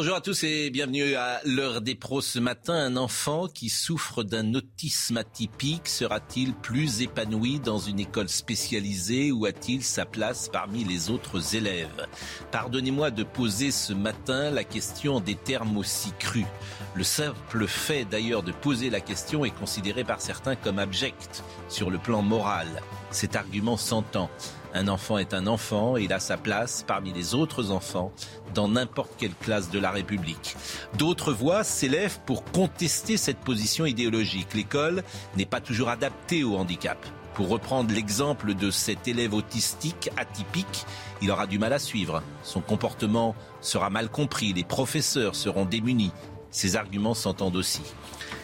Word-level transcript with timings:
Bonjour 0.00 0.16
à 0.16 0.22
tous 0.22 0.44
et 0.44 0.70
bienvenue 0.70 1.14
à 1.14 1.42
l'heure 1.44 1.82
des 1.82 1.94
pros 1.94 2.22
ce 2.22 2.38
matin. 2.38 2.72
Un 2.72 2.96
enfant 2.96 3.48
qui 3.48 3.68
souffre 3.68 4.22
d'un 4.22 4.54
autisme 4.54 5.18
atypique 5.18 5.90
sera-t-il 5.90 6.54
plus 6.54 7.02
épanoui 7.02 7.60
dans 7.60 7.78
une 7.78 8.00
école 8.00 8.30
spécialisée 8.30 9.30
ou 9.30 9.44
a-t-il 9.44 9.84
sa 9.84 10.06
place 10.06 10.48
parmi 10.50 10.84
les 10.84 11.10
autres 11.10 11.54
élèves? 11.54 12.06
Pardonnez-moi 12.50 13.10
de 13.10 13.24
poser 13.24 13.70
ce 13.70 13.92
matin 13.92 14.50
la 14.50 14.64
question 14.64 15.20
des 15.20 15.34
termes 15.34 15.76
aussi 15.76 16.12
crus. 16.18 16.46
Le 16.94 17.04
simple 17.04 17.66
fait 17.66 18.06
d'ailleurs 18.06 18.42
de 18.42 18.52
poser 18.52 18.88
la 18.88 19.00
question 19.00 19.44
est 19.44 19.50
considéré 19.50 20.02
par 20.02 20.22
certains 20.22 20.56
comme 20.56 20.78
abject 20.78 21.44
sur 21.68 21.90
le 21.90 21.98
plan 21.98 22.22
moral. 22.22 22.68
Cet 23.10 23.36
argument 23.36 23.76
s'entend. 23.76 24.30
Un 24.72 24.86
enfant 24.86 25.18
est 25.18 25.34
un 25.34 25.46
enfant 25.46 25.96
et 25.96 26.04
il 26.04 26.12
a 26.12 26.20
sa 26.20 26.36
place 26.36 26.84
parmi 26.86 27.12
les 27.12 27.34
autres 27.34 27.72
enfants 27.72 28.12
dans 28.54 28.68
n'importe 28.68 29.10
quelle 29.18 29.34
classe 29.34 29.70
de 29.70 29.80
la 29.80 29.90
République. 29.90 30.56
D'autres 30.96 31.32
voix 31.32 31.64
s'élèvent 31.64 32.20
pour 32.24 32.44
contester 32.44 33.16
cette 33.16 33.38
position 33.38 33.84
idéologique. 33.84 34.54
L'école 34.54 35.02
n'est 35.36 35.46
pas 35.46 35.60
toujours 35.60 35.88
adaptée 35.88 36.44
au 36.44 36.56
handicap. 36.56 37.04
Pour 37.34 37.48
reprendre 37.48 37.92
l'exemple 37.92 38.54
de 38.54 38.70
cet 38.70 39.08
élève 39.08 39.34
autistique 39.34 40.10
atypique, 40.16 40.84
il 41.22 41.30
aura 41.30 41.46
du 41.46 41.58
mal 41.58 41.72
à 41.72 41.78
suivre. 41.78 42.22
Son 42.42 42.60
comportement 42.60 43.34
sera 43.60 43.90
mal 43.90 44.08
compris, 44.08 44.52
les 44.52 44.64
professeurs 44.64 45.34
seront 45.34 45.64
démunis. 45.64 46.12
Ces 46.50 46.76
arguments 46.76 47.14
s'entendent 47.14 47.56
aussi. 47.56 47.82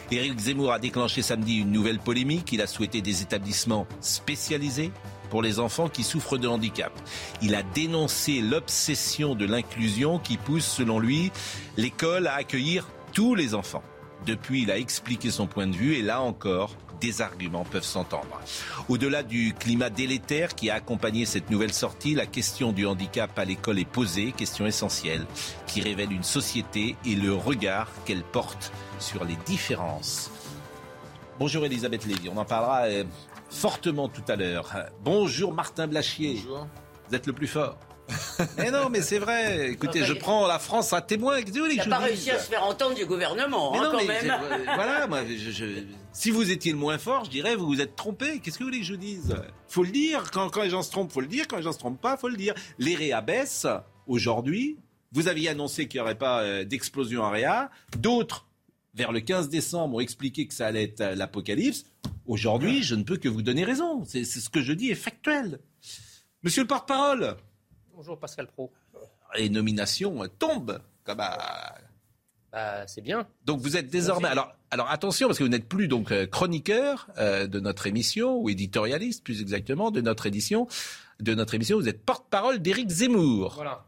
Éric 0.09 0.39
Zemmour 0.39 0.71
a 0.71 0.79
déclenché 0.79 1.21
samedi 1.21 1.57
une 1.57 1.71
nouvelle 1.71 1.99
polémique. 1.99 2.53
Il 2.53 2.61
a 2.61 2.67
souhaité 2.67 3.01
des 3.01 3.21
établissements 3.21 3.85
spécialisés 3.99 4.91
pour 5.29 5.41
les 5.41 5.59
enfants 5.59 5.89
qui 5.89 6.03
souffrent 6.03 6.37
de 6.37 6.47
handicap. 6.47 6.91
Il 7.41 7.55
a 7.55 7.63
dénoncé 7.63 8.41
l'obsession 8.41 9.35
de 9.35 9.45
l'inclusion 9.45 10.19
qui 10.19 10.37
pousse, 10.37 10.65
selon 10.65 10.99
lui, 10.99 11.31
l'école 11.77 12.27
à 12.27 12.35
accueillir 12.35 12.87
tous 13.13 13.35
les 13.35 13.53
enfants. 13.53 13.83
Depuis, 14.25 14.63
il 14.63 14.71
a 14.71 14.77
expliqué 14.77 15.31
son 15.31 15.47
point 15.47 15.67
de 15.67 15.75
vue 15.75 15.95
et 15.95 16.01
là 16.01 16.21
encore, 16.21 16.75
des 16.99 17.21
arguments 17.21 17.63
peuvent 17.63 17.83
s'entendre. 17.83 18.41
Au-delà 18.89 19.23
du 19.23 19.53
climat 19.53 19.89
délétère 19.89 20.55
qui 20.55 20.69
a 20.69 20.75
accompagné 20.75 21.25
cette 21.25 21.49
nouvelle 21.49 21.73
sortie, 21.73 22.15
la 22.15 22.25
question 22.25 22.71
du 22.71 22.85
handicap 22.85 23.37
à 23.37 23.45
l'école 23.45 23.79
est 23.79 23.85
posée, 23.85 24.31
question 24.31 24.65
essentielle, 24.65 25.25
qui 25.67 25.81
révèle 25.81 26.11
une 26.11 26.23
société 26.23 26.95
et 27.05 27.15
le 27.15 27.33
regard 27.33 27.91
qu'elle 28.05 28.23
porte 28.23 28.71
sur 28.99 29.25
les 29.25 29.37
différences. 29.45 30.31
Bonjour 31.39 31.65
Elisabeth 31.65 32.05
Lévy, 32.05 32.29
on 32.33 32.37
en 32.37 32.45
parlera 32.45 32.85
euh, 32.85 33.03
fortement 33.49 34.07
tout 34.09 34.23
à 34.27 34.35
l'heure. 34.35 34.73
Bonjour 35.03 35.53
Martin 35.53 35.87
Blachier. 35.87 36.35
Bonjour. 36.45 36.67
Vous 37.09 37.15
êtes 37.15 37.27
le 37.27 37.33
plus 37.33 37.47
fort. 37.47 37.77
mais 38.57 38.71
non, 38.71 38.89
mais 38.89 39.01
c'est 39.01 39.19
vrai. 39.19 39.71
Écoutez, 39.71 40.05
je 40.05 40.13
prends 40.13 40.47
la 40.47 40.59
France 40.59 40.93
à 40.93 41.01
témoin. 41.01 41.39
Il 41.39 41.75
n'a 41.75 41.85
pas 41.85 41.97
réussi 41.97 42.31
à 42.31 42.39
se 42.39 42.49
faire 42.49 42.63
entendre 42.63 42.95
du 42.95 43.05
gouvernement, 43.05 43.73
Mais 43.73 43.79
hein, 43.79 43.83
non, 43.83 43.91
quand 43.91 44.05
mais 44.05 44.21
même. 44.23 44.33
voilà, 44.75 45.07
moi, 45.07 45.19
je- 45.25 45.51
je- 45.51 45.83
si 46.13 46.31
vous 46.31 46.49
étiez 46.49 46.71
le 46.71 46.77
moins 46.77 46.97
fort, 46.97 47.25
je 47.25 47.29
dirais 47.31 47.55
vous 47.57 47.67
vous 47.67 47.81
êtes 47.81 47.97
trompé. 47.97 48.39
Qu'est-ce 48.39 48.57
que 48.57 48.63
vous 48.63 48.69
voulez 48.69 48.79
que 48.79 48.85
je 48.85 48.95
dise? 48.95 49.35
Faut 49.67 49.83
le 49.83 49.91
dire. 49.91 50.31
Quand, 50.31 50.47
quand 50.49 50.61
les 50.63 50.69
gens 50.69 50.83
se 50.83 50.91
trompent, 50.91 51.11
faut 51.11 51.19
le 51.19 51.27
dire. 51.27 51.47
Quand 51.49 51.57
les 51.57 51.63
gens 51.63 51.73
se 51.73 51.79
trompent 51.79 51.99
pas, 51.99 52.15
faut 52.15 52.29
le 52.29 52.37
dire. 52.37 52.53
Les 52.79 52.95
réa 52.95 53.19
baissent 53.19 53.67
aujourd'hui. 54.07 54.77
Vous 55.11 55.27
aviez 55.27 55.49
annoncé 55.49 55.87
qu'il 55.89 55.99
n'y 55.99 56.03
aurait 56.03 56.17
pas 56.17 56.41
euh, 56.43 56.63
d'explosion 56.63 57.23
en 57.23 57.29
réa. 57.29 57.69
D'autres, 57.97 58.45
vers 58.97 59.11
le 59.11 59.19
15 59.21 59.47
décembre, 59.49 59.95
ont 59.95 59.99
expliqué 59.99 60.47
que 60.47 60.53
ça 60.53 60.65
allait 60.67 60.83
être 60.83 61.01
euh, 61.01 61.15
l'apocalypse. 61.15 61.85
Aujourd'hui, 62.25 62.81
je 62.83 62.95
ne 62.95 63.03
peux 63.03 63.17
que 63.17 63.29
vous 63.29 63.41
donner 63.43 63.63
raison. 63.63 64.03
C'est 64.05 64.25
ce 64.25 64.49
que 64.49 64.61
je 64.61 64.73
dis 64.73 64.89
est 64.89 64.95
factuel. 64.95 65.59
Monsieur 66.43 66.63
le 66.63 66.67
porte-parole, 66.67 67.37
Bonjour 67.95 68.19
Pascal 68.19 68.47
Pro. 68.47 68.71
les 69.37 69.49
nominations 69.49 70.23
euh, 70.23 70.27
tombent. 70.27 70.81
Comme 71.03 71.19
à- 71.19 71.75
Bah, 72.51 72.85
c'est 72.87 73.01
bien. 73.01 73.27
Donc 73.45 73.59
vous 73.61 73.77
êtes 73.77 73.89
désormais. 73.89 74.27
Alors, 74.29 74.53
alors 74.71 74.89
attention 74.89 75.27
parce 75.27 75.37
que 75.39 75.43
vous 75.43 75.49
n'êtes 75.49 75.67
plus 75.69 75.87
donc 75.87 76.11
euh, 76.11 76.25
chroniqueur 76.25 77.07
euh, 77.17 77.45
de 77.47 77.59
notre 77.59 77.87
émission 77.87 78.37
ou 78.39 78.49
éditorialiste 78.49 79.23
plus 79.23 79.41
exactement 79.41 79.91
de 79.91 80.01
notre 80.01 80.25
édition 80.25 80.67
de 81.19 81.33
notre 81.33 81.55
émission. 81.55 81.77
Vous 81.79 81.87
êtes 81.89 82.03
porte-parole 82.05 82.59
d'Éric 82.59 82.89
Zemmour. 82.89 83.53
Voilà. 83.55 83.85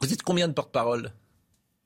Vous 0.00 0.12
êtes 0.12 0.22
combien 0.22 0.46
de 0.48 0.52
porte-parole 0.52 1.12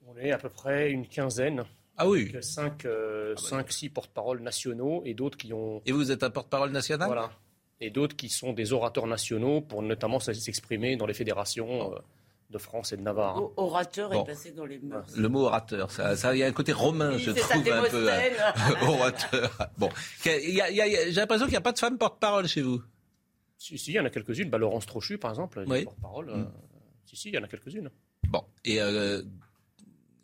On 0.07 0.17
est 0.19 0.33
à 0.33 0.39
peu 0.39 0.49
près 0.49 0.91
une 0.91 1.07
quinzaine. 1.07 1.65
Ah 1.97 2.09
oui. 2.09 2.33
Donc, 2.33 2.43
cinq, 2.43 2.85
euh, 2.87 3.37
cinq, 3.37 3.71
six 3.73 3.89
porte-paroles 3.89 4.41
nationaux 4.41 5.03
et 5.05 5.15
d'autres 5.15 5.39
qui 5.39 5.53
ont. 5.53 5.81
Et 5.87 5.93
vous 5.93 6.11
êtes 6.11 6.23
un 6.23 6.31
porte-parole 6.31 6.71
national? 6.71 7.07
Voilà. 7.09 7.31
Et 7.81 7.91
d'autres 7.91 8.17
qui 8.17 8.29
sont 8.29 8.53
des 8.53 8.73
orateurs 8.73 9.07
nationaux 9.07 9.61
pour 9.61 9.83
notamment 9.83 10.19
s'exprimer 10.21 10.97
dans 10.97 11.07
les 11.07 11.15
fédérations 11.15 11.93
euh, 11.95 11.99
de 12.51 12.59
France 12.59 12.93
et 12.93 12.97
de 12.97 13.03
Navarre. 13.03 13.43
O- 13.43 13.53
Orateur 13.57 14.11
Bon. 14.11 14.23
est 14.23 14.27
passé 14.27 14.53
dans 14.53 14.65
les 14.65 14.79
mœurs. 14.79 15.17
Le 15.17 15.29
mot 15.29 15.41
orateur, 15.47 15.91
ça, 15.91 16.17
ça, 16.17 16.35
il 16.35 16.39
y 16.39 16.43
a 16.43 16.47
un 16.47 16.53
côté 16.53 16.73
romain, 16.73 17.13
Oui, 17.15 17.19
je 17.21 17.31
trouve 17.33 17.53
un 17.53 17.83
peu. 17.89 18.09
euh, 18.09 18.21
Démosthène. 18.21 18.33
orateur. 18.89 19.69
Bon, 19.79 19.89
j'ai 20.25 20.53
l'impression 21.13 21.47
qu'il 21.47 21.53
n'y 21.53 21.57
a 21.57 21.61
pas 21.61 21.73
de 21.73 21.79
femme 21.79 21.99
porte-parole 21.99 22.47
chez 22.49 22.63
vous. 22.63 22.83
Si, 23.59 23.79
si, 23.79 23.93
il 23.93 23.95
y 23.95 24.01
en 24.01 24.05
a 24.05 24.11
quelques-unes. 24.11 24.51
Bah, 24.51 24.59
Laurence 24.59 24.87
Trochu, 24.87 25.17
par 25.19 25.31
exemple, 25.31 25.65
Oui. 25.67 25.85
porte-parole. 25.85 26.31
euh, 26.31 26.37
Mm. 26.39 26.53
Si, 27.07 27.17
si, 27.17 27.29
il 27.29 27.35
y 27.35 27.39
en 27.39 27.43
a 27.45 27.49
quelques-unes. 27.49 27.91
Bon, 28.29 28.43
et 28.65 28.81
euh, 28.81 29.23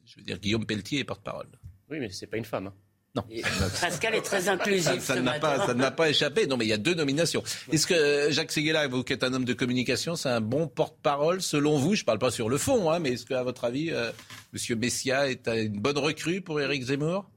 je 0.05 0.17
veux 0.17 0.23
dire 0.23 0.39
Guillaume 0.39 0.65
Pelletier 0.67 1.01
est 1.01 1.05
porte-parole. 1.05 1.47
Oui, 1.91 1.99
mais 2.01 2.11
c'est 2.11 2.27
pas 2.27 2.37
une 2.37 2.45
femme. 2.45 2.69
hein. 2.69 2.75
Non. 3.17 3.25
Et 3.29 3.43
Pascal 3.81 4.15
est 4.15 4.23
très 4.23 4.49
inclusif 4.49 5.01
Ça, 5.01 5.21
matin. 5.21 5.41
pas, 5.41 5.67
ça 5.67 5.75
ne 5.75 5.81
m'a 5.81 5.91
pas 5.91 6.09
échappé. 6.11 6.47
Non, 6.47 6.57
mais 6.57 6.65
il 6.65 6.69
y 6.69 6.73
a 6.73 6.77
deux 6.79 6.95
nominations. 6.95 7.43
Est-ce 7.73 7.87
que 7.89 7.95
euh, 7.95 8.31
Jacques 8.31 8.53
Seguela, 8.53 8.87
vous 8.87 9.03
qui 9.03 9.13
êtes 9.13 9.25
un 9.25 9.35
homme 9.35 9.45
de 9.45 9.53
communication, 9.53 10.15
c'est 10.15 10.29
un 10.29 10.41
bon 10.41 10.69
porte-parole 10.69 11.43
selon 11.43 11.77
vous? 11.79 11.97
Je 11.97 12.03
ne 12.03 12.07
parle 12.07 12.21
pas 12.21 12.31
sur 12.31 12.49
le 12.49 12.57
fond, 12.57 12.89
hein, 12.91 13.01
mais 13.01 13.15
est-ce 13.15 13.27
qu'à 13.27 13.43
votre 13.43 13.65
avis, 13.65 13.91
euh, 13.91 14.13
Monsieur 14.53 14.77
Messia 14.77 15.29
est 15.29 15.49
une 15.49 15.81
bonne 15.81 15.99
recrue 15.99 16.41
pour 16.41 16.61
Éric 16.61 16.85
Zemmour? 16.85 17.29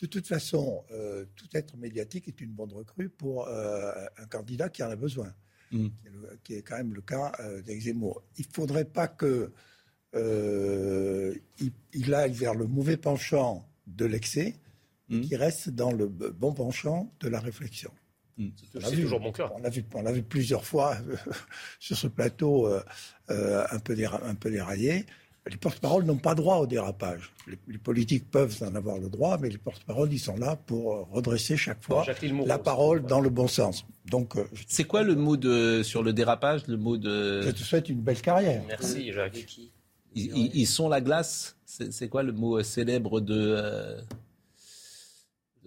De 0.00 0.06
toute 0.06 0.26
façon, 0.26 0.82
euh, 0.92 1.26
tout 1.36 1.46
être 1.54 1.76
médiatique 1.76 2.26
est 2.28 2.40
une 2.40 2.50
bonne 2.52 2.72
recrue 2.72 3.10
pour 3.10 3.46
euh, 3.48 3.92
un 4.16 4.24
candidat 4.26 4.70
qui 4.70 4.82
en 4.82 4.90
a 4.90 4.96
besoin, 4.96 5.32
Mm. 5.72 5.86
qui, 5.88 6.06
est 6.06 6.10
le- 6.10 6.38
qui 6.44 6.54
est 6.54 6.62
quand 6.62 6.76
même 6.78 6.92
le 6.94 7.00
cas 7.02 7.32
euh, 7.40 7.60
d'Éric 7.62 7.82
Zemmour. 7.82 8.22
Il 8.38 8.46
ne 8.48 8.52
faudrait 8.54 8.84
pas 8.86 9.08
que 9.08 9.52
euh, 10.14 11.34
il, 11.60 11.72
il 11.94 12.14
aille 12.14 12.32
vers 12.32 12.54
le 12.54 12.66
mauvais 12.66 12.96
penchant 12.96 13.66
de 13.86 14.04
l'excès, 14.06 14.54
et 15.10 15.16
Mm. 15.16 15.20
qu'il 15.22 15.36
reste 15.36 15.68
dans 15.70 15.92
le 15.92 16.06
bon 16.08 16.52
penchant 16.54 17.12
de 17.20 17.28
la 17.28 17.40
réflexion. 17.40 17.90
On 18.38 18.44
l'a 18.78 18.88
C'est 18.88 18.94
vu. 18.94 19.02
toujours 19.02 19.20
mon 19.20 19.30
cœur. 19.32 19.52
On 19.54 19.58
l'a 19.60 19.68
vu, 19.68 19.84
on 19.94 20.02
l'a 20.02 20.12
vu 20.12 20.22
plusieurs 20.22 20.64
fois 20.64 20.96
sur 21.80 21.96
ce 21.96 22.06
plateau 22.06 22.66
euh, 22.66 22.80
euh, 23.30 23.64
un, 23.70 23.78
peu 23.78 23.94
déra- 23.94 24.22
un 24.24 24.34
peu 24.34 24.50
déraillé. 24.50 25.04
Les 25.50 25.56
porte-paroles 25.56 26.04
n'ont 26.04 26.16
pas 26.18 26.34
droit 26.36 26.58
au 26.58 26.66
dérapage. 26.66 27.32
Les, 27.48 27.58
les 27.66 27.78
politiques 27.78 28.30
peuvent 28.30 28.56
en 28.62 28.74
avoir 28.76 28.98
le 28.98 29.08
droit, 29.10 29.38
mais 29.38 29.48
les 29.50 29.58
porte-paroles, 29.58 30.12
ils 30.12 30.18
sont 30.20 30.36
là 30.36 30.54
pour 30.56 30.94
euh, 30.94 31.02
redresser 31.10 31.56
chaque 31.56 31.82
fois 31.82 32.06
Moreau 32.30 32.46
la 32.46 32.58
parole 32.58 33.02
dans 33.02 33.20
le 33.20 33.28
bon 33.28 33.48
sens. 33.48 33.84
Donc, 34.06 34.36
euh, 34.36 34.44
C'est 34.68 34.84
quoi 34.84 35.02
le 35.02 35.14
mot 35.16 35.36
de 35.36 35.82
sur 35.82 36.02
le 36.04 36.12
dérapage 36.12 36.66
Le 36.68 36.76
mot 36.76 36.96
de 36.96 37.42
je 37.42 37.50
te 37.50 37.58
souhaite 37.58 37.88
une 37.88 38.00
belle 38.00 38.20
carrière. 38.22 38.62
Merci, 38.68 39.12
Jacques. 39.12 39.46
Ils, 40.14 40.36
ils- 40.36 40.50
ils 40.60 40.66
sont 40.66 40.88
la 40.88 41.00
glace. 41.00 41.56
C'est 41.64 42.08
quoi 42.08 42.22
le 42.22 42.32
mot 42.32 42.58
euh, 42.58 42.62
célèbre 42.62 43.20
de 43.20 43.34
euh, 43.58 44.00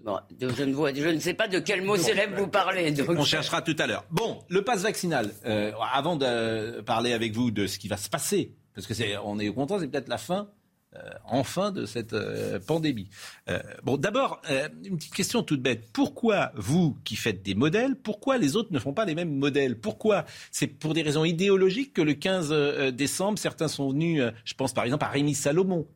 Bon, 0.03 0.19
de- 0.39 0.49
je, 0.49 0.63
ne 0.63 0.73
vois, 0.73 0.93
je 0.93 1.07
ne 1.07 1.19
sais 1.19 1.33
pas 1.33 1.47
de 1.47 1.57
quel 1.59 1.81
mot 1.81 1.97
célèbre 1.97 2.37
vous 2.37 2.47
parlez. 2.47 2.91
Donc. 2.91 3.09
On 3.09 3.23
cherchera 3.23 3.61
tout 3.63 3.75
à 3.79 3.87
l'heure. 3.87 4.05
Bon, 4.11 4.43
le 4.49 4.61
pass 4.63 4.81
vaccinal. 4.83 5.31
Euh, 5.45 5.71
avant 5.91 6.15
de 6.15 6.81
parler 6.81 7.13
avec 7.13 7.33
vous 7.33 7.49
de 7.49 7.65
ce 7.65 7.79
qui 7.79 7.87
va 7.87 7.97
se 7.97 8.09
passer, 8.09 8.53
parce 8.75 8.85
que 8.85 8.93
c'est, 8.93 9.17
on 9.17 9.39
est 9.39 9.51
content, 9.51 9.79
c'est 9.79 9.87
peut-être 9.87 10.09
la 10.09 10.19
fin, 10.19 10.41
euh, 10.41 10.43
enfin, 11.25 11.71
de 11.71 11.85
cette 11.85 12.13
euh, 12.13 12.59
pandémie. 12.59 13.09
Euh, 13.49 13.59
bon, 13.83 13.97
d'abord, 13.97 14.41
euh, 14.49 14.69
une 14.83 14.97
petite 14.97 15.13
question 15.13 15.43
toute 15.43 15.61
bête. 15.61 15.89
Pourquoi 15.93 16.51
vous, 16.55 16.97
qui 17.03 17.15
faites 17.15 17.43
des 17.43 17.55
modèles, 17.55 17.95
pourquoi 17.95 18.37
les 18.37 18.55
autres 18.55 18.71
ne 18.71 18.79
font 18.79 18.93
pas 18.93 19.05
les 19.05 19.15
mêmes 19.15 19.35
modèles? 19.35 19.79
Pourquoi 19.79 20.25
C'est 20.51 20.67
pour 20.67 20.93
des 20.93 21.01
raisons 21.01 21.25
idéologiques 21.25 21.93
que 21.93 22.01
le 22.01 22.13
15 22.13 22.49
euh, 22.51 22.91
décembre, 22.91 23.39
certains 23.39 23.67
sont 23.67 23.91
venus, 23.91 24.21
euh, 24.21 24.31
je 24.43 24.53
pense 24.53 24.73
par 24.73 24.83
exemple 24.83 25.05
à 25.05 25.09
Rémi 25.09 25.33
Salomon, 25.33 25.87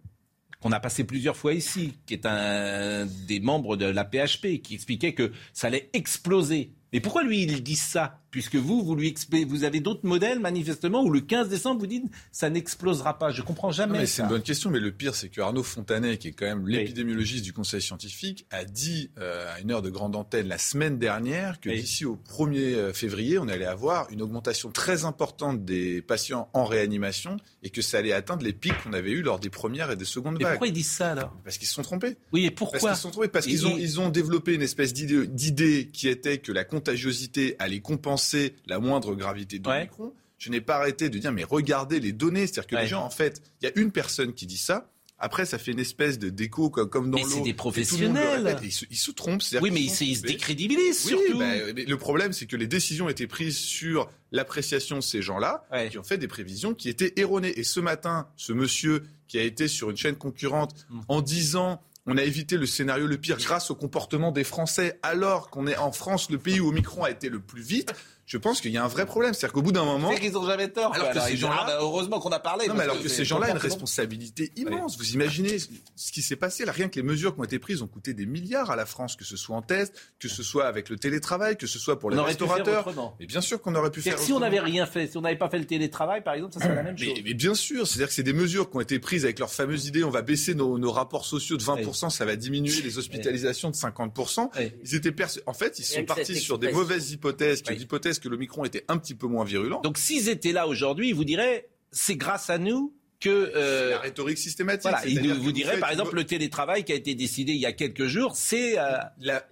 qu'on 0.61 0.71
a 0.71 0.79
passé 0.79 1.05
plusieurs 1.05 1.37
fois 1.37 1.53
ici, 1.53 1.93
qui 2.05 2.13
est 2.13 2.25
un 2.25 3.05
des 3.27 3.39
membres 3.39 3.77
de 3.77 3.85
la 3.85 4.03
PHP, 4.03 4.61
qui 4.61 4.75
expliquait 4.75 5.13
que 5.13 5.31
ça 5.53 5.67
allait 5.67 5.89
exploser. 5.93 6.73
Mais 6.91 6.99
pourquoi 6.99 7.23
lui, 7.23 7.43
il 7.43 7.63
dit 7.63 7.75
ça? 7.75 8.19
Puisque 8.31 8.55
vous, 8.55 8.83
vous, 8.83 8.95
lui 8.95 9.15
vous 9.47 9.63
avez 9.63 9.79
d'autres 9.79 10.05
modèles, 10.05 10.39
manifestement, 10.39 11.03
où 11.03 11.09
le 11.09 11.21
15 11.21 11.49
décembre, 11.49 11.81
vous 11.81 11.87
dites 11.87 12.05
ça 12.31 12.49
n'explosera 12.49 13.17
pas. 13.17 13.31
Je 13.31 13.41
comprends 13.41 13.71
jamais. 13.71 14.05
C'est 14.05 14.21
une 14.21 14.27
bonne 14.27 14.43
question, 14.43 14.69
mais 14.69 14.79
le 14.79 14.91
pire, 14.91 15.15
c'est 15.15 15.29
que 15.29 15.41
Arnaud 15.41 15.63
Fontanet, 15.63 16.17
qui 16.17 16.29
est 16.29 16.31
quand 16.31 16.45
même 16.45 16.67
l'épidémiologiste 16.67 17.43
du 17.43 17.53
Conseil 17.53 17.81
scientifique, 17.81 18.45
a 18.51 18.65
dit 18.65 19.09
euh, 19.17 19.51
à 19.55 19.59
une 19.59 19.71
heure 19.71 19.81
de 19.81 19.89
grande 19.89 20.15
antenne 20.15 20.47
la 20.47 20.57
semaine 20.57 20.99
dernière 20.99 21.59
que 21.59 21.69
d'ici 21.69 22.05
au 22.05 22.15
1er 22.15 22.57
euh, 22.75 22.93
février, 22.93 23.39
on 23.39 23.47
allait 23.47 23.65
avoir 23.65 24.09
une 24.11 24.21
augmentation 24.21 24.71
très 24.71 25.05
importante 25.05 25.65
des 25.65 26.01
patients 26.01 26.49
en 26.53 26.65
réanimation 26.65 27.37
et 27.63 27.69
que 27.69 27.81
ça 27.81 27.97
allait 27.97 28.13
atteindre 28.13 28.43
les 28.43 28.53
pics 28.53 28.73
qu'on 28.83 28.93
avait 28.93 29.11
eus 29.11 29.21
lors 29.21 29.39
des 29.39 29.49
premières 29.49 29.91
et 29.91 29.95
des 29.95 30.05
secondes 30.05 30.39
vagues. 30.41 30.51
Pourquoi 30.51 30.67
ils 30.67 30.73
disent 30.73 30.91
ça 30.91 31.11
alors? 31.11 31.35
Parce 31.43 31.57
qu'ils 31.57 31.67
se 31.67 31.73
sont 31.73 31.81
trompés. 31.81 32.17
Oui, 32.31 32.45
et 32.45 32.51
pourquoi? 32.51 32.79
Parce 32.79 32.91
qu'ils 32.91 32.97
se 32.97 33.01
sont 33.01 33.11
trompés. 33.11 33.27
Parce 33.27 33.45
qu'ils 33.45 33.65
ont, 33.65 33.77
ils 33.77 33.99
ont 33.99 34.09
développé 34.09 34.53
une 34.53 34.61
espèce 34.61 34.93
d'idée 34.93 35.89
qui 35.91 36.07
était 36.07 36.37
que 36.37 36.51
la 36.51 36.63
contagiosité 36.63 37.55
allait 37.59 37.79
compenser 37.79 38.18
la 38.65 38.79
moindre 38.79 39.15
gravité 39.15 39.59
de 39.59 39.69
l'Omicron. 39.69 40.13
Je 40.37 40.49
n'ai 40.49 40.61
pas 40.61 40.77
arrêté 40.77 41.09
de 41.09 41.17
dire, 41.17 41.33
mais 41.33 41.43
regardez 41.43 41.99
les 41.99 42.13
données. 42.13 42.47
C'est-à-dire 42.47 42.67
que 42.67 42.75
les 42.77 42.87
gens, 42.87 43.03
en 43.03 43.09
fait, 43.09 43.41
il 43.61 43.65
y 43.65 43.67
a 43.67 43.71
une 43.75 43.91
personne 43.91 44.33
qui 44.33 44.45
dit 44.45 44.57
ça. 44.57 44.89
Après, 45.21 45.45
ça 45.45 45.57
fait 45.57 45.71
une 45.71 45.79
espèce 45.79 46.17
de 46.17 46.29
déco 46.29 46.69
comme, 46.69 47.11
dans 47.11 47.17
l'eau. 47.17 47.25
Mais 47.25 47.29
c'est 47.29 47.41
des 47.41 47.53
professionnels. 47.53 48.57
Ils 48.63 48.71
se, 48.71 48.85
ils 48.89 48.95
se, 48.95 49.11
trompent. 49.11 49.43
Oui, 49.61 49.69
mais 49.69 49.81
ils, 49.81 49.89
se 49.89 50.21
décrédibilisent 50.21 51.05
oui, 51.05 51.09
surtout. 51.09 51.39
Bah, 51.39 51.55
le 51.75 51.97
problème, 51.97 52.31
c'est 52.31 52.45
que 52.45 52.55
les 52.55 52.67
décisions 52.67 53.09
étaient 53.09 53.27
prises 53.27 53.57
sur 53.57 54.09
l'appréciation 54.31 54.95
de 54.95 55.01
ces 55.01 55.21
gens-là, 55.21 55.65
qui 55.91 55.97
ont 55.97 56.03
fait 56.03 56.17
des 56.17 56.29
prévisions 56.29 56.73
qui 56.73 56.87
étaient 56.87 57.13
erronées. 57.17 57.59
Et 57.59 57.65
ce 57.65 57.81
matin, 57.81 58.29
ce 58.37 58.53
monsieur 58.53 59.03
qui 59.27 59.37
a 59.37 59.43
été 59.43 59.67
sur 59.67 59.89
une 59.89 59.97
chaîne 59.97 60.15
concurrente 60.15 60.87
mm. 60.89 61.01
en 61.09 61.21
disant 61.21 61.81
on 62.11 62.17
a 62.17 62.23
évité 62.23 62.57
le 62.57 62.65
scénario 62.65 63.05
le 63.05 63.17
pire 63.17 63.37
grâce 63.37 63.69
au 63.69 63.75
comportement 63.75 64.31
des 64.31 64.43
Français, 64.43 64.99
alors 65.03 65.51
qu'on 65.51 65.67
est 65.67 65.77
en 65.77 65.91
France, 65.91 66.31
le 66.31 66.39
pays 66.39 66.59
où 66.59 66.69
Omicron 66.69 67.03
a 67.03 67.11
été 67.11 67.29
le 67.29 67.39
plus 67.39 67.61
vite 67.61 67.93
je 68.29 68.37
pense 68.37 68.61
qu'il 68.61 68.71
y 68.71 68.77
a 68.77 68.83
un 68.83 68.87
vrai 68.87 69.07
problème. 69.07 69.33
C'est-à-dire 69.33 69.53
qu'au 69.53 69.63
bout 69.63 69.71
d'un 69.71 69.83
moment. 69.83 70.11
C'est 70.13 70.19
qu'ils 70.19 70.33
n'ont 70.33 70.45
jamais 70.45 70.67
tort. 70.67 70.93
Alors 70.93 71.09
que 71.09 71.19
ces 71.19 71.35
gens-là. 71.35 71.63
Bah, 71.65 71.77
heureusement 71.81 72.19
qu'on 72.19 72.29
a 72.29 72.37
parlé. 72.37 72.67
Non, 72.67 72.75
mais 72.75 72.83
alors 72.83 73.01
que, 73.01 73.09
ces 73.09 73.25
gens-là 73.25 73.47
ont 73.47 73.51
une 73.53 73.57
responsabilité 73.57 74.51
immense. 74.55 74.99
Vous 74.99 75.13
imaginez 75.13 75.57
ce 75.57 76.11
qui 76.11 76.21
s'est 76.21 76.35
passé 76.35 76.63
là. 76.63 76.71
Rien 76.71 76.89
que 76.89 76.95
les 76.97 77.03
mesures 77.03 77.33
qui 77.33 77.41
ont 77.41 77.43
été 77.43 77.57
prises 77.57 77.81
ont 77.81 77.87
coûté 77.87 78.13
des 78.13 78.27
milliards 78.27 78.69
à 78.69 78.75
la 78.75 78.85
France, 78.85 79.15
que 79.15 79.25
ce 79.25 79.35
soit 79.35 79.55
en 79.55 79.63
test, 79.63 79.95
que 80.19 80.27
ce 80.27 80.43
soit 80.43 80.67
avec 80.67 80.89
le 80.89 80.97
télétravail, 80.97 81.57
que 81.57 81.65
ce 81.65 81.79
soit 81.79 81.97
pour 81.97 82.11
les 82.11 82.19
restaurateurs. 82.19 82.93
Mais 83.19 83.25
bien 83.25 83.41
sûr 83.41 83.59
qu'on 83.63 83.73
aurait 83.73 83.89
pu 83.89 84.03
faire. 84.03 84.19
Si 84.19 84.31
on 84.31 84.39
n'avait 84.39 84.59
rien 84.59 84.85
fait, 84.85 85.07
si 85.07 85.17
on 85.17 85.21
n'avait 85.21 85.35
pas 85.35 85.49
fait 85.49 85.57
le 85.57 85.65
télétravail, 85.65 86.23
par 86.23 86.35
exemple, 86.35 86.53
ça 86.53 86.59
serait 86.59 86.75
la 86.75 86.83
même 86.83 86.97
chose. 86.97 87.09
Mais, 87.25 87.33
bien 87.33 87.55
sûr. 87.55 87.87
C'est-à-dire 87.87 88.09
que 88.09 88.13
c'est 88.13 88.21
des 88.21 88.33
mesures 88.33 88.69
qui 88.69 88.77
ont 88.77 88.81
été 88.81 88.99
prises 88.99 89.23
avec 89.23 89.39
leur 89.39 89.51
fameuse 89.51 89.87
idée 89.87 90.03
on 90.03 90.11
va 90.11 90.21
baisser 90.21 90.53
nos, 90.53 90.91
rapports 90.91 91.25
sociaux 91.25 91.57
de 91.57 91.63
20%, 91.63 92.11
ça 92.11 92.25
va 92.25 92.35
diminuer 92.35 92.81
les 92.83 92.99
hospitalisations 92.99 93.71
de 93.71 93.75
50%. 93.75 94.49
Ils 94.83 94.95
étaient 94.95 95.15
En 95.47 95.53
fait, 95.53 95.79
ils 95.79 95.83
sont 95.83 96.03
partis 96.03 96.35
sur 96.35 96.59
des 96.59 96.71
mauvaises 96.71 97.11
hypothèses, 97.11 97.63
qui 97.63 97.73
hypothèses 97.73 98.18
que 98.19 98.29
l'Omicron 98.29 98.65
était 98.65 98.85
un 98.87 98.97
petit 98.97 99.15
peu 99.15 99.27
moins 99.27 99.45
virulent. 99.45 99.81
Donc 99.81 99.97
s'ils 99.97 100.29
étaient 100.29 100.51
là 100.51 100.67
aujourd'hui, 100.67 101.09
ils 101.09 101.15
vous 101.15 101.25
diraient 101.25 101.69
c'est 101.91 102.15
grâce 102.15 102.49
à 102.49 102.57
nous 102.57 102.93
que 103.19 103.51
euh, 103.55 103.91
la 103.91 103.99
rhétorique 103.99 104.37
systématique. 104.37 104.89
Voilà, 104.89 105.05
il 105.05 105.33
vous, 105.33 105.51
dirait 105.51 105.77
par 105.79 105.91
exemple 105.91 106.15
le 106.15 106.23
télétravail 106.23 106.83
qui 106.85 106.93
a 106.93 106.95
été 106.95 107.15
décidé 107.15 107.51
il 107.51 107.59
y 107.59 107.65
a 107.65 107.73
quelques 107.73 108.05
jours, 108.05 108.35
c'est 108.35 108.79
euh, 108.79 108.97
la 109.19 109.45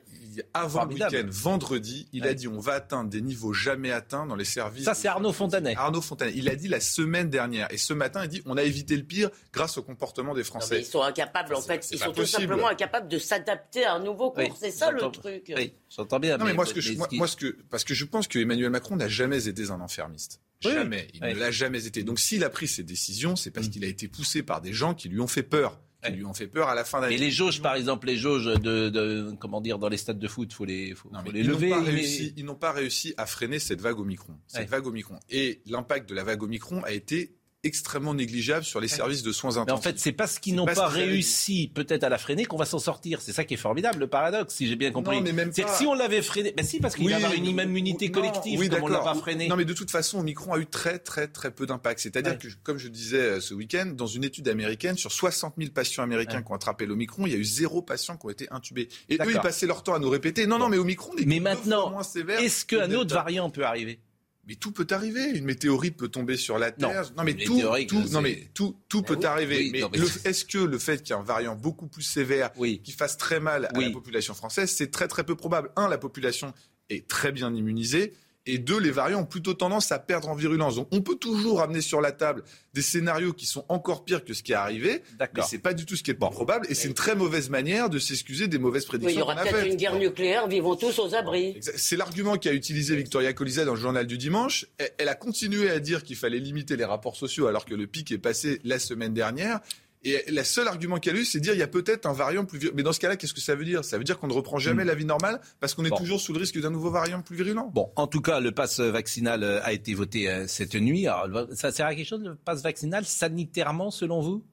avant 0.53 0.85
le 0.85 0.93
week-end, 0.93 1.27
vendredi, 1.29 2.07
il 2.13 2.25
a 2.27 2.33
dit 2.33 2.47
on 2.47 2.59
va 2.59 2.73
atteindre 2.73 3.09
des 3.09 3.21
niveaux 3.21 3.53
jamais 3.53 3.91
atteints 3.91 4.25
dans 4.25 4.35
les 4.35 4.45
services. 4.45 4.85
Ça, 4.85 4.93
c'est 4.93 5.07
Arnaud 5.07 5.33
Fontanet. 5.33 5.75
Arnaud 5.75 6.01
Fontanet. 6.01 6.33
Il 6.35 6.49
a 6.49 6.55
dit 6.55 6.67
la 6.67 6.79
semaine 6.79 7.29
dernière. 7.29 7.71
Et 7.71 7.77
ce 7.77 7.93
matin, 7.93 8.23
il 8.23 8.29
dit 8.29 8.41
on 8.45 8.57
a 8.57 8.63
évité 8.63 8.95
le 8.95 9.03
pire 9.03 9.29
grâce 9.53 9.77
au 9.77 9.83
comportement 9.83 10.33
des 10.33 10.43
Français. 10.43 10.79
ils 10.79 10.85
sont 10.85 11.01
incapables, 11.01 11.55
en 11.55 11.61
fait. 11.61 11.87
Ils 11.91 11.99
sont 11.99 12.11
tout 12.11 12.25
simplement 12.25 12.67
incapables 12.67 13.07
de 13.07 13.17
s'adapter 13.17 13.85
à 13.85 13.93
un 13.93 13.99
nouveau 13.99 14.31
cours. 14.31 14.57
c'est 14.59 14.71
ça 14.71 14.91
le 14.91 15.01
truc. 15.11 15.51
Oui, 15.55 15.73
j'entends 15.95 16.19
bien. 16.19 16.37
Non, 16.37 16.45
mais, 16.45 16.53
moi, 16.53 16.65
ce 16.65 16.73
que 16.73 16.81
je, 16.81 16.93
moi, 16.93 17.27
ce 17.27 17.35
que, 17.35 17.57
parce 17.69 17.83
que 17.83 17.93
je 17.93 18.05
pense 18.05 18.27
que 18.27 18.39
Emmanuel 18.39 18.69
Macron 18.69 18.95
n'a 18.95 19.07
jamais 19.07 19.47
été 19.47 19.69
un 19.69 19.81
enfermiste. 19.81 20.41
Jamais. 20.59 21.07
Il 21.13 21.21
ne 21.21 21.33
l'a 21.33 21.51
jamais 21.51 21.85
été. 21.85 22.03
Donc 22.03 22.19
s'il 22.19 22.43
a 22.43 22.49
pris 22.49 22.67
ces 22.67 22.83
décisions, 22.83 23.35
c'est 23.35 23.51
parce 23.51 23.67
mm. 23.67 23.71
qu'il 23.71 23.85
a 23.85 23.87
été 23.87 24.07
poussé 24.07 24.43
par 24.43 24.61
des 24.61 24.73
gens 24.73 24.93
qui 24.93 25.09
lui 25.09 25.19
ont 25.19 25.27
fait 25.27 25.43
peur 25.43 25.79
qui 26.07 26.17
lui 26.17 26.25
ont 26.25 26.33
fait 26.33 26.47
peur 26.47 26.67
à 26.67 26.75
la 26.75 26.83
fin 26.83 27.01
d'année. 27.01 27.15
Et 27.15 27.17
les 27.17 27.31
jauges, 27.31 27.61
par 27.61 27.75
exemple, 27.75 28.07
les 28.07 28.17
jauges 28.17 28.45
de, 28.45 29.31
comment 29.39 29.61
dire, 29.61 29.79
dans 29.79 29.89
les 29.89 29.97
stades 29.97 30.19
de 30.19 30.27
foot, 30.27 30.51
faut 30.53 30.65
les, 30.65 30.95
faut, 30.95 31.09
les 31.33 31.43
lever. 31.43 32.33
ils 32.35 32.45
n'ont 32.45 32.55
pas 32.55 32.71
réussi 32.71 33.13
à 33.17 33.25
freiner 33.25 33.59
cette 33.59 33.81
vague 33.81 33.99
Omicron. 33.99 34.37
Cette 34.47 34.69
vague 34.69 34.87
Omicron. 34.87 35.19
Et 35.29 35.61
l'impact 35.65 36.09
de 36.09 36.15
la 36.15 36.23
vague 36.23 36.43
Omicron 36.43 36.83
a 36.83 36.91
été 36.91 37.36
extrêmement 37.63 38.13
négligeable 38.13 38.63
sur 38.63 38.79
les 38.79 38.87
services 38.87 39.23
de 39.23 39.31
soins 39.31 39.57
intensifs. 39.57 39.67
Mais 39.67 39.73
en 39.73 39.81
fait, 39.81 39.99
c'est 39.99 40.11
parce 40.11 40.39
qu'ils 40.39 40.55
n'ont 40.55 40.65
pas, 40.65 40.87
réussi 40.87 41.71
peut-être 41.73 42.03
à 42.03 42.09
la 42.09 42.17
freiner 42.17 42.45
qu'on 42.45 42.57
va 42.57 42.65
s'en 42.65 42.79
sortir. 42.79 43.21
C'est 43.21 43.33
ça 43.33 43.43
qui 43.45 43.55
est 43.55 43.57
formidable, 43.57 43.99
le 43.99 44.07
paradoxe, 44.07 44.53
si 44.53 44.67
j'ai 44.67 44.75
bien 44.75 44.91
compris. 44.91 45.21
Non, 45.21 45.31
mais 45.33 45.47
si 45.51 45.85
on 45.85 45.93
l'avait 45.93 46.21
freiné, 46.21 46.53
ben 46.55 46.65
si, 46.65 46.79
parce 46.79 46.95
qu'il 46.95 47.09
y 47.09 47.13
a 47.13 47.35
une 47.35 47.45
immunité 47.45 48.11
collective, 48.11 48.59
oui, 48.59 48.69
comme 48.69 48.83
on 48.83 48.87
l'a 48.87 48.99
pas 48.99 49.15
freiné. 49.15 49.47
Non, 49.47 49.55
mais 49.55 49.65
de 49.65 49.73
toute 49.73 49.91
façon, 49.91 50.19
Omicron 50.19 50.53
a 50.53 50.59
eu 50.59 50.65
très, 50.65 50.99
très, 50.99 51.27
très 51.27 51.51
peu 51.51 51.65
d'impact. 51.65 51.99
C'est-à-dire 51.99 52.37
que, 52.37 52.47
comme 52.63 52.77
je 52.77 52.87
disais 52.87 53.17
euh, 53.17 53.41
ce 53.41 53.53
week-end, 53.53 53.87
dans 53.87 54.07
une 54.07 54.23
étude 54.23 54.47
américaine, 54.47 54.97
sur 54.97 55.11
60 55.11 55.55
000 55.57 55.71
patients 55.71 56.03
américains 56.03 56.41
qui 56.41 56.51
ont 56.51 56.55
attrapé 56.55 56.85
l'Omicron, 56.85 57.25
il 57.25 57.33
y 57.33 57.35
a 57.35 57.39
eu 57.39 57.45
zéro 57.45 57.81
patient 57.81 58.17
qui 58.17 58.25
ont 58.25 58.29
été 58.29 58.47
intubés. 58.51 58.89
Et 59.09 59.15
eux, 59.15 59.31
ils 59.31 59.39
passaient 59.39 59.67
leur 59.67 59.83
temps 59.83 59.93
à 59.93 59.99
nous 59.99 60.09
répéter, 60.09 60.47
non, 60.47 60.59
non, 60.59 60.69
mais 60.69 60.77
Omicron 60.77 61.13
est 61.17 61.25
mais 61.25 61.39
maintenant, 61.39 61.89
moins 61.89 62.03
sévère. 62.03 62.39
Est-ce 62.39 62.65
qu'un 62.65 62.91
autre 62.93 63.13
variant 63.13 63.49
peut 63.49 63.65
arriver? 63.65 63.99
Mais 64.47 64.55
tout 64.55 64.71
peut 64.71 64.87
arriver. 64.91 65.37
Une 65.37 65.45
météorite 65.45 65.97
peut 65.97 66.07
tomber 66.07 66.37
sur 66.37 66.57
la 66.57 66.71
Terre. 66.71 67.11
Non, 67.17 67.23
mais 67.23 67.35
tout, 67.35 67.61
tout 67.87 68.03
non, 68.11 68.21
mais 68.21 68.49
tout, 68.53 68.77
tout 68.87 69.01
peut 69.01 69.19
arriver. 69.23 69.69
mais, 69.71 69.81
est-ce 70.23 70.45
que 70.45 70.57
le 70.57 70.79
fait 70.79 71.03
qu'il 71.03 71.13
y 71.13 71.17
ait 71.17 71.21
un 71.21 71.23
variant 71.23 71.55
beaucoup 71.55 71.87
plus 71.87 72.03
sévère 72.03 72.51
qui 72.53 72.91
fasse 72.91 73.17
très 73.17 73.39
mal 73.39 73.69
à 73.73 73.79
la 73.79 73.91
population 73.91 74.33
française, 74.33 74.71
c'est 74.71 74.91
très 74.91 75.07
très 75.07 75.23
peu 75.23 75.35
probable. 75.35 75.71
Un, 75.75 75.87
la 75.87 75.97
population 75.97 76.53
est 76.89 77.07
très 77.07 77.31
bien 77.31 77.53
immunisée. 77.53 78.13
Et 78.47 78.57
deux, 78.57 78.79
les 78.79 78.91
variants 78.91 79.21
ont 79.21 79.25
plutôt 79.25 79.53
tendance 79.53 79.91
à 79.91 79.99
perdre 79.99 80.29
en 80.29 80.35
virulence. 80.35 80.75
Donc 80.75 80.87
on 80.91 81.01
peut 81.01 81.15
toujours 81.15 81.61
amener 81.61 81.81
sur 81.81 82.01
la 82.01 82.11
table 82.11 82.43
des 82.73 82.81
scénarios 82.81 83.33
qui 83.33 83.45
sont 83.45 83.65
encore 83.69 84.05
pires 84.05 84.23
que 84.23 84.33
ce 84.33 84.41
qui 84.41 84.53
est 84.53 84.55
arrivé, 84.55 85.01
mais 85.19 85.41
c'est 85.47 85.57
pas 85.59 85.73
du 85.73 85.85
tout 85.85 85.95
ce 85.95 86.03
qui 86.03 86.11
est 86.11 86.13
probable. 86.13 86.65
Et 86.69 86.75
c'est 86.75 86.87
une 86.87 86.93
très 86.93 87.15
mauvaise 87.15 87.49
manière 87.49 87.89
de 87.89 87.99
s'excuser 87.99 88.47
des 88.47 88.57
mauvaises 88.57 88.85
prédictions. 88.85 89.15
il 89.15 89.19
y 89.19 89.21
aura 89.21 89.35
peut-être 89.35 89.67
une 89.67 89.75
guerre 89.75 89.95
nucléaire, 89.97 90.47
vivons 90.47 90.75
tous 90.75 90.97
aux 90.99 91.13
abris. 91.13 91.59
C'est 91.61 91.97
l'argument 91.97 92.37
qu'a 92.37 92.53
utilisé 92.53 92.95
Victoria 92.95 93.33
Colisa 93.33 93.65
dans 93.65 93.73
le 93.73 93.79
journal 93.79 94.07
du 94.07 94.17
dimanche. 94.17 94.65
Elle 94.97 95.09
a 95.09 95.15
continué 95.15 95.69
à 95.69 95.79
dire 95.79 96.03
qu'il 96.03 96.15
fallait 96.15 96.39
limiter 96.39 96.77
les 96.77 96.85
rapports 96.85 97.15
sociaux 97.15 97.47
alors 97.47 97.65
que 97.65 97.75
le 97.75 97.87
pic 97.87 98.11
est 98.11 98.17
passé 98.17 98.59
la 98.63 98.79
semaine 98.79 99.13
dernière. 99.13 99.59
Et 100.03 100.23
le 100.31 100.43
seul 100.43 100.67
argument 100.67 100.99
qu'elle 100.99 101.15
a 101.15 101.19
eu, 101.19 101.25
c'est 101.25 101.39
de 101.39 101.43
dire 101.43 101.53
il 101.53 101.59
y 101.59 101.63
a 101.63 101.67
peut-être 101.67 102.05
un 102.05 102.13
variant 102.13 102.45
plus 102.45 102.59
virulent. 102.59 102.75
Mais 102.77 102.83
dans 102.83 102.93
ce 102.93 102.99
cas-là, 102.99 103.17
qu'est-ce 103.17 103.33
que 103.33 103.41
ça 103.41 103.55
veut 103.55 103.65
dire? 103.65 103.83
Ça 103.83 103.97
veut 103.97 104.03
dire 104.03 104.19
qu'on 104.19 104.27
ne 104.27 104.33
reprend 104.33 104.59
jamais 104.59 104.83
hmm. 104.83 104.87
la 104.87 104.95
vie 104.95 105.05
normale 105.05 105.41
parce 105.59 105.73
qu'on 105.73 105.85
est 105.85 105.97
toujours 105.97 106.21
sous 106.21 106.33
le 106.33 106.39
risque 106.39 106.59
d'un 106.59 106.69
nouveau 106.69 106.91
variant 106.91 107.21
plus 107.21 107.35
virulent. 107.35 107.71
Bon, 107.73 107.91
en 107.95 108.07
tout 108.07 108.21
cas, 108.21 108.39
le 108.39 108.51
pass 108.51 108.79
vaccinal 108.79 109.43
euh, 109.43 109.59
a 109.63 109.73
été 109.73 109.93
voté 109.95 110.29
euh, 110.29 110.47
cette 110.47 110.75
nuit. 110.75 111.07
ça 111.55 111.71
sert 111.71 111.87
à 111.87 111.95
quelque 111.95 112.07
chose, 112.07 112.21
le 112.23 112.35
pass 112.35 112.61
vaccinal, 112.61 113.05
sanitairement, 113.05 113.89
selon 113.89 114.21
vous? 114.21 114.45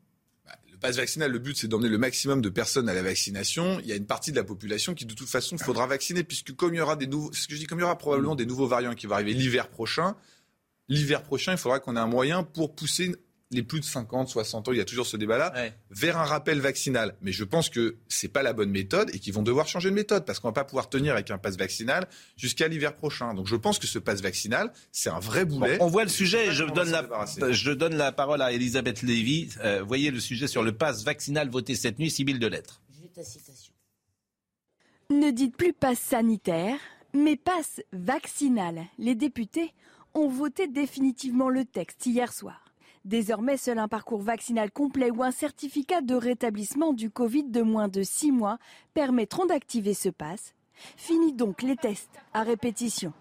Bah, 0.47 0.53
le 0.73 0.79
pass 0.79 0.97
vaccinal, 0.97 1.31
le 1.31 1.39
but, 1.39 1.57
c'est 1.57 1.69
d'emmener 1.69 1.91
le 1.91 1.99
maximum 1.99 2.41
de 2.41 2.49
personnes 2.49 2.89
à 2.89 2.95
la 2.95 3.03
vaccination. 3.03 3.79
Il 3.81 3.87
y 3.87 3.93
a 3.93 3.97
une 3.97 4.07
partie 4.07 4.31
de 4.31 4.37
la 4.37 4.45
population 4.45 4.95
qui, 4.95 5.05
de 5.05 5.15
toute 5.15 5.29
façon, 5.29 5.59
faudra 5.59 5.87
vacciner, 5.87 6.25
puisque 6.25 6.57
comme 6.57 6.73
il 6.73 6.79
y 6.79 6.81
aura 6.81 6.97
des 6.97 7.07
nouveaux, 7.07 7.33
ce 7.35 7.47
que 7.47 7.55
je 7.55 7.61
dis, 7.61 7.67
comme 7.67 7.79
il 7.79 7.83
y 7.83 7.85
aura 7.85 7.99
probablement 7.99 8.35
des 8.35 8.47
nouveaux 8.47 8.67
variants 8.67 8.95
qui 8.95 9.07
vont 9.07 9.15
arriver 9.15 9.35
l'hiver 9.35 9.69
prochain, 9.69 10.17
l'hiver 10.89 11.23
prochain, 11.23 11.53
il 11.53 11.59
faudra 11.59 11.81
qu'on 11.81 11.97
ait 11.97 12.01
un 12.01 12.07
moyen 12.07 12.43
pour 12.43 12.75
pousser 12.75 13.15
les 13.51 13.63
plus 13.63 13.81
de 13.81 13.85
50, 13.85 14.29
60 14.29 14.69
ans, 14.69 14.73
il 14.73 14.79
y 14.79 14.81
a 14.81 14.85
toujours 14.85 15.07
ce 15.07 15.17
débat-là, 15.17 15.53
vers 15.91 16.19
un 16.19 16.25
rappel 16.25 16.61
vaccinal. 16.61 17.17
Mais 17.23 17.33
je 17.33 17.45
pense 17.45 17.69
que 17.69 17.97
c'est 18.09 18.29
pas 18.29 18.43
la 18.43 18.53
bonne 18.53 18.71
méthode 18.71 19.11
et 19.15 19.19
qu'ils 19.19 19.33
vont 19.33 19.43
devoir 19.43 19.69
changer 19.69 19.91
de 19.91 19.95
méthode 19.95 20.25
parce 20.25 20.41
qu'on 20.41 20.49
va 20.49 20.53
pas 20.53 20.65
pouvoir 20.65 20.89
tenir 20.89 21.13
avec 21.13 21.31
un 21.31 21.39
pass 21.39 21.57
vaccinal 21.57 22.07
jusqu'à 22.37 22.69
l'hiver 22.69 22.97
prochain. 22.97 23.35
Donc 23.35 23.47
je 23.47 23.57
pense 23.57 23.79
que 23.79 23.87
ce 23.87 23.99
pass 23.99 24.21
vaccinal, 24.21 24.73
c'est 24.93 25.11
un 25.11 25.21
vrai 25.21 25.45
boulet. 25.45 25.79
on 25.81 25.87
voit 25.87 26.05
le 26.05 26.11
sujet. 26.11 26.53
Je 26.53 26.65
donne 26.65 26.91
la, 26.91 27.07
je 27.53 27.71
donne 27.71 27.97
la 27.97 28.13
parole 28.13 28.43
à 28.43 28.53
Elisabeth 28.53 29.03
Lévy. 29.03 29.51
Euh, 29.63 29.83
voyez 29.83 30.11
le 30.11 30.21
sujet 30.21 30.47
sur 30.47 30.63
le 30.63 30.73
pass 30.73 31.05
vaccinal 31.05 31.49
voté 31.49 31.75
cette 31.75 31.99
nuit, 31.99 32.11
Sybille 32.11 32.39
Delettre. 32.39 32.81
Ne 35.11 35.31
dites 35.31 35.57
plus 35.57 35.73
passe 35.73 36.01
sanitaire, 36.01 36.79
mais 37.13 37.37
passe 37.37 37.83
vaccinal. 37.93 38.85
Les 38.99 39.15
députés 39.15 39.73
ont 40.15 40.29
voté 40.29 40.67
définitivement 40.67 41.49
le 41.49 41.65
texte 41.65 42.07
hier 42.07 42.33
soir. 42.33 42.64
Désormais, 43.05 43.59
seul 43.59 43.79
un 43.79 43.89
parcours 43.89 44.23
vaccinal 44.23 44.71
complet 44.71 45.11
ou 45.11 45.23
un 45.23 45.31
certificat 45.31 46.01
de 46.01 46.15
rétablissement 46.15 46.95
du 46.95 47.11
Covid 47.11 47.45
de 47.45 47.61
moins 47.61 47.89
de 47.89 48.03
6 48.03 48.33
mois 48.33 48.59
permettront 48.95 49.45
d'activer 49.45 49.93
ce 49.93 50.09
pass. 50.09 50.55
Fini 50.97 51.35
donc 51.35 51.61
les 51.61 51.77
tests 51.77 52.19
à 52.33 52.43
répétition. 52.43 53.13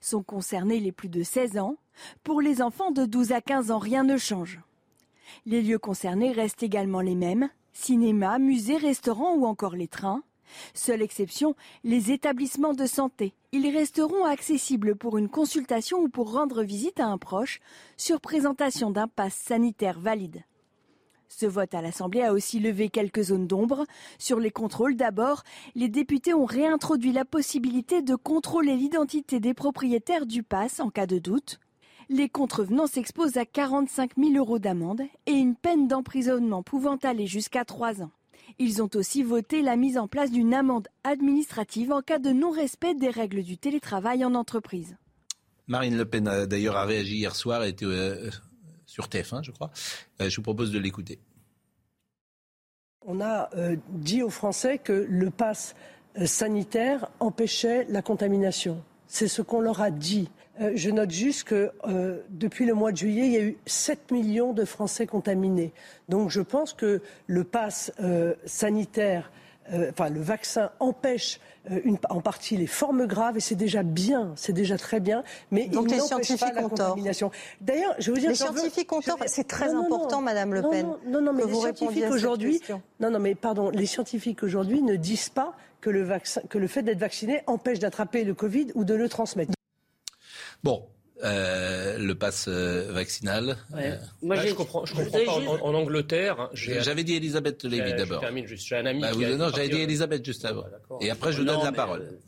Sont 0.00 0.24
concernés 0.24 0.80
les 0.80 0.90
plus 0.90 1.08
de 1.08 1.22
16 1.22 1.58
ans. 1.58 1.76
Pour 2.24 2.40
les 2.40 2.62
enfants 2.62 2.90
de 2.90 3.04
12 3.04 3.32
à 3.32 3.40
15 3.40 3.70
ans, 3.70 3.78
rien 3.78 4.02
ne 4.02 4.16
change. 4.16 4.60
Les 5.46 5.62
lieux 5.62 5.78
concernés 5.78 6.32
restent 6.32 6.64
également 6.64 7.00
les 7.00 7.14
mêmes. 7.14 7.48
Cinéma, 7.72 8.40
musées, 8.40 8.76
restaurants 8.76 9.34
ou 9.34 9.46
encore 9.46 9.76
les 9.76 9.88
trains. 9.88 10.22
Seule 10.74 11.02
exception, 11.02 11.54
les 11.84 12.12
établissements 12.12 12.74
de 12.74 12.86
santé. 12.86 13.34
Ils 13.52 13.68
resteront 13.68 14.24
accessibles 14.24 14.96
pour 14.96 15.18
une 15.18 15.28
consultation 15.28 15.98
ou 15.98 16.08
pour 16.08 16.32
rendre 16.32 16.62
visite 16.62 17.00
à 17.00 17.06
un 17.06 17.18
proche 17.18 17.60
sur 17.96 18.20
présentation 18.20 18.90
d'un 18.90 19.08
pass 19.08 19.34
sanitaire 19.34 20.00
valide. 20.00 20.42
Ce 21.28 21.46
vote 21.46 21.74
à 21.74 21.80
l'Assemblée 21.80 22.22
a 22.22 22.34
aussi 22.34 22.60
levé 22.60 22.90
quelques 22.90 23.22
zones 23.22 23.46
d'ombre. 23.46 23.86
Sur 24.18 24.38
les 24.38 24.50
contrôles, 24.50 24.96
d'abord, 24.96 25.44
les 25.74 25.88
députés 25.88 26.34
ont 26.34 26.44
réintroduit 26.44 27.12
la 27.12 27.24
possibilité 27.24 28.02
de 28.02 28.14
contrôler 28.14 28.76
l'identité 28.76 29.40
des 29.40 29.54
propriétaires 29.54 30.26
du 30.26 30.42
pass 30.42 30.78
en 30.78 30.90
cas 30.90 31.06
de 31.06 31.18
doute. 31.18 31.58
Les 32.10 32.28
contrevenants 32.28 32.86
s'exposent 32.86 33.38
à 33.38 33.46
45 33.46 34.12
000 34.18 34.34
euros 34.36 34.58
d'amende 34.58 35.02
et 35.24 35.32
une 35.32 35.56
peine 35.56 35.88
d'emprisonnement 35.88 36.62
pouvant 36.62 36.96
aller 36.96 37.26
jusqu'à 37.26 37.64
3 37.64 38.02
ans. 38.02 38.10
Ils 38.58 38.82
ont 38.82 38.90
aussi 38.94 39.22
voté 39.22 39.62
la 39.62 39.76
mise 39.76 39.98
en 39.98 40.08
place 40.08 40.30
d'une 40.30 40.54
amende 40.54 40.88
administrative 41.04 41.92
en 41.92 42.02
cas 42.02 42.18
de 42.18 42.30
non-respect 42.30 42.94
des 42.94 43.10
règles 43.10 43.42
du 43.42 43.58
télétravail 43.58 44.24
en 44.24 44.34
entreprise. 44.34 44.96
Marine 45.68 45.96
Le 45.96 46.04
Pen 46.04 46.28
a 46.28 46.46
d'ailleurs 46.46 46.76
a 46.76 46.84
réagi 46.84 47.16
hier 47.16 47.34
soir, 47.34 47.64
était 47.64 47.84
euh, 47.84 48.30
sur 48.86 49.06
TF1, 49.06 49.42
je 49.42 49.52
crois. 49.52 49.70
Euh, 50.20 50.28
je 50.28 50.36
vous 50.36 50.42
propose 50.42 50.72
de 50.72 50.78
l'écouter. 50.78 51.18
On 53.06 53.20
a 53.20 53.48
euh, 53.56 53.76
dit 53.88 54.22
aux 54.22 54.30
Français 54.30 54.78
que 54.78 55.06
le 55.08 55.30
pass 55.30 55.74
sanitaire 56.24 57.08
empêchait 57.20 57.86
la 57.88 58.02
contamination. 58.02 58.84
C'est 59.06 59.28
ce 59.28 59.42
qu'on 59.42 59.60
leur 59.60 59.80
a 59.80 59.90
dit. 59.90 60.28
Je 60.60 60.90
note 60.90 61.10
juste 61.10 61.44
que 61.44 61.72
depuis 62.30 62.66
le 62.66 62.74
mois 62.74 62.92
de 62.92 62.96
juillet, 62.96 63.26
il 63.26 63.32
y 63.32 63.36
a 63.36 63.42
eu 63.42 63.56
7 63.66 64.10
millions 64.10 64.52
de 64.52 64.64
Français 64.64 65.06
contaminés. 65.06 65.72
Donc 66.08 66.30
je 66.30 66.40
pense 66.40 66.72
que 66.72 67.00
le 67.26 67.44
pass 67.44 67.92
sanitaire 68.44 69.30
euh, 69.72 69.90
enfin, 69.90 70.10
le 70.10 70.20
vaccin 70.20 70.70
empêche 70.80 71.38
euh, 71.70 71.80
en 72.10 72.20
partie 72.20 72.56
les 72.56 72.66
formes 72.66 73.06
graves 73.06 73.36
et 73.36 73.40
c'est 73.40 73.54
déjà 73.54 73.84
bien, 73.84 74.32
c'est 74.34 74.52
déjà 74.52 74.76
très 74.76 74.98
bien, 74.98 75.22
mais 75.52 75.68
Donc 75.68 75.86
il 75.88 75.94
les 75.94 76.00
scientifiques 76.00 76.40
pas 76.40 76.52
la 76.52 76.64
ont 76.64 76.68
contamination. 76.68 77.30
D'ailleurs, 77.60 77.94
je 77.98 78.10
veux 78.10 78.18
dire, 78.18 78.30
les 78.30 78.34
scientifiques 78.34 78.92
ont 78.92 79.00
tort. 79.00 79.18
C'est 79.26 79.46
très 79.46 79.72
important, 79.72 80.20
Madame 80.20 80.52
Le 80.52 80.62
Pen. 80.62 80.88
Non, 81.06 81.20
non, 81.20 81.32
mais 81.32 81.44
les 81.44 81.54
scientifiques 81.54 82.10
aujourd'hui, 82.10 82.60
non, 82.98 83.10
non, 83.10 83.20
mais 83.20 83.34
pardon, 83.34 83.70
les 83.70 83.86
scientifiques 83.86 84.42
aujourd'hui 84.42 84.82
ne 84.82 84.96
disent 84.96 85.28
pas 85.28 85.54
que 85.80 85.90
le 85.90 86.02
vaccin, 86.02 86.40
que 86.48 86.58
le 86.58 86.66
fait 86.66 86.82
d'être 86.82 86.98
vacciné 86.98 87.42
empêche 87.46 87.78
d'attraper 87.78 88.24
le 88.24 88.34
Covid 88.34 88.68
ou 88.74 88.84
de 88.84 88.94
le 88.94 89.08
transmettre. 89.08 89.52
Bon, 90.62 90.88
euh, 91.24 91.98
le 91.98 92.16
pass 92.16 92.46
euh, 92.48 92.90
vaccinal. 92.90 93.56
Euh, 93.76 93.96
Moi, 94.22 94.34
bah, 94.34 94.44
je 94.44 94.54
comprends, 94.54 94.84
je 94.84 94.92
comprends 94.92 95.24
pas. 95.24 95.62
En, 95.62 95.72
Angleterre, 95.72 96.40
hein, 96.40 96.50
j'avais 96.52 97.04
dit 97.04 97.14
Elisabeth 97.14 97.62
Lévy 97.62 97.94
d'abord. 97.94 98.20
Je 98.20 98.26
termine 98.26 98.46
juste. 98.46 98.66
J'ai 98.66 98.76
un 98.76 98.86
ami. 98.86 99.02
Bah, 99.02 99.12
non, 99.12 99.48
j'avais 99.50 99.68
dit 99.68 99.82
Elisabeth 99.82 100.24
juste 100.24 100.44
avant. 100.44 100.64
Et 101.00 101.10
après, 101.10 101.32
je 101.32 101.38
vous 101.38 101.44
donne 101.44 101.62
la 101.62 101.70
parole. 101.70 102.18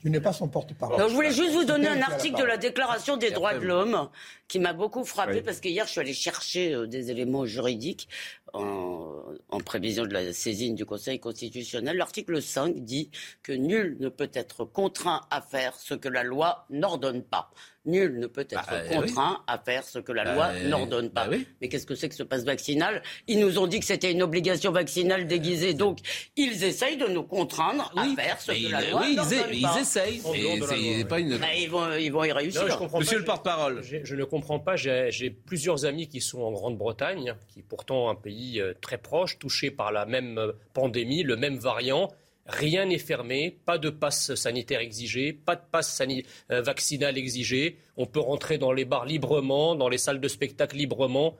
tu 0.00 0.08
n'es 0.08 0.20
pas 0.20 0.32
son 0.32 0.46
porte-parole. 0.46 1.02
Je 1.08 1.14
voulais 1.14 1.32
juste 1.32 1.52
vous 1.52 1.64
donner 1.64 1.88
un 1.88 2.00
article 2.02 2.38
de 2.38 2.44
la 2.44 2.56
Déclaration 2.56 3.16
des 3.16 3.32
droits 3.32 3.54
de 3.54 3.64
l'homme 3.64 4.08
qui 4.46 4.60
m'a 4.60 4.72
beaucoup 4.72 5.04
frappé 5.04 5.42
parce 5.42 5.58
que 5.58 5.68
hier, 5.68 5.86
je 5.86 5.90
suis 5.90 6.00
allé 6.00 6.14
chercher 6.14 6.86
des 6.86 7.10
éléments 7.10 7.46
juridiques 7.46 8.08
en, 8.52 9.20
en, 9.48 9.58
prévision 9.58 10.04
de 10.04 10.12
la 10.12 10.32
saisine 10.32 10.76
du 10.76 10.84
Conseil 10.84 11.18
constitutionnel. 11.18 11.96
L'article 11.96 12.40
5 12.40 12.76
dit 12.76 13.10
que 13.42 13.52
nul 13.52 13.96
ne 13.98 14.08
peut 14.08 14.30
être 14.32 14.64
contraint 14.64 15.22
à 15.30 15.40
faire 15.40 15.74
ce 15.74 15.94
que 15.94 16.08
la 16.08 16.22
loi 16.22 16.66
n'ordonne 16.70 17.24
pas. 17.24 17.50
Nul 17.86 18.18
ne 18.18 18.26
peut 18.26 18.42
être 18.42 18.54
bah, 18.54 18.82
eh 18.90 18.94
contraint 18.94 19.42
à 19.46 19.58
faire 19.58 19.84
ce 19.84 19.98
que 19.98 20.12
la 20.12 20.24
loi 20.24 20.48
bah, 20.48 20.62
n'ordonne 20.64 21.10
pas. 21.10 21.26
Bah 21.26 21.36
Mais 21.60 21.68
qu'est-ce 21.68 21.86
que 21.86 21.94
c'est 21.94 22.08
que 22.08 22.14
ce 22.14 22.22
passe 22.22 22.44
vaccinal? 22.44 23.02
Ils 23.28 23.38
nous 23.38 23.58
ont 23.58 23.66
dit 23.66 23.80
que 23.80 23.86
c'était 23.86 24.10
une 24.10 24.22
obligation 24.22 24.72
vaccinale 24.72 25.26
déguisée, 25.26 25.74
donc 25.74 25.98
ils 26.36 26.64
essayent 26.64 26.96
de 26.96 27.06
nous 27.06 27.24
contraindre 27.24 27.92
à 27.96 28.06
faire 28.16 28.40
ce 28.40 28.52
que 28.52 28.70
la 28.70 28.90
loi 28.90 29.02
oui, 29.04 29.16
n'ordonne 29.16 29.38
ils, 29.52 29.62
pas. 29.62 29.74
ils 29.76 29.80
essayent. 29.80 30.22
Et 30.34 31.04
pas 31.04 31.20
une... 31.20 31.38
ils, 31.56 31.68
vont, 31.68 31.92
ils 31.94 32.10
vont 32.10 32.24
y 32.24 32.32
réussir. 32.32 32.66
Non, 32.66 32.98
Monsieur 32.98 33.18
le 33.18 33.24
porte-parole. 33.24 33.82
Je, 33.82 34.14
ne 34.14 34.24
comprends 34.24 34.60
pas. 34.60 34.76
J'ai 34.76 35.30
plusieurs 35.30 35.84
amis 35.84 36.08
qui 36.08 36.20
sont 36.20 36.40
en 36.40 36.52
Grande-Bretagne, 36.52 37.34
qui 37.48 37.60
est 37.60 37.64
pourtant 37.68 38.08
un 38.08 38.14
pays 38.14 38.60
euh, 38.60 38.74
très 38.80 38.98
proche, 38.98 39.38
touché 39.38 39.70
par 39.70 39.92
la 39.92 40.06
même 40.06 40.38
euh, 40.38 40.52
pandémie, 40.72 41.22
le 41.22 41.36
même 41.36 41.58
variant. 41.58 42.10
Rien 42.46 42.84
n'est 42.84 42.98
fermé, 42.98 43.58
pas 43.64 43.78
de 43.78 43.88
passe 43.88 44.34
sanitaire 44.34 44.80
exigé, 44.80 45.32
pas 45.32 45.56
de 45.56 45.62
passe 45.70 46.02
euh, 46.50 46.60
vaccinal 46.60 47.16
exigé. 47.16 47.78
On 47.96 48.04
peut 48.04 48.20
rentrer 48.20 48.58
dans 48.58 48.72
les 48.72 48.84
bars 48.84 49.06
librement, 49.06 49.74
dans 49.74 49.88
les 49.88 49.96
salles 49.96 50.20
de 50.20 50.28
spectacle 50.28 50.76
librement. 50.76 51.36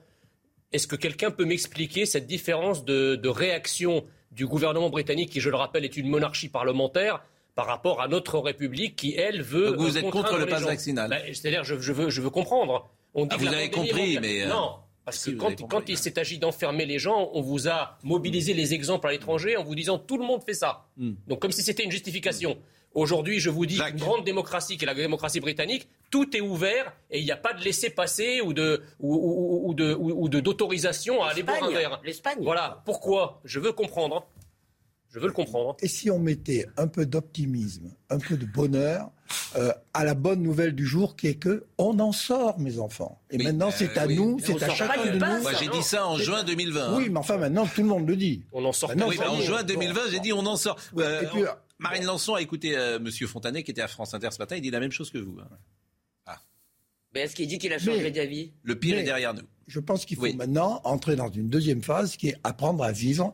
Est-ce 0.71 0.87
que 0.87 0.95
quelqu'un 0.95 1.29
peut 1.29 1.45
m'expliquer 1.45 2.07
cette 2.07 2.25
différence 2.25 2.85
de, 2.85 3.27
réaction 3.27 4.03
du 4.31 4.47
gouvernement 4.47 4.89
britannique, 4.89 5.29
qui, 5.29 5.41
je 5.41 5.49
le 5.51 5.55
rappelle, 5.55 5.85
est 5.85 5.95
une 5.95 6.09
monarchie 6.09 6.49
parlementaire, 6.49 7.23
par 7.53 7.67
rapport 7.67 8.01
à 8.01 8.07
notre 8.07 8.39
République 8.39 8.95
qui, 8.95 9.15
elle, 9.15 9.41
veut. 9.41 9.71
Donc 9.71 9.77
vous 9.77 9.97
êtes 9.97 10.09
contre 10.09 10.37
le 10.37 10.47
passe 10.47 10.63
vaccinal? 10.63 11.09
Ben, 11.09 11.21
C'est-à-dire, 11.33 11.63
je, 11.63 11.75
veux, 11.75 12.09
je 12.09 12.21
veux 12.21 12.31
comprendre. 12.31 12.89
On 13.13 13.25
dit 13.25 13.35
ah, 13.35 13.37
vous 13.37 13.47
avez 13.47 13.69
compris, 13.69 14.17
mais. 14.19 14.43
Euh, 14.43 14.49
non, 14.49 14.75
parce 15.05 15.23
que 15.23 15.31
quand, 15.31 15.87
il 15.87 15.97
s'est 15.97 16.17
agi 16.17 16.39
d'enfermer 16.39 16.85
les 16.85 16.97
gens, 16.97 17.29
on 17.33 17.41
vous 17.41 17.69
a 17.69 17.97
mobilisé 18.03 18.53
les 18.53 18.73
exemples 18.73 19.07
à 19.07 19.11
l'étranger 19.11 19.55
en 19.55 19.63
vous 19.63 19.75
disant 19.75 19.99
tout 19.99 20.17
le 20.17 20.25
monde 20.25 20.41
fait 20.43 20.55
ça. 20.55 20.87
Hmm. 20.97 21.13
Donc 21.27 21.41
comme 21.41 21.51
si 21.51 21.61
c'était 21.61 21.83
une 21.83 21.91
justification. 21.91 22.57
Aujourd'hui, 22.95 23.41
je 23.41 23.49
vous 23.49 23.65
dis, 23.65 23.77
une 23.77 23.97
grande 23.97 24.23
démocratie 24.23 24.77
qui 24.77 24.85
est 24.85 24.87
la 24.87 24.93
démocratie 24.93 25.41
britannique, 25.41 25.89
tout 26.09 26.35
est 26.35 26.39
ouvert 26.39 26.93
et 27.11 27.19
il 27.19 27.25
n'y 27.25 27.31
a 27.31 27.37
pas 27.37 27.51
de 27.51 27.61
laisser-passer 27.61 28.39
ou 28.39 28.53
de 28.53 28.81
ou, 28.99 29.73
de 29.73 29.93
ou, 29.93 30.29
d'autorisation 30.29 31.21
à 31.21 31.31
aller 31.31 31.43
boire 31.43 31.61
un 31.61 31.71
verre. 31.71 31.99
L'Espagne. 32.05 32.37
Voilà. 32.41 32.81
Pourquoi? 32.85 33.41
Je 33.43 33.59
veux 33.59 33.73
comprendre. 33.73 34.25
Je 35.15 35.21
veux 35.21 35.27
le 35.27 35.33
comprendre. 35.33 35.77
Et 35.79 35.87
si 35.87 36.11
on 36.11 36.19
mettait 36.19 36.67
un 36.75 36.87
peu 36.87 37.05
d'optimisme, 37.05 37.89
un 38.09 38.19
peu 38.19 38.35
de 38.35 38.45
bonheur 38.45 39.11
euh, 39.55 39.71
à 39.93 40.03
la 40.03 40.13
bonne 40.13 40.43
nouvelle 40.43 40.75
du 40.75 40.85
jour 40.85 41.15
qui 41.15 41.27
est 41.27 41.35
que 41.35 41.63
on 41.77 41.97
en 41.99 42.11
sort, 42.11 42.59
mes 42.59 42.79
enfants. 42.79 43.21
Et 43.31 43.37
maintenant, 43.37 43.71
c'est 43.71 43.97
à 43.97 44.07
nous, 44.07 44.37
c'est 44.43 44.61
à 44.61 44.69
chacun 44.69 45.05
de 45.05 45.11
nous. 45.11 45.41
Moi, 45.41 45.53
j'ai 45.57 45.69
dit 45.69 45.83
ça 45.83 46.05
en 46.05 46.17
juin 46.17 46.43
2020. 46.43 46.97
Oui, 46.97 47.09
mais 47.09 47.17
enfin, 47.17 47.37
maintenant, 47.37 47.65
tout 47.65 47.81
le 47.81 47.87
monde 47.87 48.05
le 48.09 48.17
dit. 48.17 48.43
On 48.51 48.65
en 48.65 48.73
sort. 48.73 48.91
oui, 49.07 49.17
en 49.25 49.39
juin 49.39 49.63
2020, 49.63 50.01
j'ai 50.11 50.19
dit 50.19 50.33
on 50.33 50.45
en 50.45 50.57
sort. 50.57 50.77
Euh, 50.97 51.23
Marine 51.79 52.03
Lançon 52.03 52.33
a 52.35 52.41
écouté 52.41 52.75
euh, 52.75 52.99
Monsieur 52.99 53.27
Fontanet 53.27 53.63
qui 53.63 53.71
était 53.71 53.81
à 53.81 53.87
France 53.87 54.13
Inter 54.13 54.31
ce 54.31 54.39
matin. 54.39 54.57
Il 54.57 54.61
dit 54.63 54.71
la 54.71 54.81
même 54.81 54.91
chose 54.91 55.11
que 55.11 55.17
vous. 55.17 55.37
Hein. 55.39 55.47
Ah. 56.25 56.41
Mais 57.13 57.21
est-ce 57.21 57.35
qu'il 57.35 57.47
dit 57.47 57.57
qu'il 57.57 57.71
a 57.71 57.79
changé 57.79 58.11
d'avis? 58.11 58.51
Le 58.63 58.77
pire 58.77 58.97
est 58.97 59.03
derrière 59.03 59.33
nous. 59.33 59.43
Je 59.67 59.79
pense 59.79 60.03
qu'il 60.03 60.17
faut 60.17 60.33
maintenant 60.33 60.81
entrer 60.83 61.15
dans 61.15 61.31
une 61.31 61.47
deuxième 61.47 61.83
phase 61.83 62.17
qui 62.17 62.27
est 62.27 62.35
apprendre 62.43 62.83
à 62.83 62.91
vivre 62.91 63.33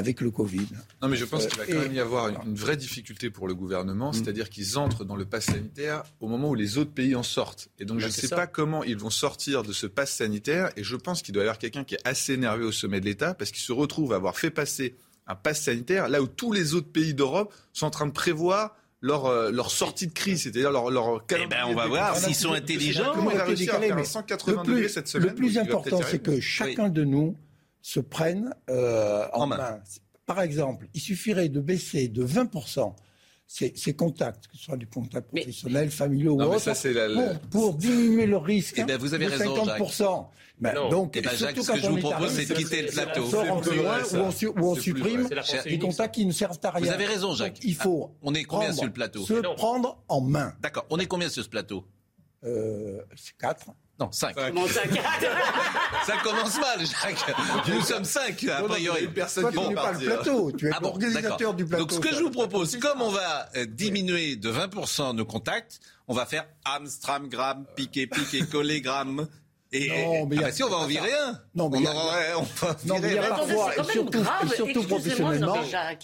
avec 0.00 0.20
le 0.20 0.30
Covid. 0.30 0.66
Non, 1.02 1.08
mais 1.08 1.16
je 1.16 1.24
pense 1.24 1.46
qu'il 1.46 1.58
va 1.58 1.66
quand 1.66 1.78
même 1.78 1.94
y 1.94 2.00
avoir 2.00 2.28
une, 2.28 2.54
vraie 2.54 2.76
difficulté 2.76 3.30
pour 3.30 3.46
le 3.46 3.54
gouvernement, 3.54 4.10
mm. 4.10 4.14
c'est-à-dire 4.14 4.50
qu'ils 4.50 4.78
entrent 4.78 5.04
dans 5.04 5.14
le 5.14 5.26
pass 5.26 5.44
sanitaire 5.44 6.02
au 6.20 6.26
moment 6.26 6.50
où 6.50 6.54
les 6.54 6.78
autres 6.78 6.92
pays 6.92 7.14
en 7.14 7.22
sortent. 7.22 7.68
Et 7.78 7.84
donc, 7.84 8.00
je 8.00 8.06
ne 8.06 8.10
sais 8.10 8.28
pas 8.28 8.46
comment 8.46 8.82
ils 8.82 8.96
vont 8.96 9.10
sortir 9.10 9.62
de 9.62 9.72
ce 9.72 9.86
pass 9.86 10.10
sanitaire, 10.10 10.70
et 10.76 10.82
je 10.82 10.96
pense 10.96 11.22
qu'il 11.22 11.34
doit 11.34 11.42
y 11.42 11.46
avoir 11.46 11.58
quelqu'un 11.58 11.84
qui 11.84 11.94
est 11.94 12.06
assez 12.08 12.32
énervé 12.32 12.64
au 12.64 12.72
sommet 12.72 13.00
de 13.00 13.04
l'État, 13.04 13.34
parce 13.34 13.50
qu'il 13.50 13.62
se 13.62 13.72
retrouve 13.72 14.12
à 14.12 14.16
avoir 14.16 14.36
fait 14.36 14.50
passer 14.50 14.96
un 15.26 15.36
pass 15.36 15.62
sanitaire 15.62 16.08
là 16.08 16.22
où 16.22 16.26
tous 16.26 16.52
les 16.52 16.74
autres 16.74 16.90
pays 16.90 17.14
d'Europe 17.14 17.54
sont 17.72 17.86
en 17.86 17.90
train 17.90 18.06
de 18.06 18.12
prévoir 18.12 18.74
leur, 19.02 19.26
euh, 19.26 19.50
leur 19.50 19.70
sortie 19.70 20.06
de 20.06 20.12
crise, 20.12 20.42
c'est-à-dire 20.42 20.70
leur, 20.70 20.90
leur 20.90 21.24
eh 21.30 21.46
ben, 21.46 21.64
on 21.68 21.74
va 21.74 21.86
voir 21.86 22.16
s'ils 22.16 22.34
sont 22.34 22.52
intelligents. 22.52 23.12
Comment 23.14 23.30
il 23.30 23.38
va 23.38 23.44
réussir 23.44 23.74
à 23.74 23.80
faire 23.80 24.06
180 24.06 24.64
degrés 24.64 24.88
cette 24.88 25.08
semaine 25.08 25.28
Le 25.28 25.34
plus 25.34 25.58
important, 25.58 26.00
c'est 26.08 26.22
que 26.22 26.40
chacun 26.40 26.88
de 26.88 27.04
nous 27.04 27.36
se 27.82 28.00
prennent 28.00 28.54
euh, 28.68 29.26
en, 29.32 29.46
main. 29.46 29.80
Par 30.26 30.40
exemple, 30.42 30.88
il 30.94 31.00
suffirait 31.00 31.48
de 31.48 31.60
baisser 31.60 32.08
de 32.08 32.24
20% 32.24 32.94
ces, 33.46 33.94
contacts, 33.94 34.46
que 34.46 34.56
ce 34.56 34.64
soit 34.64 34.76
du 34.76 34.86
contact 34.86 35.28
professionnel, 35.28 35.90
familial 35.90 36.30
ou 36.30 36.42
autre, 36.42 37.40
pour, 37.50 37.74
diminuer 37.74 38.26
le 38.26 38.36
risque 38.36 38.76
eh 38.78 38.84
ben, 38.84 38.96
vous 38.96 39.12
avez 39.12 39.26
de 39.26 39.32
50%. 39.32 40.28
Ben, 40.60 40.74
donc, 40.90 41.16
eh 41.16 41.22
ben, 41.22 41.30
Jacques, 41.34 41.58
ce 41.58 41.72
que 41.72 41.80
je 41.80 41.88
vous 41.88 41.98
propose, 41.98 42.30
c'est 42.30 42.46
de 42.46 42.54
quitter 42.54 42.82
le 42.82 42.88
plateau. 42.88 43.24
On 43.24 43.30
sort 43.30 43.50
en 43.50 44.60
où 44.60 44.66
on, 44.66 44.74
supprime 44.76 45.28
des 45.64 45.78
contacts 45.78 46.14
qui 46.14 46.26
ne 46.26 46.32
servent 46.32 46.60
à 46.62 46.70
rien. 46.70 46.86
Vous 46.86 46.92
avez 46.92 47.06
raison, 47.06 47.34
Jacques. 47.34 47.58
il 47.64 47.74
faut 47.74 48.14
on 48.22 48.34
est 48.34 48.44
combien 48.44 48.72
sur 48.72 48.84
le 48.84 48.92
plateau 48.92 49.24
se 49.24 49.34
prendre 49.54 50.02
en 50.08 50.20
main. 50.20 50.54
D'accord. 50.60 50.86
On 50.90 50.98
est 50.98 51.06
combien 51.06 51.28
sur 51.28 51.42
ce 51.42 51.48
plateau? 51.48 51.84
Euh, 52.44 53.00
C'est 53.16 53.36
quatre. 53.36 53.66
Non, 54.00 54.10
5. 54.10 54.34
Ça 56.06 56.16
commence 56.24 56.58
mal, 56.58 56.78
Jacques. 56.80 57.36
Nous 57.68 57.82
sommes 57.82 58.04
5, 58.04 58.44
a 58.44 58.62
priori. 58.62 59.08
Personne 59.08 59.52
Toi, 59.52 59.66
tu 59.68 59.74
pas 59.74 59.92
le 59.92 59.98
plateau. 59.98 60.52
Tu 60.52 60.68
es 60.68 60.70
ah 60.72 60.78
l'organisateur 60.80 61.52
du 61.52 61.66
plateau. 61.66 61.84
Donc, 61.84 61.92
ce 61.92 62.00
que 62.00 62.14
je 62.14 62.22
vous 62.22 62.30
propose, 62.30 62.78
comme 62.78 63.02
on 63.02 63.10
va 63.10 63.50
euh, 63.56 63.66
diminuer 63.66 64.36
de 64.36 64.50
20% 64.50 65.14
nos 65.14 65.26
contacts, 65.26 65.80
on 66.08 66.14
va 66.14 66.24
faire 66.24 66.46
Amstram, 66.64 67.28
Gram, 67.28 67.66
piqué, 67.76 68.06
piqué, 68.06 68.40
collé, 68.50 68.80
Gram. 68.80 69.28
Et, 69.72 69.88
non, 69.88 70.26
mais 70.26 70.36
ah 70.38 70.42
bah 70.44 70.52
si, 70.52 70.64
on 70.64 70.70
va 70.70 70.78
en 70.78 70.86
virer 70.86 71.12
un. 71.12 71.38
Non, 71.54 71.68
mais 71.68 71.78
on, 71.78 71.82
y 71.82 71.86
a, 71.86 72.38
on 72.38 72.42
va 72.42 72.76
non, 72.86 72.98
mais 73.00 73.08
il 73.08 73.14
y 73.14 73.18
a 73.18 73.28
parfois, 73.28 73.76
et 73.76 73.84
surtout, 73.84 74.18
et 74.18 74.48
surtout 74.48 74.82
professionnellement, 74.82 75.58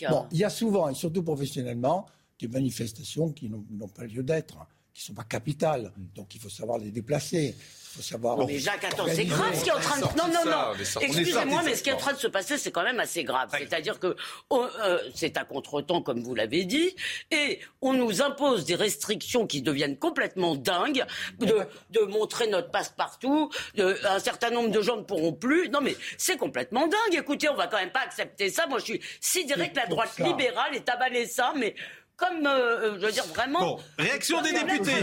bon, 0.09 0.27
il 0.31 0.39
y 0.39 0.45
a 0.45 0.51
souvent, 0.51 0.89
et 0.89 0.95
surtout 0.95 1.25
professionnellement, 1.25 2.07
des 2.39 2.47
manifestations 2.47 3.33
qui 3.33 3.51
n'ont 3.51 3.89
pas 3.89 4.05
lieu 4.05 4.23
d'être 4.23 4.69
qui 4.97 5.03
ne 5.03 5.07
sont 5.09 5.15
pas 5.15 5.25
capitales. 5.25 5.93
Donc 6.15 6.35
il 6.35 6.41
faut 6.41 6.49
savoir 6.49 6.79
les 6.79 6.91
déplacer. 6.91 7.55
Faut 7.97 8.03
savoir. 8.03 8.47
mais 8.47 8.59
Jacques, 8.59 8.85
attends, 8.85 9.07
c'est 9.09 9.25
grave 9.25 9.55
ce 9.55 9.63
qui 9.65 9.71
est 9.71 9.73
en 9.73 9.81
train 9.81 9.99
de. 9.99 10.05
Non, 10.05 10.29
non, 10.29 10.51
non. 10.51 11.01
Excusez-moi, 11.01 11.63
mais 11.65 11.75
ce 11.75 11.83
qui 11.83 11.89
est 11.91 11.95
en 11.95 11.97
train 11.97 12.13
de 12.13 12.19
se 12.19 12.27
passer, 12.27 12.59
c'est 12.59 12.71
quand 12.71 12.83
même 12.83 13.01
assez 13.01 13.25
grave. 13.25 13.49
C'est-à-dire 13.57 13.99
que 13.99 14.15
euh, 14.53 14.99
c'est 15.15 15.39
un 15.39 15.45
contretemps, 15.45 16.03
comme 16.03 16.23
vous 16.23 16.35
l'avez 16.35 16.65
dit, 16.65 16.95
et 17.31 17.61
on 17.81 17.95
nous 17.95 18.21
impose 18.23 18.65
des 18.67 18.75
restrictions 18.75 19.47
qui 19.47 19.63
deviennent 19.63 19.99
complètement 19.99 20.55
dingues, 20.57 21.05
de, 21.39 21.61
de 21.91 22.01
montrer 22.05 22.49
notre 22.49 22.71
passe-partout. 22.71 23.51
Un 23.79 24.19
certain 24.19 24.51
nombre 24.51 24.71
de 24.71 24.81
gens 24.83 24.97
ne 24.97 25.03
pourront 25.03 25.33
plus. 25.33 25.69
Non, 25.71 25.81
mais 25.81 25.97
c'est 26.19 26.37
complètement 26.37 26.87
dingue. 26.87 27.15
Écoutez, 27.15 27.49
on 27.49 27.55
va 27.55 27.67
quand 27.67 27.79
même 27.79 27.93
pas 27.93 28.01
accepter 28.03 28.51
ça. 28.51 28.67
Moi, 28.67 28.79
je 28.79 28.85
suis 28.85 29.01
sidéré 29.21 29.71
que 29.71 29.77
la 29.77 29.87
droite 29.87 30.19
libérale 30.19 30.75
ait 30.75 30.91
avalé 30.91 31.27
ça, 31.27 31.53
mais 31.57 31.75
comme, 32.17 32.47
euh, 32.47 32.49
euh, 32.49 32.99
je 32.99 33.07
veux 33.07 33.13
dire, 33.13 33.27
vraiment. 33.27 33.61
Bon, 33.61 33.79
réaction 33.99 34.41
des 34.43 34.53
députés. 34.53 35.01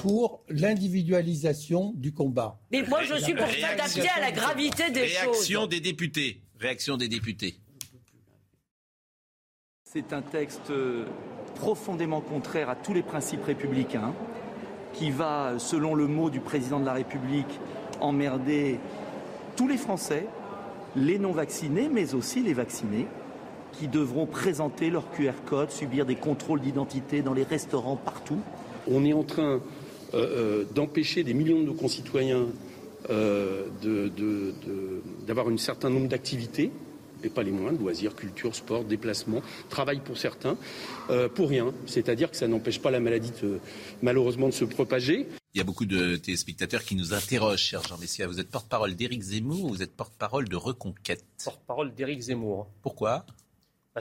Pour 0.00 0.42
l'individualisation 0.48 1.92
du 1.94 2.12
combat. 2.12 2.58
Mais 2.72 2.82
moi, 2.82 3.02
je 3.02 3.14
suis 3.16 3.34
pour 3.34 3.46
s'adapter 3.46 4.08
à 4.08 4.20
la 4.20 4.32
gravité 4.32 4.90
des 4.90 5.06
choses. 5.08 5.36
Réaction 5.36 5.66
des 5.66 5.80
députés. 5.80 6.40
Réaction 6.58 6.96
des 6.96 7.08
députés. 7.08 7.56
C'est 9.84 10.12
un 10.12 10.22
texte 10.22 10.70
euh, 10.70 11.04
profondément 11.56 12.20
contraire 12.20 12.70
à 12.70 12.76
tous 12.76 12.94
les 12.94 13.02
principes 13.02 13.44
républicains, 13.44 14.14
qui 14.94 15.10
va, 15.10 15.54
selon 15.58 15.94
le 15.94 16.06
mot 16.06 16.30
du 16.30 16.40
président 16.40 16.80
de 16.80 16.86
la 16.86 16.94
République, 16.94 17.60
emmerder 18.00 18.78
tous 19.56 19.68
les 19.68 19.76
Français, 19.76 20.26
les 20.96 21.18
non 21.18 21.32
vaccinés, 21.32 21.88
mais 21.88 22.14
aussi 22.14 22.42
les 22.42 22.54
vaccinés 22.54 23.06
qui 23.78 23.88
devront 23.88 24.26
présenter 24.26 24.90
leur 24.90 25.10
QR 25.12 25.32
code, 25.46 25.70
subir 25.70 26.06
des 26.06 26.16
contrôles 26.16 26.60
d'identité 26.60 27.22
dans 27.22 27.34
les 27.34 27.44
restaurants 27.44 27.96
partout. 27.96 28.40
On 28.86 29.04
est 29.04 29.12
en 29.12 29.22
train 29.22 29.60
euh, 30.14 30.14
euh, 30.14 30.64
d'empêcher 30.74 31.22
des 31.22 31.34
millions 31.34 31.60
de 31.60 31.66
nos 31.66 31.74
concitoyens 31.74 32.46
euh, 33.10 33.66
d'avoir 35.26 35.48
un 35.48 35.56
certain 35.56 35.90
nombre 35.90 36.08
d'activités, 36.08 36.70
et 37.22 37.28
pas 37.28 37.42
les 37.42 37.50
moindres, 37.50 37.78
loisirs, 37.78 38.16
culture, 38.16 38.54
sport, 38.54 38.84
déplacement, 38.84 39.42
travail 39.68 40.00
pour 40.00 40.16
certains, 40.16 40.56
pour 41.34 41.50
rien. 41.50 41.74
C'est-à-dire 41.84 42.30
que 42.30 42.36
ça 42.36 42.48
n'empêche 42.48 42.80
pas 42.80 42.90
la 42.90 42.98
maladie 42.98 43.32
malheureusement 44.00 44.46
de 44.46 44.54
se 44.54 44.64
propager. 44.64 45.26
Il 45.52 45.58
y 45.58 45.60
a 45.60 45.64
beaucoup 45.64 45.84
de 45.84 46.16
téléspectateurs 46.16 46.82
qui 46.82 46.94
nous 46.94 47.12
interrogent, 47.12 47.60
cher 47.60 47.82
Jean 47.82 47.98
Messia. 47.98 48.26
Vous 48.26 48.40
êtes 48.40 48.48
porte-parole 48.48 48.94
d'Éric 48.94 49.20
Zemmour 49.20 49.64
ou 49.64 49.68
vous 49.68 49.82
êtes 49.82 49.94
porte-parole 49.94 50.48
de 50.48 50.56
Reconquête? 50.56 51.24
Porte-parole 51.44 51.92
d'Éric 51.92 52.20
Zemmour. 52.20 52.68
Pourquoi? 52.82 53.26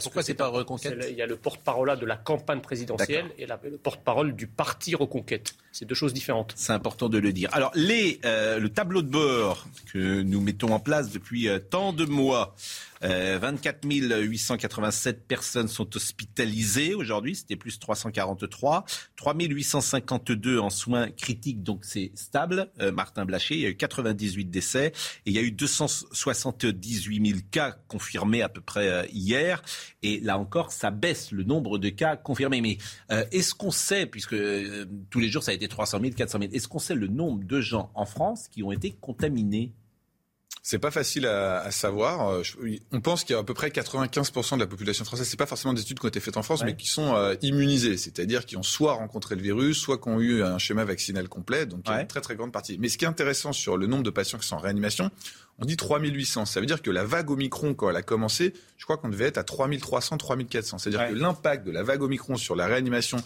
Pourquoi 0.03 0.21
c'est 0.23 0.35
pas 0.35 0.47
Reconquête 0.47 1.07
Il 1.09 1.15
y 1.15 1.21
a 1.21 1.25
le 1.25 1.35
porte-parole 1.35 1.97
de 1.99 2.05
la 2.05 2.15
campagne 2.15 2.61
présidentielle 2.61 3.31
et 3.37 3.45
le 3.45 3.77
porte-parole 3.77 4.35
du 4.35 4.47
parti 4.47 4.95
Reconquête. 4.95 5.55
C'est 5.71 5.85
deux 5.85 5.95
choses 5.95 6.13
différentes. 6.13 6.53
C'est 6.55 6.73
important 6.73 7.09
de 7.09 7.17
le 7.17 7.33
dire. 7.33 7.49
Alors, 7.53 7.71
les, 7.75 8.19
euh, 8.25 8.59
le 8.59 8.69
tableau 8.69 9.01
de 9.01 9.09
bord 9.09 9.67
que 9.91 10.21
nous 10.21 10.41
mettons 10.41 10.73
en 10.73 10.79
place 10.79 11.11
depuis 11.11 11.47
euh, 11.47 11.59
tant 11.59 11.93
de 11.93 12.05
mois 12.05 12.55
24 13.01 13.85
euh, 13.85 14.21
887 14.21 15.27
personnes 15.27 15.67
sont 15.67 15.95
hospitalisées 15.95 16.93
aujourd'hui, 16.93 17.35
c'était 17.35 17.55
plus 17.55 17.79
343. 17.79 18.85
3 19.15 19.35
852 19.35 20.59
en 20.59 20.69
soins 20.69 21.09
critiques, 21.11 21.63
donc 21.63 21.85
c'est 21.85 22.11
stable. 22.15 22.71
Euh, 22.79 22.91
Martin 22.91 23.25
Blaché, 23.25 23.55
il 23.55 23.61
y 23.61 23.65
a 23.65 23.69
eu 23.69 23.77
98 23.77 24.45
décès 24.45 24.91
il 25.25 25.33
y 25.33 25.37
a 25.37 25.41
eu 25.41 25.51
278 25.51 27.27
000 27.27 27.39
cas 27.51 27.77
confirmés 27.87 28.41
à 28.41 28.49
peu 28.49 28.61
près 28.61 28.87
euh, 28.87 29.05
hier. 29.11 29.61
Et 30.03 30.19
là 30.19 30.37
encore, 30.37 30.71
ça 30.71 30.91
baisse 30.91 31.31
le 31.31 31.43
nombre 31.43 31.77
de 31.77 31.89
cas 31.89 32.15
confirmés. 32.15 32.61
Mais 32.61 32.77
est-ce 33.31 33.53
qu'on 33.53 33.71
sait, 33.71 34.05
puisque 34.05 34.35
tous 35.09 35.19
les 35.19 35.29
jours 35.29 35.43
ça 35.43 35.51
a 35.51 35.53
été 35.53 35.67
300 35.67 35.99
000, 36.01 36.13
400 36.13 36.39
000, 36.39 36.51
est-ce 36.53 36.67
qu'on 36.67 36.79
sait 36.79 36.95
le 36.95 37.07
nombre 37.07 37.43
de 37.43 37.61
gens 37.61 37.91
en 37.95 38.05
France 38.05 38.47
qui 38.47 38.63
ont 38.63 38.71
été 38.71 38.91
contaminés? 38.91 39.73
C'est 40.61 40.79
pas 40.79 40.91
facile 40.91 41.25
à, 41.25 41.61
à, 41.61 41.71
savoir. 41.71 42.29
Euh, 42.29 42.41
on 42.91 43.01
pense 43.01 43.23
qu'il 43.23 43.33
y 43.33 43.37
a 43.37 43.39
à 43.39 43.43
peu 43.43 43.53
près 43.53 43.69
95% 43.69 44.55
de 44.55 44.59
la 44.59 44.67
population 44.67 45.05
française, 45.05 45.27
c'est 45.27 45.37
pas 45.37 45.45
forcément 45.45 45.73
des 45.73 45.81
études 45.81 45.99
qui 45.99 46.05
ont 46.05 46.09
été 46.09 46.19
faites 46.19 46.37
en 46.37 46.43
France, 46.43 46.63
mais 46.63 46.75
qui 46.75 46.87
sont 46.87 47.15
euh, 47.15 47.35
immunisés, 47.41 47.97
c'est-à-dire 47.97 48.45
qui 48.45 48.57
ont 48.57 48.63
soit 48.63 48.93
rencontré 48.93 49.35
le 49.35 49.41
virus, 49.41 49.77
soit 49.77 49.97
qui 49.97 50.09
ont 50.09 50.19
eu 50.19 50.43
un 50.43 50.57
schéma 50.57 50.85
vaccinal 50.85 51.27
complet, 51.29 51.65
donc 51.65 51.81
il 51.85 51.91
y 51.91 51.93
a 51.93 52.01
une 52.01 52.07
très 52.07 52.21
très 52.21 52.35
grande 52.35 52.51
partie. 52.51 52.77
Mais 52.79 52.89
ce 52.89 52.97
qui 52.97 53.05
est 53.05 53.09
intéressant 53.09 53.53
sur 53.53 53.77
le 53.77 53.87
nombre 53.87 54.03
de 54.03 54.09
patients 54.09 54.37
qui 54.37 54.47
sont 54.47 54.55
en 54.55 54.59
réanimation, 54.59 55.11
on 55.61 55.65
dit 55.65 55.77
3800. 55.77 56.45
Ça 56.45 56.59
veut 56.59 56.65
dire 56.65 56.81
que 56.81 56.89
la 56.89 57.03
vague 57.03 57.29
Omicron, 57.29 57.73
quand 57.73 57.89
elle 57.89 57.95
a 57.95 58.01
commencé, 58.01 58.53
je 58.77 58.85
crois 58.85 58.97
qu'on 58.97 59.09
devait 59.09 59.25
être 59.25 59.37
à 59.37 59.43
3300, 59.43 60.17
3400. 60.17 60.77
C'est-à-dire 60.77 61.09
que 61.09 61.13
l'impact 61.13 61.65
de 61.65 61.71
la 61.71 61.83
vague 61.83 62.01
Omicron 62.01 62.37
sur 62.37 62.55
la 62.55 62.65
réanimation, 62.65 63.17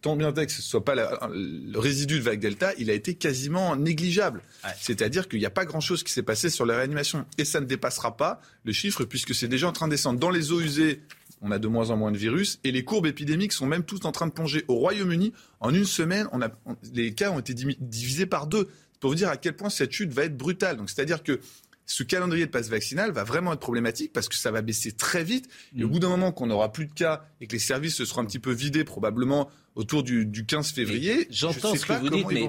tant 0.00 0.16
bien 0.16 0.32
que 0.32 0.52
ce 0.52 0.58
ne 0.58 0.62
soit 0.62 0.84
pas 0.84 0.94
le 0.94 1.78
résidu 1.78 2.18
de 2.18 2.22
vague 2.22 2.40
Delta, 2.40 2.72
il 2.78 2.90
a 2.90 2.94
été 2.94 3.14
quasiment 3.14 3.74
négligeable. 3.76 4.42
C'est-à-dire 4.80 5.28
qu'il 5.28 5.40
n'y 5.40 5.46
a 5.46 5.50
pas 5.50 5.64
grand-chose 5.64 6.02
qui 6.04 6.12
s'est 6.12 6.22
passé 6.22 6.48
sur 6.48 6.64
la 6.64 6.76
réanimation. 6.76 7.26
Et 7.38 7.44
ça 7.44 7.60
ne 7.60 7.66
dépassera 7.66 8.16
pas 8.16 8.40
le 8.64 8.72
chiffre 8.72 9.04
puisque 9.04 9.34
c'est 9.34 9.48
déjà 9.48 9.68
en 9.68 9.72
train 9.72 9.86
de 9.86 9.92
descendre. 9.92 10.20
Dans 10.20 10.30
les 10.30 10.52
eaux 10.52 10.60
usées, 10.60 11.02
on 11.40 11.50
a 11.50 11.58
de 11.58 11.68
moins 11.68 11.90
en 11.90 11.96
moins 11.96 12.12
de 12.12 12.18
virus 12.18 12.58
et 12.64 12.72
les 12.72 12.84
courbes 12.84 13.06
épidémiques 13.06 13.52
sont 13.52 13.66
même 13.66 13.84
toutes 13.84 14.06
en 14.06 14.12
train 14.12 14.26
de 14.26 14.32
plonger. 14.32 14.64
Au 14.68 14.74
Royaume-Uni, 14.74 15.32
en 15.60 15.74
une 15.74 15.84
semaine, 15.84 16.28
on 16.32 16.42
a, 16.42 16.50
les 16.94 17.14
cas 17.14 17.30
ont 17.30 17.38
été 17.38 17.54
divisés 17.54 18.26
par 18.26 18.46
deux 18.46 18.68
pour 19.00 19.10
vous 19.10 19.16
dire 19.16 19.28
à 19.28 19.36
quel 19.36 19.54
point 19.54 19.70
cette 19.70 19.92
chute 19.92 20.12
va 20.12 20.24
être 20.24 20.36
brutale. 20.36 20.76
Donc, 20.76 20.90
c'est-à-dire 20.90 21.22
que 21.22 21.40
ce 21.86 22.02
calendrier 22.02 22.44
de 22.46 22.50
passe 22.50 22.68
vaccinal 22.68 23.12
va 23.12 23.24
vraiment 23.24 23.52
être 23.54 23.60
problématique 23.60 24.12
parce 24.12 24.28
que 24.28 24.36
ça 24.36 24.50
va 24.50 24.60
baisser 24.60 24.92
très 24.92 25.24
vite. 25.24 25.48
Et 25.76 25.84
au 25.84 25.88
mm. 25.88 25.90
bout 25.90 25.98
d'un 26.00 26.10
moment 26.10 26.32
qu'on 26.32 26.46
n'aura 26.46 26.70
plus 26.70 26.86
de 26.86 26.92
cas 26.92 27.24
et 27.40 27.46
que 27.46 27.52
les 27.52 27.58
services 27.58 27.96
se 27.96 28.04
seront 28.04 28.22
un 28.22 28.26
petit 28.26 28.38
peu 28.38 28.52
vidés 28.52 28.84
probablement 28.84 29.50
autour 29.74 30.02
du, 30.02 30.44
15 30.46 30.72
février, 30.72 31.28
j'entends 31.30 31.74
ce 31.74 31.86
que 31.86 31.92
vous 31.92 32.10
dites, 32.10 32.26
mais 32.32 32.48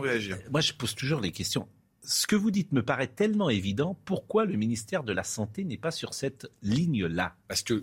moi 0.49 0.61
je 0.61 0.73
pose 0.73 0.95
toujours 0.95 1.21
les 1.21 1.31
questions 1.31 1.67
ce 2.03 2.27
que 2.27 2.35
vous 2.35 2.51
dites 2.51 2.71
me 2.71 2.83
paraît 2.83 3.07
tellement 3.07 3.49
évident. 3.49 3.97
Pourquoi 4.05 4.45
le 4.45 4.55
ministère 4.55 5.03
de 5.03 5.13
la 5.13 5.23
Santé 5.23 5.63
n'est 5.63 5.77
pas 5.77 5.91
sur 5.91 6.13
cette 6.13 6.47
ligne-là? 6.63 7.35
Parce 7.47 7.61
que, 7.61 7.81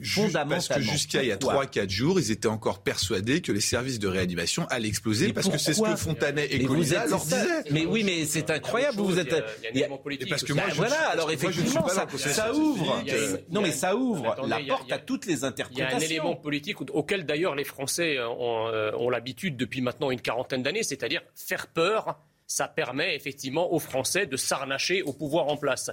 parce 0.49 0.69
que 0.69 0.81
jusqu'à 0.81 1.23
il 1.23 1.29
y 1.29 1.33
a 1.33 1.37
3-4 1.37 1.89
jours, 1.89 2.19
ils 2.19 2.31
étaient 2.31 2.49
encore 2.49 2.83
persuadés 2.83 3.41
que 3.41 3.53
les 3.53 3.61
services 3.61 3.99
de 3.99 4.09
réanimation 4.09 4.67
allaient 4.67 4.89
exploser 4.89 5.33
parce 5.33 5.49
que 5.49 5.59
c'est 5.59 5.75
ce 5.75 5.83
que 5.83 5.97
Fontanet 5.97 6.47
et 6.51 6.65
Colisa 6.65 7.07
leur 7.07 7.23
disaient. 7.23 7.65
Mais 7.71 7.87
oui, 7.87 8.03
mais 8.05 8.25
c'est 8.25 8.51
incroyable. 8.51 8.99
Vous 8.99 9.19
êtes. 9.19 9.35
Il 9.73 9.81
y 9.81 9.85
a, 9.85 9.89
politique. 9.89 10.29
Parce 10.29 10.45
que 10.45 10.53
moi, 10.53 10.65
voilà. 10.75 11.09
Alors 11.09 11.31
effectivement, 11.31 11.87
ça, 11.89 12.53
ouvre. 12.55 13.03
Non, 13.51 13.61
mais 13.61 13.73
ça 13.73 13.97
ouvre 13.97 14.37
la 14.47 14.61
porte 14.61 14.91
à 14.91 14.99
toutes 14.99 15.27
les 15.27 15.45
interprétations. 15.45 15.99
Il 15.99 16.01
y 16.01 16.05
a 16.05 16.07
un 16.07 16.11
élément 16.11 16.37
politique 16.37 16.81
auquel 16.81 17.27
d'ailleurs 17.27 17.55
les 17.55 17.65
Français 17.65 18.19
ont 18.21 18.69
euh, 18.69 19.11
l'habitude 19.11 19.57
depuis 19.57 19.81
maintenant 19.81 20.11
une 20.11 20.21
quarantaine 20.21 20.63
d'années, 20.63 20.83
c'est-à-dire 20.83 21.23
faire 21.35 21.67
peur 21.69 22.19
ça 22.47 22.69
permet 22.69 23.17
effectivement 23.17 23.73
aux 23.73 23.79
Français 23.79 24.27
de 24.27 24.37
s'arnacher 24.37 25.03
au 25.03 25.13
pouvoir 25.13 25.49
en 25.49 25.57
place 25.57 25.91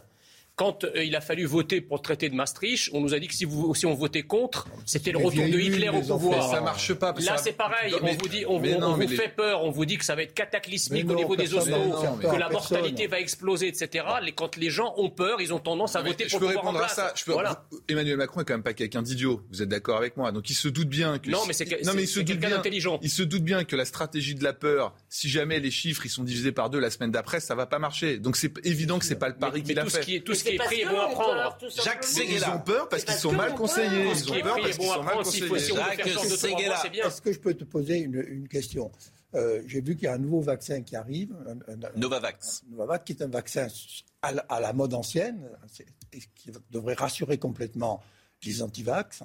quand 0.55 0.83
euh, 0.83 1.03
il 1.03 1.15
a 1.15 1.21
fallu 1.21 1.45
voter 1.45 1.81
pour 1.81 1.97
le 1.97 2.01
traité 2.03 2.29
de 2.29 2.35
Maastricht, 2.35 2.89
on 2.93 3.01
nous 3.01 3.15
a 3.15 3.19
dit 3.19 3.27
que 3.27 3.33
si, 3.33 3.45
vous, 3.45 3.73
si 3.73 3.87
on 3.87 3.95
votait 3.95 4.21
contre, 4.21 4.67
c'était 4.85 5.11
le 5.11 5.17
retour 5.17 5.45
de 5.45 5.59
Hitler 5.59 5.89
au 5.89 6.01
pouvoir. 6.01 6.51
Ça 6.51 6.61
marche 6.61 6.93
pas. 6.93 7.13
Là, 7.19 7.37
c'est 7.37 7.53
pareil. 7.53 7.93
on 8.01 8.13
vous 8.13 8.27
dit, 8.27 8.45
on, 8.47 8.59
vous 8.59 9.07
fait 9.07 9.29
peur, 9.29 9.63
on 9.63 9.71
vous 9.71 9.85
dit 9.85 9.97
que 9.97 10.05
ça 10.05 10.15
va 10.15 10.23
être 10.23 10.33
cataclysmique 10.33 11.09
au 11.09 11.15
niveau 11.15 11.35
des 11.35 11.53
hostos, 11.53 11.73
que 12.21 12.35
la 12.35 12.49
mortalité 12.49 13.07
va 13.07 13.19
exploser, 13.19 13.67
etc. 13.67 14.05
quand 14.35 14.57
les 14.57 14.69
gens 14.69 14.93
ont 14.97 15.09
peur, 15.09 15.41
ils 15.41 15.53
ont 15.53 15.59
tendance 15.59 15.95
à 15.95 16.01
voter 16.01 16.25
pour 16.27 16.39
le 16.39 16.47
pouvoir 16.47 16.67
en 16.67 16.73
place. 16.73 16.95
Ça. 16.95 17.13
Emmanuel 17.87 18.17
Macron 18.17 18.41
est 18.41 18.45
quand 18.45 18.53
même 18.53 18.63
pas 18.63 18.73
quelqu'un 18.73 19.01
d'idiot. 19.01 19.41
Vous 19.49 19.61
êtes 19.61 19.69
d'accord 19.69 19.97
avec 19.97 20.17
moi 20.17 20.31
Donc 20.31 20.49
il 20.49 20.53
se 20.53 20.67
doute 20.67 20.89
bien 20.89 21.17
que. 21.17 21.29
Non, 21.29 21.45
mais 21.47 21.53
c'est 21.53 21.65
quelqu'un 21.65 22.49
d'intelligent. 22.49 22.99
Il 23.01 23.09
se 23.09 23.23
doute 23.23 23.43
bien 23.43 23.63
que 23.63 23.75
la 23.75 23.85
stratégie 23.85 24.35
de 24.35 24.43
la 24.43 24.53
peur, 24.53 24.93
si 25.09 25.29
jamais 25.29 25.59
les 25.59 25.71
chiffres 25.71 26.05
ils 26.05 26.09
sont 26.09 26.23
divisés 26.23 26.51
par 26.51 26.69
deux 26.69 26.79
la 26.79 26.91
semaine 26.91 27.11
d'après, 27.11 27.39
ça 27.39 27.55
va 27.55 27.65
pas 27.65 27.79
marcher. 27.79 28.19
Donc 28.19 28.35
c'est 28.35 28.53
évident 28.65 28.99
que 28.99 29.05
c'est 29.05 29.15
pas 29.15 29.29
le 29.29 29.35
pari 29.35 29.63
qu'il 29.63 29.79
a 29.79 29.85
fait 29.85 30.21
ce 30.43 30.49
qui 30.49 30.55
est 30.55 30.57
pris 30.57 30.81
est 30.81 30.85
bon 30.85 30.99
à 30.99 31.07
prendre. 31.07 31.57
Jacques 31.83 32.03
Seguela. 32.03 32.33
Ils 32.33 32.49
ont 32.49 32.59
peur 32.59 32.89
parce 32.89 33.03
qu'ils 33.03 33.15
sont 33.15 33.31
mal 33.31 33.55
conseillés. 33.55 34.11
Ils 34.11 34.31
ont 34.31 34.41
peur 34.41 34.57
parce 34.61 34.77
qu'ils 34.77 34.87
sont 34.87 35.03
mal 35.03 35.17
conseillés. 35.17 35.47
Jacques 35.75 36.07
Seguela. 36.07 36.83
Est-ce 37.07 37.21
que 37.21 37.31
je 37.31 37.39
peux 37.39 37.53
te 37.53 37.63
poser 37.63 37.99
une, 37.99 38.47
question? 38.47 38.91
Euh, 39.35 39.63
J'ai 39.65 39.81
vu 39.81 39.95
qu'il 39.95 40.05
y 40.05 40.07
a 40.07 40.13
un 40.13 40.19
nouveau 40.19 40.41
vaccin 40.41 40.81
qui 40.81 40.95
arrive. 40.95 41.35
Novavax. 41.95 42.63
Novavax, 42.69 43.03
qui 43.05 43.13
est 43.13 43.23
un 43.23 43.29
vaccin 43.29 43.67
à 44.21 44.59
la, 44.59 44.73
mode 44.73 44.93
ancienne, 44.93 45.49
qui 46.35 46.51
devrait 46.71 46.93
rassurer 46.93 47.37
complètement 47.37 48.01
les 48.45 48.61
antivax. 48.61 49.23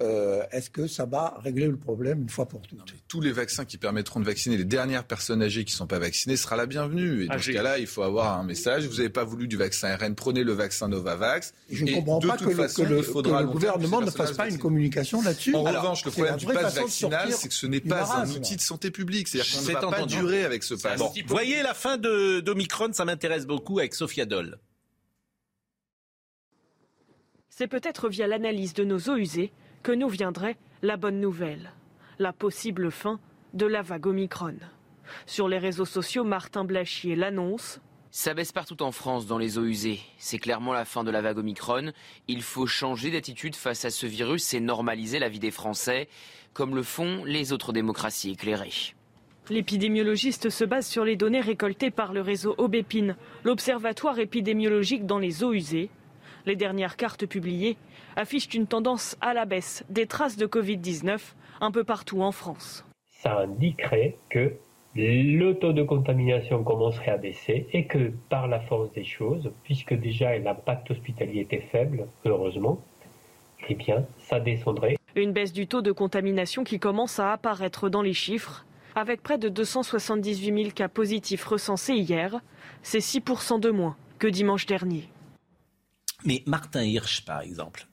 Euh, 0.00 0.44
est-ce 0.52 0.70
que 0.70 0.86
ça 0.86 1.06
va 1.06 1.34
régler 1.42 1.66
le 1.66 1.76
problème 1.76 2.22
une 2.22 2.28
fois 2.28 2.46
pour 2.46 2.60
toutes? 2.62 2.94
Tous 3.08 3.20
les 3.20 3.32
vaccins 3.32 3.64
qui 3.64 3.78
permettront 3.78 4.20
de 4.20 4.24
vacciner 4.24 4.56
les 4.56 4.64
dernières 4.64 5.02
personnes 5.02 5.42
âgées 5.42 5.64
qui 5.64 5.72
ne 5.72 5.76
sont 5.76 5.88
pas 5.88 5.98
vaccinées 5.98 6.36
sera 6.36 6.54
la 6.54 6.66
bienvenue. 6.66 7.24
Et 7.24 7.26
dans 7.26 7.38
ce 7.38 7.50
cas-là, 7.50 7.80
il 7.80 7.88
faut 7.88 8.04
avoir 8.04 8.38
un 8.38 8.44
message. 8.44 8.86
Vous 8.86 8.98
n'avez 8.98 9.08
pas 9.08 9.24
voulu 9.24 9.48
du 9.48 9.56
vaccin 9.56 9.96
RN, 9.96 10.14
prenez 10.14 10.44
le 10.44 10.52
vaccin 10.52 10.86
Novavax. 10.86 11.52
je 11.68 11.84
ne 11.84 11.94
comprends 11.94 12.20
pas 12.20 12.36
que, 12.36 12.44
le, 12.44 13.46
gouvernement 13.46 14.00
ne 14.00 14.10
fasse 14.10 14.32
pas 14.32 14.48
une 14.48 14.58
communication 14.58 15.20
là-dessus. 15.20 15.56
En 15.56 15.64
revanche, 15.64 16.04
le 16.04 16.12
problème 16.12 16.36
du 16.36 16.46
pass 16.46 16.76
vaccinal, 16.76 17.32
c'est 17.32 17.48
que 17.48 17.54
ce 17.54 17.66
n'est 17.66 17.80
pas 17.80 18.18
un 18.18 18.30
outil 18.30 18.54
de 18.54 18.60
santé 18.60 18.92
publique. 18.92 19.26
C'est-à-dire 19.26 19.80
qu'on 19.80 19.88
ne 19.88 19.92
va 19.92 19.98
pas 19.98 20.06
durer 20.06 20.44
avec 20.44 20.62
ce 20.62 20.74
pass. 20.74 21.00
Vous 21.00 21.10
voyez 21.26 21.60
la 21.62 21.74
fin 21.74 21.98
d'Omicron, 21.98 22.92
ça 22.92 23.04
m'intéresse 23.04 23.46
beaucoup 23.46 23.80
avec 23.80 23.94
Sophia 23.94 24.26
Doll. 24.26 24.58
C'est 27.48 27.66
peut-être 27.66 28.08
via 28.08 28.28
l'analyse 28.28 28.74
de 28.74 28.84
nos 28.84 29.00
eaux 29.10 29.16
usées 29.16 29.50
que 29.82 29.92
nous 29.92 30.08
viendrait 30.08 30.56
la 30.82 30.96
bonne 30.96 31.20
nouvelle, 31.20 31.72
la 32.18 32.32
possible 32.32 32.90
fin 32.90 33.18
de 33.54 33.66
la 33.66 33.82
vague 33.82 34.06
Omicron. 34.06 34.56
Sur 35.26 35.48
les 35.48 35.58
réseaux 35.58 35.84
sociaux, 35.84 36.24
Martin 36.24 36.64
Blachier 36.64 37.16
l'annonce. 37.16 37.80
Ça 38.10 38.34
baisse 38.34 38.52
partout 38.52 38.82
en 38.82 38.92
France 38.92 39.26
dans 39.26 39.38
les 39.38 39.58
eaux 39.58 39.64
usées. 39.64 40.00
C'est 40.18 40.38
clairement 40.38 40.72
la 40.72 40.84
fin 40.84 41.04
de 41.04 41.10
la 41.10 41.20
vague 41.20 41.38
Omicron. 41.38 41.92
Il 42.26 42.42
faut 42.42 42.66
changer 42.66 43.10
d'attitude 43.10 43.54
face 43.54 43.84
à 43.84 43.90
ce 43.90 44.06
virus 44.06 44.54
et 44.54 44.60
normaliser 44.60 45.18
la 45.18 45.28
vie 45.28 45.38
des 45.38 45.50
Français, 45.50 46.08
comme 46.52 46.74
le 46.74 46.82
font 46.82 47.24
les 47.24 47.52
autres 47.52 47.72
démocraties 47.72 48.30
éclairées. 48.30 48.94
L'épidémiologiste 49.50 50.50
se 50.50 50.64
base 50.64 50.86
sur 50.86 51.04
les 51.04 51.16
données 51.16 51.40
récoltées 51.40 51.90
par 51.90 52.12
le 52.12 52.20
réseau 52.20 52.54
Aubépine, 52.58 53.16
l'observatoire 53.44 54.18
épidémiologique 54.18 55.06
dans 55.06 55.18
les 55.18 55.42
eaux 55.42 55.54
usées. 55.54 55.88
Les 56.48 56.56
dernières 56.56 56.96
cartes 56.96 57.26
publiées 57.26 57.76
affichent 58.16 58.54
une 58.54 58.66
tendance 58.66 59.18
à 59.20 59.34
la 59.34 59.44
baisse 59.44 59.84
des 59.90 60.06
traces 60.06 60.38
de 60.38 60.46
Covid-19 60.46 61.18
un 61.60 61.70
peu 61.70 61.84
partout 61.84 62.22
en 62.22 62.32
France. 62.32 62.86
Ça 63.06 63.40
indiquerait 63.40 64.16
que 64.30 64.54
le 64.94 65.52
taux 65.52 65.74
de 65.74 65.82
contamination 65.82 66.64
commencerait 66.64 67.10
à 67.10 67.18
baisser 67.18 67.66
et 67.74 67.84
que 67.84 68.12
par 68.30 68.48
la 68.48 68.60
force 68.60 68.90
des 68.92 69.04
choses, 69.04 69.52
puisque 69.64 69.92
déjà 69.92 70.38
l'impact 70.38 70.90
hospitalier 70.90 71.42
était 71.42 71.66
faible, 71.70 72.06
heureusement, 72.24 72.80
eh 73.68 73.74
bien, 73.74 74.06
ça 74.16 74.40
descendrait. 74.40 74.96
Une 75.16 75.32
baisse 75.32 75.52
du 75.52 75.66
taux 75.66 75.82
de 75.82 75.92
contamination 75.92 76.64
qui 76.64 76.78
commence 76.78 77.20
à 77.20 77.34
apparaître 77.34 77.90
dans 77.90 78.00
les 78.00 78.14
chiffres. 78.14 78.64
Avec 78.94 79.22
près 79.22 79.36
de 79.36 79.50
278 79.50 80.62
000 80.62 80.70
cas 80.74 80.88
positifs 80.88 81.44
recensés 81.44 81.96
hier, 81.96 82.40
c'est 82.80 83.00
6% 83.00 83.60
de 83.60 83.68
moins 83.68 83.96
que 84.18 84.28
dimanche 84.28 84.64
dernier. 84.64 85.10
Mais 86.24 86.42
Martin 86.46 86.82
Hirsch, 86.82 87.24
par 87.24 87.40
exemple, 87.40 87.86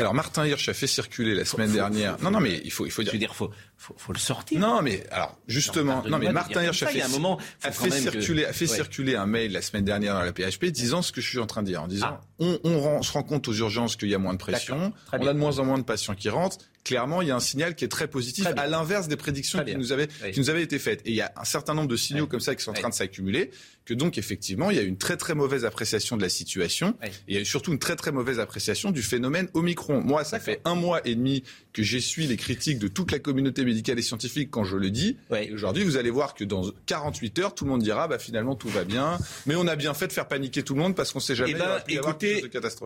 alors 0.00 0.14
Martin 0.14 0.46
Hirsch 0.46 0.68
a 0.68 0.74
fait 0.74 0.86
circuler 0.86 1.34
la 1.34 1.44
semaine 1.44 1.72
dernière. 1.72 2.22
Non, 2.22 2.30
non, 2.30 2.38
mais 2.38 2.60
il 2.64 2.70
faut, 2.70 2.86
il 2.86 2.92
faut 2.92 3.02
dire. 3.02 3.10
Je 3.10 3.16
veux 3.16 3.18
dire, 3.18 3.34
faut, 3.34 3.50
faut, 3.78 4.12
le 4.12 4.18
sortir. 4.18 4.58
Non, 4.58 4.82
mais 4.82 5.04
alors 5.10 5.38
justement, 5.46 6.02
non, 6.06 6.18
mais 6.18 6.32
Martin 6.32 6.62
Hirsch 6.62 6.82
a 6.82 6.88
fait, 6.88 7.00
un 7.00 7.08
moment, 7.08 7.38
a 7.62 7.70
fait 7.70 7.90
circuler, 7.90 8.44
a 8.44 8.52
fait 8.52 8.66
circuler 8.66 9.14
un 9.14 9.26
mail 9.26 9.52
la 9.52 9.62
semaine 9.62 9.84
dernière 9.84 10.14
dans 10.14 10.22
la 10.22 10.32
PHP 10.32 10.66
disant 10.66 11.00
ce 11.00 11.12
que 11.12 11.20
je 11.20 11.28
suis 11.28 11.38
en 11.38 11.46
train 11.46 11.62
de 11.62 11.68
dire, 11.68 11.82
en 11.82 11.88
disant 11.88 12.08
ah. 12.10 12.20
on, 12.40 12.58
on, 12.64 13.02
se 13.02 13.12
rend 13.12 13.22
compte 13.22 13.46
aux 13.46 13.54
urgences 13.54 13.96
qu'il 13.96 14.08
y 14.08 14.14
a 14.14 14.18
moins 14.18 14.34
de 14.34 14.38
pression, 14.38 14.92
on 15.12 15.26
a 15.26 15.32
de 15.32 15.38
moins 15.38 15.58
en 15.60 15.64
moins 15.64 15.78
de 15.78 15.84
patients 15.84 16.14
qui 16.14 16.28
rentrent. 16.28 16.58
Clairement, 16.84 17.20
il 17.20 17.28
y 17.28 17.30
a 17.30 17.36
un 17.36 17.40
signal 17.40 17.74
qui 17.74 17.84
est 17.84 17.88
très 17.88 18.08
positif, 18.08 18.46
à 18.46 18.66
l'inverse 18.66 19.08
des 19.08 19.16
prédictions 19.16 19.62
qui 19.62 19.76
nous, 19.76 19.92
avaient, 19.92 20.08
qui 20.32 20.40
nous 20.40 20.48
avaient 20.48 20.62
été 20.62 20.78
faites. 20.78 21.02
Et 21.04 21.10
il 21.10 21.16
y 21.16 21.20
a 21.20 21.30
un 21.36 21.44
certain 21.44 21.74
nombre 21.74 21.88
de 21.88 21.96
signaux 21.96 22.26
comme 22.26 22.40
ça 22.40 22.54
qui 22.54 22.64
sont 22.64 22.70
en 22.70 22.74
train 22.74 22.88
de 22.88 22.94
s'accumuler, 22.94 23.50
que 23.84 23.92
donc 23.92 24.16
effectivement, 24.16 24.70
il 24.70 24.76
y 24.76 24.80
a 24.80 24.84
une 24.84 24.96
très 24.96 25.18
très 25.18 25.34
mauvaise 25.34 25.66
appréciation 25.66 26.16
de 26.16 26.22
la 26.22 26.30
situation, 26.30 26.96
et 27.02 27.10
il 27.28 27.38
y 27.38 27.40
a 27.40 27.44
surtout 27.44 27.72
une 27.72 27.78
très 27.78 27.94
très 27.94 28.10
mauvaise 28.10 28.40
appréciation 28.40 28.90
du 28.90 29.02
phénomène 29.02 29.48
Omicron. 29.52 30.00
Moi, 30.00 30.24
ça 30.24 30.40
fait 30.40 30.62
un 30.64 30.74
mois 30.74 31.06
et 31.06 31.14
demi 31.14 31.42
que 31.74 31.82
j'essuie 31.82 32.26
les 32.26 32.36
critiques 32.36 32.78
de 32.78 32.88
toute 32.88 33.12
la 33.12 33.18
communauté 33.18 33.64
médicale 33.68 33.98
et 33.98 34.02
scientifique 34.02 34.50
quand 34.50 34.64
je 34.64 34.76
le 34.76 34.90
dis. 34.90 35.16
Aujourd'hui, 35.52 35.84
vous 35.84 35.96
allez 35.96 36.10
voir 36.10 36.34
que 36.34 36.44
dans 36.44 36.62
48 36.86 37.38
heures, 37.38 37.54
tout 37.54 37.64
le 37.64 37.70
monde 37.70 37.82
dira, 37.82 38.08
bah 38.08 38.18
finalement 38.18 38.54
tout 38.54 38.68
va 38.68 38.84
bien, 38.84 39.18
mais 39.46 39.54
on 39.54 39.66
a 39.66 39.76
bien 39.76 39.94
fait 39.94 40.06
de 40.06 40.12
faire 40.12 40.28
paniquer 40.28 40.62
tout 40.62 40.74
le 40.74 40.80
monde 40.80 40.94
parce 40.94 41.12
qu'on 41.12 41.20
sait 41.20 41.34
jamais. 41.34 41.52
Eh 41.52 41.54
ben, 41.54 41.80
écoutez, 41.88 42.44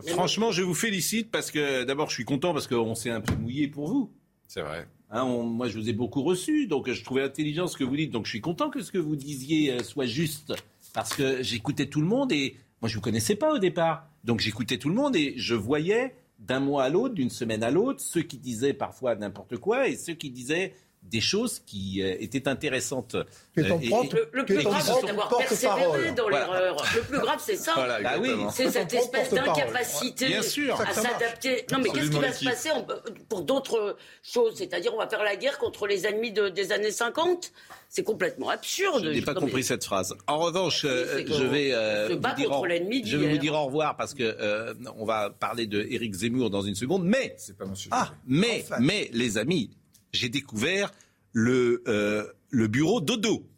franchement, 0.08 0.52
je 0.52 0.62
vous 0.62 0.74
félicite 0.74 1.30
parce 1.30 1.50
que 1.50 1.84
d'abord, 1.84 2.10
je 2.10 2.14
suis 2.14 2.24
content 2.24 2.52
parce 2.52 2.66
qu'on 2.66 2.94
s'est 2.94 3.10
un 3.10 3.20
peu 3.20 3.34
mouillé 3.34 3.68
pour 3.68 3.88
vous. 3.88 4.10
C'est 4.48 4.62
vrai. 4.62 4.86
Hein, 5.10 5.24
moi, 5.24 5.68
je 5.68 5.78
vous 5.78 5.88
ai 5.88 5.92
beaucoup 5.92 6.22
reçu, 6.22 6.66
donc 6.66 6.90
je 6.90 7.04
trouvais 7.04 7.22
intelligent 7.22 7.66
ce 7.66 7.76
que 7.76 7.84
vous 7.84 7.96
dites. 7.96 8.10
Donc, 8.10 8.24
je 8.24 8.30
suis 8.30 8.40
content 8.40 8.70
que 8.70 8.82
ce 8.82 8.90
que 8.90 8.98
vous 8.98 9.16
disiez 9.16 9.72
euh, 9.72 9.82
soit 9.82 10.06
juste, 10.06 10.54
parce 10.94 11.14
que 11.14 11.42
j'écoutais 11.42 11.86
tout 11.86 12.00
le 12.00 12.06
monde 12.06 12.32
et 12.32 12.56
moi, 12.80 12.88
je 12.88 12.94
vous 12.94 13.00
connaissais 13.00 13.36
pas 13.36 13.52
au 13.52 13.58
départ. 13.58 14.08
Donc, 14.24 14.40
j'écoutais 14.40 14.78
tout 14.78 14.88
le 14.88 14.94
monde 14.94 15.14
et 15.14 15.34
je 15.36 15.54
voyais 15.54 16.14
d'un 16.46 16.60
mois 16.60 16.84
à 16.84 16.88
l'autre, 16.88 17.14
d'une 17.14 17.30
semaine 17.30 17.62
à 17.62 17.70
l'autre, 17.70 18.00
ceux 18.00 18.22
qui 18.22 18.38
disaient 18.38 18.74
parfois 18.74 19.14
n'importe 19.14 19.56
quoi 19.58 19.88
et 19.88 19.96
ceux 19.96 20.14
qui 20.14 20.30
disaient 20.30 20.74
des 21.02 21.20
choses 21.20 21.60
qui 21.66 22.00
euh, 22.02 22.16
étaient 22.20 22.48
intéressantes. 22.48 23.14
Euh, 23.14 23.24
le, 23.54 24.44
plus 24.44 24.62
grave, 24.62 24.82
c'est 24.82 25.06
d'avoir 25.06 25.28
persévéré 25.36 26.12
dans 26.12 26.28
l'erreur. 26.28 26.84
Le 26.94 27.02
plus 27.02 27.18
grave, 27.18 27.40
c'est 27.44 27.56
ça. 27.56 27.74
Bah 27.76 28.14
oui. 28.20 28.30
C'est 28.52 28.70
cette 28.70 28.92
espèce 28.94 29.30
d'incapacité 29.30 30.36
à 30.36 30.42
s'adapter. 30.42 31.66
Non, 31.70 31.78
mais 31.82 31.90
qu'est-ce 31.90 32.10
qui 32.10 32.18
va 32.18 32.32
se 32.32 32.44
passer 32.44 32.70
pour 33.28 33.42
d'autres 33.42 33.96
choses 34.22 34.54
C'est-à-dire, 34.56 34.94
on 34.94 34.98
va 34.98 35.08
faire 35.08 35.22
la 35.22 35.36
guerre 35.36 35.58
contre 35.58 35.86
les 35.86 36.06
ennemis 36.06 36.32
des 36.32 36.72
années 36.72 36.90
50 36.90 37.52
c'est 37.92 38.04
complètement 38.04 38.48
absurde. 38.48 39.04
Je 39.04 39.10
n'ai 39.10 39.20
pas 39.20 39.34
compris 39.34 39.62
cette 39.62 39.84
phrase. 39.84 40.16
En 40.26 40.38
revanche, 40.38 40.86
euh, 40.86 41.26
je 41.26 41.44
vais, 41.44 41.72
vous 42.08 42.34
dire, 42.36 42.50
au... 42.50 42.64
je 42.64 43.16
vais 43.18 43.32
vous 43.32 43.36
dire 43.36 43.52
au 43.52 43.66
revoir 43.66 43.98
parce 43.98 44.14
que 44.14 44.74
on 44.96 45.04
va 45.04 45.28
parler 45.28 45.66
de 45.66 45.86
Éric 45.90 46.14
Zemmour 46.14 46.48
dans 46.48 46.62
une 46.62 46.74
seconde. 46.74 47.04
Mais, 47.04 47.36
pas 47.58 47.66
mon 47.66 47.74
ah, 47.90 48.10
mais, 48.26 48.64
mais, 48.80 49.10
les 49.12 49.36
amis, 49.36 49.68
j'ai 50.12 50.28
découvert 50.28 50.92
le, 51.32 51.82
euh, 51.88 52.26
le 52.50 52.68
bureau 52.68 53.00
Dodo 53.00 53.48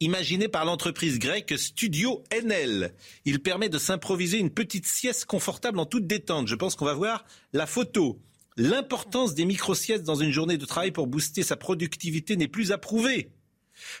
imaginé 0.00 0.48
par 0.48 0.64
l'entreprise 0.64 1.18
grecque 1.18 1.54
Studio 1.58 2.22
NL. 2.32 2.94
Il 3.24 3.40
permet 3.40 3.68
de 3.68 3.78
s'improviser 3.78 4.38
une 4.38 4.50
petite 4.50 4.86
sieste 4.86 5.24
confortable 5.24 5.78
en 5.78 5.86
toute 5.86 6.06
détente. 6.06 6.46
Je 6.46 6.54
pense 6.54 6.76
qu'on 6.76 6.84
va 6.84 6.94
voir 6.94 7.24
la 7.52 7.66
photo. 7.66 8.20
L'importance 8.56 9.34
des 9.34 9.44
micro-siestes 9.44 10.04
dans 10.04 10.14
une 10.14 10.30
journée 10.30 10.56
de 10.56 10.64
travail 10.64 10.92
pour 10.92 11.06
booster 11.06 11.42
sa 11.42 11.56
productivité 11.56 12.36
n'est 12.36 12.48
plus 12.48 12.72
approuvée. 12.72 13.30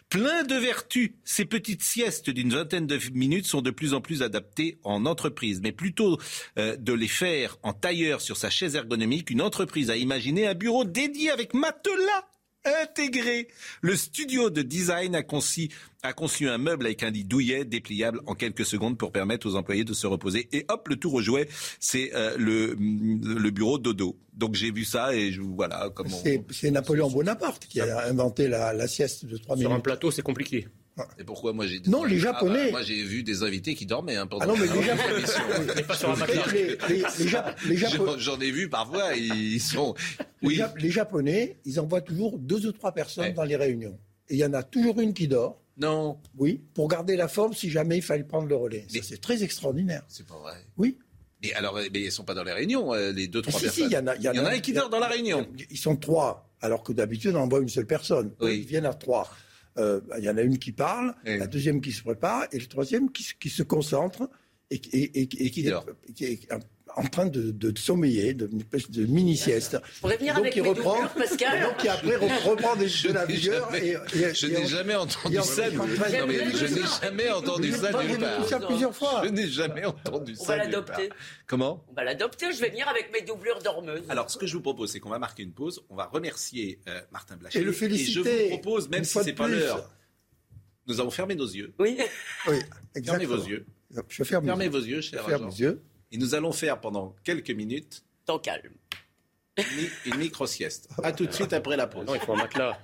Plein 0.08 0.42
de 0.42 0.54
vertus, 0.54 1.12
ces 1.24 1.44
petites 1.44 1.82
siestes 1.82 2.30
d'une 2.30 2.50
vingtaine 2.50 2.86
de 2.86 2.98
minutes 3.12 3.46
sont 3.46 3.62
de 3.62 3.70
plus 3.70 3.94
en 3.94 4.00
plus 4.00 4.22
adaptées 4.22 4.78
en 4.84 5.06
entreprise. 5.06 5.60
Mais 5.62 5.72
plutôt 5.72 6.18
euh, 6.58 6.76
de 6.76 6.92
les 6.92 7.08
faire 7.08 7.56
en 7.62 7.72
tailleur 7.72 8.20
sur 8.20 8.36
sa 8.36 8.50
chaise 8.50 8.74
ergonomique, 8.74 9.30
une 9.30 9.42
entreprise 9.42 9.90
a 9.90 9.96
imaginé 9.96 10.46
un 10.46 10.54
bureau 10.54 10.84
dédié 10.84 11.30
avec 11.30 11.54
matelas 11.54 12.24
intégré. 12.82 13.48
Le 13.80 13.96
studio 13.96 14.50
de 14.50 14.62
design 14.62 15.14
a 15.14 15.22
conçu, 15.22 15.68
a 16.02 16.12
conçu 16.12 16.48
un 16.48 16.58
meuble 16.58 16.86
avec 16.86 17.02
un 17.02 17.10
lit 17.10 17.24
douillet 17.24 17.64
dépliable 17.64 18.20
en 18.26 18.34
quelques 18.34 18.64
secondes 18.66 18.98
pour 18.98 19.12
permettre 19.12 19.48
aux 19.48 19.56
employés 19.56 19.84
de 19.84 19.92
se 19.94 20.06
reposer. 20.06 20.48
Et 20.52 20.64
hop, 20.68 20.88
le 20.88 20.96
tour 20.96 21.14
au 21.14 21.22
jouet, 21.22 21.48
c'est 21.80 22.12
euh, 22.14 22.36
le, 22.38 22.76
le 22.78 23.50
bureau 23.50 23.78
dodo. 23.78 24.16
Donc 24.34 24.54
j'ai 24.54 24.70
vu 24.70 24.84
ça 24.84 25.14
et 25.14 25.32
je, 25.32 25.40
voilà 25.40 25.90
comment. 25.94 26.16
C'est 26.50 26.70
Napoléon 26.70 27.10
Bonaparte 27.10 27.66
qui 27.66 27.80
a 27.80 28.06
inventé 28.06 28.48
la, 28.48 28.72
la 28.72 28.86
sieste 28.86 29.26
de 29.26 29.36
3 29.36 29.56
minutes. 29.56 29.68
Sur 29.68 29.76
un 29.76 29.80
plateau, 29.80 30.10
c'est 30.10 30.22
compliqué. 30.22 30.68
Et 31.18 31.24
pourquoi 31.24 31.52
moi 31.52 31.66
j'ai 31.66 31.80
non 31.86 32.04
les 32.04 32.18
japonais. 32.18 32.60
Ah 32.60 32.64
bah, 32.66 32.70
moi 32.72 32.82
j'ai 32.82 33.02
vu 33.02 33.22
des 33.22 33.42
invités 33.42 33.74
qui 33.74 33.86
dormaient 33.86 34.16
hein, 34.16 34.26
pendant 34.26 34.44
ah 34.44 34.46
non 34.48 34.56
mais 34.56 34.66
les 34.66 34.82
japonais. 34.82 35.22
les, 37.68 37.76
j'en 38.18 38.40
ai 38.40 38.50
vu 38.50 38.68
parfois 38.68 39.14
ils 39.14 39.60
sont 39.60 39.94
oui. 40.42 40.60
Les, 40.78 40.90
japonais 40.90 41.56
ils 41.64 41.80
envoient 41.80 42.00
toujours 42.00 42.38
deux 42.38 42.66
ou 42.66 42.72
trois 42.72 42.92
personnes 42.92 43.32
dans 43.34 43.44
les 43.44 43.56
réunions. 43.56 43.98
Et 44.28 44.34
il 44.34 44.38
y 44.38 44.44
en 44.44 44.52
a 44.52 44.62
toujours 44.62 45.00
une 45.00 45.14
qui 45.14 45.28
dort. 45.28 45.62
Non. 45.76 46.18
Oui 46.36 46.60
pour 46.74 46.88
garder 46.88 47.16
la 47.16 47.28
forme 47.28 47.54
si 47.54 47.70
jamais 47.70 47.96
il 47.98 48.02
fallait 48.02 48.24
prendre 48.24 48.48
le 48.48 48.56
relais. 48.56 48.86
C'est 48.88 49.20
très 49.20 49.42
extraordinaire. 49.42 50.02
C'est 50.08 50.26
pas 50.26 50.38
vrai. 50.38 50.54
Oui. 50.76 50.98
Mais 51.42 51.52
alors 51.54 51.78
mais 51.92 52.00
ils 52.00 52.12
sont 52.12 52.24
pas 52.24 52.34
dans 52.34 52.44
les 52.44 52.52
réunions 52.52 52.92
euh, 52.92 53.12
les 53.12 53.28
deux 53.28 53.42
trois 53.42 53.60
ah, 53.60 53.62
personnes. 53.62 53.86
il 53.90 53.92
y 53.92 53.96
en 53.96 54.06
a 54.08 54.16
il 54.16 54.22
y, 54.22 54.28
en 54.28 54.44
a, 54.44 54.50
un 54.50 54.58
qui 54.58 54.72
dort 54.72 54.90
dans 54.90 54.98
la 54.98 55.06
réunion. 55.06 55.46
ils 55.70 55.78
sont 55.78 55.96
trois 55.96 56.50
alors 56.60 56.82
que 56.82 56.92
d'habitude 56.92 57.36
on 57.36 57.40
envoie 57.40 57.60
une 57.60 57.68
seule 57.68 57.86
personne. 57.86 58.32
Ils 58.42 58.66
viennent 58.66 58.86
à 58.86 58.94
trois 58.94 59.28
euh, 59.78 60.00
il 60.18 60.24
y 60.24 60.30
en 60.30 60.36
a 60.36 60.42
une 60.42 60.58
qui 60.58 60.72
parle, 60.72 61.14
la 61.24 61.46
deuxième 61.46 61.80
qui 61.80 61.92
se 61.92 62.02
prépare 62.02 62.46
et 62.52 62.58
le 62.58 62.66
troisième 62.66 63.10
qui, 63.10 63.26
qui 63.38 63.48
se 63.48 63.62
concentre 63.62 64.28
et, 64.70 64.76
et, 64.92 65.20
et, 65.20 65.22
et 65.22 65.26
qui, 65.26 65.70
qui, 66.14 66.24
est 66.24 66.48
en 66.98 67.04
train 67.04 67.26
de, 67.26 67.50
de 67.52 67.78
sommeiller, 67.78 68.34
de, 68.34 68.48
de 68.48 69.06
mini-sieste. 69.06 69.78
Je 69.96 70.02
donc, 70.02 70.12
avec 70.12 70.56
il 70.56 70.62
mes 70.62 70.68
reprend, 70.68 71.06
Pascal. 71.08 71.62
Donc, 71.68 71.76
qui 71.78 71.88
après 71.88 72.16
reprend 72.16 72.76
des, 72.76 72.86
de 72.86 73.12
la 73.12 73.24
vigueur. 73.24 73.74
Et, 73.74 73.90
et, 73.92 74.34
je 74.34 74.46
n'ai 74.46 74.66
jamais 74.66 74.96
entendu 74.96 75.36
ça. 75.42 75.70
Non, 75.70 75.86
mais 75.86 76.50
je 76.50 76.66
n'ai 76.66 76.82
jamais 77.00 77.30
entendu 77.30 77.72
ça 77.72 78.02
nulle 78.02 78.18
part. 78.18 78.48
ça 78.48 78.60
plusieurs 78.60 78.94
fois. 78.94 79.22
Je 79.24 79.30
n'ai 79.30 79.48
jamais 79.48 79.84
entendu 79.84 80.34
ça. 80.34 80.42
On 80.42 80.46
va 80.46 80.56
l'adopter. 80.56 81.10
Comment? 81.46 81.84
On 81.88 81.94
va 81.94 82.04
l'adopter. 82.04 82.52
Je 82.52 82.60
vais 82.60 82.70
venir 82.70 82.88
avec 82.88 83.12
mes 83.12 83.22
doublures 83.22 83.60
dormeuses. 83.62 84.04
Alors, 84.08 84.30
ce 84.30 84.36
que 84.36 84.46
je 84.46 84.54
vous 84.54 84.62
propose, 84.62 84.90
c'est 84.90 85.00
qu'on 85.00 85.10
va 85.10 85.18
marquer 85.18 85.44
une 85.44 85.52
pause. 85.52 85.82
On 85.90 85.94
va 85.94 86.06
remercier 86.06 86.80
euh, 86.88 87.00
Martin 87.12 87.36
Blacher. 87.36 87.60
Et 87.60 87.62
le 87.62 87.72
féliciter. 87.72 88.20
Et 88.20 88.38
je 88.38 88.42
vous 88.54 88.58
propose, 88.60 88.88
même 88.88 89.04
si 89.04 89.18
c'est 89.22 89.32
pas 89.32 89.46
l'heure, 89.48 89.88
nous 90.86 91.00
avons 91.00 91.10
fermé 91.10 91.36
nos 91.36 91.46
yeux. 91.46 91.72
Oui. 91.78 91.98
Oui, 92.48 92.56
exactement. 92.94 93.04
Fermez 93.04 93.26
vos 93.26 93.48
yeux. 93.48 93.66
Je 94.08 94.24
ferme 94.24 94.46
Fermez 94.46 94.68
vos 94.68 94.80
yeux, 94.80 95.00
cher 95.00 95.24
ferme 95.24 95.46
mes 95.46 95.60
yeux. 95.60 95.82
Et 96.10 96.18
nous 96.18 96.34
allons 96.34 96.52
faire 96.52 96.80
pendant 96.80 97.14
quelques 97.24 97.50
minutes. 97.50 98.04
Temps 98.24 98.38
calme. 98.38 98.72
Une, 100.06 100.16
micro-sieste. 100.16 100.88
A 101.02 101.12
tout 101.12 101.26
de 101.26 101.32
suite 101.32 101.52
après 101.52 101.76
la 101.76 101.86
pause. 101.86 102.06
Non, 102.06 102.14
il 102.14 102.20
faut 102.20 102.32
un 102.32 102.36
matelas. 102.36 102.78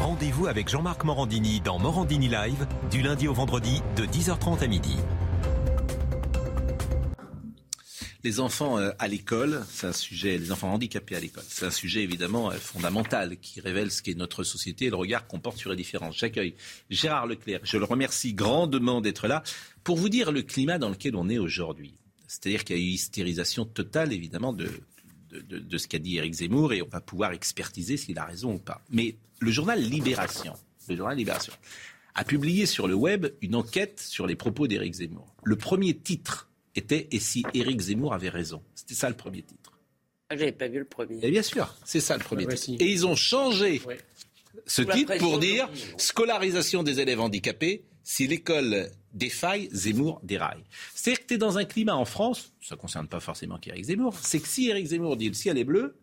Rendez-vous 0.00 0.46
avec 0.46 0.68
Jean-Marc 0.68 1.04
Morandini 1.04 1.60
dans 1.60 1.78
Morandini 1.78 2.28
Live, 2.28 2.66
du 2.90 3.02
lundi 3.02 3.28
au 3.28 3.34
vendredi, 3.34 3.82
de 3.96 4.04
10h30 4.04 4.64
à 4.64 4.66
midi. 4.66 4.96
Les 8.24 8.38
enfants 8.38 8.78
euh, 8.78 8.92
à 9.00 9.08
l'école, 9.08 9.64
c'est 9.68 9.88
un 9.88 9.92
sujet, 9.92 10.38
les 10.38 10.52
enfants 10.52 10.72
handicapés 10.72 11.16
à 11.16 11.20
l'école, 11.20 11.42
c'est 11.48 11.66
un 11.66 11.72
sujet 11.72 12.02
évidemment 12.02 12.52
euh, 12.52 12.54
fondamental 12.54 13.36
qui 13.38 13.60
révèle 13.60 13.90
ce 13.90 14.00
qu'est 14.00 14.14
notre 14.14 14.44
société 14.44 14.84
et 14.84 14.90
le 14.90 14.96
regard 14.96 15.26
qu'on 15.26 15.40
porte 15.40 15.58
sur 15.58 15.70
les 15.70 15.76
différences. 15.76 16.16
J'accueille 16.16 16.54
Gérard 16.88 17.26
Leclerc. 17.26 17.60
Je 17.64 17.78
le 17.78 17.84
remercie 17.84 18.32
grandement 18.32 19.00
d'être 19.00 19.26
là 19.26 19.42
pour 19.84 19.96
vous 19.96 20.08
dire 20.08 20.32
le 20.32 20.42
climat 20.42 20.78
dans 20.78 20.90
lequel 20.90 21.16
on 21.16 21.28
est 21.28 21.38
aujourd'hui. 21.38 21.94
C'est-à-dire 22.26 22.64
qu'il 22.64 22.76
y 22.76 22.78
a 22.78 22.82
eu 22.82 22.86
hystérisation 22.86 23.64
totale 23.64 24.12
évidemment 24.12 24.52
de, 24.52 24.68
de, 25.30 25.78
ce 25.78 25.88
qu'a 25.88 25.98
dit 25.98 26.18
Éric 26.18 26.34
Zemmour 26.34 26.72
et 26.72 26.82
on 26.82 26.88
va 26.88 27.00
pouvoir 27.00 27.32
expertiser 27.32 27.96
s'il 27.96 28.18
a 28.18 28.24
raison 28.24 28.54
ou 28.54 28.58
pas. 28.58 28.80
Mais 28.90 29.16
le 29.40 29.50
journal 29.50 29.80
Libération, 29.80 30.54
le 30.88 30.96
journal 30.96 31.16
Libération 31.16 31.52
a 32.14 32.24
publié 32.24 32.66
sur 32.66 32.88
le 32.88 32.94
web 32.94 33.26
une 33.40 33.54
enquête 33.54 34.00
sur 34.00 34.26
les 34.26 34.36
propos 34.36 34.66
d'Éric 34.66 34.94
Zemmour. 34.94 35.34
Le 35.44 35.56
premier 35.56 35.94
titre 35.94 36.48
était 36.74 37.08
Et 37.10 37.20
si 37.20 37.44
Éric 37.54 37.80
Zemmour 37.80 38.14
avait 38.14 38.28
raison? 38.28 38.62
C'était 38.74 38.94
ça 38.94 39.08
le 39.08 39.16
premier 39.16 39.42
titre. 39.42 39.78
Ah, 40.28 40.36
j'avais 40.36 40.52
pas 40.52 40.68
vu 40.68 40.78
le 40.78 40.84
premier. 40.84 41.18
Et 41.22 41.30
bien 41.30 41.42
sûr, 41.42 41.76
c'est 41.84 42.00
ça 42.00 42.16
le 42.16 42.22
premier 42.22 42.46
titre. 42.46 42.82
Et 42.82 42.90
ils 42.90 43.06
ont 43.06 43.16
changé 43.16 43.82
ce 44.66 44.82
titre 44.82 45.16
pour 45.18 45.38
dire 45.38 45.68
scolarisation 45.98 46.82
des 46.82 47.00
élèves 47.00 47.20
handicapés. 47.20 47.84
Si 48.04 48.26
l'école 48.26 48.90
défaille, 49.14 49.68
Zemmour 49.72 50.20
déraille. 50.22 50.62
C'est-à-dire 50.94 51.22
que 51.22 51.26
tu 51.28 51.34
es 51.34 51.38
dans 51.38 51.58
un 51.58 51.64
climat 51.64 51.96
en 51.96 52.04
France, 52.04 52.52
ça 52.60 52.74
ne 52.74 52.80
concerne 52.80 53.08
pas 53.08 53.20
forcément 53.20 53.58
qu'Éric 53.58 53.84
Zemmour, 53.84 54.14
c'est 54.20 54.40
que 54.40 54.48
si 54.48 54.68
Éric 54.68 54.86
Zemmour 54.86 55.16
dit 55.16 55.28
le 55.28 55.34
ciel 55.34 55.58
est 55.58 55.64
bleu, 55.64 55.96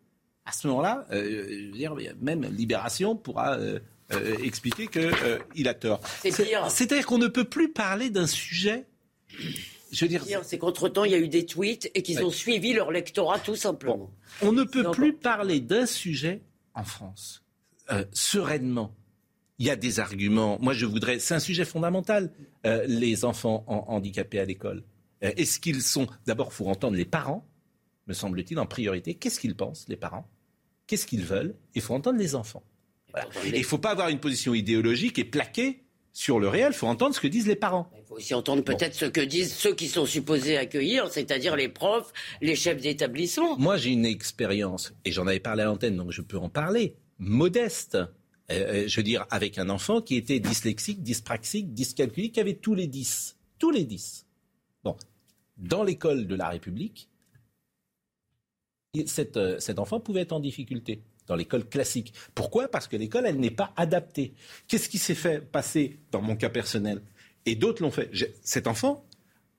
à 0.46 0.52
ce 0.52 0.68
moment-là, 0.68 1.06
euh, 1.12 1.72
même 2.22 2.44
Libération 2.52 3.16
pourra 3.16 3.56
euh, 3.58 3.80
euh, 4.12 4.38
expliquer 4.40 4.88
qu'il 4.88 5.68
a 5.68 5.74
tort. 5.74 6.02
C'est-à-dire 6.24 7.06
qu'on 7.06 7.20
ne 7.20 7.28
peut 7.28 7.44
plus 7.44 7.72
parler 7.72 8.10
d'un 8.10 8.28
sujet 8.28 8.86
je 9.92 10.06
veux 10.06 10.10
dire, 10.10 10.24
c'est 10.44 10.60
qu'entre-temps, 10.60 11.04
il 11.04 11.12
y 11.12 11.16
a 11.16 11.18
eu 11.18 11.30
des 11.30 11.48
tweets 11.48 11.90
et 11.96 12.04
qu'ils 12.04 12.24
ont 12.24 12.30
suivi 12.30 12.74
leur 12.74 12.92
lectorat 12.92 13.40
tout 13.40 13.56
simplement. 13.56 14.12
on 14.44 14.52
ne 14.52 14.64
peut 14.64 14.92
plus 14.92 15.14
parler 15.14 15.60
d'un 15.62 15.88
sujet 15.88 16.42
en 16.76 16.84
France 16.84 17.44
sereinement 18.12 18.96
il 19.60 19.66
y 19.66 19.70
a 19.70 19.76
des 19.76 20.00
arguments. 20.00 20.58
Moi, 20.62 20.74
je 20.74 20.86
voudrais. 20.86 21.20
C'est 21.20 21.36
un 21.36 21.40
sujet 21.40 21.66
fondamental, 21.66 22.32
euh, 22.66 22.86
les 22.88 23.26
enfants 23.26 23.66
handicapés 23.68 24.40
à 24.40 24.46
l'école. 24.46 24.84
Euh, 25.24 25.32
est-ce 25.36 25.60
qu'ils 25.60 25.82
sont. 25.82 26.08
D'abord, 26.26 26.50
il 26.52 26.56
faut 26.56 26.68
entendre 26.68 26.96
les 26.96 27.06
parents, 27.06 27.46
me 28.08 28.14
semble-t-il, 28.14 28.58
en 28.58 28.66
priorité. 28.66 29.14
Qu'est-ce 29.16 29.40
qu'ils 29.40 29.56
pensent, 29.56 29.86
les 29.90 29.98
parents? 29.98 30.28
Qu'est-ce 30.88 31.06
qu'ils 31.06 31.26
veulent? 31.26 31.56
Il 31.76 31.82
faut 31.82 31.94
entendre 31.94 32.18
les 32.18 32.36
enfants. 32.36 32.64
il 33.46 33.52
ne 33.52 33.64
faut 33.64 33.78
pas 33.78 33.92
avoir 33.92 34.10
une 34.10 34.20
position 34.20 34.54
idéologique 34.54 35.20
et 35.20 35.26
plaquer 35.26 35.84
sur 36.14 36.40
le 36.40 36.48
réel. 36.48 36.72
Il 36.72 36.76
faut 36.76 36.88
entendre 36.88 37.14
ce 37.14 37.20
que 37.20 37.28
disent 37.28 37.48
les 37.48 37.56
parents. 37.56 37.92
Il 37.96 38.04
faut 38.08 38.16
aussi 38.16 38.34
entendre 38.34 38.64
peut-être 38.64 38.96
ce 38.96 39.06
que 39.06 39.22
disent 39.22 39.54
ceux 39.54 39.76
qui 39.76 39.88
sont 39.88 40.06
supposés 40.06 40.58
accueillir, 40.58 41.12
c'est-à-dire 41.12 41.56
les 41.56 41.70
profs, 41.70 42.12
les 42.42 42.56
chefs 42.56 42.82
d'établissement. 42.82 43.58
Moi, 43.58 43.78
j'ai 43.78 43.92
une 43.92 44.06
expérience, 44.06 44.94
et 45.06 45.12
j'en 45.12 45.28
avais 45.28 45.40
parlé 45.40 45.64
à 45.64 45.66
l'antenne, 45.66 45.98
donc 45.98 46.12
je 46.12 46.22
peux 46.22 46.38
en 46.38 46.50
parler, 46.50 46.96
modeste 47.20 47.98
euh, 48.52 48.84
euh, 48.84 48.88
je 48.88 48.96
veux 48.98 49.04
dire, 49.04 49.26
avec 49.30 49.58
un 49.58 49.70
enfant 49.70 50.02
qui 50.02 50.16
était 50.16 50.40
dyslexique, 50.40 51.04
dyspraxique, 51.04 51.74
dyscalculique, 51.74 52.34
qui 52.34 52.40
avait 52.40 52.56
tous 52.56 52.74
les 52.74 52.88
10. 52.88 53.38
Tous 53.60 53.70
les 53.70 53.84
10. 53.84 54.26
Bon, 54.84 54.96
dans 55.58 55.84
l'école 55.84 56.26
de 56.26 56.36
la 56.36 56.50
République, 56.50 57.10
cet, 59.06 59.38
euh, 59.38 59.60
cet 59.60 59.78
enfant 59.78 60.00
pouvait 60.00 60.22
être 60.22 60.32
en 60.32 60.40
difficulté 60.40 61.02
dans 61.28 61.36
l'école 61.36 61.68
classique. 61.68 62.14
Pourquoi? 62.34 62.70
Parce 62.70 62.88
que 62.88 62.98
l'école, 62.98 63.28
elle 63.28 63.40
n'est 63.40 63.52
pas 63.52 63.72
adaptée. 63.78 64.34
Qu'est-ce 64.68 64.90
qui 64.90 64.98
s'est 64.98 65.16
fait 65.16 65.40
passer 65.42 66.00
dans 66.12 66.22
mon 66.22 66.36
cas 66.36 66.50
personnel? 66.50 67.04
Et 67.46 67.56
d'autres 67.56 67.84
l'ont 67.84 67.92
fait. 67.92 68.10
Cet 68.42 68.66
enfant 68.66 69.06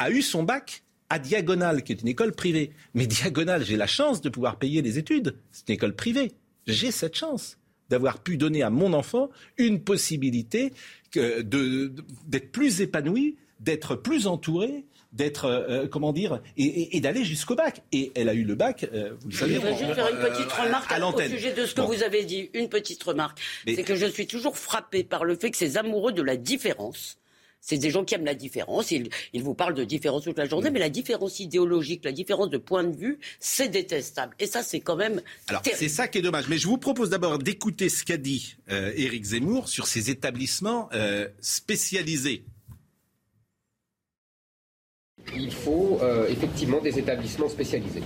a 0.01 0.11
eu 0.11 0.21
son 0.21 0.43
bac 0.43 0.83
à 1.11 1.21
Diagonale, 1.21 1.85
qui 1.85 1.93
est 1.93 2.03
une 2.03 2.09
école 2.09 2.33
privée. 2.33 2.73
Mais 2.95 3.07
Diagonale, 3.07 3.65
j'ai 3.65 3.77
la 3.77 3.87
chance 3.87 4.21
de 4.21 4.29
pouvoir 4.29 4.59
payer 4.59 4.83
les 4.83 4.99
études. 4.99 5.37
C'est 5.53 5.69
une 5.69 5.75
école 5.75 5.95
privée. 5.95 6.33
J'ai 6.67 6.91
cette 6.91 7.15
chance 7.15 7.60
d'avoir 7.91 8.23
pu 8.23 8.37
donner 8.37 8.63
à 8.63 8.71
mon 8.71 8.93
enfant 8.93 9.29
une 9.59 9.81
possibilité 9.83 10.73
d'être 11.13 12.53
plus 12.53 12.81
épanoui, 12.81 13.37
d'être 13.59 13.97
plus 13.97 14.27
entouré, 14.27 14.85
d'être, 15.13 15.47
euh, 15.47 15.87
comment 15.89 16.13
dire, 16.13 16.41
et, 16.57 17.01
d'aller 17.01 17.25
jusqu'au 17.25 17.55
bac. 17.55 17.83
Et 17.93 18.13
elle 18.15 18.29
a 18.29 18.35
eu 18.35 18.45
le 18.45 18.55
bac, 18.55 18.89
euh, 18.93 19.13
vous 19.21 19.29
le 19.29 19.35
savez. 19.35 19.55
Je 19.55 19.59
voudrais 19.59 19.77
juste 19.77 19.95
faire 19.95 20.09
une 20.09 20.21
petite 20.21 20.51
euh, 20.59 20.63
remarque 20.63 20.93
à, 20.93 21.07
au 21.07 21.21
sujet 21.21 21.53
de 21.53 21.67
ce 21.67 21.75
que 21.75 21.81
vous 21.81 22.03
avez 22.03 22.25
dit. 22.25 22.51
Une 22.55 22.69
petite 22.69 23.03
remarque. 23.03 23.41
C'est 23.67 23.83
que 23.83 23.97
je 23.97 24.07
suis 24.07 24.27
toujours 24.27 24.57
frappé 24.57 25.05
par 25.05 25.25
le 25.25 25.35
fait 25.35 25.51
que 25.51 25.57
ces 25.57 25.77
amoureux 25.77 26.13
de 26.13 26.23
la 26.23 26.37
différence 26.37 27.20
c'est 27.61 27.79
des 27.79 27.91
gens 27.91 28.05
qui 28.05 28.15
aiment 28.15 28.25
la 28.25 28.35
différence. 28.35 28.91
Ils, 28.91 29.11
vous 29.35 29.55
parlent 29.55 29.75
de 29.75 29.85
différence 29.85 30.25
toute 30.25 30.39
la 30.39 30.47
journée, 30.47 30.71
mais 30.71 30.79
la 30.79 30.91
différence 30.91 31.41
idéologique, 31.41 32.05
la 32.05 32.13
différence 32.13 32.51
de 32.51 32.59
point 32.59 32.85
de 32.85 32.97
vue, 32.97 33.19
c'est 33.39 33.69
détestable. 33.69 34.35
Et 34.39 34.47
ça, 34.47 34.63
c'est 34.63 34.81
quand 34.81 34.97
même. 34.97 35.21
Alors, 35.49 35.63
c'est 35.65 35.89
ça 35.89 36.09
qui 36.09 36.19
est 36.19 36.23
dommage. 36.23 36.49
Mais 36.49 36.59
je 36.59 36.67
vous 36.67 36.79
propose 36.79 37.11
d'abord 37.11 37.39
d'écouter 37.39 37.89
ce 37.89 38.05
qu'a 38.05 38.17
dit 38.17 38.57
euh, 38.71 38.93
Éric 38.97 39.25
Zemmour 39.25 39.69
sur 39.69 39.87
ces 39.87 40.11
établissements 40.11 40.89
euh, 40.93 41.29
spécialisés. 41.41 42.45
Il 45.43 45.51
faut 45.51 45.99
euh, 46.03 46.27
effectivement 46.29 46.81
des 46.81 46.99
établissements 46.99 47.49
spécialisés. 47.49 48.03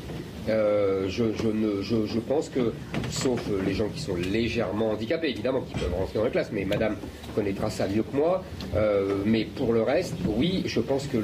Euh, 0.49 1.07
je, 1.09 1.25
ne, 1.25 1.83
je, 1.83 2.19
pense 2.21 2.49
que, 2.49 2.73
sauf 3.11 3.41
les 3.67 3.75
gens 3.75 3.89
qui 3.89 4.01
sont 4.01 4.15
légèrement 4.15 4.91
handicapés, 4.91 5.31
évidemment, 5.31 5.63
qui 5.63 5.75
peuvent 5.75 5.95
rentrer 5.99 6.19
dans 6.19 6.25
la 6.25 6.31
classe, 6.31 6.51
mais 6.53 6.65
Madame 6.65 6.97
connaîtra 7.35 7.71
ça 7.71 7.89
mieux 7.89 8.03
que 8.03 8.17
moi. 8.17 8.45
Euh, 8.77 9.17
mais 9.25 9.47
pour 9.47 9.73
le 9.73 9.83
reste, 9.83 10.15
oui, 10.37 10.63
je 10.67 10.81
pense 10.81 11.07
que 11.09 11.17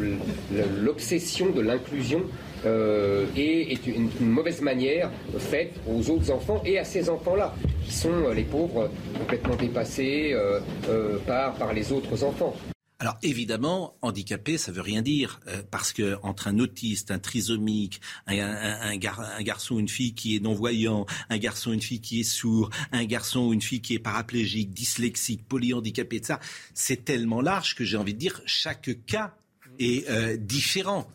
l'obsession 0.82 1.50
de 1.50 1.60
l'inclusion 1.60 2.22
est, 2.64 3.86
une, 3.86 4.10
mauvaise 4.20 4.60
manière 4.62 5.10
faite 5.38 5.74
aux 5.88 6.10
autres 6.10 6.30
enfants 6.30 6.60
et 6.64 6.78
à 6.78 6.84
ces 6.84 7.08
enfants-là, 7.08 7.54
qui 7.84 7.92
sont 7.92 8.30
les 8.34 8.44
pauvres 8.44 8.90
complètement 9.18 9.56
dépassés 9.56 10.36
par, 11.26 11.54
par 11.54 11.72
les 11.72 11.92
autres 11.92 12.24
enfants. 12.24 12.54
Alors 13.00 13.16
évidemment, 13.22 13.96
handicapé, 14.02 14.58
ça 14.58 14.72
veut 14.72 14.82
rien 14.82 15.00
dire 15.00 15.40
euh, 15.48 15.62
parce 15.70 15.94
que 15.94 16.18
entre 16.22 16.48
un 16.48 16.58
autiste, 16.58 17.10
un 17.10 17.18
trisomique, 17.18 17.98
un, 18.26 18.94
garçon 18.98 19.76
ou 19.76 19.80
une 19.80 19.88
fille 19.88 20.12
qui 20.12 20.36
est 20.36 20.40
non 20.40 20.52
voyant, 20.52 21.06
un 21.30 21.38
garçon 21.38 21.70
ou 21.70 21.72
une 21.72 21.80
fille 21.80 22.02
qui 22.02 22.20
est 22.20 22.24
sourd, 22.24 22.68
un 22.92 23.06
garçon 23.06 23.40
ou 23.40 23.52
une 23.54 23.62
fille 23.62 23.80
qui 23.80 23.94
est 23.94 23.98
paraplégique, 23.98 24.74
dyslexique, 24.74 25.48
polyhandicapé, 25.48 26.20
ça, 26.22 26.40
c'est 26.74 27.06
tellement 27.06 27.40
large 27.40 27.74
que 27.74 27.84
j'ai 27.84 27.96
envie 27.96 28.12
de 28.12 28.18
dire 28.18 28.42
chaque 28.44 28.90
cas 29.06 29.32
est 29.78 30.06
euh, 30.10 30.36
différent. 30.36 31.08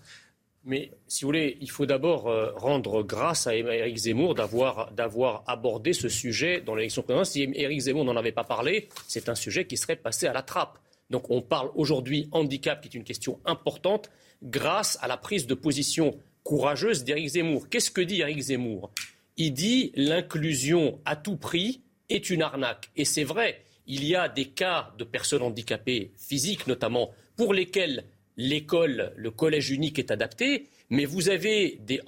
Mais 0.64 0.90
si 1.08 1.24
vous 1.24 1.28
voulez, 1.28 1.60
il 1.62 1.70
faut 1.70 1.86
d'abord 1.86 2.28
euh, 2.28 2.52
rendre 2.56 3.04
grâce 3.04 3.46
à 3.46 3.56
Éric 3.56 3.98
Zemmour 3.98 4.34
d'avoir, 4.34 4.92
d'avoir 4.92 5.44
abordé 5.46 5.94
ce 5.94 6.10
sujet 6.10 6.62
dans 6.62 6.74
l'élection 6.74 7.04
présidentielle. 7.04 7.54
Si 7.54 7.62
Éric 7.62 7.82
Zemmour 7.82 8.06
n'en 8.06 8.16
avait 8.16 8.32
pas 8.32 8.44
parlé, 8.44 8.90
c'est 9.08 9.30
un 9.30 9.36
sujet 9.36 9.68
qui 9.68 9.78
serait 9.78 9.96
passé 9.96 10.26
à 10.26 10.34
la 10.34 10.42
trappe. 10.42 10.80
Donc 11.10 11.30
on 11.30 11.42
parle 11.42 11.70
aujourd'hui 11.76 12.28
handicap, 12.32 12.82
qui 12.82 12.88
est 12.88 12.98
une 12.98 13.04
question 13.04 13.40
importante, 13.46 14.10
grâce 14.44 14.98
à 15.02 15.08
la 15.08 15.18
prise 15.18 15.48
de 15.48 15.54
position 15.54 16.18
courageuse 16.44 17.04
d'Éric 17.04 17.30
Zemmour. 17.30 17.70
Qu'est-ce 17.70 17.92
que 17.92 18.02
dit 18.02 18.22
Éric 18.22 18.40
Zemmour? 18.40 18.92
Il 19.38 19.54
dit 19.54 19.92
l'inclusion 19.96 21.00
à 21.06 21.16
tout 21.16 21.38
prix 21.38 21.82
est 22.10 22.30
une 22.30 22.42
arnaque. 22.42 22.92
Et 22.96 23.06
c'est 23.06 23.24
vrai, 23.24 23.64
il 23.88 24.04
y 24.06 24.16
a 24.16 24.30
des 24.30 24.46
cas 24.46 24.94
de 24.98 25.04
personnes 25.04 25.42
handicapées 25.42 26.12
physiques 26.18 26.68
notamment, 26.68 27.12
pour 27.36 27.54
lesquels 27.54 28.06
l'école, 28.38 29.14
le 29.16 29.32
collège 29.32 29.72
unique 29.72 30.00
est 30.00 30.12
adapté, 30.12 30.68
mais 30.90 31.06
vous 31.06 31.30
avez 31.30 31.80
des, 31.86 32.02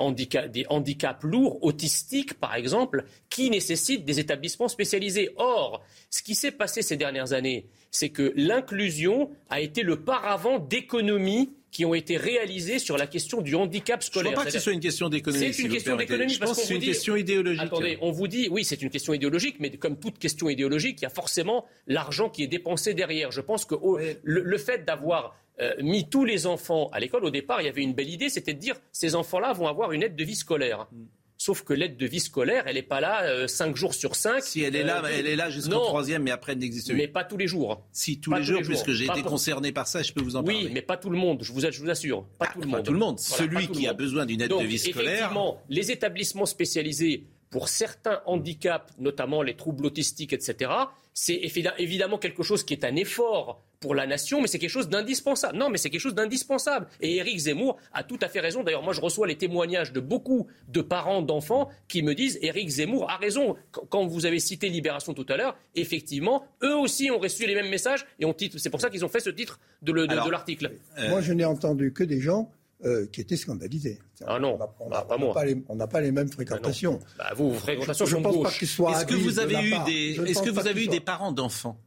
des 0.50 0.66
handicaps 0.70 1.24
lourds, 1.24 1.64
autistiques 1.64 2.36
par 2.36 2.56
exemple, 2.56 3.06
qui 3.30 3.50
nécessitent 3.50 4.06
des 4.06 4.20
établissements 4.20 4.68
spécialisés. 4.68 5.30
Or, 5.38 5.84
ce 6.10 6.22
qui 6.22 6.36
s'est 6.36 6.52
passé 6.52 6.82
ces 6.82 6.98
dernières 6.98 7.34
années, 7.34 7.66
c'est 7.92 8.10
que 8.10 8.34
l'inclusion 8.36 9.30
a 9.50 9.62
été 9.62 9.84
le 9.84 10.02
paravent 10.02 10.60
d'économies 10.60 11.52
qui 11.72 11.86
ont 11.86 11.94
été 11.94 12.18
réalisées 12.18 12.80
sur 12.80 12.98
la 12.98 13.08
question 13.08 13.42
du 13.42 13.54
handicap 13.56 14.02
scolaire. 14.02 14.26
Je 14.26 14.30
ne 14.30 14.34
crois 14.36 14.46
pas 14.46 14.50
que 14.50 14.58
ce 14.58 14.64
soit 14.64 14.74
une 14.74 14.80
question 14.80 15.10
d'économie. 15.10 15.54
C'est 15.54 15.64
une 15.64 15.72
question 15.72 15.96
d'économie. 15.96 16.34
Je 16.34 16.40
pense 16.40 16.58
que 16.60 16.66
c'est 16.66 16.76
une 16.76 16.82
question 16.82 17.16
idéologique. 17.16 17.62
Attendez, 17.62 17.98
on 18.02 18.12
vous 18.12 18.28
dit, 18.28 18.48
oui, 18.50 18.64
c'est 18.64 18.82
une 18.82 18.90
question 18.90 19.14
idéologique, 19.14 19.58
mais 19.60 19.70
comme 19.72 20.00
toute 20.00 20.18
question 20.18 20.50
idéologique, 20.50 21.02
il 21.02 21.04
y 21.04 21.06
a 21.06 21.12
forcément 21.12 21.66
l'argent 21.86 22.30
qui 22.30 22.44
est 22.44 22.48
dépensé 22.48 22.94
derrière. 22.94 23.32
Je 23.32 23.42
pense 23.42 23.66
que 23.66 23.76
le, 24.24 24.58
fait 24.58 24.86
d'avoir 24.86 25.36
euh, 25.60 25.74
mis 25.82 26.10
tous 26.10 26.26
les 26.26 26.48
enfants 26.48 26.90
à 26.94 27.00
l'école, 27.00 27.26
au 27.26 27.30
départ, 27.30 27.62
il 27.62 27.66
y 27.66 27.70
avait 27.70 27.84
une 27.84 27.94
belle 27.94 28.10
idée, 28.10 28.30
c'était 28.30 28.54
de 28.54 28.60
dire 28.60 28.76
ces 28.92 29.16
enfants-là 29.16 29.54
vont 29.54 29.68
avoir 29.68 29.92
une 29.92 30.04
aide 30.04 30.16
de 30.16 30.24
vie 30.24 30.36
scolaire. 30.36 30.88
Mm. 30.92 31.04
Sauf 31.38 31.64
que 31.64 31.74
l'aide 31.74 31.98
de 31.98 32.06
vie 32.08 32.20
scolaire, 32.20 32.64
elle 32.66 32.76
n'est 32.76 32.82
pas 32.82 33.00
là 33.00 33.48
5 33.48 33.72
euh, 33.72 33.76
jours 33.76 33.94
sur 33.94 34.16
5. 34.16 34.44
Si 34.44 34.64
elle 34.64 34.76
est 34.76 34.84
là, 34.84 35.04
euh, 35.04 35.10
elle 35.12 35.28
est 35.28 35.36
là 35.36 35.50
jusqu'au 35.50 35.80
troisième, 35.80 36.24
mais 36.24 36.32
après 36.32 36.54
elle 36.54 36.58
n'existe 36.58 36.88
plus. 36.88 36.98
Mais 36.98 37.08
pas 37.08 37.24
tous 37.24 37.38
les 37.38 37.48
jours. 37.48 37.86
Si 37.92 38.20
tous 38.20 38.34
les 38.34 38.44
jours, 38.44 38.62
puisque 38.64 38.92
j'ai 38.92 39.06
été 39.06 39.22
concerné 39.22 39.72
par 39.72 39.88
ça, 39.88 40.02
je 40.02 40.14
peux 40.14 40.24
vous 40.24 40.36
en 40.36 40.44
parler. 40.44 40.66
Oui, 40.66 40.72
mais 40.74 40.82
pas 40.82 40.98
tout 40.98 41.10
le 41.10 41.18
monde. 41.18 41.40
Je 41.44 41.52
vous, 41.52 41.62
je 41.62 41.80
vous 41.80 41.90
assure, 41.90 42.26
pas 42.40 42.48
ah, 42.50 42.54
tout 42.54 42.62
le 42.62 42.68
monde. 42.68 42.84
Tout 42.84 42.94
le 42.94 43.00
monde. 43.00 43.20
Celui 43.20 43.68
qui 43.68 43.88
a 43.88 43.94
besoin 43.94 44.26
d'une 44.26 44.42
aide 44.42 44.50
de 44.52 44.64
vie 44.64 44.80
scolaire. 44.80 45.14
Effectivement, 45.14 45.62
les 45.70 45.92
établissements 45.92 46.46
spécialisés 46.46 47.28
pour 47.50 47.70
certains 47.70 48.22
handicaps, 48.26 48.94
notamment 49.00 49.42
les 49.42 49.56
troubles 49.56 49.86
autistiques, 49.86 50.34
etc., 50.34 50.72
c'est 51.14 51.42
évidemment 51.80 52.18
quelque 52.18 52.44
chose 52.44 52.64
qui 52.64 52.74
est 52.74 52.86
un 52.86 52.96
effort 52.96 53.64
pour 53.80 53.96
la 53.96 54.08
nation, 54.08 54.42
mais 54.42 54.48
c'est 54.48 54.60
quelque 54.60 54.70
chose 54.70 54.90
d'indispensable. 54.90 55.58
Non, 55.58 55.70
mais 55.70 55.78
c'est 55.78 55.90
quelque 55.90 56.02
chose 56.02 56.16
d'indispensable. 56.16 56.88
Et 57.02 57.18
Éric 57.18 57.38
Zemmour 57.38 57.78
a 57.94 58.04
tout 58.04 58.20
à 58.22 58.30
fait 58.30 58.40
raison. 58.40 58.64
D'ailleurs, 58.64 58.84
moi, 58.84 58.94
je 58.94 59.02
reçois 59.02 59.28
les 59.28 59.38
témoignages 59.38 59.94
de 59.94 60.00
beaucoup 60.00 60.48
de 60.68 60.82
parents 60.82 61.22
d'enfants 61.22 61.70
qui 61.88 62.02
me 62.02 62.16
disent 62.16 62.40
Éric 62.42 62.70
Zemmour 62.70 63.10
a 63.10 63.18
raison. 63.18 63.56
Quand 63.72 64.06
vous 64.06 64.26
avez 64.26 64.40
cité 64.40 64.70
Libération 64.70 65.14
tout 65.14 65.26
à 65.30 65.38
l'heure, 65.38 65.58
effectivement, 65.76 66.46
eux 66.64 66.76
aussi 66.76 67.12
ont 67.12 67.20
reçu 67.20 67.46
les 67.46 67.56
mêmes 67.56 67.70
messages 67.70 68.06
et 68.20 68.26
ont 68.26 68.36
C'est 68.58 68.70
pour 68.70 68.82
ça 68.82 68.90
qu'ils 68.90 69.06
ont 69.06 69.10
fait 69.10 69.20
ce 69.20 69.30
titre 69.30 69.60
de 69.82 69.92
l'article. 70.30 70.72
Euh, 70.98 71.10
moi, 71.10 71.22
je 71.22 71.34
n'ai 71.34 71.46
entendu 71.46 71.94
que 71.94 72.04
des 72.04 72.20
gens 72.20 72.52
euh, 72.86 73.08
qui 73.12 73.22
étaient 73.22 73.38
scandalisés. 73.38 73.98
Ah 74.26 74.38
non, 74.38 74.54
on 74.54 74.58
bah, 74.58 74.74
n'a 74.90 75.02
pas, 75.02 75.18
pas, 75.18 75.88
pas, 75.88 76.02
les 76.02 76.12
mêmes 76.12 76.30
fréquentations. 76.32 77.00
Bah, 77.18 77.32
vous, 77.36 77.52
vos 77.52 77.60
fréquentations 77.60 78.06
je, 78.06 78.12
sont 78.12 78.18
je 78.18 78.24
pense 78.24 78.36
gauche. 78.36 78.44
Pas 78.44 78.52
qu'il 78.52 78.68
soit 78.68 78.92
Est-ce 78.92 79.06
que 79.06 79.16
vous 79.16 79.40
avez 79.40 79.68
eu 79.68 79.72
part. 79.72 79.86
des, 79.86 80.20
est-ce 80.30 80.44
que 80.44 80.52
vous 80.52 80.68
avez 80.68 80.84
eu 80.84 80.88
des 80.88 81.00
parents 81.00 81.32
d'enfants? 81.32 81.80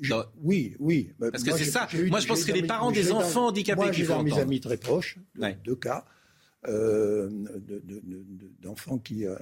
Je, 0.00 0.14
oui, 0.42 0.76
oui. 0.78 1.12
Parce 1.18 1.42
que 1.44 1.56
c'est 1.56 1.64
ça. 1.64 1.88
Moi, 2.08 2.20
je 2.20 2.26
pense 2.26 2.44
que 2.44 2.52
les 2.52 2.62
parents 2.62 2.90
des 2.90 3.12
enfants 3.12 3.48
handicapés 3.48 3.80
moi, 3.82 3.90
qu'il 3.90 4.04
faut 4.04 4.22
mes 4.22 4.38
amis 4.38 4.60
très 4.60 4.76
proches, 4.76 5.16
Ouais. 5.38 5.56
deux 5.64 5.76
cas, 5.76 6.04
euh, 6.68 7.28
de- 7.30 7.80
de- 7.84 8.00
de- 8.04 8.52
d'enfants 8.60 8.98
qui... 8.98 9.26
Euh, 9.26 9.36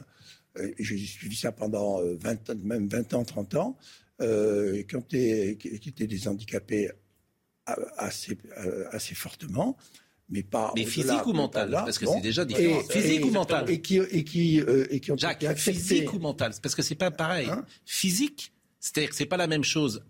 euh, 0.58 0.72
J'ai 0.78 0.96
suivi 0.98 1.36
ça 1.36 1.52
pendant 1.52 2.00
euh, 2.00 2.16
20, 2.20 2.50
ans- 2.50 2.54
même 2.62 2.88
20 2.88 3.14
ans, 3.14 3.24
30 3.24 3.54
ans, 3.56 3.76
euh, 4.20 4.82
qui, 4.82 4.96
ont 4.96 5.00
été, 5.00 5.56
qui, 5.56 5.78
qui 5.78 5.88
étaient 5.90 6.06
des 6.06 6.26
handicapés 6.28 6.90
assez, 7.96 8.38
euh, 8.58 8.86
assez 8.90 9.14
fortement. 9.14 9.76
Mais 10.30 10.42
pas 10.42 10.72
Mais 10.76 10.84
physique 10.84 11.24
ou 11.26 11.32
mental. 11.32 11.70
Parce 11.70 11.98
que 11.98 12.04
Bon. 12.04 12.14
c'est 12.14 12.20
déjà 12.20 12.44
différent. 12.44 12.80
Et- 12.80 12.92
Physique 12.92 13.20
et- 13.20 13.24
ou 13.24 13.30
mental 13.30 13.70
Et 13.70 13.80
qui, 13.80 13.96
et 13.96 14.24
qui, 14.24 14.60
euh, 14.60 14.86
et 14.90 15.00
qui 15.00 15.10
ont 15.10 15.16
Jacques, 15.16 15.44
physique 15.56 16.12
ou 16.12 16.18
mental 16.18 16.52
Parce 16.62 16.74
que 16.74 16.82
c'est 16.82 16.94
pas 16.96 17.10
pareil. 17.10 17.48
Hein? 17.48 17.64
Physique 17.86 18.52
c'est-à-dire 18.80 19.10
que 19.10 19.16
c'est 19.16 19.26
pas 19.26 19.36
la 19.36 19.46
même 19.46 19.64
chose. 19.64 20.02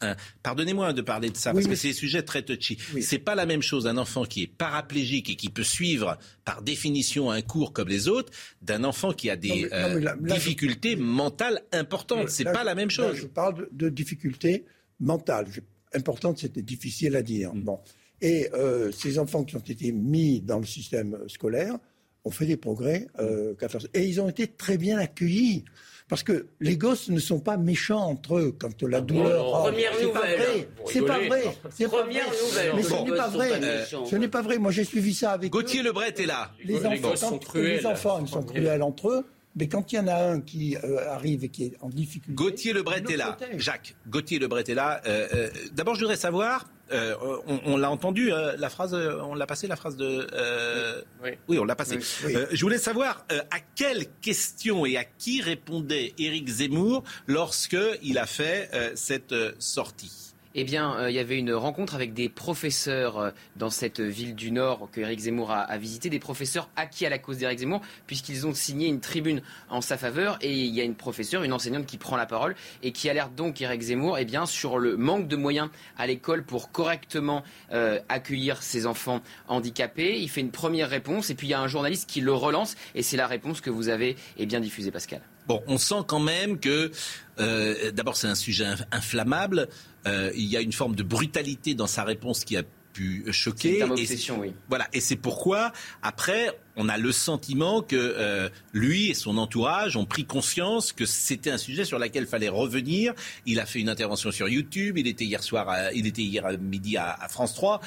Pardonnez-moi 0.43 0.93
de 0.93 1.03
parler 1.03 1.31
de 1.31 1.37
ça 1.37 1.51
Oui, 1.51 1.55
parce 1.57 1.67
mais- 1.67 1.71
que 1.75 1.77
c'est 1.81 1.89
des 1.89 1.95
sujets 1.95 2.23
très 2.23 2.43
touchy. 2.43 2.79
Oui. 2.95 3.03
C'est 3.03 3.19
pas 3.19 3.35
la 3.35 3.47
même 3.47 3.63
chose 3.63 3.87
un 3.87 3.97
enfant 3.97 4.25
qui 4.25 4.43
est 4.43 4.47
paraplégique 4.47 5.31
et 5.31 5.37
qui 5.37 5.49
peut 5.49 5.63
suivre 5.65 6.19
par 6.45 6.63
définition 6.63 7.31
un 7.31 7.41
cours 7.43 7.73
comme 7.73 7.89
les 7.89 8.09
autres 8.09 8.33
d'un 8.63 8.85
enfant 8.85 9.13
qui 9.13 9.31
a 9.31 9.37
des 9.37 9.49
Non, 9.49 9.55
mais- 9.57 9.63
non, 9.63 9.69
euh, 9.73 9.95
mais 9.95 10.01
là- 10.01 10.17
là, 10.21 10.29
je- 10.29 10.35
difficultés 10.35 10.97
mentales 10.97 11.63
importantes. 11.73 12.29
C'est 12.29 12.45
pas 12.45 12.61
je- 12.61 12.67
la 12.67 12.75
même 12.75 12.89
là, 12.89 12.95
chose. 12.95 13.17
je 13.17 13.27
parle 13.27 13.57
de, 13.57 13.69
de 13.73 13.89
difficultés 13.89 14.65
mentales. 15.01 15.47
Je- 15.51 15.61
importantes, 15.95 16.39
c'était 16.39 16.63
difficile 16.63 17.17
à 17.17 17.23
dire. 17.23 17.55
Mm. 17.55 17.63
Bon. 17.63 17.81
Et 18.21 18.49
euh, 18.53 18.91
ces 18.93 19.19
enfants 19.19 19.45
qui 19.45 19.57
ont 19.57 19.61
été 19.61 19.93
mis 19.93 20.41
dans 20.41 20.59
le 20.59 20.67
système 20.67 21.17
scolaire 21.29 21.79
ont 22.25 22.31
fait 22.31 22.47
des 22.47 22.57
progrès. 22.57 23.07
euh, 23.21 23.55
et 23.95 24.05
ils 24.05 24.21
ont 24.21 24.29
été 24.29 24.47
très 24.49 24.77
bien 24.77 24.99
accueillis. 24.99 25.65
Parce 26.09 26.23
que 26.23 26.47
les 26.61 26.77
gosses 26.79 27.11
ne 27.11 27.18
sont 27.21 27.38
pas 27.38 27.57
méchants 27.59 28.01
entre 28.01 28.38
eux 28.38 28.57
quand 28.59 28.83
la 28.83 29.01
douleur. 29.03 29.44
non. 29.44 29.51
rentre. 29.51 29.71
Première 29.73 29.92
C'est 29.99 30.07
pas 30.07 30.21
nouvelle. 30.21 30.68
C'est 30.87 31.01
pas 31.03 31.14
rigolez. 31.16 31.29
vrai. 31.42 31.55
C'est 31.71 31.85
pas 31.85 32.03
Première 32.03 32.25
vrai. 32.31 32.37
nouvelle. 32.47 32.73
Mais 32.77 32.83
ce 32.83 32.88
Bon. 32.90 33.05
n'est 33.05 33.16
pas 33.16 33.29
vrai. 33.29 33.49
pas. 33.61 34.07
Ce 34.07 34.16
n'est 34.16 34.29
pas 34.29 34.42
vrai. 34.42 34.59
Moi, 34.59 34.71
j'ai 34.73 34.85
suivi 34.85 35.12
ça 35.14 35.33
avec. 35.33 35.51
Gauthier 35.53 35.83
Lebret 35.83 36.14
est 36.16 36.27
là. 36.27 36.51
Les 36.64 36.79
Les 36.79 36.87
enfants, 36.87 37.16
sont 37.16 37.38
cruels. 37.38 37.79
les 37.81 37.87
enfants, 37.87 38.18
ils 38.23 38.29
sont 38.29 38.42
cruels 38.42 38.83
entre 38.83 39.11
eux. 39.11 39.27
Mais 39.59 39.68
quand 39.68 39.92
il 39.92 39.97
y 39.97 39.99
en 39.99 40.07
a 40.09 40.14
un 40.14 40.40
qui 40.40 40.77
euh, 40.77 41.11
arrive 41.11 41.44
et 41.44 41.49
qui 41.49 41.64
est 41.64 41.77
en 41.81 41.88
difficulté. 41.88 42.33
Gauthier 42.35 42.73
Lebret 42.73 43.03
est 43.11 43.16
là. 43.16 43.33
protège. 43.33 43.61
Jacques, 43.61 43.97
Gauthier 44.09 44.38
Lebret 44.38 44.64
est 44.68 44.75
là. 44.75 45.01
Euh, 45.07 45.27
euh, 45.35 45.51
D'abord, 45.73 45.94
je 45.97 46.01
voudrais 46.01 46.16
savoir, 46.16 46.66
euh, 46.92 47.14
on, 47.47 47.61
on 47.66 47.77
l'a 47.77 47.90
entendu, 47.90 48.33
euh, 48.33 48.55
la 48.57 48.68
phrase, 48.71 48.94
euh, 48.94 49.21
on 49.23 49.35
l'a 49.35 49.47
passé, 49.47 49.66
la 49.66 49.77
phrase 49.77 49.97
de... 49.97 50.29
euh, 50.33 51.03
Oui. 51.49 51.59
on 51.59 51.64
l'a 51.64 51.75
passé. 51.75 51.99
Oui. 52.25 52.37
Euh, 52.37 52.47
je 52.53 52.61
voulais 52.64 52.79
savoir 52.79 53.27
euh, 53.33 53.40
à 53.51 53.59
quelle 53.75 54.07
question 54.21 54.87
et 54.87 54.97
à 54.97 55.05
qui 55.05 55.42
répondait 55.42 56.14
Éric 56.18 56.49
Zemmour 56.49 57.03
lorsque 57.27 57.77
il 58.03 58.18
a 58.18 58.27
fait 58.27 58.71
euh, 58.75 58.92
cette 58.94 59.33
euh, 59.33 59.53
sortie? 59.59 60.28
Eh 60.61 60.64
bien, 60.64 60.97
euh, 60.97 61.09
il 61.09 61.14
y 61.14 61.21
avait 61.21 61.38
une 61.38 61.53
rencontre 61.53 61.94
avec 61.94 62.14
des 62.14 62.29
professeurs 62.29 63.18
euh, 63.18 63.31
dans 63.55 63.71
cette 63.71 64.01
ville 64.01 64.35
du 64.35 64.51
Nord 64.51 64.88
que 64.90 65.01
Éric 65.01 65.21
Zemmour 65.21 65.53
a, 65.53 65.79
visité, 65.79 66.11
des 66.11 66.18
professeurs 66.18 66.68
acquis 66.75 67.07
à 67.07 67.11
la 67.11 67.21
cause 67.21 67.38
d'Éric 67.38 67.61
Zemmour, 67.61 67.81
puisqu'ils 68.09 68.44
ont 68.44 68.53
signé 68.53 68.88
une 68.88 68.99
tribune 68.99 69.40
en 69.71 69.81
sa 69.81 69.97
faveur. 69.97 70.37
Et 70.40 70.53
il 70.53 70.75
y 70.75 70.81
a 70.81 70.83
une 70.83 70.97
professeure, 70.97 71.44
une 71.44 71.53
enseignante 71.53 71.87
qui 71.87 71.97
prend 71.97 72.16
la 72.16 72.27
parole 72.27 72.57
et 72.83 72.90
qui 72.90 73.09
alerte 73.09 73.37
donc 73.37 73.61
Éric 73.61 73.83
Zemmour 73.83 74.18
eh 74.18 74.27
sur 74.47 74.79
le 74.79 74.97
manque 74.97 75.29
de 75.29 75.37
moyens 75.37 75.71
à 75.97 76.09
l'école 76.09 76.42
pour 76.42 76.73
correctement 76.73 77.44
euh, 77.71 78.01
accueillir 78.09 78.61
ses 78.61 78.87
enfants 78.87 79.23
handicapés. 79.47 80.18
Il 80.18 80.29
fait 80.29 80.40
une 80.40 80.51
première 80.51 80.90
réponse 80.90 81.31
et 81.31 81.37
puis 81.37 81.47
il 81.47 81.51
y 81.51 81.55
a 81.55 81.61
un 81.61 81.68
journaliste 81.68 82.11
qui 82.11 82.21
le 82.21 82.33
relance 82.33 82.75
et 82.97 83.05
c'est 83.05 83.16
la 83.16 83.29
réponse 83.29 83.61
que 83.61 83.71
vous 83.71 83.90
avez 83.90 84.16
eh 84.38 84.47
bien, 84.47 84.59
diffusée, 84.59 84.90
Pascal. 84.90 85.21
Bon, 85.49 85.63
on 85.67 85.79
sent 85.79 86.03
quand 86.07 86.21
même 86.21 86.61
que, 86.61 86.93
euh, 87.41 87.91
d'abord, 87.91 88.17
c'est 88.17 88.29
un 88.29 88.35
sujet 88.35 88.65
inf- 88.67 88.85
inflammable. 88.93 89.69
Euh, 90.07 90.31
il 90.37 90.45
y 90.45 90.57
a 90.57 90.61
une 90.61 90.73
forme 90.73 90.95
de 90.95 91.03
brutalité 91.03 91.75
dans 91.75 91.87
sa 91.87 92.05
réponse 92.05 92.45
qui 92.45 92.57
a 92.57 92.63
pu 92.93 93.25
choquer. 93.33 93.79
Une 93.87 93.99
Et 93.99 94.07
oui. 94.41 94.53
Voilà, 94.69 94.89
et 94.93 95.01
c'est 95.01 95.17
pourquoi, 95.17 95.73
après, 96.03 96.59
on 96.77 96.89
a 96.89 96.97
le 96.99 97.13
sentiment 97.13 97.81
que 97.83 97.97
euh, 97.97 98.49
lui 98.73 99.11
et 99.11 99.15
son 99.15 99.39
entourage 99.39 99.97
ont 99.97 100.05
pris 100.05 100.25
conscience 100.25 100.93
que 100.93 101.07
c'était 101.07 101.51
un 101.51 101.59
sujet 101.59 101.85
sur 101.85 101.99
lequel 101.99 102.25
il 102.25 102.29
fallait 102.29 102.49
revenir. 102.49 103.15
Il 103.47 103.61
a 103.61 103.67
fait 103.67 103.81
une 103.81 103.89
intervention 103.89 104.31
sur 104.33 104.49
YouTube, 104.49 104.99
il 104.99 105.07
était 105.07 105.25
hier 105.25 105.43
soir, 105.43 105.69
à- 105.69 105.93
il 105.93 106.07
était 106.07 106.23
hier 106.23 106.45
à 106.47 106.57
midi 106.57 106.97
à, 106.97 107.13
à 107.13 107.29
France 107.29 107.55
3. 107.55 107.81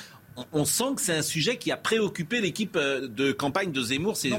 On, 0.53 0.65
sent 0.65 0.95
que 0.95 1.01
c'est 1.01 1.13
un 1.15 1.21
sujet 1.21 1.57
qui 1.57 1.71
a 1.71 1.77
préoccupé 1.77 2.39
l'équipe 2.41 2.75
euh, 2.75 3.07
de 3.07 3.31
campagne 3.31 3.71
de 3.71 3.81
Zemmour 3.81 4.15
ces, 4.15 4.29
Non, 4.29 4.37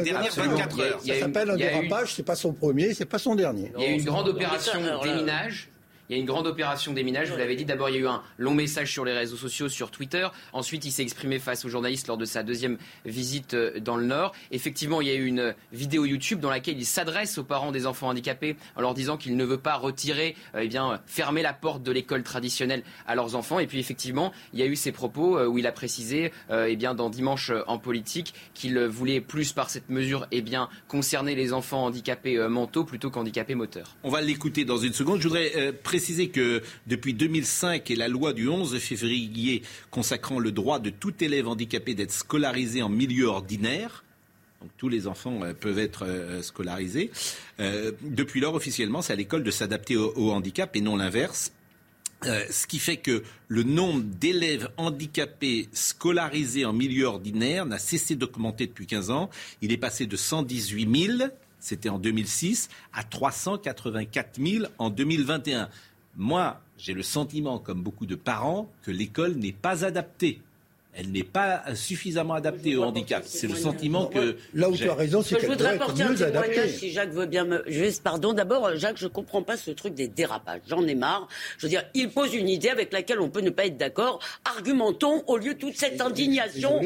un 0.00 0.02
dernières 0.02 0.32
dérapage. 0.34 0.58
24 0.58 0.80
heures. 0.80 1.00
Il 1.02 1.08
y 1.08 1.10
a 1.10 1.14
Ça 1.14 1.20
s'appelle 1.22 1.50
un 1.50 1.54
a 1.54 1.56
une- 1.56 1.58
dérapage, 1.88 2.14
c'est 2.14 2.22
pas 2.22 2.36
son 2.36 2.52
premier, 2.52 2.94
c'est 2.94 3.04
pas 3.04 3.18
son 3.18 3.34
dernier. 3.34 3.72
Il 3.76 3.82
y 3.82 3.86
a 3.86 3.90
eu 3.90 3.94
une 3.94 4.04
grande 4.04 4.28
opération 4.28 4.80
déminage. 5.02 5.68
Il 6.10 6.16
y 6.16 6.18
a 6.18 6.20
une 6.20 6.26
grande 6.26 6.46
opération 6.46 6.92
déminage, 6.92 7.30
vous 7.30 7.38
l'avez 7.38 7.56
dit. 7.56 7.64
D'abord, 7.64 7.88
il 7.88 7.94
y 7.94 7.98
a 7.98 8.00
eu 8.00 8.06
un 8.06 8.22
long 8.36 8.52
message 8.52 8.92
sur 8.92 9.06
les 9.06 9.14
réseaux 9.14 9.36
sociaux, 9.36 9.70
sur 9.70 9.90
Twitter. 9.90 10.28
Ensuite, 10.52 10.84
il 10.84 10.92
s'est 10.92 11.02
exprimé 11.02 11.38
face 11.38 11.64
aux 11.64 11.70
journalistes 11.70 12.08
lors 12.08 12.18
de 12.18 12.26
sa 12.26 12.42
deuxième 12.42 12.76
visite 13.06 13.54
euh, 13.54 13.80
dans 13.80 13.96
le 13.96 14.04
Nord. 14.04 14.32
Effectivement, 14.50 15.00
il 15.00 15.08
y 15.08 15.10
a 15.10 15.14
eu 15.14 15.24
une 15.24 15.54
vidéo 15.72 16.04
YouTube 16.04 16.40
dans 16.40 16.50
laquelle 16.50 16.76
il 16.76 16.84
s'adresse 16.84 17.38
aux 17.38 17.44
parents 17.44 17.72
des 17.72 17.86
enfants 17.86 18.08
handicapés 18.08 18.56
en 18.76 18.82
leur 18.82 18.92
disant 18.92 19.16
qu'il 19.16 19.34
ne 19.34 19.44
veut 19.44 19.56
pas 19.56 19.76
retirer, 19.76 20.36
euh, 20.54 20.60
eh 20.62 20.68
bien, 20.68 20.92
euh, 20.92 20.96
fermer 21.06 21.40
la 21.40 21.54
porte 21.54 21.82
de 21.82 21.90
l'école 21.90 22.22
traditionnelle 22.22 22.82
à 23.06 23.14
leurs 23.14 23.34
enfants. 23.34 23.58
Et 23.58 23.66
puis, 23.66 23.78
effectivement, 23.78 24.30
il 24.52 24.60
y 24.60 24.62
a 24.62 24.66
eu 24.66 24.76
ces 24.76 24.92
propos 24.92 25.40
où 25.46 25.56
il 25.56 25.66
a 25.66 25.72
précisé, 25.72 26.32
eh 26.50 26.76
bien, 26.76 26.94
dans 26.94 27.08
Dimanche 27.08 27.50
en 27.66 27.78
politique, 27.78 28.34
qu'il 28.52 28.78
voulait 28.86 29.20
plus 29.20 29.52
par 29.52 29.70
cette 29.70 29.88
mesure, 29.88 30.26
eh 30.32 30.42
bien, 30.42 30.68
concerner 30.88 31.34
les 31.34 31.52
enfants 31.52 31.84
handicapés 31.84 32.36
mentaux 32.48 32.84
plutôt 32.84 33.10
qu'handicapés 33.10 33.54
moteurs. 33.54 33.96
On 34.02 34.10
va 34.10 34.20
l'écouter 34.20 34.64
dans 34.64 34.76
une 34.76 34.92
seconde. 34.92 35.20
Je 35.20 35.28
voudrais 35.28 35.52
euh, 35.56 35.72
préciser 35.94 36.28
que 36.28 36.60
depuis 36.88 37.14
2005 37.14 37.88
et 37.88 37.94
la 37.94 38.08
loi 38.08 38.32
du 38.32 38.48
11 38.48 38.76
février 38.80 39.62
consacrant 39.92 40.40
le 40.40 40.50
droit 40.50 40.80
de 40.80 40.90
tout 40.90 41.14
élève 41.22 41.46
handicapé 41.46 41.94
d'être 41.94 42.10
scolarisé 42.10 42.82
en 42.82 42.88
milieu 42.88 43.26
ordinaire, 43.26 44.02
donc 44.60 44.72
tous 44.76 44.88
les 44.88 45.06
enfants 45.06 45.44
euh, 45.44 45.54
peuvent 45.54 45.78
être 45.78 46.04
euh, 46.04 46.42
scolarisés, 46.42 47.12
euh, 47.60 47.92
depuis 48.02 48.40
lors 48.40 48.54
officiellement 48.54 49.02
c'est 49.02 49.12
à 49.12 49.16
l'école 49.16 49.44
de 49.44 49.52
s'adapter 49.52 49.96
au, 49.96 50.12
au 50.16 50.32
handicap 50.32 50.74
et 50.74 50.80
non 50.80 50.96
l'inverse. 50.96 51.52
Ce 52.24 52.66
qui 52.66 52.78
fait 52.78 52.96
que 52.96 53.22
le 53.48 53.64
nombre 53.64 54.02
d'élèves 54.02 54.70
handicapés 54.78 55.68
scolarisés 55.74 56.64
en 56.64 56.72
milieu 56.72 57.04
ordinaire 57.04 57.66
n'a 57.66 57.78
cessé 57.78 58.16
d'augmenter 58.16 58.66
depuis 58.66 58.86
15 58.86 59.10
ans. 59.10 59.28
Il 59.60 59.72
est 59.72 59.76
passé 59.76 60.06
de 60.06 60.16
118 60.16 61.06
000, 61.18 61.28
c'était 61.64 61.88
en 61.88 61.98
2006, 61.98 62.68
à 62.92 63.02
384 63.02 64.38
000 64.38 64.66
en 64.78 64.90
2021. 64.90 65.70
Moi, 66.14 66.60
j'ai 66.76 66.92
le 66.92 67.02
sentiment, 67.02 67.58
comme 67.58 67.82
beaucoup 67.82 68.04
de 68.04 68.16
parents, 68.16 68.70
que 68.82 68.90
l'école 68.90 69.36
n'est 69.36 69.52
pas 69.52 69.82
adaptée. 69.84 70.42
Elle 70.96 71.10
n'est 71.10 71.24
pas 71.24 71.62
suffisamment 71.74 72.34
adaptée 72.34 72.76
au 72.76 72.84
handicap. 72.84 73.24
C'est 73.26 73.48
le 73.48 73.56
sentiment 73.56 74.06
que... 74.06 74.36
Là 74.54 74.70
où 74.70 74.76
tu 74.76 74.88
as 74.88 74.94
raison, 74.94 75.22
c'est 75.22 75.34
Je 75.34 75.40
qu'elle 75.40 75.50
voudrais 75.50 75.74
apporter 75.74 76.02
un 76.02 76.10
mieux 76.10 76.16
témoignage 76.16 76.70
si 76.70 76.90
Jacques 76.92 77.10
veut 77.10 77.26
bien 77.26 77.44
me. 77.44 77.64
Juste, 77.66 78.02
pardon. 78.02 78.32
D'abord, 78.32 78.76
Jacques, 78.76 78.98
je 78.98 79.08
comprends 79.08 79.42
pas 79.42 79.56
ce 79.56 79.70
truc 79.72 79.94
des 79.94 80.08
dérapages. 80.08 80.60
J'en 80.68 80.86
ai 80.86 80.94
marre. 80.94 81.28
Je 81.58 81.66
veux 81.66 81.70
dire, 81.70 81.84
il 81.94 82.10
pose 82.10 82.34
une 82.34 82.48
idée 82.48 82.68
avec 82.68 82.92
laquelle 82.92 83.20
on 83.20 83.28
peut 83.28 83.40
ne 83.40 83.50
pas 83.50 83.66
être 83.66 83.76
d'accord. 83.76 84.20
Argumentons 84.44 85.24
au 85.26 85.36
lieu 85.36 85.54
de 85.54 85.58
toute 85.58 85.76
cette 85.76 86.00
indignation. 86.00 86.80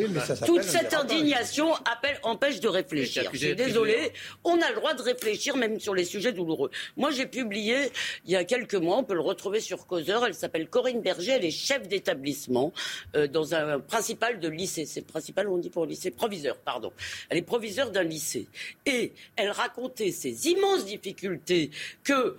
toute 0.47 0.63
cette 0.63 0.95
indignation 0.95 1.75
appelle, 1.75 2.19
empêche 2.23 2.61
de 2.61 2.69
réfléchir. 2.69 3.31
Je 3.33 3.39
suis 3.39 3.55
désolé. 3.55 4.13
On 4.45 4.61
a 4.61 4.71
le 4.71 4.77
droit 4.77 4.95
de 4.95 5.03
réfléchir 5.03 5.57
même 5.57 5.81
sur 5.81 5.95
les 5.95 6.05
sujets 6.05 6.33
douloureux. 6.33 6.71
Moi, 6.97 7.11
j'ai 7.11 7.27
publié 7.27 7.91
il 8.25 8.33
y 8.33 8.37
a 8.37 8.45
quelques 8.45 8.75
mois. 8.75 8.97
On 8.97 9.05
peut 9.05 9.15
le 9.15 9.21
retrouver 9.21 9.61
sur 9.61 9.87
Causeur. 9.87 10.25
Elle 10.25 10.35
s'appelle 10.35 10.69
Corinne 10.69 11.03
Berger. 11.03 11.33
Elle 11.33 11.45
est 11.45 11.51
chef 11.51 11.87
d'établissement 11.89 12.73
euh, 13.15 13.27
dans 13.27 13.55
un 13.55 13.81
principal 13.99 14.39
de 14.39 14.49
lycée. 14.49 14.87
C'est 14.87 15.05
on 15.49 15.59
dit 15.59 15.71
pour 15.71 15.85
lycée 15.85 16.13
proviseur, 16.13 16.57
pardon. 16.59 16.93
Elle 17.29 17.39
est 17.39 17.43
proviseure 17.43 17.91
d'un 17.91 18.05
lycée 18.05 18.47
et 18.87 19.13
elle 19.35 19.51
racontait 19.51 20.13
ces 20.13 20.47
immenses 20.47 20.85
difficultés 20.85 21.71
que 22.05 22.37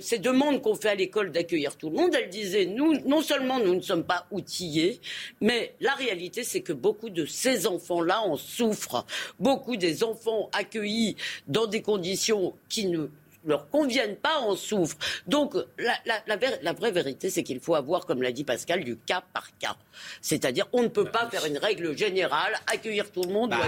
ces 0.00 0.18
demandes 0.18 0.62
qu'on 0.62 0.74
fait 0.74 0.88
à 0.88 0.94
l'école 0.94 1.30
d'accueillir 1.30 1.76
tout 1.76 1.90
le 1.90 1.96
monde. 1.96 2.14
Elle 2.14 2.30
disait 2.30 2.64
nous, 2.64 2.98
non 3.06 3.20
seulement 3.20 3.58
nous 3.58 3.74
ne 3.74 3.82
sommes 3.82 4.04
pas 4.04 4.26
outillés, 4.30 5.00
mais 5.42 5.74
la 5.80 5.94
réalité 5.94 6.44
c'est 6.44 6.62
que 6.62 6.72
beaucoup 6.72 7.10
de 7.10 7.26
ces 7.26 7.66
enfants-là 7.66 8.22
en 8.22 8.38
souffrent. 8.38 9.04
Beaucoup 9.38 9.76
des 9.76 10.04
enfants 10.04 10.48
accueillis 10.54 11.16
dans 11.46 11.66
des 11.66 11.82
conditions 11.82 12.54
qui 12.70 12.86
ne 12.86 13.08
leur 13.44 13.68
conviennent 13.68 14.16
pas 14.16 14.38
en 14.38 14.56
souffrent. 14.56 14.96
Donc 15.26 15.54
la, 15.78 16.72
vraie 16.72 16.92
vérité, 16.92 17.30
c'est 17.30 17.42
qu'il 17.42 17.60
faut 17.60 17.74
avoir, 17.74 18.06
comme 18.06 18.22
l'a 18.22 18.32
dit 18.32 18.44
Pascal, 18.44 18.84
du 18.84 18.96
cas 18.96 19.22
par 19.32 19.56
cas. 19.58 19.76
C'est-à-dire, 20.20 20.68
on 20.72 20.82
ne 20.82 20.88
peut 20.88 21.04
pas 21.04 21.28
faire 21.30 21.44
une 21.46 21.58
règle 21.58 21.96
générale, 21.96 22.54
accueillir 22.66 23.10
tout 23.10 23.22
le 23.22 23.32
monde. 23.32 23.50
Bah, 23.50 23.58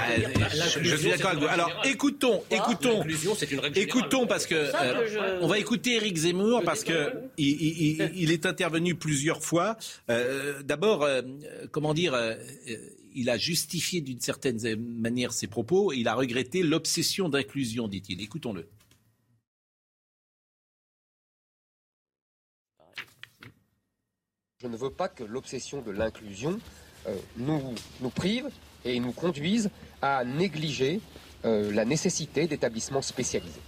je, 0.80 0.96
suis 0.96 1.10
d'accord 1.10 1.30
avec 1.30 1.42
vous. 1.42 1.48
Alors 1.48 1.70
écoutons, 1.84 2.42
écoutons, 2.50 3.04
écoutons 3.74 4.26
parce 4.26 4.46
que, 4.46 4.54
euh, 4.54 5.38
on 5.40 5.46
va 5.46 5.58
écouter 5.58 5.96
Eric 5.96 6.16
Zemmour 6.16 6.62
parce 6.64 6.84
que 6.84 7.12
il, 7.36 8.30
est 8.30 8.46
intervenu 8.46 8.94
plusieurs 8.94 9.42
fois. 9.42 9.76
Euh, 10.10 10.62
d'abord, 10.62 11.02
euh, 11.02 11.22
comment 11.70 11.94
dire 11.94 12.14
il 13.14 13.30
a 13.30 13.38
justifié 13.38 14.00
d'une 14.00 14.20
certaine 14.20 14.58
manière 14.76 15.32
ses 15.32 15.46
propos 15.46 15.92
et 15.92 15.96
il 15.96 16.08
a 16.08 16.14
regretté 16.14 16.62
l'obsession 16.62 17.28
d'inclusion, 17.28 17.88
dit-il. 17.88 18.20
Écoutons-le. 18.20 18.66
Je 24.64 24.68
ne 24.70 24.78
veux 24.78 24.88
pas 24.88 25.08
que 25.08 25.24
l'obsession 25.24 25.82
de 25.82 25.90
l'inclusion 25.90 26.58
euh, 27.06 27.14
nous, 27.36 27.74
prive 28.14 28.48
et 28.86 28.98
nous 28.98 29.12
conduise 29.12 29.68
à 30.00 30.24
négliger 30.24 31.02
euh, 31.44 31.70
la 31.70 31.84
nécessité 31.84 32.46
d'établissements 32.46 33.02
spécialisés. 33.02 33.60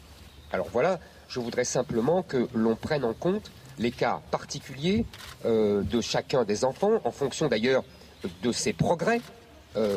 Alors 0.52 0.68
voilà, 0.72 0.98
je 1.28 1.38
voudrais 1.38 1.66
simplement 1.66 2.22
que 2.22 2.48
l'on 2.54 2.76
prenne 2.76 3.04
en 3.04 3.12
compte 3.12 3.50
les 3.78 3.90
cas 3.90 4.22
particuliers 4.30 5.04
euh, 5.44 5.82
de 5.82 6.00
chacun 6.00 6.44
des 6.44 6.64
enfants, 6.64 7.02
en 7.04 7.10
fonction 7.10 7.48
d'ailleurs 7.48 7.84
de 8.42 8.50
ses 8.50 8.72
progrès, 8.72 9.20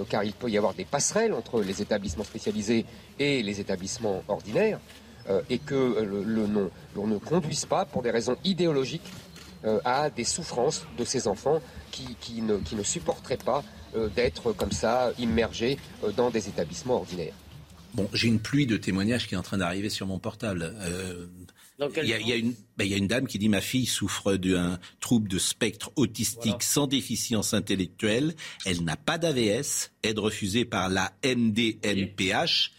car 0.10 0.26
il 0.26 0.34
peut 0.34 0.50
y 0.50 0.58
avoir 0.58 0.74
des 0.74 0.84
passerelles 0.84 1.32
entre 1.32 1.62
les 1.62 1.82
établissements 1.82 2.26
spécialisés 2.26 2.86
et 3.18 3.42
les 3.42 3.62
établissements 3.62 4.24
ordinaires, 4.28 4.82
et 5.50 5.58
que 5.58 6.04
l'on 6.96 7.08
ne 7.08 7.18
conduise 7.18 7.66
pas, 7.66 7.86
pour 7.86 8.02
des 8.02 8.12
raisons 8.12 8.36
idéologiques, 8.44 9.10
à 9.84 10.10
des 10.10 10.24
souffrances 10.24 10.86
de 10.98 11.04
ces 11.04 11.28
enfants 11.28 11.62
qui, 11.92 12.42
ne, 12.42 12.58
qui 12.58 12.76
ne, 12.76 12.84
supporteraient 12.84 13.38
pas 13.38 13.64
euh, 13.96 14.08
d'être 14.10 14.54
comme 14.54 14.72
ça 14.72 15.12
immergés 15.18 15.78
euh, 16.04 16.12
dans 16.12 16.30
des 16.30 16.48
établissements 16.48 16.96
ordinaires. 16.96 17.34
Bon, 17.94 18.08
j'ai 18.14 18.28
une 18.28 18.40
pluie 18.40 18.68
de 18.68 18.78
témoignages 18.78 19.28
qui 19.28 19.34
est 19.34 19.38
en 19.38 19.42
train 19.42 19.58
d'arriver 19.58 19.90
sur 19.90 20.06
mon 20.06 20.20
portable. 20.20 20.76
Il 21.80 22.08
y, 22.08 22.14
a, 22.14 22.20
y, 22.20 22.38
une, 22.38 22.54
ben, 22.78 22.84
y, 22.84 22.94
a 22.94 22.98
une 22.98 23.08
dame 23.08 23.26
qui 23.26 23.40
dit 23.40 23.48
ma 23.48 23.62
fille 23.62 23.86
souffre 23.86 24.36
d'un 24.36 24.80
trouble 25.00 25.30
de 25.30 25.40
spectre 25.40 25.92
autistique 25.96 26.62
sans 26.62 26.88
déficience 26.88 27.54
intellectuelle. 27.54 28.36
Elle 28.66 28.84
n'a 28.84 28.98
pas 28.98 29.18
d'AVS, 29.18 29.92
aide 30.04 30.20
refusée 30.20 30.66
par 30.66 30.90
la 30.90 31.14
MDNPH. 31.24 32.72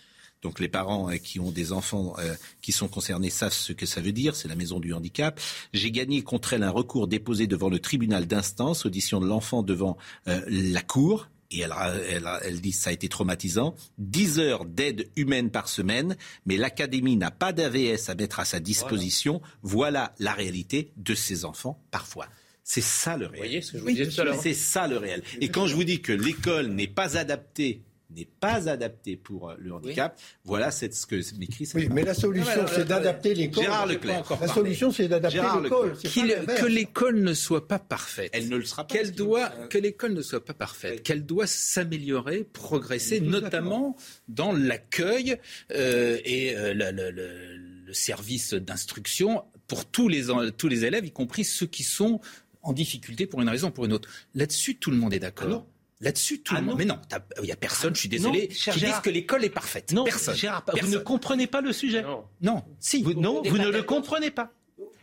Donc 0.43 0.61
les 0.61 0.69
parents 0.69 1.11
euh, 1.11 1.17
qui 1.17 1.41
ont 1.41 1.51
des 1.51 1.73
enfants 1.73 2.15
euh, 2.19 2.35
qui 2.63 2.73
sont 2.73 2.89
concernés 2.89 3.31
savent 3.31 3.53
ce 3.53 3.73
que 3.73 3.87
ça 3.87 4.01
veut 4.01 4.13
dire, 4.13 4.35
c'est 4.37 4.49
la 4.49 4.55
maison 4.55 4.81
du 4.81 4.93
handicap. 4.93 5.41
J'ai 5.73 5.91
gagné 5.91 6.23
contre 6.23 6.55
elle 6.55 6.63
un 6.63 6.71
recours 6.71 7.09
déposé 7.09 7.47
devant 7.47 7.69
le 7.69 7.79
tribunal 7.79 8.27
d'instance, 8.27 8.87
audition 8.87 9.21
de 9.21 9.27
l'enfant 9.27 9.63
devant 9.63 9.97
euh, 10.29 10.41
la 10.49 10.83
cour. 10.83 11.29
Et 11.53 11.61
elle, 11.61 11.75
elle, 12.09 12.29
elle, 12.45 12.61
dit 12.61 12.71
ça 12.71 12.91
a 12.91 12.93
été 12.93 13.09
traumatisant. 13.09 13.75
10 13.99 14.39
heures 14.39 14.65
d'aide 14.65 15.09
humaine 15.17 15.51
par 15.51 15.69
semaine, 15.69 16.17
mais 16.47 16.57
l'académie 16.57 17.17
n'a 17.17 17.33
pas 17.33 17.53
d'AVS 17.53 18.09
à 18.09 18.15
mettre 18.15 18.39
à 18.39 18.45
sa 18.45 18.61
disposition. 18.61 19.43
Voilà. 19.63 20.15
la 20.21 20.33
réalité 20.33 20.93
de 20.97 21.15
ces 21.15 21.45
enfants 21.45 21.83
parfois. 21.91 22.29
C'est 22.63 22.81
ça 22.83 23.17
le 23.17 23.27
réel. 23.27 23.33
Vous 23.33 23.49
voyez 23.49 23.63
ce 23.63 23.73
que 23.73 23.79
je 23.79 23.83
vous 23.83 23.91
disais 23.91 24.07
tout 24.07 24.21
à 24.21 24.25
l'heure 24.25 24.41
C'est 24.41 24.55
ça 24.55 24.87
le 24.87 24.97
réel. 24.97 25.25
Et 25.41 25.49
quand 25.49 25.67
je 25.67 25.75
vous 25.75 25.83
dis 25.83 26.01
que 26.01 26.13
l'école 26.13 26.69
n'est 26.69 26.87
pas 26.87 27.17
adaptée 27.17 27.83
n'est 28.17 28.29
pas 28.41 28.69
adapté 28.69 29.17
pour 29.17 29.51
euh, 29.51 29.55
le 29.59 29.73
handicap. 29.73 30.19
Voilà 30.45 30.71
c'est 30.71 30.93
ce 30.93 31.07
que 31.07 31.17
m'écrit. 31.39 31.69
Oui, 31.75 31.89
mais 31.91 32.03
la 32.03 32.15
solution, 32.15 32.67
c'est 32.67 32.87
d'adapter 32.87 33.35
l'école. 33.35 33.65
Gérard 33.65 33.87
Leclerc. 33.87 34.25
La 34.41 34.49
solution, 34.49 34.91
c'est 34.91 35.09
d'adapter 35.09 35.41
l'école. 35.63 35.97
Que 35.97 36.67
l'école 36.67 37.21
ne 37.21 37.35
soit 37.35 37.69
pas 37.69 37.79
parfaite. 37.79 38.31
Elle 38.33 38.49
ne 38.49 38.57
le 38.57 38.65
sera 38.65 38.87
pas. 38.87 38.95
Qu'elle 38.95 39.13
doit, 39.13 39.49
que 39.69 39.79
l'école 39.79 40.13
ne 40.13 40.23
soit 40.23 40.45
pas 40.45 40.55
parfaite. 40.55 41.03
Qu'elle 41.03 41.25
doit 41.25 41.47
s'améliorer, 41.47 42.45
progresser, 42.45 43.21
notamment 43.21 43.97
dans 44.29 44.53
l'accueil 44.53 45.37
euh, 45.73 46.19
et 46.25 46.57
euh, 46.57 46.75
le, 46.75 47.11
le, 47.11 47.93
service 47.93 48.55
d'instruction 48.55 49.43
pour 49.67 49.85
tous 49.85 50.07
les, 50.07 50.27
tous 50.57 50.69
les 50.69 50.85
élèves, 50.85 51.05
y 51.05 51.11
compris 51.11 51.45
ceux 51.45 51.67
qui 51.67 51.83
sont 51.83 52.21
en 52.63 52.73
difficulté 52.73 53.27
pour 53.27 53.41
une 53.41 53.49
raison 53.49 53.69
ou 53.69 53.71
pour 53.73 53.85
une 53.85 53.93
autre. 53.93 54.09
Là-dessus, 54.35 54.77
tout 54.77 54.91
le 54.91 54.97
monde 54.97 55.13
est 55.13 55.19
d'accord. 55.19 55.67
Ah 56.01 56.05
Là-dessus, 56.05 56.41
tout 56.41 56.55
le 56.55 56.61
ah 56.61 56.63
monde. 56.63 56.79
Mais 56.79 56.87
non, 56.87 56.99
il 57.39 57.45
n'y 57.45 57.53
a 57.53 57.57
personne, 57.57 57.95
je 57.95 58.01
suis 58.01 58.09
désolé, 58.09 58.49
qui 58.49 58.71
disent 58.71 59.01
que 59.03 59.11
l'école 59.11 59.45
est 59.45 59.51
parfaite. 59.51 59.93
Non, 59.93 60.05
personne. 60.05 60.37
vous 60.81 60.89
ne 60.89 60.99
comprenez 60.99 61.47
pas 61.47 61.61
le 61.61 61.73
sujet. 61.73 62.05
Non, 62.41 62.65
si. 62.79 63.03
Vous, 63.03 63.15
non, 63.15 63.43
vous 63.43 63.59
ne 63.59 63.69
le 63.69 63.83
comprenez 63.83 64.31
pas. 64.31 64.53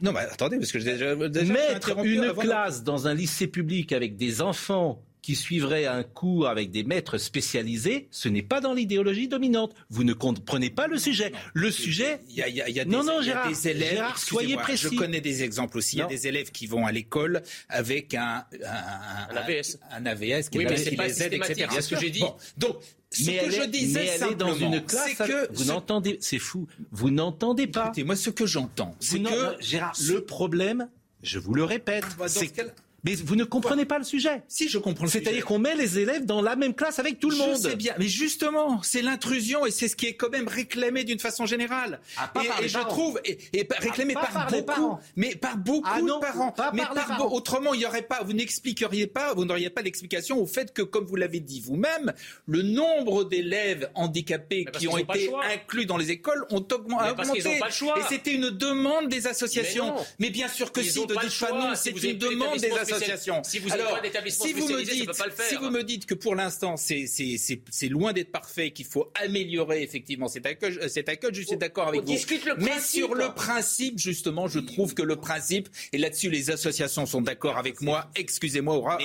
Non, 0.01 0.11
mais 0.11 0.19
attendez, 0.19 0.57
parce 0.57 0.71
que 0.71 0.79
j'ai 0.79 0.93
déjà, 0.93 1.15
Mettre 1.15 1.97
une 2.03 2.33
classe 2.33 2.83
dans 2.83 3.07
un 3.07 3.13
lycée 3.13 3.47
public 3.47 3.93
avec 3.93 4.15
des 4.15 4.41
enfants 4.41 5.01
qui 5.21 5.35
suivrait 5.35 5.85
un 5.85 6.03
cours 6.03 6.47
avec 6.47 6.71
des 6.71 6.83
maîtres 6.83 7.17
spécialisés, 7.17 8.07
ce 8.11 8.29
n'est 8.29 8.43
pas 8.43 8.61
dans 8.61 8.73
l'idéologie 8.73 9.27
dominante. 9.27 9.73
Vous 9.89 10.03
ne 10.03 10.13
comprenez 10.13 10.69
pas 10.69 10.87
le 10.87 10.97
sujet. 10.97 11.31
Le 11.53 11.71
sujet, 11.71 12.19
il 12.29 12.35
y 12.35 12.41
a, 12.41 12.47
y 12.47 12.61
a, 12.61 12.69
y 12.69 12.79
a 12.79 12.85
des, 12.85 12.89
non, 12.91 13.03
non, 13.03 13.21
Gérard, 13.21 13.49
des 13.49 13.67
élèves. 13.67 13.95
Gérard, 13.95 14.17
soyez 14.17 14.55
précis. 14.55 14.87
Je 14.91 14.97
connais 14.97 15.21
des 15.21 15.43
exemples 15.43 15.77
aussi. 15.77 15.97
Il 15.97 15.99
y 15.99 16.03
a 16.03 16.05
des 16.05 16.27
élèves 16.27 16.51
qui 16.51 16.67
vont 16.67 16.85
à 16.85 16.91
l'école 16.91 17.41
avec 17.69 18.13
un, 18.13 18.45
un, 18.63 19.33
un, 19.33 19.35
AVS, 19.35 19.79
un 19.91 20.05
AVS 20.05 20.49
qui, 20.49 20.59
oui, 20.59 20.65
mais 20.69 20.77
c'est 20.77 20.95
pas 20.95 21.07
les 21.07 21.23
aide, 21.23 21.33
etc. 21.33 21.67
C'est 21.71 21.81
ce 21.81 21.89
que 21.89 21.99
j'ai 21.99 22.09
dit. 22.09 22.21
Bon, 22.21 22.35
donc 22.57 22.77
ce 23.11 23.25
mais 23.25 23.37
que 23.39 23.51
je 23.51 23.63
disais 23.63 23.99
mais 23.99 24.07
elle 24.07 24.31
est 24.31 24.35
dans 24.35 24.53
une 24.53 24.83
classe, 24.83 25.15
que 25.15 25.53
vous 25.53 25.65
n'entendez, 25.65 26.17
c'est 26.21 26.39
fou, 26.39 26.67
vous 26.91 27.09
n'entendez 27.09 27.67
pas. 27.67 27.85
Écoutez, 27.85 28.03
moi 28.03 28.15
ce 28.15 28.29
que 28.29 28.45
j'entends, 28.45 28.95
c'est 28.99 29.19
que 29.19 29.61
Gérard, 29.61 29.93
le 30.07 30.23
problème, 30.23 30.89
je 31.23 31.39
vous 31.39 31.53
le 31.53 31.63
répète, 31.63 32.05
c'est 32.27 32.47
que 32.47 32.61
mais 33.03 33.15
vous 33.15 33.35
ne 33.35 33.43
comprenez 33.43 33.85
pas 33.85 33.99
le 33.99 34.03
sujet. 34.03 34.41
Si, 34.47 34.69
je 34.69 34.77
comprends. 34.77 35.07
C'est-à-dire 35.07 35.45
qu'on 35.45 35.59
met 35.59 35.75
les 35.75 35.99
élèves 35.99 36.25
dans 36.25 36.41
la 36.41 36.55
même 36.55 36.73
classe 36.73 36.99
avec 36.99 37.19
tout 37.19 37.29
le 37.29 37.37
monde. 37.37 37.55
Je 37.55 37.69
sais 37.69 37.75
bien, 37.75 37.93
mais 37.99 38.07
justement, 38.07 38.81
c'est 38.81 39.01
l'intrusion 39.01 39.65
et 39.65 39.71
c'est 39.71 39.87
ce 39.87 39.95
qui 39.95 40.07
est 40.07 40.15
quand 40.15 40.29
même 40.29 40.47
réclamé 40.47 41.03
d'une 41.03 41.19
façon 41.19 41.45
générale. 41.45 41.99
Ah, 42.17 42.31
et, 42.61 42.67
je 42.67 42.79
trouve, 42.79 43.19
et, 43.23 43.37
et 43.53 43.67
réclamé 43.79 44.13
ah, 44.17 44.27
par, 44.31 44.51
beaucoup, 44.51 44.97
mais 45.15 45.35
par 45.35 45.57
beaucoup 45.57 45.89
ah, 45.89 46.01
de 46.01 46.19
parents. 46.19 46.53
mais 46.73 46.83
par, 46.93 47.33
autrement, 47.33 47.73
il 47.73 47.81
y 47.81 47.85
aurait 47.85 48.01
pas, 48.01 48.23
vous 48.23 48.33
n'expliqueriez 48.33 49.07
pas, 49.07 49.33
vous 49.33 49.45
n'auriez 49.45 49.69
pas 49.69 49.83
d'explication 49.83 50.41
au 50.41 50.45
fait 50.45 50.73
que, 50.73 50.81
comme 50.81 51.05
vous 51.05 51.15
l'avez 51.15 51.39
dit 51.39 51.61
vous-même, 51.61 52.13
le 52.47 52.61
nombre 52.61 53.23
d'élèves 53.23 53.89
handicapés 53.95 54.65
qui 54.73 54.87
ont 54.87 54.97
été 54.97 55.31
inclus 55.53 55.85
dans 55.85 55.97
les 55.97 56.11
écoles 56.11 56.45
ont 56.49 56.65
augmenté. 56.71 57.59
Et 57.59 58.01
c'était 58.09 58.33
une 58.33 58.49
demande 58.49 59.07
des 59.07 59.27
associations. 59.27 59.95
Mais, 60.19 60.29
bien 60.29 60.47
sûr 60.47 60.71
que 60.71 60.81
si, 60.81 60.99
ne 60.99 61.05
dites 61.05 61.39
pas 61.39 61.51
non, 61.51 61.73
c'est 61.75 61.91
une 61.91 62.17
demande 62.17 62.57
des 62.57 62.71
associations. 62.71 62.96
Si 63.43 63.59
vous 63.59 63.71
Alors, 63.71 63.99
si 64.27 64.53
vous 64.53 64.67
me 64.67 64.83
dites, 64.83 65.17
pas 65.17 65.25
le 65.25 65.31
faire. 65.31 65.45
Si 65.45 65.55
vous 65.55 65.69
me 65.69 65.83
dites 65.83 66.05
que 66.05 66.13
pour 66.13 66.35
l'instant 66.35 66.75
c'est 66.77 67.89
loin 67.89 68.13
d'être 68.13 68.31
parfait, 68.31 68.71
qu'il 68.71 68.85
faut 68.85 69.11
améliorer 69.21 69.83
effectivement 69.83 70.27
cet 70.27 70.45
accueil, 70.45 70.77
cet 70.89 71.09
accueil 71.09 71.31
je 71.33 71.41
suis 71.41 71.57
d'accord 71.57 71.87
avec 71.87 72.03
vous. 72.03 72.15
Mais 72.57 72.79
sur 72.79 73.15
le 73.15 73.33
principe, 73.33 73.99
justement, 73.99 74.47
je 74.47 74.59
trouve 74.59 74.93
que 74.93 75.01
le 75.01 75.15
principe, 75.17 75.69
et 75.93 75.97
là-dessus 75.97 76.29
les 76.29 76.49
associations 76.49 77.05
sont 77.05 77.21
d'accord 77.21 77.57
avec 77.57 77.81
moi, 77.81 78.09
excusez-moi, 78.15 78.97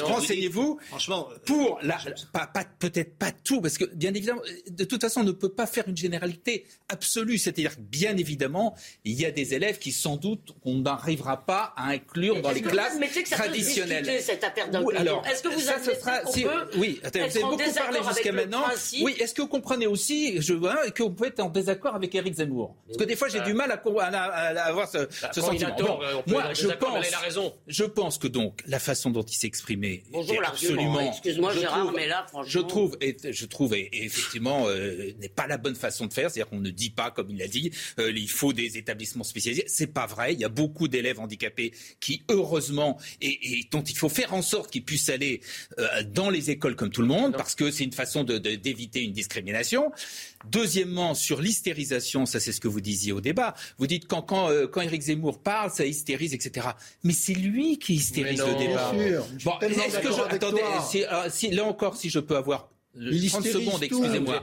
renseignez-vous. 0.00 0.78
Franchement, 0.88 1.28
pour 1.46 1.78
la, 1.82 1.98
pas, 2.32 2.46
pas 2.46 2.64
peut-être 2.64 3.16
pas 3.16 3.32
tout, 3.32 3.60
parce 3.60 3.78
que 3.78 3.84
bien 3.84 4.14
évidemment, 4.14 4.42
de 4.68 4.84
toute 4.84 5.00
façon, 5.00 5.20
on 5.20 5.24
ne 5.24 5.32
peut 5.32 5.52
pas 5.52 5.66
faire 5.66 5.88
une 5.88 5.96
généralité 5.96 6.66
absolue. 6.88 7.38
C'est-à-dire 7.38 7.72
bien 7.78 8.16
évidemment, 8.16 8.74
il 9.04 9.20
y 9.20 9.24
a 9.24 9.30
des 9.30 9.54
élèves 9.54 9.78
qui 9.78 9.92
sans 9.92 10.16
doute 10.16 10.54
on 10.64 10.78
n'arrivera 10.78 11.44
pas 11.44 11.72
à 11.76 11.88
inclure 11.90 12.40
dans 12.42 12.50
les 12.50 12.62
classes 12.62 12.98
traditionnelle. 13.30 14.20
cette 14.20 14.44
affaire 14.44 14.68
d'inclusion. 14.70 15.22
Est-ce 15.24 15.42
que 15.42 15.48
vous 15.48 15.60
ça, 15.60 15.78
ça 15.78 15.94
sera, 15.94 16.24
si, 16.26 16.44
Oui, 16.76 17.00
attends, 17.02 17.20
vous 17.20 17.36
avez 17.36 17.42
beaucoup 17.42 17.74
parlé 17.74 18.00
jusqu'à 18.08 18.32
maintenant. 18.32 18.64
Oui, 19.02 19.16
est-ce 19.18 19.34
que 19.34 19.42
vous 19.42 19.48
comprenez 19.48 19.86
aussi 19.86 20.40
je, 20.40 20.54
hein, 20.54 20.90
que 20.94 21.02
vous 21.02 21.10
pouvez 21.10 21.28
être 21.28 21.40
en 21.40 21.48
désaccord 21.48 21.94
avec 21.94 22.14
Éric 22.14 22.34
Zemmour? 22.34 22.76
Parce 22.86 22.98
que 22.98 23.04
des 23.04 23.16
fois, 23.16 23.28
j'ai 23.28 23.40
du 23.40 23.54
mal 23.54 23.70
à, 23.70 23.76
à, 23.76 24.62
avoir 24.64 24.88
ce, 24.88 24.98
bah, 24.98 25.30
ce 25.32 25.40
sentiment. 25.40 26.00
moi, 26.26 26.52
je 26.54 26.68
pense, 26.68 27.06
je 27.66 27.84
pense 27.84 28.18
que 28.18 28.28
donc 28.28 28.60
la 28.66 28.78
façon 28.78 29.10
dont 29.10 29.22
il 29.22 29.34
s'est 29.34 29.46
exprimé 29.46 30.02
Bonjour, 30.10 30.36
absolument. 30.44 31.00
Excuse-moi, 31.00 31.54
Gérard, 31.54 31.92
mais 31.92 32.06
là, 32.06 32.24
franchement, 32.28 32.50
je 32.50 32.58
trouve, 32.58 32.96
et, 33.00 33.16
je 33.30 33.46
trouve, 33.46 33.74
et, 33.74 33.88
effectivement, 33.92 34.66
euh, 34.66 35.12
n'est 35.18 35.28
pas 35.28 35.46
la 35.46 35.58
bonne 35.58 35.74
façon 35.74 36.06
de 36.06 36.12
faire. 36.12 36.30
C'est-à-dire 36.30 36.50
qu'on 36.50 36.60
ne 36.60 36.70
dit 36.70 36.90
pas, 36.90 37.10
comme 37.10 37.30
il 37.30 37.38
l'a 37.38 37.48
dit, 37.48 37.70
euh, 37.98 38.12
il 38.14 38.30
faut 38.30 38.52
des 38.52 38.76
établissements 38.76 39.24
spécialisés. 39.24 39.64
C'est 39.66 39.86
pas 39.86 40.06
vrai. 40.06 40.34
Il 40.34 40.40
y 40.40 40.44
a 40.44 40.48
beaucoup 40.48 40.88
d'élèves 40.88 41.20
handicapés 41.20 41.72
qui, 42.00 42.24
heureusement, 42.28 42.98
et, 43.20 43.66
dont 43.70 43.82
il 43.82 43.96
faut 43.96 44.08
faire 44.08 44.34
en 44.34 44.42
sorte 44.42 44.70
qu'ils 44.70 44.84
puissent 44.84 45.08
aller 45.08 45.40
euh, 45.78 46.02
dans 46.04 46.30
les 46.30 46.50
écoles 46.50 46.76
comme 46.76 46.90
tout 46.90 47.02
le 47.02 47.08
monde, 47.08 47.32
parce 47.36 47.54
que 47.54 47.70
c'est 47.70 47.84
une 47.84 47.92
façon 47.92 48.24
d'éviter 48.24 49.02
une 49.02 49.12
discrimination. 49.12 49.92
Deuxièmement, 50.50 51.14
sur 51.14 51.40
l'hystérisation, 51.40 52.26
ça 52.26 52.40
c'est 52.40 52.52
ce 52.52 52.60
que 52.60 52.68
vous 52.68 52.80
disiez 52.80 53.12
au 53.12 53.20
débat. 53.20 53.54
Vous 53.78 53.86
dites 53.86 54.08
quand, 54.08 54.22
quand, 54.22 54.50
euh, 54.50 54.66
quand 54.66 54.80
Éric 54.80 55.02
Zemmour 55.02 55.40
parle, 55.40 55.70
ça 55.70 55.86
hystérise, 55.86 56.34
etc. 56.34 56.68
Mais 57.04 57.12
c'est 57.12 57.34
lui 57.34 57.78
qui 57.78 57.94
hystérise 57.94 58.40
le 58.40 58.58
débat. 58.58 58.92
Bien 58.92 59.08
sûr. 59.08 59.26
Bon, 59.44 59.52
est-ce 59.60 59.98
que 59.98 60.08
je, 60.08 60.34
attendez, 60.34 60.62
si, 61.30 61.50
là 61.50 61.64
encore, 61.64 61.96
si 61.96 62.10
je 62.10 62.18
peux 62.18 62.36
avoir 62.36 62.71
30 62.94 63.44
secondes, 63.44 63.82
excusez-moi. 63.82 64.42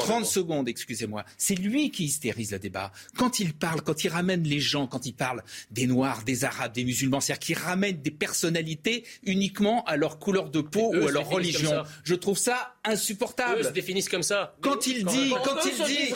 30 0.00 0.26
secondes, 0.26 0.68
excusez-moi. 0.68 1.24
C'est 1.38 1.54
lui 1.54 1.90
qui 1.90 2.04
hystérise 2.04 2.52
le 2.52 2.58
débat. 2.58 2.92
Quand 3.16 3.38
il 3.38 3.54
parle, 3.54 3.82
quand 3.82 4.02
il 4.04 4.08
ramène 4.08 4.42
les 4.42 4.60
gens, 4.60 4.86
quand 4.86 5.06
il 5.06 5.14
parle 5.14 5.42
des 5.70 5.86
Noirs, 5.86 6.24
des 6.24 6.44
Arabes, 6.44 6.72
des 6.72 6.84
musulmans, 6.84 7.20
c'est-à-dire 7.20 7.40
qu'il 7.40 7.58
ramène 7.58 8.02
des 8.02 8.10
personnalités 8.10 9.04
uniquement 9.24 9.84
à 9.84 9.96
leur 9.96 10.18
couleur 10.18 10.50
de 10.50 10.60
peau 10.60 10.92
ou 10.94 11.06
à 11.06 11.10
leur 11.10 11.28
religion. 11.28 11.84
Je 12.02 12.14
trouve 12.14 12.38
ça 12.38 12.73
insupportable. 12.84 13.60
Eux 13.60 13.64
se 13.64 13.70
définissent 13.70 14.08
comme 14.08 14.22
ça. 14.22 14.54
Quand 14.60 14.86
il 14.86 15.04
dit, 15.04 15.32
quand, 15.44 15.56
il 15.64 15.84
dit, 15.84 16.14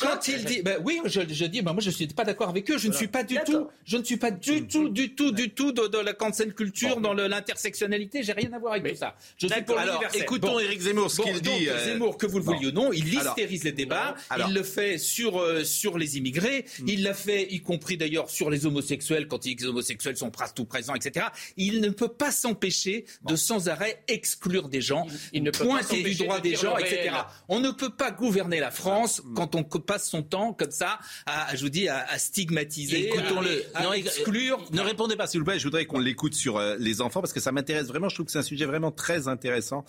quand, 0.00 0.28
il 0.28 0.44
dit, 0.44 0.62
ben 0.62 0.78
oui, 0.84 1.00
je, 1.04 1.20
je 1.28 1.44
dis, 1.44 1.62
ben 1.62 1.72
moi 1.72 1.82
je 1.82 1.90
suis 1.90 2.06
pas 2.08 2.24
d'accord 2.24 2.48
avec 2.48 2.70
eux. 2.70 2.78
Je 2.78 2.88
ne 2.88 2.92
suis 2.92 3.08
pas 3.08 3.22
du 3.22 3.36
tout, 3.44 3.68
je 3.84 3.96
ne 3.96 4.04
suis 4.04 4.16
pas 4.16 4.30
du 4.30 4.66
tout, 4.66 4.88
du 4.88 5.14
tout, 5.14 5.32
du 5.32 5.50
tout 5.50 5.72
dans, 5.72 6.02
la 6.02 6.12
cancel 6.12 6.54
culture, 6.54 7.00
dans 7.00 7.14
l'intersectionnalité. 7.14 8.22
J'ai 8.22 8.32
rien 8.32 8.52
à 8.52 8.58
voir 8.58 8.74
avec 8.74 8.92
tout 8.92 8.98
ça. 8.98 9.16
Je 9.38 9.46
suis 9.46 9.62
pour 9.62 9.78
Alors, 9.78 10.02
écoutons 10.14 10.58
Éric 10.58 10.80
Zemmour, 10.80 11.10
ce 11.10 11.22
qu'il 11.22 11.40
dit. 11.40 11.68
Euh, 11.68 11.84
Zemmour, 11.84 12.16
que 12.16 12.26
vous 12.26 12.38
le 12.38 12.44
vouliez 12.44 12.68
ou 12.68 12.72
non, 12.72 12.92
il 12.92 13.12
hystérise 13.12 13.64
les 13.64 13.72
débats. 13.72 14.14
il 14.46 14.54
le 14.54 14.62
fait 14.62 14.98
sur 14.98 15.40
euh, 15.40 15.64
sur 15.64 15.98
les 15.98 16.18
immigrés. 16.18 16.64
Hmm. 16.80 16.88
Il 16.88 17.02
l'a 17.02 17.14
fait, 17.14 17.46
y 17.50 17.60
compris 17.60 17.96
d'ailleurs 17.96 18.30
sur 18.30 18.50
les 18.50 18.66
homosexuels 18.66 19.28
quand 19.28 19.44
les 19.44 19.64
homosexuels 19.64 20.16
sont 20.16 20.30
tout 20.54 20.64
présents, 20.64 20.94
etc. 20.94 21.26
Il 21.56 21.80
ne 21.80 21.90
peut 21.90 22.08
pas 22.08 22.32
s'empêcher 22.32 23.04
de 23.26 23.36
sans 23.36 23.68
arrêt 23.68 24.02
exclure 24.08 24.68
des 24.68 24.80
gens. 24.80 25.06
Il, 25.32 25.42
ne 25.42 25.50
peut 25.50 25.66
pointer 25.78 26.02
du 26.02 26.14
droit 26.14 26.40
des 26.40 26.56
gens, 26.56 26.76
etc. 26.76 27.10
On 27.48 27.60
ne 27.60 27.70
peut 27.70 27.90
pas 27.90 28.10
gouverner 28.10 28.60
la 28.60 28.70
France 28.70 29.22
hmm. 29.24 29.34
quand 29.34 29.54
on 29.54 29.64
passe 29.64 30.08
son 30.08 30.22
temps 30.22 30.52
comme 30.52 30.70
ça, 30.70 30.98
à, 31.26 31.54
je 31.54 31.62
vous 31.62 31.68
dis, 31.68 31.88
à, 31.88 32.18
stigmatiser, 32.18 33.08
Écoutons-le. 33.08 33.64
À, 33.74 33.96
exclure. 33.96 34.64
Ne 34.72 34.80
répondez 34.80 35.16
pas, 35.16 35.26
s'il 35.26 35.40
vous 35.40 35.46
plaît. 35.46 35.58
Je 35.58 35.64
voudrais 35.64 35.86
qu'on 35.86 35.98
l'écoute 35.98 36.34
sur 36.34 36.56
euh, 36.56 36.76
les 36.78 37.00
enfants 37.00 37.20
parce 37.20 37.32
que 37.32 37.40
ça 37.40 37.52
m'intéresse 37.52 37.86
vraiment. 37.86 38.08
Je 38.08 38.16
trouve 38.16 38.26
que 38.26 38.32
c'est 38.32 38.38
un 38.38 38.42
sujet 38.42 38.66
vraiment 38.66 38.90
très 38.90 39.28
intéressant. 39.28 39.84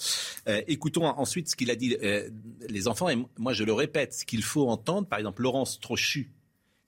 écoutons 0.68 1.06
ensuite 1.06 1.50
ce 1.50 1.56
qu'il 1.56 1.72
a 1.72 1.76
dit, 1.76 1.98
euh, 2.04 2.30
les 2.70 2.88
enfants, 2.88 3.10
et 3.10 3.18
moi 3.38 3.54
je 3.54 3.64
le 3.64 3.74
répète, 3.74 4.14
ce 4.14 4.26
qu'il 4.26 4.44
faut 4.44 4.70
entendre, 4.70 5.08
par 5.08 5.20
exemple 5.20 5.42
Laurence 5.42 5.80
Trochu, 5.80 6.32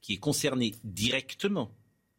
qui 0.01 0.13
est 0.13 0.17
concernée 0.17 0.75
directement 0.83 1.71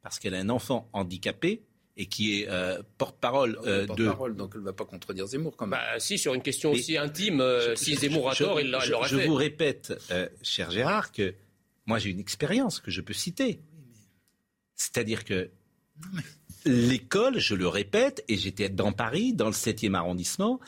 parce 0.02 0.18
qu'elle 0.18 0.34
a 0.34 0.38
un 0.38 0.48
enfant 0.48 0.88
handicapé, 0.92 1.62
et 1.99 2.07
qui 2.07 2.40
est 2.40 2.49
euh, 2.49 2.80
porte-parole 2.96 3.59
euh, 3.66 3.86
porte 3.86 3.99
de. 3.99 4.07
donc 4.32 4.53
elle 4.55 4.61
ne 4.61 4.64
va 4.64 4.72
pas 4.72 4.86
contredire 4.86 5.26
Zemmour 5.26 5.57
quand 5.57 5.66
même. 5.66 5.78
Bah, 5.78 5.99
si, 6.01 6.16
sur 6.16 6.32
une 6.32 6.42
question 6.42 6.70
aussi 6.70 6.96
intime, 6.96 7.44
si 7.74 7.96
Zemmour 7.96 8.30
a 8.30 8.34
tort, 8.34 8.61
il 8.61 8.70
l'aurait 8.70 9.09
fait. 9.09 9.18
Je 9.18 9.26
vous 9.26 9.34
répète, 9.34 9.92
cher 10.42 10.70
Gérard, 10.70 11.12
que 11.12 11.34
moi 11.84 11.99
j'ai 11.99 12.11
une 12.11 12.20
expérience 12.20 12.80
que 12.80 12.90
je 12.90 13.03
peux 13.03 13.12
citer. 13.12 13.61
C'est-à-dire 14.74 15.24
que 15.24 15.51
l'école, 16.64 17.38
je 17.38 17.55
le 17.55 17.68
répète, 17.68 18.24
et 18.28 18.36
j'étais 18.36 18.68
dans 18.68 18.92
Paris, 18.92 19.32
dans 19.32 19.46
le 19.46 19.53
7e 19.53 19.94
arrondissement, 19.94 20.61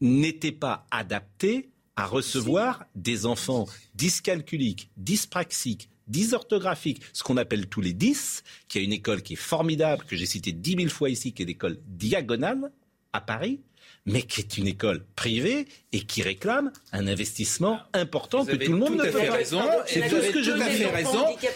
n'était 0.00 0.52
pas 0.52 0.86
adapté 0.90 1.70
à 1.96 2.06
recevoir 2.06 2.86
des 2.94 3.26
enfants 3.26 3.66
dyscalculiques, 3.94 4.90
dyspraxiques, 4.96 5.90
dysorthographiques, 6.10 7.02
ce 7.12 7.22
qu'on 7.22 7.36
appelle 7.36 7.66
tous 7.68 7.80
les 7.80 7.92
10, 7.92 8.42
qui 8.68 8.78
a 8.78 8.80
une 8.82 8.92
école 8.92 9.22
qui 9.22 9.34
est 9.34 9.36
formidable, 9.36 10.04
que 10.04 10.16
j'ai 10.16 10.26
cité 10.26 10.52
dix 10.52 10.76
mille 10.76 10.90
fois 10.90 11.10
ici, 11.10 11.32
qui 11.32 11.42
est 11.42 11.46
l'école 11.46 11.78
diagonale 11.86 12.70
à 13.12 13.20
Paris, 13.20 13.60
mais 14.06 14.22
qui 14.22 14.40
est 14.40 14.58
une 14.58 14.66
école 14.66 15.04
privée 15.14 15.66
et 15.92 16.00
qui 16.00 16.22
réclame 16.22 16.72
un 16.92 17.06
investissement 17.06 17.80
important 17.92 18.44
que 18.44 18.56
tout 18.56 18.72
le 18.72 18.78
monde 18.78 18.96
ne 18.96 19.04
peut 19.04 19.12
pas. 19.12 19.34
Raison. 19.34 19.62
C'est 19.86 20.08
tout 20.08 20.20
ce 20.20 20.30
que 20.30 20.42
je 20.42 20.52
fait 20.52 20.86
raison. 20.86 21.26
Qui 21.36 21.46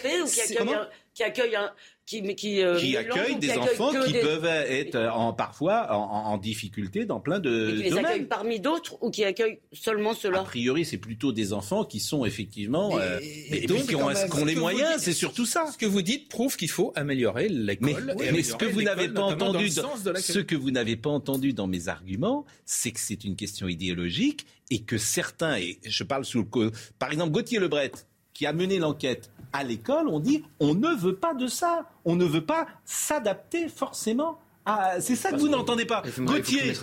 accueille 1.22 1.54
un, 1.54 1.70
qui, 1.70 1.72
qui, 2.06 2.62
euh, 2.62 2.78
qui 2.78 2.96
accueille 2.96 3.36
des 3.36 3.52
enfants 3.52 3.92
qui 4.06 4.12
peuvent 4.12 4.44
être 4.44 4.96
en, 4.96 5.32
parfois 5.32 5.92
en, 5.92 6.36
difficulté 6.36 7.06
dans 7.06 7.20
plein 7.20 7.38
de 7.38 7.70
et 7.70 7.76
qui 7.76 7.82
les 7.82 7.96
accueillent 7.96 8.26
parmi 8.26 8.60
d'autres 8.60 8.98
ou 9.00 9.10
qui 9.10 9.24
accueillent 9.24 9.60
seulement 9.72 10.12
ceux-là 10.12 10.40
A 10.40 10.44
priori, 10.44 10.84
c'est 10.84 10.98
plutôt 10.98 11.32
des 11.32 11.52
enfants 11.52 11.84
qui 11.84 12.00
sont 12.00 12.24
effectivement 12.24 12.96
mais, 12.96 13.02
euh, 13.02 13.18
et, 13.22 13.66
donc, 13.66 13.86
qui 13.86 13.94
ont, 13.94 14.44
les 14.44 14.56
moyens. 14.56 15.00
C'est 15.00 15.12
surtout 15.12 15.46
ça. 15.46 15.66
Ce 15.72 15.78
que 15.78 15.86
vous 15.86 16.02
dites 16.02 16.28
prouve 16.28 16.56
qu'il 16.56 16.70
faut 16.70 16.92
améliorer 16.94 17.48
l'école. 17.48 18.14
Mais, 18.18 18.42
ce 18.42 18.54
que 18.54 18.66
vous 18.66 18.82
n'avez 18.82 19.08
pas 19.08 19.22
entendu, 19.22 19.70
ce 19.70 20.38
que 20.40 20.56
vous 20.56 20.70
n'avez 20.70 20.96
pas 20.96 21.10
entendu 21.10 21.52
dans 21.52 21.66
mes 21.66 21.88
arguments, 21.88 22.44
c'est 22.66 22.90
que 22.90 23.00
c'est 23.00 23.24
une 23.24 23.36
question 23.36 23.68
idéologique 23.68 24.46
et 24.70 24.82
que 24.82 24.98
certains, 24.98 25.56
et 25.56 25.78
je 25.84 26.04
parle 26.04 26.24
sous 26.24 26.42
le, 26.42 26.72
par 26.98 27.12
exemple 27.12 27.32
Gauthier 27.32 27.58
Lebret, 27.58 27.92
qui 28.32 28.46
a 28.46 28.52
mené 28.52 28.78
l'enquête 28.78 29.30
à 29.54 29.62
l'école, 29.62 30.08
on 30.08 30.20
dit 30.20 30.44
on 30.60 30.74
ne 30.74 30.88
veut 30.88 31.14
pas 31.14 31.32
de 31.32 31.46
ça. 31.46 31.88
On 32.04 32.16
ne 32.16 32.26
veut 32.26 32.44
pas 32.44 32.66
s'adapter 32.84 33.68
forcément 33.68 34.38
à... 34.66 35.00
c'est 35.00 35.16
ça 35.16 35.30
que 35.30 35.36
vous 35.36 35.48
n'entendez 35.48 35.86
pas. 35.86 36.02
Gauthier, 36.18 36.74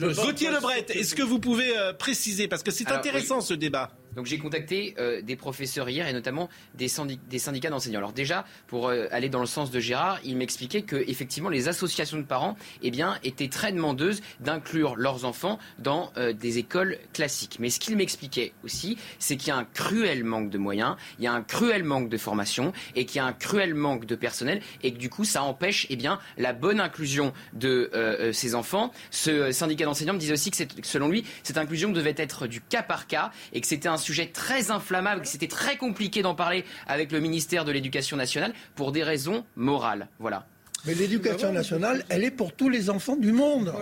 Gauthier 0.00 0.50
Lebret, 0.50 0.86
est-ce 0.88 1.14
que 1.14 1.22
vous 1.22 1.38
pouvez 1.38 1.76
euh, 1.76 1.92
préciser 1.92 2.48
Parce 2.48 2.62
que 2.62 2.70
c'est 2.70 2.90
intéressant 2.90 3.40
ce 3.40 3.54
débat. 3.54 3.90
Donc 4.16 4.26
j'ai 4.26 4.38
contacté 4.38 4.94
euh, 4.98 5.22
des 5.22 5.36
professeurs 5.36 5.88
hier 5.88 6.06
et 6.06 6.12
notamment 6.12 6.48
des, 6.74 6.88
syndicats 6.88 7.70
d'enseignants. 7.70 7.98
Alors 7.98 8.12
déjà, 8.12 8.44
pour 8.66 8.88
euh, 8.88 9.06
aller 9.10 9.28
dans 9.28 9.40
le 9.40 9.46
sens 9.46 9.70
de 9.70 9.80
Gérard, 9.80 10.20
il 10.24 10.36
m'expliquait 10.36 10.82
que 10.82 10.96
effectivement 10.96 11.48
les 11.48 11.68
associations 11.68 12.18
de 12.18 12.24
parents 12.24 12.56
eh 12.82 12.90
bien, 12.90 13.18
étaient 13.24 13.48
très 13.48 13.72
demandeuses 13.72 14.22
d'inclure 14.40 14.96
leurs 14.96 15.24
enfants 15.24 15.58
dans 15.78 16.12
euh, 16.16 16.32
des 16.32 16.58
écoles 16.58 16.98
classiques. 17.12 17.58
Mais 17.60 17.70
ce 17.70 17.80
qu'il 17.80 17.96
m'expliquait 17.96 18.52
aussi, 18.62 18.96
c'est 19.18 19.36
qu'il 19.36 19.48
y 19.48 19.52
a 19.52 19.56
un 19.56 19.64
cruel 19.64 20.24
manque 20.24 20.50
de 20.50 20.58
moyens, 20.58 20.96
il 21.18 21.24
y 21.24 21.26
a 21.26 21.32
un 21.32 21.42
cruel 21.42 21.84
manque 21.84 22.08
de 22.08 22.16
formation 22.16 22.72
et 22.94 23.06
qu'il 23.06 23.16
y 23.16 23.20
a 23.20 23.26
un 23.26 23.32
cruel 23.32 23.74
manque 23.74 24.06
de 24.06 24.14
personnel 24.14 24.62
et 24.82 24.92
que 24.92 24.98
du 24.98 25.10
coup 25.10 25.24
ça 25.24 25.42
empêche 25.42 25.86
eh 25.90 25.96
bien, 25.96 26.18
la 26.38 26.52
bonne 26.52 26.80
inclusion 26.80 27.32
de 27.52 27.90
ces 28.32 28.54
enfants. 28.54 28.92
Ce 29.10 29.52
syndicat 29.52 29.84
d'enseignants 29.84 30.14
me 30.14 30.18
disait 30.18 30.32
aussi 30.32 30.50
que 30.50 30.56
selon 30.82 31.08
lui, 31.08 31.24
cette 31.42 31.58
inclusion 31.58 31.90
devait 31.90 32.14
être 32.16 32.46
du 32.46 32.60
cas 32.60 32.82
par 32.82 33.06
cas 33.06 33.30
et 33.52 33.60
que 33.60 33.66
c'était 33.66 33.88
un 33.88 33.96
sujet 34.04 34.26
très 34.26 34.70
inflammable, 34.70 35.22
que 35.22 35.28
c'était 35.28 35.48
très 35.48 35.76
compliqué 35.76 36.22
d'en 36.22 36.34
parler 36.34 36.64
avec 36.86 37.10
le 37.10 37.20
ministère 37.20 37.64
de 37.64 37.72
l'Éducation 37.72 38.16
nationale 38.16 38.52
pour 38.74 38.92
des 38.92 39.02
raisons 39.02 39.44
morales. 39.56 40.08
Voilà. 40.18 40.46
Mais 40.86 40.94
l'éducation 40.94 41.52
nationale, 41.52 42.04
elle 42.10 42.24
est 42.24 42.30
pour 42.30 42.52
tous 42.52 42.68
les 42.68 42.90
enfants 42.90 43.16
du 43.16 43.32
monde. 43.32 43.72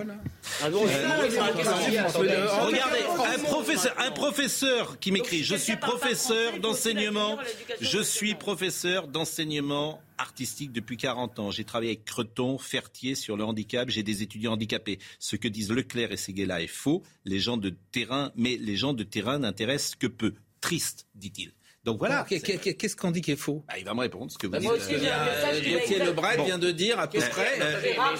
regardez, 2.61 2.99
un 3.35 3.39
professeur, 3.39 3.93
un 3.97 4.11
professeur 4.11 4.99
qui 4.99 5.11
m'écrit 5.11 5.43
Je 5.43 5.55
suis 5.55 5.75
professeur 5.75 6.59
d'enseignement. 6.59 7.37
Je 7.81 7.99
suis 7.99 8.35
professeur 8.35 9.07
d'enseignement 9.07 10.01
artistique 10.17 10.71
depuis 10.71 10.95
40 10.95 11.39
ans. 11.39 11.51
J'ai 11.51 11.65
travaillé 11.65 11.91
avec 11.91 12.05
Creton, 12.05 12.57
Fertier 12.57 13.15
sur 13.15 13.35
le 13.35 13.43
handicap. 13.43 13.89
J'ai 13.89 14.03
des 14.03 14.23
étudiants 14.23 14.53
handicapés. 14.53 14.99
Ce 15.19 15.35
que 15.35 15.49
disent 15.49 15.71
Leclerc 15.71 16.13
et 16.13 16.17
Seguela 16.17 16.61
est 16.61 16.67
faux. 16.67 17.03
Les 17.25 17.39
gens 17.39 17.57
de 17.57 17.73
terrain, 17.91 18.31
mais 18.35 18.55
les 18.55 18.77
gens 18.77 18.93
de 18.93 19.03
terrain 19.03 19.39
n'intéressent 19.39 19.95
que 19.95 20.07
peu. 20.07 20.33
Triste, 20.61 21.07
dit-il. 21.15 21.51
Donc 21.83 21.99
voilà. 21.99 22.25
Qu'est-ce 22.27 22.95
qu'on 22.95 23.11
dit 23.11 23.21
qui 23.21 23.31
est 23.31 23.37
faux? 23.37 23.63
Ah, 23.67 23.77
Il 23.77 23.85
va 23.85 23.93
me 23.93 23.99
répondre 23.99 24.31
ce 24.31 24.37
que 24.37 24.47
vous 24.47 24.53
bah, 24.53 24.59
dites. 24.59 24.69
Moi 24.69 24.77
aussi, 24.77 24.93
j'ai 24.99 25.09
un 25.09 26.05
Le 26.05 26.11
Bret 26.13 26.43
vient 26.43 26.57
de 26.57 26.71
dire 26.71 26.99
à 26.99 27.07
peu 27.07 27.19
près. 27.19 27.59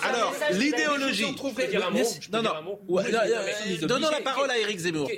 alors, 0.03 0.34
l'idéologie. 0.51 1.36
Non, 2.32 2.41
non. 2.41 2.80
Donnons 3.82 4.09
la 4.09 4.22
parole 4.22 4.51
à 4.51 4.57
Éric 4.57 4.80
Zemmour. 4.80 5.09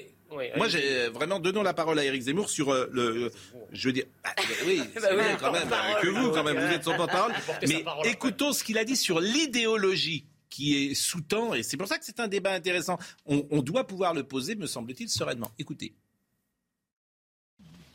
Moi, 0.57 0.67
j'ai 0.67 1.09
vraiment 1.09 1.39
donnons 1.39 1.63
la 1.63 1.73
parole 1.73 1.97
à 1.97 2.03
Éric 2.03 2.23
Zemmour 2.23 2.49
sur 2.49 2.71
euh, 2.71 2.89
le. 2.91 3.31
Je 3.71 3.87
veux 3.87 3.93
dire, 3.93 4.05
bah, 4.23 4.31
oui, 4.65 4.81
bah 5.01 5.09
quand 5.39 5.51
même 5.51 5.69
que 6.01 6.07
vous, 6.07 6.31
quand 6.31 6.43
même, 6.43 6.57
vous 6.57 6.73
êtes 6.73 6.83
son 6.83 6.95
porte-parole. 6.95 7.33
Mais 7.67 7.83
écoutons 8.03 8.51
ce 8.51 8.63
qu'il 8.63 8.77
a 8.77 8.83
dit 8.83 8.95
sur 8.95 9.19
l'idéologie 9.19 10.27
qui 10.49 10.91
est 10.91 10.93
sous-tend, 10.93 11.53
et 11.53 11.63
c'est 11.63 11.77
pour 11.77 11.87
ça 11.87 11.97
que 11.97 12.05
c'est 12.05 12.19
un 12.19 12.27
débat 12.27 12.51
intéressant. 12.51 12.97
on 13.25 13.61
doit 13.61 13.87
pouvoir 13.87 14.13
le 14.13 14.23
poser, 14.23 14.55
me 14.55 14.67
semble-t-il, 14.67 15.09
sereinement. 15.09 15.51
Écoutez 15.57 15.95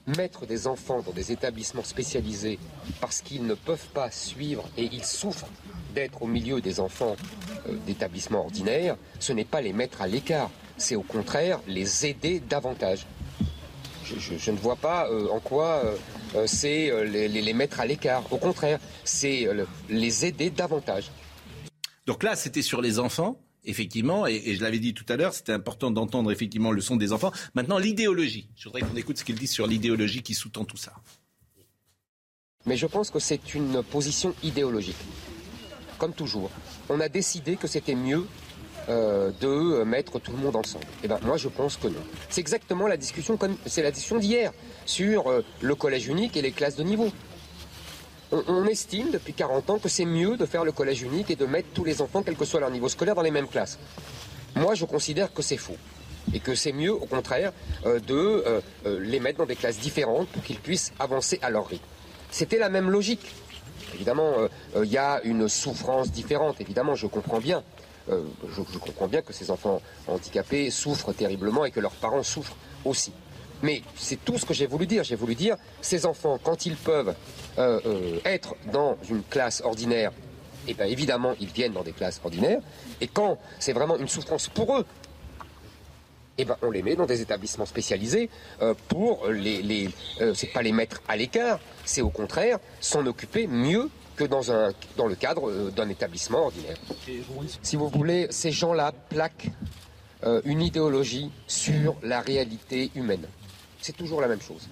mettre 0.07 0.47
des 0.47 0.67
enfants 0.67 1.03
dans 1.03 1.13
des 1.13 1.33
établissements 1.33 1.85
spécialisés 1.85 2.59
parce 3.01 3.21
qu'ils 3.21 3.47
ne 3.47 3.55
peuvent 3.55 3.89
pas 3.95 4.11
suivre 4.11 4.69
et 4.77 4.85
ils 4.85 5.05
souffrent 5.05 5.49
d'être 5.95 6.23
au 6.23 6.27
milieu 6.27 6.61
des 6.61 6.81
enfants 6.81 7.17
euh, 7.69 7.77
d'établissements 7.87 8.41
ordinaires, 8.41 8.97
ce 9.19 9.33
n'est 9.33 9.45
pas 9.45 9.61
les 9.61 9.73
mettre 9.73 10.03
à 10.03 10.07
l'écart, 10.07 10.51
c'est 10.77 10.97
au 10.97 11.03
contraire 11.03 11.61
les 11.67 12.07
aider 12.07 12.41
davantage. 12.41 13.07
Je, 14.05 14.51
ne 14.51 14.57
vois 14.57 14.77
pas 14.77 15.09
euh, 15.09 15.29
en 15.29 15.39
quoi 15.39 15.83
euh, 16.35 16.47
c'est 16.47 16.91
les, 17.07 17.29
les, 17.29 17.53
mettre 17.53 17.79
à 17.79 17.87
l'écart. 17.87 18.25
Au 18.33 18.39
contraire, 18.39 18.81
c'est 19.05 19.49
les 19.89 20.27
aider 20.27 20.51
davantage. 20.51 21.11
Donc 22.07 22.25
là, 22.25 22.35
c'était 22.35 22.63
sur 22.63 22.81
les 22.81 22.99
enfants 22.99 23.37
effectivement, 23.65 24.27
et, 24.27 24.55
je 24.55 24.63
l'avais 24.63 24.79
dit 24.79 24.95
tout 24.95 25.05
à 25.09 25.17
l'heure, 25.17 25.35
c'était 25.35 25.53
important 25.53 25.91
d'entendre 25.91 26.31
effectivement 26.33 26.73
le 26.73 26.81
son 26.81 26.97
des 26.97 27.13
enfants. 27.13 27.33
Maintenant, 27.55 27.79
l'idéologie. 27.79 28.49
Je 28.57 28.69
voudrais 28.69 28.83
qu'on 28.83 28.97
écoute 28.97 29.19
ce 29.19 29.25
qu'il 29.25 29.37
dit 29.37 29.47
sur 29.47 29.67
l'idéologie 29.67 30.23
qui 30.23 30.35
sous-tend 30.35 30.65
tout 30.65 30.77
ça. 30.77 30.93
Mais 32.67 32.77
je 32.77 32.87
pense 32.87 33.11
que 33.11 33.19
c'est 33.19 33.55
une 33.55 33.83
position 33.83 34.35
idéologique. 34.43 34.97
Comme 35.99 36.13
toujours. 36.13 36.51
On 36.89 37.01
a 37.01 37.09
décidé 37.09 37.57
que 37.57 37.67
c'était 37.67 37.95
mieux 37.95 38.27
euh, 38.89 39.31
de 39.41 39.85
mettre 39.85 40.19
tout 40.19 40.33
le 40.33 40.39
monde 40.39 40.57
ensemble. 40.57 40.87
Eh 41.05 41.09
ben 41.09 41.19
moi 41.23 41.37
je 41.37 41.49
pense 41.49 41.77
que 41.77 41.89
non. 41.89 42.01
C'est 42.29 42.41
exactement 42.41 42.87
la 42.87 42.97
discussion 42.97 43.37
comme 43.37 43.57
c'est 43.67 43.83
la 43.83 43.91
discussion 43.91 44.19
d'hier 44.19 44.53
sur 44.87 45.29
euh, 45.29 45.43
le 45.61 45.75
collège 45.75 46.09
unique 46.09 46.37
et 46.37 46.43
les 46.43 46.51
classes 46.51 46.77
de 46.77 46.83
niveau 46.83 47.13
on, 48.33 48.65
estime 48.67 49.11
depuis 49.11 49.33
40 49.33 49.71
ans 49.71 49.79
que 49.79 49.89
c'est 49.89 50.05
mieux 50.05 50.37
de 50.37 50.47
faire 50.47 50.65
le 50.65 50.73
collège 50.73 51.03
unique 51.03 51.31
et 51.31 51.37
de 51.37 51.47
mettre 51.47 51.69
tous 51.75 51.85
les 51.85 52.01
enfants, 52.01 52.23
quel 52.23 52.37
que 52.37 52.45
soit 52.45 52.61
leur 52.61 52.71
niveau 52.71 52.89
scolaire, 52.89 53.15
dans 53.15 53.23
les 53.23 53.31
mêmes 53.31 53.49
classes. 53.49 53.79
Moi, 54.55 54.75
je 54.75 54.85
considère 54.85 55.33
que 55.33 55.43
c'est 55.43 55.57
faux. 55.57 55.77
Et 56.35 56.41
que 56.41 56.55
c'est 56.55 56.73
mieux, 56.73 56.93
au 56.93 57.07
contraire, 57.07 57.53
de 57.85 58.63
les 58.85 59.21
mettre 59.21 59.39
dans 59.39 59.47
des 59.47 59.57
classes 59.57 59.79
différentes 59.79 60.29
pour 60.29 60.43
qu'ils 60.43 60.61
puissent 60.61 60.93
avancer 60.99 61.39
à 61.43 61.51
leur 61.51 61.67
rythme. 61.67 61.85
C'était 62.31 62.59
la 62.59 62.69
même 62.69 62.91
logique. 62.91 63.35
Évidemment, 63.95 64.33
il 64.77 64.91
y 64.91 64.99
a 64.99 65.21
une 65.25 65.49
souffrance 65.49 66.13
différente, 66.13 66.61
évidemment, 66.61 66.95
je 66.95 67.07
comprends 67.07 67.41
bien. 67.41 67.65
je, 68.09 68.79
comprends 68.79 69.09
bien 69.09 69.23
que 69.23 69.33
ces 69.33 69.51
enfants 69.51 69.81
handicapés 70.07 70.71
souffrent 70.71 71.13
terriblement 71.13 71.65
et 71.65 71.71
que 71.71 71.81
leurs 71.81 71.93
parents 71.93 72.23
souffrent 72.23 72.57
aussi. 72.85 73.13
Mais 73.63 73.83
c'est 73.97 74.25
tout 74.25 74.39
ce 74.39 74.47
que 74.47 74.55
j'ai 74.55 74.67
voulu 74.67 74.87
dire. 74.87 75.05
J'ai 75.05 75.17
voulu 75.17 75.35
dire, 75.35 75.57
ces 75.81 76.07
enfants, 76.07 76.39
quand 76.43 76.67
ils 76.67 76.77
peuvent 76.77 77.15
euh, 77.61 77.79
euh, 77.85 78.19
être 78.25 78.57
dans 78.73 78.97
une 79.11 79.23
classe 79.23 79.61
ordinaire, 79.63 80.13
eh 80.67 80.73
bien 80.73 80.87
évidemment, 80.87 81.35
ils 81.41 81.49
viennent 81.49 81.75
dans 81.75 81.83
des 81.83 81.93
classes 81.93 82.19
ordinaires. 82.25 82.61
Et 83.03 83.07
quand 83.07 83.39
c'est 83.59 83.75
vraiment 83.75 83.99
une 83.99 84.09
souffrance 84.09 84.49
pour 84.49 84.79
eux, 84.79 84.87
eh 86.39 86.47
ben, 86.47 86.57
on 86.63 86.71
les 86.71 86.83
met 86.83 86.97
dans 86.97 87.05
des 87.05 87.21
établissements 87.21 87.67
spécialisés 87.67 88.31
euh, 88.63 88.73
pour 88.89 89.29
les, 89.29 89.61
les 89.61 89.91
c'est 90.35 90.53
pas 90.53 90.63
les 90.63 90.73
mettre 90.73 91.03
à 91.07 91.17
l'écart, 91.17 91.61
c'est 91.85 92.01
au 92.01 92.09
contraire 92.09 92.59
s'en 92.81 93.05
occuper 93.05 93.47
mieux 93.47 93.91
que 94.17 94.25
dans, 94.25 94.51
un, 94.51 94.73
dans 94.97 95.07
le 95.07 95.15
cadre 95.15 95.71
d'un 95.71 95.91
établissement 95.91 96.47
ordinaire. 96.47 96.79
Si 97.63 97.77
vous 97.77 97.89
voulez, 97.89 98.27
ces 98.31 98.53
gens-là 98.53 98.93
plaquent 99.11 99.51
une 100.45 100.61
idéologie 100.61 101.31
sur 101.47 101.97
la 102.03 102.21
réalité 102.21 102.91
humaine. 102.95 103.27
C'est 103.81 103.97
toujours 103.97 104.21
la 104.21 104.29
même 104.29 104.43
chose. 104.43 104.69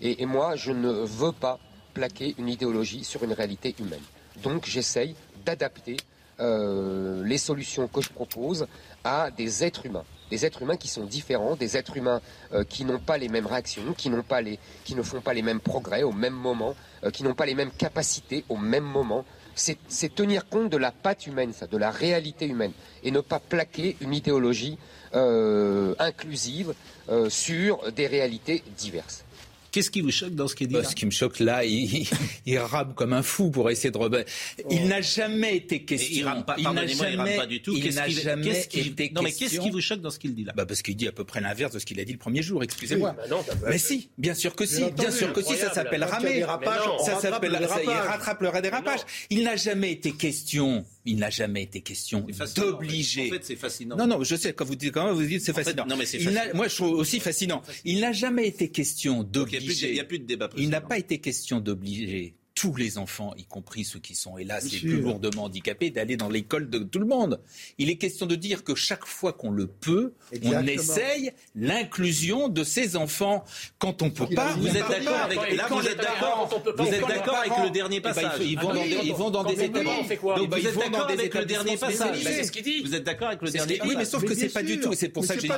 Et, 0.00 0.26
moi, 0.26 0.56
je 0.56 0.72
ne 0.72 0.90
veux 0.90 1.32
pas 1.32 1.58
plaquer 1.96 2.34
une 2.36 2.50
idéologie 2.50 3.04
sur 3.04 3.24
une 3.24 3.32
réalité 3.32 3.74
humaine. 3.80 4.02
Donc 4.42 4.66
j'essaye 4.66 5.16
d'adapter 5.46 5.96
euh, 6.40 7.24
les 7.24 7.38
solutions 7.38 7.88
que 7.88 8.02
je 8.02 8.10
propose 8.10 8.66
à 9.02 9.30
des 9.30 9.64
êtres 9.64 9.86
humains. 9.86 10.04
Des 10.30 10.44
êtres 10.44 10.60
humains 10.60 10.76
qui 10.76 10.88
sont 10.88 11.04
différents, 11.04 11.56
des 11.56 11.78
êtres 11.78 11.96
humains 11.96 12.20
euh, 12.52 12.64
qui 12.64 12.84
n'ont 12.84 12.98
pas 12.98 13.16
les 13.16 13.30
mêmes 13.30 13.46
réactions, 13.46 13.94
qui, 13.96 14.10
ne 14.10 14.20
font 15.02 15.22
pas 15.22 15.32
les 15.32 15.42
mêmes 15.42 15.60
progrès 15.60 16.02
au 16.02 16.12
même 16.12 16.34
moment, 16.34 16.74
euh, 17.02 17.10
qui 17.10 17.22
n'ont 17.22 17.34
pas 17.34 17.46
les 17.46 17.54
mêmes 17.54 17.70
capacités 17.70 18.44
au 18.50 18.58
même 18.58 18.84
moment. 18.84 19.24
C'est, 19.54 19.78
tenir 20.14 20.50
compte 20.50 20.68
de 20.68 20.76
la 20.76 20.92
patte 20.92 21.26
humaine, 21.26 21.54
ça, 21.54 21.66
de 21.66 21.78
la 21.78 21.90
réalité 21.90 22.46
humaine, 22.46 22.72
et 23.02 23.10
ne 23.10 23.20
pas 23.20 23.40
plaquer 23.40 23.96
une 24.02 24.12
idéologie 24.12 24.76
inclusive 25.98 26.74
sur 27.30 27.90
des 27.90 28.06
réalités 28.06 28.62
diverses. 28.76 29.25
Qu'est-ce 29.76 29.90
qui 29.90 30.00
vous 30.00 30.10
choque 30.10 30.34
dans 30.34 30.48
ce 30.48 30.54
qu'il 30.54 30.68
dit 30.68 30.74
bah, 30.74 30.84
Ce 30.84 30.94
qui 30.94 31.04
me 31.04 31.10
choque 31.10 31.38
là, 31.38 31.62
il, 31.62 32.08
il, 32.46 32.58
rame 32.58 32.94
comme 32.94 33.12
un 33.12 33.22
fou 33.22 33.50
pour 33.50 33.68
essayer 33.68 33.90
de 33.90 33.98
rebattre. 33.98 34.32
Il 34.70 34.88
n'a 34.88 35.02
jamais 35.02 35.54
été 35.54 35.82
question. 35.82 36.16
il 36.16 36.24
rame 36.24 36.46
pas, 36.46 36.54
il 36.56 36.66
n'a 36.66 36.86
jamais, 36.86 37.36
pas 37.36 37.44
du 37.44 37.60
tout. 37.60 37.74
Il 37.76 37.94
n'a 37.94 38.08
jamais 38.08 38.62
été 38.72 39.12
Non, 39.14 39.20
mais 39.20 39.32
qu'est-ce 39.32 39.60
qui 39.60 39.68
vous 39.68 39.82
choque 39.82 40.00
dans 40.00 40.08
ce 40.08 40.18
qu'il 40.18 40.34
dit 40.34 40.44
là 40.44 40.54
bah 40.56 40.64
Parce 40.64 40.80
qu'il 40.80 40.96
dit 40.96 41.06
à 41.06 41.12
peu 41.12 41.24
près 41.24 41.42
l'inverse 41.42 41.74
de 41.74 41.78
ce 41.78 41.84
qu'il 41.84 42.00
a 42.00 42.06
dit 42.06 42.12
le 42.12 42.18
premier 42.18 42.40
jour, 42.40 42.62
excusez-moi. 42.62 43.14
Bah 43.28 43.36
mais 43.68 43.76
si, 43.76 44.08
bien 44.16 44.32
sûr 44.32 44.56
que 44.56 44.64
si. 44.64 44.82
Bien 44.92 45.10
sûr 45.10 45.34
que 45.34 45.42
si, 45.42 45.56
ça 45.56 45.70
s'appelle 45.70 46.04
ramer. 46.04 46.42
Ça 47.04 47.20
s'appelle, 47.20 47.58
il 47.60 47.90
rattrape 47.90 48.40
le 48.40 48.62
dérapage. 48.62 49.00
Il 49.28 49.44
n'a 49.44 49.56
jamais 49.56 49.92
été 49.92 50.12
question 50.12 50.86
il 51.06 51.18
n'a 51.18 51.30
jamais 51.30 51.62
été 51.62 51.80
question 51.80 52.26
d'obliger. 52.56 53.28
En 53.28 53.34
fait, 53.34 53.44
c'est 53.44 53.56
fascinant. 53.56 53.96
Non, 53.96 54.06
non, 54.06 54.22
je 54.24 54.36
sais, 54.36 54.52
quand 54.52 54.64
vous 54.64 54.74
dites, 54.74 54.92
quand 54.92 55.12
vous 55.14 55.24
dites 55.24 55.40
c'est 55.40 55.52
fascinant. 55.52 55.86
non, 55.86 55.96
mais 55.96 56.04
c'est 56.04 56.18
Moi, 56.52 56.68
je 56.68 56.74
trouve 56.74 56.92
aussi 56.92 57.20
fascinant. 57.20 57.62
Il 57.84 58.00
n'a 58.00 58.12
jamais 58.12 58.46
été 58.46 58.68
question 58.70 59.22
d'obliger 59.22 59.88
il 59.88 59.94
n'y 59.94 60.00
a, 60.00 60.04
plus 60.04 60.18
de 60.18 60.24
débat. 60.26 60.50
Il 60.56 60.68
n'a 60.68 60.80
pas 60.80 60.98
été 60.98 61.18
question 61.18 61.60
d'obliger 61.60 62.34
tous 62.56 62.74
les 62.74 62.96
enfants, 62.96 63.34
y 63.36 63.44
compris 63.44 63.84
ceux 63.84 63.98
qui 64.00 64.14
sont 64.14 64.38
hélas 64.38 64.72
les 64.72 64.78
plus 64.78 65.00
lourdement 65.02 65.44
handicapés, 65.44 65.90
d'aller 65.90 66.16
dans 66.16 66.30
l'école 66.30 66.70
de 66.70 66.78
tout 66.78 66.98
le 66.98 67.04
monde. 67.04 67.40
Il 67.76 67.90
est 67.90 67.96
question 67.96 68.24
de 68.24 68.34
dire 68.34 68.64
que 68.64 68.74
chaque 68.74 69.04
fois 69.04 69.34
qu'on 69.34 69.50
le 69.50 69.66
peut, 69.66 70.14
on 70.42 70.66
essaye 70.66 71.32
l'inclusion 71.54 72.48
de 72.48 72.64
ces 72.64 72.96
enfants. 72.96 73.44
Quand 73.78 74.00
on 74.00 74.10
peut 74.10 74.26
pas, 74.34 74.54
vous 74.54 74.68
êtes 74.68 74.88
d'accord 74.88 75.20
avec 75.20 75.54
là 75.54 75.66
vous 75.68 75.86
êtes 75.86 75.98
d'accord 75.98 76.62
vous 76.78 76.86
êtes 76.86 77.06
d'accord 77.06 77.36
avec 77.36 77.52
le 77.62 77.70
dernier 77.70 78.00
passage. 78.00 78.40
Ils 78.40 78.58
vont 78.58 78.72
dans 78.72 78.82
des 78.82 79.00
ils 79.04 79.12
vont 79.14 79.30
dans 79.30 79.44
des 79.44 79.62
établissements. 79.62 80.36
Donc 80.36 80.54
vous 80.54 80.66
êtes 80.66 80.78
d'accord 80.78 81.10
avec 81.10 81.34
le 81.34 81.44
dernier 81.44 81.76
passage. 81.76 82.22
C'est 82.22 82.44
ce 82.44 82.52
qu'il 82.52 82.62
dit. 82.62 82.82
Vous 82.82 82.94
êtes 82.94 83.04
d'accord 83.04 83.28
avec 83.28 83.42
le 83.42 83.50
dernier 83.50 83.80
Oui, 83.84 83.94
mais 83.98 84.06
sauf 84.06 84.24
que 84.24 84.34
c'est 84.34 84.48
pas 84.48 84.62
du 84.62 84.80
tout. 84.80 84.94
C'est 84.94 85.10
pour 85.10 85.24
ça 85.24 85.36
que 85.36 85.42
j'ai 85.42 85.48
dit 85.48 85.54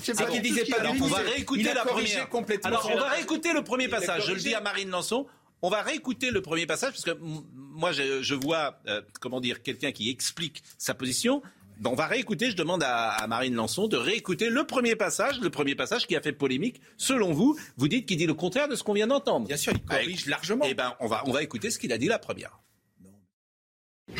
C'est 0.00 0.28
qu'il 0.28 0.42
disait 0.42 0.66
pas. 0.66 0.76
On 1.00 1.06
va 1.06 1.18
réécouter 1.18 1.72
la 1.74 1.86
première. 1.86 2.28
Alors 2.64 2.90
on 2.92 2.96
va 2.98 3.08
réécouter 3.08 3.54
le 3.54 3.64
premier 3.64 3.88
passage. 3.88 4.26
Je 4.26 4.32
le 4.32 4.40
dis 4.40 4.54
à 4.54 4.60
Marine 4.60 4.90
Lançon. 4.90 5.26
On 5.62 5.70
va 5.70 5.82
réécouter 5.82 6.30
le 6.30 6.42
premier 6.42 6.66
passage 6.66 6.90
parce 6.90 7.04
que 7.04 7.16
moi 7.20 7.92
je, 7.92 8.34
vois 8.34 8.80
euh, 8.88 9.00
comment 9.20 9.40
dire 9.40 9.62
quelqu'un 9.62 9.92
qui 9.92 10.10
explique 10.10 10.62
sa 10.76 10.92
position. 10.92 11.40
on 11.84 11.94
va 11.94 12.06
réécouter, 12.06 12.50
je 12.50 12.56
demande 12.56 12.82
à, 12.84 13.24
Marine 13.28 13.54
Lançon 13.54 13.86
de 13.86 13.96
réécouter 13.96 14.50
le 14.50 14.64
premier 14.64 14.96
passage, 14.96 15.40
le 15.40 15.50
premier 15.50 15.76
passage 15.76 16.06
qui 16.08 16.16
a 16.16 16.20
fait 16.20 16.32
polémique. 16.32 16.80
Selon 16.96 17.32
vous, 17.32 17.56
vous 17.76 17.88
dites 17.88 18.06
qu'il 18.06 18.16
dit 18.16 18.26
le 18.26 18.34
contraire 18.34 18.68
de 18.68 18.74
ce 18.74 18.82
qu'on 18.82 18.94
vient 18.94 19.06
d'entendre. 19.06 19.46
Bien 19.46 19.56
sûr, 19.56 19.72
il 19.72 19.82
corrige 19.82 20.26
largement. 20.26 20.64
Eh 20.68 20.74
ben, 20.74 20.94
on 21.00 21.06
va, 21.06 21.22
on 21.26 21.32
va 21.32 21.42
écouter 21.42 21.70
ce 21.70 21.78
qu'il 21.78 21.92
a 21.92 21.98
dit 21.98 22.08
la 22.08 22.18
première. 22.18 22.61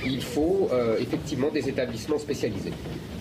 Il 0.04 0.22
faut 0.22 0.68
euh, 0.72 0.96
effectivement 1.00 1.48
des 1.50 1.68
établissements 1.68 2.18
spécialisés. 2.18 2.72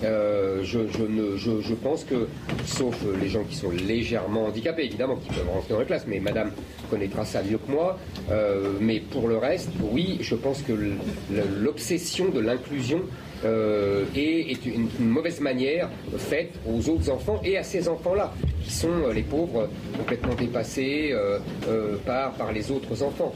Euh, 0.04 0.62
je, 0.64 0.80
ne, 0.80 1.38
je, 1.38 1.74
pense 1.74 2.04
que, 2.04 2.28
sauf 2.66 2.98
les 3.20 3.30
gens 3.30 3.44
qui 3.44 3.56
sont 3.56 3.70
légèrement 3.70 4.46
handicapés, 4.46 4.86
évidemment, 4.86 5.18
qui 5.18 5.30
peuvent 5.30 5.50
rentrer 5.50 5.74
dans 5.74 5.80
la 5.80 5.86
classe, 5.86 6.06
mais 6.08 6.20
Madame 6.20 6.52
connaîtra 6.90 7.24
ça 7.26 7.44
mieux 7.44 7.58
que 7.58 7.72
moi. 7.72 8.00
Euh, 8.32 8.74
mais 8.80 9.00
pour 9.00 9.28
le 9.28 9.38
reste, 9.38 9.70
oui, 9.92 10.18
je 10.22 10.36
pense 10.36 10.62
que 10.64 10.74
l'obsession 11.60 12.30
de 12.30 12.40
l'inclusion 12.40 13.02
est, 13.44 14.66
une, 14.66 14.90
mauvaise 15.00 15.40
manière 15.40 15.90
faite 16.18 16.54
aux 16.68 16.90
autres 16.90 17.10
enfants 17.10 17.42
et 17.44 17.58
à 17.58 17.64
ces 17.64 17.88
enfants-là, 17.88 18.34
qui 18.64 18.72
sont 18.72 19.08
les 19.14 19.24
pauvres 19.24 19.68
complètement 19.98 20.36
dépassés 20.36 21.16
par, 22.06 22.34
par 22.34 22.52
les 22.52 22.72
autres 22.72 23.02
enfants. 23.02 23.34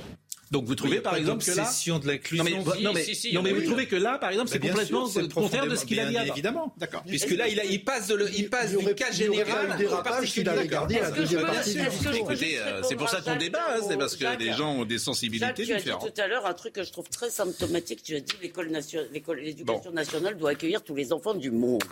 Donc 0.51 0.65
vous 0.65 0.75
trouvez 0.75 1.01
par 1.01 1.15
exemple 1.15 1.43
que 1.43 1.51
là, 1.51 1.63
de 1.63 2.07
l'inclusion. 2.07 2.43
Non 2.43 2.49
mais, 2.49 2.81
non, 2.81 2.93
mais, 2.93 3.05
non, 3.33 3.41
mais 3.41 3.53
vous 3.53 3.61
trouvez 3.63 3.87
que 3.87 3.95
là, 3.95 4.17
par 4.17 4.29
exemple, 4.29 4.49
c'est 4.49 4.59
complètement 4.59 5.07
le 5.15 5.27
contraire 5.27 5.67
de 5.67 5.75
ce 5.75 5.85
qu'il 5.85 5.99
a 5.99 6.05
dit 6.05 6.17
avant. 6.17 6.33
Évidemment, 6.33 6.73
d'accord. 6.77 7.03
Puisque 7.07 7.31
là, 7.31 7.47
il, 7.47 7.59
a, 7.59 7.65
il 7.65 7.83
passe, 7.83 8.07
de 8.07 8.15
le, 8.15 8.29
il 8.35 8.49
passe 8.49 8.75
du 8.75 8.95
cas 8.95 9.11
général 9.11 9.77
au 9.85 10.03
particulier. 10.03 10.67
gardé 10.67 10.99
la 10.99 11.11
deuxième 11.11 11.41
partie. 11.41 11.77
Écoutez, 12.13 12.59
c'est 12.87 12.95
pour 12.95 13.09
ça 13.09 13.21
qu'on 13.21 13.35
débat, 13.35 13.65
hein, 13.69 13.81
c'est 13.87 13.97
parce 13.97 14.15
que 14.15 14.37
les 14.37 14.53
gens 14.53 14.73
ont 14.79 14.85
des 14.85 14.99
sensibilités 14.99 15.53
différentes. 15.53 15.83
Tu 15.83 15.91
as 15.91 15.97
dit 15.97 16.13
tout 16.13 16.21
à 16.21 16.27
l'heure 16.27 16.45
un 16.45 16.53
truc 16.53 16.73
que 16.73 16.83
je 16.83 16.91
trouve 16.91 17.09
très 17.09 17.29
symptomatique. 17.29 18.03
Tu 18.03 18.15
as 18.15 18.19
dit 18.19 18.33
l'école 18.41 18.69
nationale, 18.69 19.09
l'éducation 19.11 19.91
nationale 19.91 20.37
doit 20.37 20.51
accueillir 20.51 20.83
tous 20.83 20.95
les 20.95 21.11
enfants 21.11 21.33
du 21.33 21.51
monde. 21.51 21.83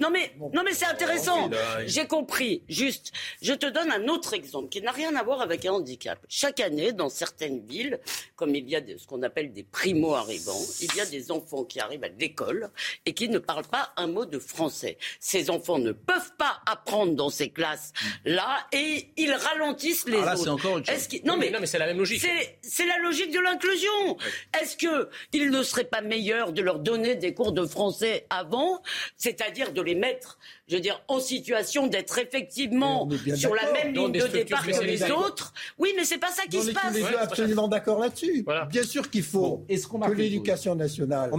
Non 0.00 0.10
mais, 0.10 0.32
non 0.52 0.62
mais 0.64 0.72
c'est 0.72 0.86
intéressant. 0.86 1.50
J'ai 1.86 2.06
compris. 2.06 2.62
Juste, 2.68 3.12
je 3.42 3.52
te 3.52 3.66
donne 3.66 3.90
un 3.90 4.08
autre 4.08 4.34
exemple 4.34 4.68
qui 4.68 4.80
n'a 4.80 4.92
rien 4.92 5.14
à 5.16 5.22
voir 5.22 5.40
avec 5.40 5.64
un 5.64 5.72
handicap. 5.72 6.18
Chaque 6.28 6.60
année, 6.60 6.92
dans 6.92 7.08
certaines 7.08 7.60
villes, 7.66 7.99
comme 8.36 8.54
il 8.54 8.68
y 8.68 8.76
a 8.76 8.80
ce 8.96 9.06
qu'on 9.06 9.22
appelle 9.22 9.52
des 9.52 9.62
primo-arrivants, 9.62 10.60
il 10.80 10.94
y 10.96 11.00
a 11.00 11.06
des 11.06 11.30
enfants 11.30 11.64
qui 11.64 11.80
arrivent 11.80 12.04
à 12.04 12.08
l'école 12.08 12.70
et 13.06 13.12
qui 13.12 13.28
ne 13.28 13.38
parlent 13.38 13.66
pas 13.66 13.92
un 13.96 14.06
mot 14.06 14.24
de 14.24 14.38
français. 14.38 14.98
Ces 15.18 15.50
enfants 15.50 15.78
ne 15.78 15.92
peuvent 15.92 16.32
pas 16.38 16.60
apprendre 16.66 17.14
dans 17.14 17.30
ces 17.30 17.50
classes-là 17.50 18.66
et 18.72 19.08
ils 19.16 19.32
ralentissent 19.32 20.06
les 20.08 20.18
ah, 20.18 20.34
autres. 20.34 20.42
c'est 20.44 20.48
encore 20.48 20.80
Non, 21.24 21.36
mais, 21.36 21.66
c'est 21.66 21.78
la 21.78 21.86
même 21.86 21.98
logique. 21.98 22.26
C'est 22.62 22.86
la 22.86 22.98
logique 22.98 23.32
de 23.32 23.40
l'inclusion. 23.40 24.16
Est-ce 24.60 24.76
qu'il 24.76 25.50
ne 25.50 25.62
serait 25.62 25.84
pas 25.84 26.00
meilleur 26.00 26.52
de 26.52 26.62
leur 26.62 26.78
donner 26.78 27.14
des 27.14 27.34
cours 27.34 27.52
de 27.52 27.66
français 27.66 28.26
avant, 28.30 28.82
c'est-à-dire 29.16 29.72
de 29.72 29.82
les 29.82 29.94
mettre 29.94 30.38
je 30.70 30.76
veux 30.76 30.80
dire, 30.80 31.02
en 31.08 31.18
situation 31.18 31.88
d'être 31.88 32.18
effectivement 32.18 33.08
sur 33.34 33.54
la 33.56 33.72
même 33.72 33.92
ligne 33.92 34.12
de 34.12 34.26
départ 34.28 34.64
que 34.64 34.84
les 34.84 35.02
autres. 35.10 35.52
Oui, 35.78 35.92
mais 35.96 36.04
c'est 36.04 36.18
pas 36.18 36.30
ça 36.30 36.42
qui 36.48 36.62
se 36.62 36.70
passe. 36.70 36.94
On 36.94 36.96
est 36.96 37.16
absolument 37.16 37.66
d'accord 37.66 37.98
là-dessus. 37.98 38.46
Bien 38.70 38.84
sûr 38.84 39.10
qu'il 39.10 39.24
faut 39.24 39.66
que 39.68 40.12
l'éducation 40.12 40.76
nationale 40.76 41.30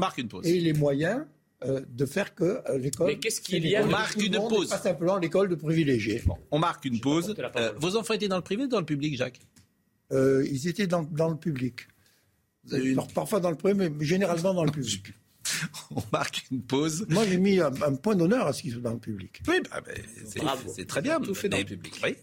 ait 0.44 0.52
les 0.60 0.74
moyens 0.74 1.24
euh, 1.64 1.80
de 1.88 2.06
faire 2.08 2.34
que 2.34 2.44
euh, 2.44 2.78
l'école. 2.80 3.08
Mais 3.08 3.20
qu'est-ce 3.20 3.40
qu'il 3.40 3.66
y 3.68 3.76
a 3.76 3.84
On 3.84 3.88
marque 3.88 4.22
une 4.22 4.34
pause. 4.34 4.68
Pas 4.70 4.80
simplement 4.80 5.18
l'école 5.18 5.48
de 5.48 5.56
privilégiés. 5.56 6.24
on 6.50 6.58
marque 6.58 6.86
une 6.86 7.00
pause. 7.00 7.36
Euh, 7.56 7.72
vos 7.78 7.96
enfants 7.96 8.16
étaient 8.16 8.28
dans 8.28 8.38
le 8.38 8.42
privé 8.42 8.64
ou 8.64 8.68
dans 8.68 8.80
le 8.80 8.86
public, 8.86 9.16
Jacques 9.16 9.40
Ils 10.12 10.68
étaient 10.68 10.88
dans, 10.88 11.02
le 11.02 11.38
public. 11.38 11.88
Parfois 13.14 13.40
dans 13.40 13.52
le 13.52 13.58
privé, 13.58 13.90
mais 13.90 14.06
généralement 14.06 14.56
dans 14.56 14.66
le 14.66 14.72
public. 14.72 15.14
on 15.96 16.02
marque 16.12 16.46
une 16.52 16.62
pause. 16.62 17.06
Moi, 17.10 17.26
j'ai 17.28 17.38
mis 17.38 17.60
un, 17.60 17.72
point 17.96 18.16
d'honneur 18.16 18.48
à 18.48 18.54
ce 18.54 18.62
qu'ils 18.62 18.74
soient 18.74 18.82
dans 18.82 18.94
le 18.94 19.00
public. 19.00 19.42
Oui, 19.48 19.56
bah, 19.70 19.82
bah, 19.86 19.92
c'est 20.68 20.88
très 20.88 21.02
bien. 21.02 21.20
Tout 21.20 21.36
fait 21.36 21.50
dans 21.50 21.58
le 21.58 21.66
public. 21.66 22.00
Oui. 22.04 22.16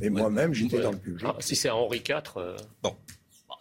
Mais, 0.00 0.10
moi-même, 0.10 0.54
j'étais 0.54 0.80
dans 0.80 0.92
le 0.92 0.98
public. 0.98 1.26
Ah, 1.28 1.36
si 1.40 1.56
c'est 1.56 1.70
Henri 1.70 2.02
IV. 2.06 2.22
Euh, 2.36 2.56
bon. 2.82 2.96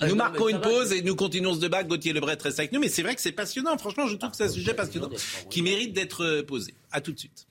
Nous 0.08 0.16
marquons 0.16 0.48
une 0.48 0.62
pause 0.62 0.94
et 0.94 1.02
nous 1.02 1.16
continuons 1.16 1.56
ce 1.56 1.60
débat. 1.60 1.84
Gauthier 1.84 2.14
Lebret 2.14 2.38
reste 2.40 2.60
avec 2.60 2.72
nous. 2.72 2.80
Mais 2.80 2.90
c'est 2.90 3.02
vrai 3.02 3.16
que 3.16 3.22
c'est 3.22 3.32
passionnant. 3.32 3.78
Franchement, 3.78 4.08
je 4.08 4.16
trouve 4.16 4.32
que 4.32 4.38
c'est 4.38 4.44
un 4.44 4.50
sujet 4.50 4.74
passionnant 4.74 5.10
qui 5.50 5.62
mérite 5.62 5.94
d'être 5.94 6.24
euh, 6.24 6.44
posé. 6.44 6.74
À 6.92 7.02
tout 7.02 7.12
de 7.12 7.20
suite. 7.20 7.48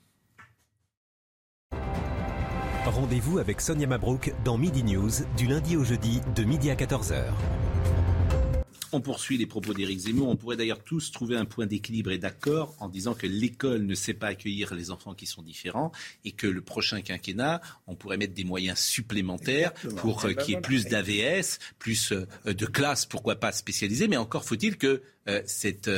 Rendez-vous 2.85 3.37
avec 3.37 3.59
Sonia 3.59 3.85
Mabrouk 3.85 4.33
dans 4.45 4.57
Midi 4.57 4.83
News 4.83 5.11
du 5.35 5.45
lundi 5.45 5.75
au 5.75 5.83
jeudi 5.83 6.21
de 6.35 6.43
midi 6.43 6.71
à 6.71 6.75
14h. 6.75 7.25
On 8.91 9.01
poursuit 9.01 9.37
les 9.37 9.45
propos 9.45 9.73
d'Éric 9.73 9.99
Zemmour. 9.99 10.29
On 10.29 10.35
pourrait 10.35 10.57
d'ailleurs 10.57 10.83
tous 10.83 11.11
trouver 11.11 11.35
un 11.35 11.45
point 11.45 11.65
d'équilibre 11.65 12.11
et 12.11 12.17
d'accord 12.17 12.75
en 12.79 12.89
disant 12.89 13.13
que 13.13 13.27
l'école 13.27 13.85
ne 13.85 13.95
sait 13.95 14.13
pas 14.13 14.27
accueillir 14.27 14.73
les 14.73 14.91
enfants 14.91 15.13
qui 15.13 15.25
sont 15.25 15.41
différents 15.41 15.91
et 16.25 16.31
que 16.31 16.47
le 16.47 16.61
prochain 16.61 17.01
quinquennat, 17.01 17.61
on 17.87 17.95
pourrait 17.95 18.17
mettre 18.17 18.33
des 18.33 18.43
moyens 18.43 18.79
supplémentaires 18.79 19.73
pour 19.97 20.25
euh, 20.25 20.33
qu'il 20.33 20.55
y 20.55 20.57
ait 20.57 20.61
plus 20.61 20.85
d'AVS, 20.85 21.59
plus 21.79 22.11
euh, 22.11 22.25
de 22.45 22.65
classes, 22.65 23.05
pourquoi 23.05 23.35
pas 23.35 23.51
spécialisées. 23.51 24.07
Mais 24.07 24.17
encore 24.17 24.45
faut-il 24.45 24.77
que 24.77 25.01
euh, 25.27 25.41
cette 25.45 25.89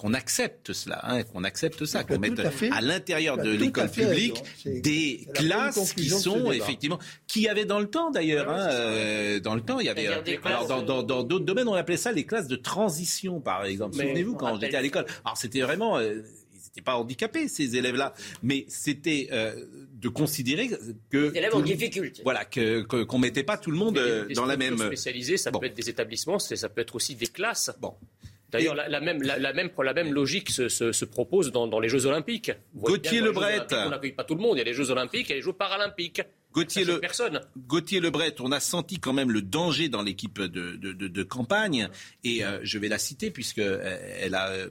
qu'on 0.00 0.14
accepte 0.14 0.72
cela, 0.72 1.00
hein, 1.02 1.22
qu'on 1.24 1.44
accepte 1.44 1.84
ça, 1.84 2.04
qu'on 2.04 2.18
mette 2.18 2.40
à, 2.72 2.80
l'intérieur 2.80 3.36
de 3.36 3.50
l'école 3.50 3.90
publique 3.90 4.42
des 4.64 5.28
classes 5.34 5.92
qui 5.92 6.08
sont 6.08 6.50
effectivement, 6.52 6.98
qui 7.26 7.48
avaient 7.48 7.66
dans 7.66 7.80
le 7.80 7.90
temps 7.90 8.10
d'ailleurs, 8.10 8.48
hein, 8.48 8.68
euh, 8.72 9.40
dans 9.40 9.54
le 9.54 9.60
temps, 9.60 9.78
il 9.78 9.84
y 9.84 9.88
avait, 9.90 10.08
alors 10.42 10.82
dans 10.82 11.02
d'autres 11.02 11.44
domaines, 11.44 11.68
on 11.68 11.74
appelait 11.74 11.98
ça 11.98 12.12
les 12.12 12.24
classes 12.24 12.48
de 12.48 12.56
transition, 12.56 13.42
par 13.42 13.66
exemple. 13.66 13.96
Souvenez-vous 13.96 14.36
quand 14.36 14.58
j'étais 14.58 14.76
à 14.76 14.80
l'école. 14.80 15.04
Alors 15.22 15.36
c'était 15.36 15.60
vraiment, 15.60 15.98
euh, 15.98 16.22
ils 16.54 16.62
n'étaient 16.64 16.80
pas 16.80 16.96
handicapés 16.96 17.46
ces 17.48 17.76
élèves-là, 17.76 18.14
mais 18.42 18.64
c'était 18.68 19.28
euh, 19.32 19.66
de 19.92 20.08
considérer 20.08 20.70
que 21.10 21.28
des 21.30 21.38
élèves 21.38 21.54
en 21.54 21.60
difficulté. 21.60 22.22
Voilà, 22.24 22.46
que 22.46 22.80
qu'on 22.80 23.18
mettait 23.18 23.44
pas 23.44 23.58
tout 23.58 23.70
le 23.70 23.76
monde 23.76 24.00
dans 24.34 24.46
la 24.46 24.56
même 24.56 24.78
spécialisée, 24.78 25.36
ça 25.36 25.52
peut 25.52 25.66
être 25.66 25.76
des 25.76 25.90
établissements, 25.90 26.38
ça 26.38 26.68
peut 26.70 26.80
être 26.80 26.94
aussi 26.94 27.16
des 27.16 27.26
classes. 27.26 27.70
Bon. 27.82 27.96
D'ailleurs, 28.50 28.74
la, 28.74 29.00
même, 29.00 29.22
la, 29.22 29.52
même, 29.52 29.70
la 29.82 29.94
même 29.94 30.12
logique 30.12 30.50
se, 30.50 31.04
propose 31.04 31.52
dans, 31.52 31.80
les 31.80 31.88
Jeux 31.88 32.06
Olympiques. 32.06 32.52
Gauthier 32.74 33.20
Lebret. 33.20 33.66
On 33.72 33.90
n'accueille 33.90 34.12
pas 34.12 34.24
tout 34.24 34.34
le 34.34 34.40
monde. 34.40 34.56
Il 34.56 34.58
y 34.58 34.62
a 34.62 34.64
les 34.64 34.74
Jeux 34.74 34.90
Olympiques 34.90 35.30
et 35.30 35.34
les 35.34 35.42
Jeux 35.42 35.52
Paralympiques. 35.52 36.22
Gauthier, 36.52 36.84
le... 36.84 36.98
personne. 36.98 37.40
Gauthier 37.56 38.00
Lebret, 38.00 38.34
on 38.40 38.50
a 38.50 38.58
senti 38.58 38.98
quand 38.98 39.12
même 39.12 39.30
le 39.30 39.40
danger 39.40 39.88
dans 39.88 40.02
l'équipe 40.02 40.40
de, 40.40 41.22
campagne. 41.22 41.88
Et 42.24 42.44
euh, 42.44 42.58
je 42.62 42.78
vais 42.78 42.88
la 42.88 42.98
citer 42.98 43.30
puisqu'elle 43.30 43.64
euh, 43.64 44.32
a, 44.32 44.48
euh, 44.50 44.68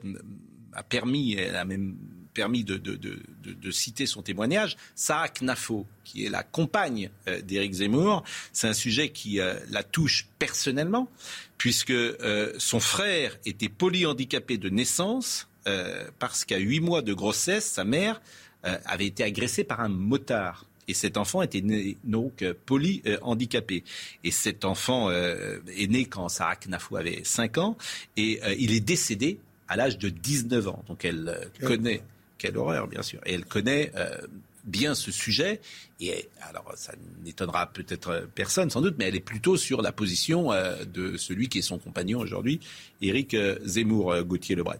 a 0.73 0.83
permis, 0.83 1.35
elle 1.35 1.55
a 1.55 1.63
même 1.63 1.95
permis 2.33 2.63
de, 2.63 3.71
citer 3.71 4.05
son 4.05 4.21
témoignage, 4.21 4.77
Saak 4.95 5.41
Nafo, 5.41 5.85
qui 6.03 6.25
est 6.25 6.29
la 6.29 6.43
compagne 6.43 7.09
d'Éric 7.43 7.73
Zemmour. 7.73 8.23
C'est 8.53 8.67
un 8.67 8.73
sujet 8.73 9.09
qui 9.09 9.39
la 9.69 9.83
touche 9.83 10.27
personnellement 10.39 11.09
puisque 11.59 11.91
euh, 11.91 12.53
son 12.57 12.79
frère 12.79 13.37
était 13.45 13.69
polyhandicapé 13.69 14.57
de 14.57 14.69
naissance, 14.69 15.47
euh, 15.67 16.09
parce 16.17 16.45
qu'à 16.45 16.57
huit 16.57 16.79
mois 16.79 17.03
de 17.03 17.13
grossesse, 17.13 17.65
sa 17.65 17.83
mère 17.83 18.21
euh, 18.65 18.77
avait 18.85 19.05
été 19.05 19.23
agressée 19.23 19.65
par 19.65 19.81
un 19.81 19.89
motard. 19.89 20.65
Et 20.87 20.93
cet 20.95 21.17
enfant 21.17 21.43
était 21.43 21.61
né, 21.61 21.97
donc 22.05 22.43
polyhandicapé. 22.65 23.83
Et 24.23 24.31
cet 24.31 24.65
enfant 24.65 25.11
est 25.11 25.87
né 25.87 26.05
quand 26.05 26.29
Sarah 26.29 26.55
Knafou 26.55 26.97
avait 26.97 27.21
5 27.23 27.59
ans, 27.59 27.77
et 28.17 28.41
il 28.57 28.73
est 28.73 28.79
décédé 28.79 29.37
à 29.67 29.75
l'âge 29.75 29.99
de 29.99 30.09
19 30.09 30.67
ans. 30.67 30.83
Donc 30.87 31.05
elle 31.05 31.47
connaît, 31.61 32.01
quelle 32.39 32.57
horreur 32.57 32.87
bien 32.87 33.03
sûr, 33.03 33.19
et 33.27 33.33
elle 33.33 33.45
connaît 33.45 33.91
bien 34.69 34.95
ce 34.95 35.11
sujet. 35.11 35.59
Et 35.99 36.29
alors, 36.41 36.71
ça 36.75 36.93
n'étonnera 37.23 37.67
peut-être 37.67 38.27
personne, 38.35 38.69
sans 38.69 38.81
doute, 38.81 38.95
mais 38.97 39.05
elle 39.05 39.15
est 39.15 39.21
plutôt 39.21 39.57
sur 39.57 39.81
la 39.81 39.91
position 39.91 40.51
euh, 40.51 40.85
de 40.85 41.17
celui 41.17 41.49
qui 41.49 41.59
est 41.59 41.63
son 41.63 41.77
compagnon 41.77 42.19
aujourd'hui, 42.19 42.59
Éric 43.01 43.33
euh, 43.33 43.57
Zemmour, 43.65 44.13
euh, 44.13 44.23
Gauthier 44.23 44.55
Lebret. 44.55 44.79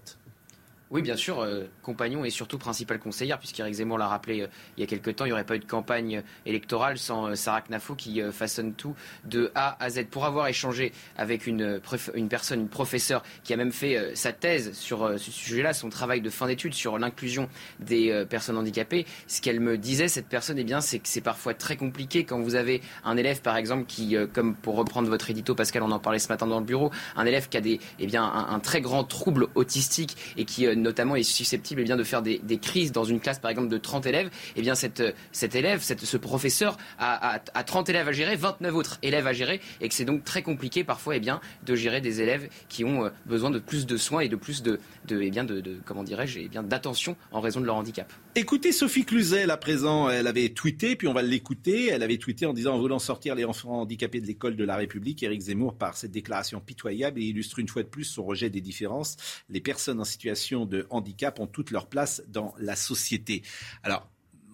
Oui, 0.92 1.04
bien 1.04 1.16
sûr, 1.16 1.42
euh, 1.42 1.66
compagnon 1.84 2.26
et 2.26 2.32
surtout 2.32 2.58
principale 2.58 2.98
conseillère, 2.98 3.38
puisqu'Éric 3.38 3.76
Zemmour 3.76 4.00
l'a 4.00 4.08
rappelé 4.08 4.42
euh, 4.42 4.48
il 4.76 4.82
y 4.82 4.84
a 4.84 4.88
quelques 4.88 5.16
temps, 5.16 5.26
il 5.26 5.28
n'y 5.28 5.34
aurait 5.34 5.44
pas 5.44 5.56
eu 5.56 5.60
de 5.60 5.66
campagne 5.66 6.24
électorale 6.48 6.98
sans 6.98 7.28
euh, 7.28 7.36
Sarah 7.36 7.62
Knafo 7.62 7.94
qui 7.94 8.22
façonne 8.32 8.74
tout 8.74 8.96
de 9.26 9.52
A 9.54 9.78
à 9.84 9.92
Z. 9.92 10.06
Pour 10.10 10.26
avoir 10.26 10.48
échangé 10.48 10.92
avec 11.16 11.46
une, 11.46 11.80
une 12.16 12.28
personne, 12.28 12.62
une 12.62 12.70
professeure 12.70 13.22
qui 13.44 13.54
a 13.54 13.58
même 13.58 13.72
fait 13.72 14.16
sa 14.16 14.34
thèse 14.34 14.74
sur 14.74 15.20
ce 15.20 15.32
sujet-là, 15.32 15.74
son 15.74 15.90
travail 15.90 16.22
de 16.22 16.30
fin 16.30 16.48
d'études 16.48 16.74
sur 16.74 16.98
l'inclusion 16.98 17.50
des 17.80 18.26
personnes 18.30 18.58
handicapées, 18.58 19.06
ce 19.28 19.42
qu'elle 19.42 19.60
me 19.60 19.78
disait, 19.78 20.08
cette 20.08 20.28
personne, 20.28 20.58
eh 20.58 20.64
bien, 20.64 20.82
c'est 20.82 21.00
que 21.00 21.08
c'est 21.08 21.22
parfois 21.22 21.54
très 21.54 21.78
compliqué 21.78 22.24
quand 22.24 22.40
vous 22.40 22.56
avez 22.56 22.82
un 23.04 23.18
élève, 23.18 23.42
par 23.42 23.58
exemple, 23.58 23.86
qui, 23.86 24.16
comme 24.34 24.56
pour 24.56 24.76
reprendre 24.76 25.10
votre 25.10 25.30
édito, 25.30 25.56
Pascal, 25.56 25.84
on 25.84 25.92
en 25.92 26.00
parlait 26.00 26.20
ce 26.20 26.30
matin 26.30 26.48
dans 26.48 26.60
le 26.60 26.66
bureau, 26.66 26.92
un 27.16 27.26
élève 27.26 27.50
qui 27.50 27.58
a 27.58 27.62
des, 27.62 27.80
eh 28.00 28.08
bien, 28.08 28.24
un 28.24 28.60
très 28.60 28.82
grand 28.82 29.04
trouble 29.04 29.48
autistique 29.56 30.18
et 30.38 30.46
qui 30.46 30.66
notamment 30.82 31.16
est 31.16 31.24
susceptible 31.24 31.82
eh 31.82 31.84
bien, 31.84 31.98
de 31.98 32.04
faire 32.04 32.22
des, 32.22 32.40
crises 32.62 32.92
dans 32.92 33.04
une 33.04 33.20
classe 33.20 33.40
par 33.40 33.52
exemple 33.52 33.70
de 33.70 33.78
30 33.78 34.06
élèves, 34.06 34.30
eh 34.56 34.62
bien 34.62 34.76
cet, 34.76 35.04
cet 35.32 35.56
élève, 35.56 35.82
ce 35.82 36.18
professeur 36.18 36.78
a, 36.98 37.40
30 37.40 37.90
élèves 37.90 38.08
à 38.08 38.12
gérer, 38.12 38.36
29 38.36 38.76
autres 38.76 39.00
élèves 39.02 39.28
à 39.28 39.34
gérer, 39.34 39.62
et 39.82 39.90
que 39.90 39.94
c'est 39.94 40.06
donc 40.06 40.24
très 40.24 40.42
compliqué 40.42 40.84
parfois 40.84 41.16
eh 41.16 41.20
bien, 41.20 41.42
de 41.66 41.76
gérer 41.76 42.02
des 42.02 42.22
élèves 42.22 42.50
qui 42.68 42.84
ont 42.84 43.06
euh, 43.06 43.10
besoin 43.26 43.50
de 43.50 43.60
plus 43.60 43.86
de 43.86 43.98
soins 43.98 44.22
et 44.22 44.30
de 44.30 44.36
plus 44.36 44.64
de, 44.64 44.80
de, 45.08 45.22
eh 45.22 45.30
bien, 45.30 45.44
de, 45.44 45.80
comment 45.86 46.04
dirais-je, 46.04 46.48
bien 46.48 46.64
d'attention 46.64 47.16
en 47.32 47.42
raison 47.42 47.60
de 47.62 47.66
leur 47.66 47.76
handicap. 47.76 48.12
Écoutez 48.36 48.72
Sophie 48.72 49.06
Cluzel 49.06 49.52
à 49.52 49.58
présent, 49.58 50.10
elle 50.10 50.28
avait 50.28 50.50
tweeté, 50.50 50.96
puis 50.96 51.08
on 51.08 51.14
va 51.14 51.22
l'écouter, 51.22 51.88
elle 51.88 52.04
avait 52.04 52.18
tweeté 52.18 52.46
en 52.46 52.54
disant 52.54 52.76
en 52.76 52.80
voulant 52.80 53.00
sortir 53.00 53.36
les 53.36 53.46
enfants 53.46 53.82
handicapés 53.82 54.22
de 54.22 54.28
l'école 54.28 54.56
de 54.56 54.64
la 54.64 54.76
République, 54.76 55.24
Éric 55.24 55.42
Zemmour 55.42 55.76
par 55.76 55.96
cette 55.96 56.12
déclaration 56.12 56.60
pitoyable 56.60 57.22
illustre 57.22 57.60
une 57.60 57.68
fois 57.68 57.84
de 57.84 57.88
plus 57.88 58.04
son 58.04 58.24
rejet 58.24 58.50
des 58.50 58.62
différences. 58.62 59.18
Les 59.50 59.62
personnes 59.62 60.00
en 60.00 60.06
situation 60.06 60.66
de 60.70 60.88
handicap 60.90 61.40
ont 61.40 61.48
toute 61.48 61.72
leur 61.72 61.88
place 61.88 62.24
dans 62.28 62.54
la 62.60 62.76
société. 62.76 63.44
Alors, 63.84 64.10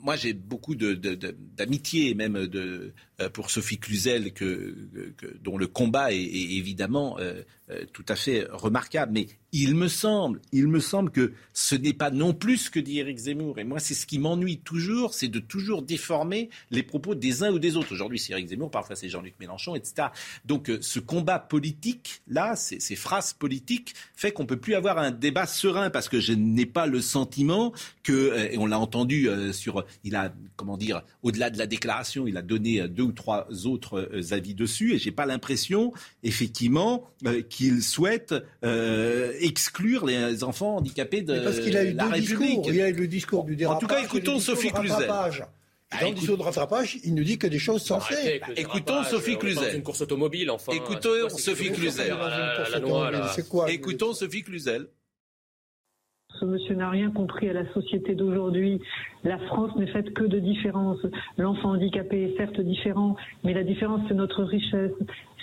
moi, 0.05 0.15
j'ai 0.15 0.33
beaucoup 0.33 0.75
d'amitié 0.75 2.13
même 2.13 2.45
de, 2.45 2.93
euh, 3.19 3.29
pour 3.29 3.49
Sophie 3.49 3.79
Cluzel, 3.79 4.33
que, 4.33 4.75
dont 5.41 5.57
le 5.57 5.65
combat 5.65 6.13
est, 6.13 6.21
évidemment 6.21 7.17
euh, 7.19 7.41
tout 7.93 8.05
à 8.07 8.15
fait 8.15 8.45
remarquable. 8.51 9.11
Mais 9.13 9.27
il 9.51 9.73
me 9.73 9.87
semble, 9.87 10.41
il 10.51 10.67
me 10.67 10.81
semble 10.81 11.11
que 11.11 11.31
ce 11.53 11.75
n'est 11.75 11.93
pas 11.93 12.11
non 12.11 12.33
plus 12.33 12.57
ce 12.57 12.69
que 12.69 12.79
dit 12.79 12.99
Éric 12.99 13.17
Zemmour. 13.17 13.57
Et 13.57 13.63
moi, 13.63 13.79
c'est 13.79 13.93
ce 13.93 14.05
qui 14.05 14.19
m'ennuie 14.19 14.59
toujours, 14.59 15.13
c'est 15.13 15.29
de 15.29 15.39
toujours 15.39 15.81
déformer 15.81 16.49
les 16.71 16.83
propos 16.83 17.15
des 17.15 17.41
uns 17.41 17.51
ou 17.51 17.59
des 17.59 17.77
autres. 17.77 17.93
Aujourd'hui, 17.93 18.19
c'est 18.19 18.33
Éric 18.33 18.49
Zemmour, 18.49 18.69
parfois 18.69 18.97
c'est 18.97 19.07
Jean-Luc 19.07 19.35
Mélenchon, 19.39 19.75
etc. 19.75 20.09
Donc, 20.43 20.69
ce 20.81 20.99
combat 20.99 21.39
politique, 21.39 22.21
là, 22.27 22.57
ces, 22.57 22.79
phrases 22.97 23.31
politiques, 23.31 23.93
fait 24.13 24.33
qu'on 24.33 24.45
peut 24.45 24.59
plus 24.59 24.75
avoir 24.75 24.97
un 24.97 25.11
débat 25.11 25.47
serein 25.47 25.89
parce 25.89 26.09
que 26.09 26.19
je 26.19 26.33
n'ai 26.33 26.65
pas 26.65 26.85
le 26.85 26.99
sentiment 26.99 27.71
que, 28.03 28.51
et 28.51 28.57
on 28.57 28.65
l'a 28.65 28.77
entendu 28.77 29.29
sur, 29.53 29.85
il 30.03 30.17
a, 30.17 30.33
comment 30.57 30.77
dire, 30.77 31.01
au-delà 31.23 31.49
de 31.49 31.57
la 31.57 31.65
déclaration, 31.65 32.27
il 32.27 32.35
a 32.35 32.41
donné 32.41 32.87
deux 32.89 33.03
ou 33.03 33.11
trois 33.13 33.47
autres 33.65 34.09
euh, 34.13 34.33
avis 34.33 34.53
dessus, 34.53 34.93
et 34.93 34.97
j'ai 34.97 35.11
pas 35.11 35.25
l'impression, 35.25 35.93
effectivement, 36.23 37.09
euh, 37.25 37.41
qu'il 37.55 37.81
souhaite 37.81 38.35
euh, 38.63 39.31
exclure 39.39 40.05
les 40.05 40.43
enfants 40.43 40.77
handicapés 40.77 41.21
de 41.21 41.39
parce 41.39 41.59
qu'il 41.59 41.77
a 41.77 41.83
eu 41.83 41.93
la 41.93 42.07
République. 42.07 42.61
Discours. 42.61 42.73
Il 42.73 42.81
a 42.81 42.89
eu 42.89 42.93
le 42.93 43.07
discours 43.07 43.43
du 43.45 43.55
dérapage. 43.55 43.83
En 43.83 43.87
tout 43.87 43.93
cas, 43.93 44.03
écoutons 44.03 44.39
Sophie 44.39 44.71
Cluzel. 44.71 45.09
Dans 46.01 46.09
le 46.09 46.15
discours 46.15 46.37
de 46.37 46.43
rattrapage, 46.43 46.97
il 47.05 47.15
nous 47.15 47.23
dit 47.23 47.37
que 47.37 47.47
des 47.47 47.59
choses 47.59 47.83
sensées. 47.83 48.41
Écoutons 48.57 49.03
Sophie 49.03 49.37
Cluzel. 49.37 49.75
une 49.75 49.83
course 49.83 50.01
automobile, 50.01 50.51
enfin. 50.51 50.73
Écoutons 50.73 51.29
Sophie 51.29 51.71
Cluzel. 51.71 52.13
Écoutons 53.69 54.13
Sophie 54.13 54.43
Cluzel. 54.43 54.87
Ce 56.39 56.43
monsieur 56.43 56.75
n'a 56.75 56.89
rien 56.89 57.11
compris 57.11 57.47
à 57.47 57.53
la 57.53 57.71
société 57.73 58.13
d'aujourd'hui. 58.13 58.81
La 59.23 59.37
France 59.37 59.73
n'est 59.77 59.87
faite 59.87 60.13
que 60.13 60.25
de 60.25 60.39
différences. 60.39 60.99
L'enfant 61.37 61.71
handicapé 61.71 62.23
est 62.23 62.37
certes 62.37 62.59
différent, 62.59 63.15
mais 63.45 63.53
la 63.53 63.63
différence, 63.63 64.01
c'est 64.09 64.15
notre 64.15 64.43
richesse 64.43 64.91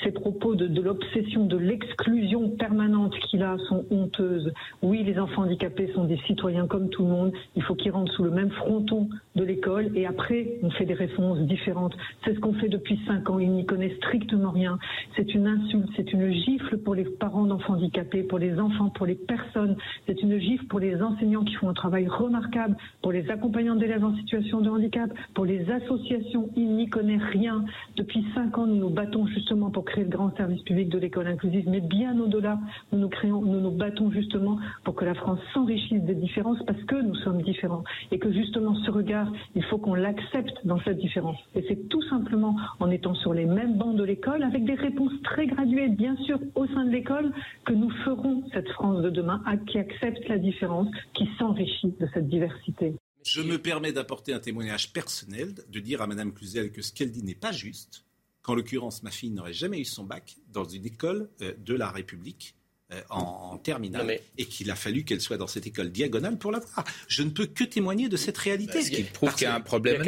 ces 0.02 0.10
propos 0.10 0.54
de, 0.54 0.80
l'obsession, 0.80 1.46
de 1.46 1.56
l'exclusion 1.56 2.50
permanente 2.50 3.14
qu'il 3.18 3.42
a 3.42 3.56
sont 3.68 3.84
honteuses. 3.90 4.52
Oui, 4.82 5.02
les 5.04 5.18
enfants 5.18 5.42
handicapés 5.42 5.90
sont 5.94 6.04
des 6.04 6.18
citoyens 6.26 6.66
comme 6.66 6.88
tout 6.88 7.02
le 7.02 7.08
monde. 7.08 7.32
Il 7.56 7.62
faut 7.62 7.74
qu'ils 7.74 7.92
rentrent 7.92 8.12
sous 8.12 8.24
le 8.24 8.30
même 8.30 8.50
fronton 8.50 9.08
de 9.36 9.44
l'école 9.44 9.90
et 9.96 10.06
après, 10.06 10.58
on 10.62 10.70
fait 10.70 10.84
des 10.84 10.94
réponses 10.94 11.38
différentes. 11.40 11.96
C'est 12.24 12.34
ce 12.34 12.40
qu'on 12.40 12.54
fait 12.54 12.68
depuis 12.68 12.98
cinq 13.06 13.30
ans. 13.30 13.38
Ils 13.38 13.50
n'y 13.50 13.66
connaissent 13.66 13.96
strictement 13.96 14.50
rien. 14.50 14.78
C'est 15.16 15.34
une 15.34 15.46
insulte, 15.46 15.88
c'est 15.96 16.12
une 16.12 16.32
gifle 16.32 16.78
pour 16.78 16.94
les 16.94 17.04
parents 17.04 17.44
d'enfants 17.44 17.74
handicapés, 17.74 18.22
pour 18.22 18.38
les 18.38 18.58
enfants, 18.58 18.90
pour 18.90 19.06
les 19.06 19.14
personnes. 19.14 19.76
C'est 20.06 20.20
une 20.22 20.38
gifle 20.38 20.66
pour 20.66 20.80
les 20.80 21.00
enseignants 21.02 21.44
qui 21.44 21.54
font 21.54 21.68
un 21.68 21.74
travail 21.74 22.08
remarquable, 22.08 22.76
pour 23.02 23.12
les 23.12 23.30
accompagnants 23.30 23.76
d'élèves 23.76 24.04
en 24.04 24.16
situation 24.16 24.60
de 24.60 24.70
handicap, 24.70 25.10
pour 25.34 25.44
les 25.44 25.70
associations. 25.70 26.50
Ils 26.56 26.74
n'y 26.74 26.88
connaissent 26.88 27.30
rien. 27.32 27.64
Depuis 27.96 28.24
cinq 28.34 28.58
ans, 28.58 28.66
nous 28.66 28.76
nous 28.76 28.90
battons 28.90 29.26
justement 29.26 29.70
pour 29.70 29.84
créer 29.92 30.04
le 30.04 30.10
grand 30.10 30.34
service 30.36 30.62
public 30.62 30.88
de 30.88 30.98
l'école 30.98 31.26
inclusive, 31.26 31.68
mais 31.68 31.80
bien 31.80 32.18
au-delà, 32.18 32.58
nous 32.92 32.98
nous 32.98 33.08
créons, 33.10 33.42
nous 33.42 33.60
nous 33.60 33.70
battons 33.70 34.10
justement 34.10 34.58
pour 34.84 34.94
que 34.94 35.04
la 35.04 35.14
France 35.14 35.38
s'enrichisse 35.52 36.02
des 36.02 36.14
différences 36.14 36.58
parce 36.66 36.82
que 36.84 36.96
nous 36.96 37.14
sommes 37.16 37.42
différents 37.42 37.84
et 38.10 38.18
que 38.18 38.32
justement 38.32 38.74
ce 38.86 38.90
regard, 38.90 39.30
il 39.54 39.62
faut 39.64 39.78
qu'on 39.78 39.94
l'accepte 39.94 40.56
dans 40.64 40.80
cette 40.80 40.98
différence. 40.98 41.38
Et 41.54 41.64
c'est 41.68 41.88
tout 41.88 42.02
simplement 42.08 42.56
en 42.80 42.90
étant 42.90 43.14
sur 43.14 43.34
les 43.34 43.44
mêmes 43.44 43.76
bancs 43.76 43.96
de 43.96 44.04
l'école, 44.04 44.42
avec 44.42 44.64
des 44.64 44.74
réponses 44.74 45.12
très 45.24 45.46
graduées, 45.46 45.88
bien 45.88 46.16
sûr, 46.24 46.38
au 46.54 46.66
sein 46.68 46.84
de 46.86 46.90
l'école, 46.90 47.30
que 47.66 47.74
nous 47.74 47.90
ferons 48.04 48.42
cette 48.52 48.68
France 48.70 49.02
de 49.02 49.10
demain 49.10 49.42
qui 49.66 49.78
accepte 49.78 50.26
la 50.28 50.38
différence, 50.38 50.88
qui 51.14 51.28
s'enrichit 51.38 51.94
de 52.00 52.08
cette 52.14 52.28
diversité. 52.28 52.94
Je 53.24 53.42
me 53.42 53.58
permets 53.58 53.92
d'apporter 53.92 54.32
un 54.32 54.40
témoignage 54.40 54.92
personnel, 54.92 55.54
de 55.70 55.80
dire 55.80 56.00
à 56.02 56.06
Mme 56.06 56.32
Cluzel 56.32 56.72
que 56.72 56.82
ce 56.82 56.92
qu'elle 56.92 57.12
dit 57.12 57.22
n'est 57.22 57.34
pas 57.34 57.52
juste, 57.52 58.04
qu'en 58.42 58.54
l'occurrence 58.54 59.02
ma 59.02 59.10
fille 59.10 59.30
n'aurait 59.30 59.52
jamais 59.52 59.80
eu 59.80 59.84
son 59.84 60.04
bac 60.04 60.36
dans 60.52 60.64
une 60.64 60.86
école 60.86 61.30
euh, 61.40 61.52
de 61.58 61.74
la 61.74 61.90
République 61.90 62.54
euh, 62.92 63.00
en, 63.10 63.56
terminale 63.58 64.18
et 64.36 64.44
qu'il 64.44 64.70
a 64.70 64.74
fallu 64.74 65.04
qu'elle 65.04 65.20
soit 65.20 65.36
dans 65.36 65.46
cette 65.46 65.66
école 65.66 65.90
diagonale 65.90 66.36
pour 66.36 66.50
l'avoir. 66.50 66.84
Je 67.06 67.22
ne 67.22 67.30
peux 67.30 67.46
que 67.46 67.64
témoigner 67.64 68.08
de 68.08 68.16
cette 68.16 68.36
réalité. 68.36 68.82
ce 68.82 68.90
qui 68.90 69.02
prouve 69.04 69.34
qu'il 69.34 69.44
y 69.44 69.46
a 69.46 69.54
un 69.54 69.60
problème 69.60 70.02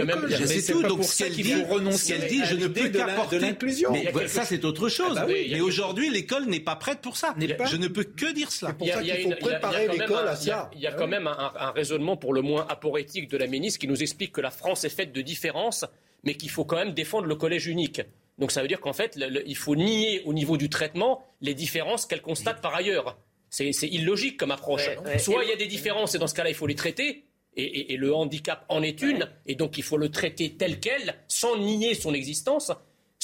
C'est 0.46 0.72
tout. 0.72 0.82
Donc 0.82 1.04
ce 1.04 1.18
qu'elle 1.18 1.32
dit, 1.32 1.44
ce 1.44 2.28
dit, 2.28 2.42
je 2.44 2.56
ne 2.56 2.66
peux 2.66 2.88
qu'apporter 2.88 3.38
l'inclusion. 3.38 3.92
Mais 3.92 4.28
ça, 4.28 4.44
c'est 4.44 4.64
autre 4.64 4.88
chose. 4.88 5.16
Ah 5.16 5.26
bah 5.26 5.32
mais 5.32 5.60
aujourd'hui, 5.60 6.10
l'école 6.10 6.46
n'est 6.46 6.60
pas 6.60 6.76
prête 6.76 7.00
pour 7.00 7.16
ça. 7.16 7.34
Je 7.38 7.76
ne 7.76 7.88
peux 7.88 8.04
que 8.04 8.32
dire 8.32 8.50
cela. 8.50 8.76
Il 8.80 9.22
faut 9.22 9.36
préparer 9.40 9.88
l'école 9.88 10.28
à 10.28 10.36
ça. 10.36 10.70
Il 10.74 10.80
y 10.80 10.86
a 10.86 10.92
quand 10.92 11.08
même 11.08 11.26
un 11.28 11.70
raisonnement 11.70 12.16
pour 12.16 12.34
le 12.34 12.42
moins 12.42 12.66
aporétique 12.68 13.30
de 13.30 13.38
la 13.38 13.46
ministre 13.46 13.78
qui 13.78 13.88
nous 13.88 14.02
explique 14.02 14.32
que 14.32 14.40
la 14.40 14.50
France 14.50 14.84
est 14.84 14.90
faite 14.90 15.12
de 15.12 15.22
différences, 15.22 15.84
mais 16.24 16.34
qu'il 16.34 16.50
faut 16.50 16.64
quand 16.64 16.76
même 16.76 16.92
défendre 16.92 17.26
le 17.26 17.36
collège 17.36 17.66
unique. 17.66 18.02
Donc 18.38 18.50
ça 18.50 18.62
veut 18.62 18.68
dire 18.68 18.80
qu'en 18.80 18.92
fait, 18.92 19.18
il 19.46 19.56
faut 19.56 19.76
nier 19.76 20.22
au 20.24 20.32
niveau 20.32 20.56
du 20.56 20.68
traitement 20.68 21.24
les 21.40 21.54
différences 21.54 22.06
qu'elle 22.06 22.22
constate 22.22 22.60
par 22.60 22.74
ailleurs. 22.74 23.18
C'est 23.50 23.70
illogique 23.82 24.36
comme 24.36 24.50
approche. 24.50 24.88
Soit 25.18 25.44
il 25.44 25.50
y 25.50 25.52
a 25.52 25.56
des 25.56 25.68
différences 25.68 26.14
et 26.14 26.18
dans 26.18 26.26
ce 26.26 26.34
cas-là, 26.34 26.50
il 26.50 26.56
faut 26.56 26.66
les 26.66 26.74
traiter. 26.74 27.24
Et, 27.56 27.96
le 27.96 28.12
handicap 28.12 28.64
en 28.68 28.82
est 28.82 29.00
une, 29.00 29.30
et 29.46 29.54
donc 29.54 29.78
il 29.78 29.84
faut 29.84 29.96
le 29.96 30.10
traiter 30.10 30.56
tel 30.56 30.80
quel, 30.80 31.14
sans 31.28 31.56
nier 31.56 31.94
son 31.94 32.12
existence. 32.12 32.72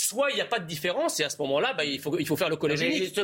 Soit 0.02 0.30
il 0.30 0.36
n'y 0.36 0.40
a 0.40 0.46
pas 0.46 0.58
de 0.58 0.66
différence, 0.66 1.20
et 1.20 1.24
à 1.24 1.30
ce 1.30 1.36
moment-là, 1.38 1.74
bah, 1.74 1.84
il, 1.84 2.00
faut, 2.00 2.18
il 2.18 2.26
faut 2.26 2.36
faire 2.36 2.48
le 2.48 2.56
collège 2.56 2.80
unique. 2.80 3.14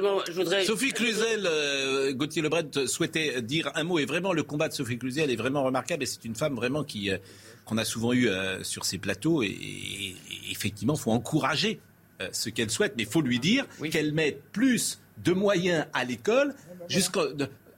Sophie 0.64 0.92
Cluzel, 0.92 1.46
euh, 1.46 2.12
Gauthier 2.12 2.42
Lebret 2.42 2.86
souhaitait 2.86 3.40
dire 3.40 3.70
un 3.74 3.82
mot, 3.82 3.98
et 3.98 4.04
vraiment 4.04 4.32
le 4.32 4.42
combat 4.42 4.68
de 4.68 4.74
Sophie 4.74 4.98
Cluzel 4.98 5.30
est 5.30 5.36
vraiment 5.36 5.64
remarquable, 5.64 6.02
et 6.02 6.06
c'est 6.06 6.24
une 6.24 6.34
femme 6.34 6.54
vraiment 6.54 6.84
qui, 6.84 7.10
euh, 7.10 7.18
qu'on 7.66 7.78
a 7.78 7.84
souvent 7.84 8.12
eu 8.12 8.28
euh, 8.28 8.62
sur 8.62 8.84
ces 8.84 8.96
plateaux. 8.96 9.42
Et, 9.42 10.16
effectivement, 10.50 10.94
il 10.94 11.00
faut 11.00 11.12
encourager 11.12 11.80
euh, 12.22 12.28
ce 12.32 12.48
qu'elle 12.48 12.70
souhaite, 12.70 12.94
mais 12.96 13.02
il 13.02 13.08
faut 13.08 13.20
lui 13.20 13.38
dire 13.38 13.66
qu'elle 13.90 14.12
mette 14.12 14.42
plus 14.52 15.00
de 15.22 15.32
moyens 15.32 15.86
à 15.92 16.04
l'école. 16.04 16.54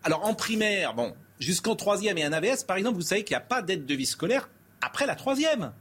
Alors 0.05 0.24
en 0.24 0.34
primaire, 0.34 0.94
bon, 0.94 1.14
jusqu'en 1.40 1.74
troisième 1.74 2.18
et 2.18 2.24
un 2.24 2.32
AVS, 2.32 2.64
par 2.64 2.76
exemple, 2.76 2.96
vous 2.96 3.03
savez 3.03 3.24
qu'il 3.24 3.34
n'y 3.34 3.42
a 3.42 3.46
pas 3.46 3.62
d'aide 3.62 3.86
de 3.86 3.94
vie 3.94 4.07
scolaire 4.07 4.49
après 4.80 5.07
la 5.07 5.16
troisième. 5.16 5.72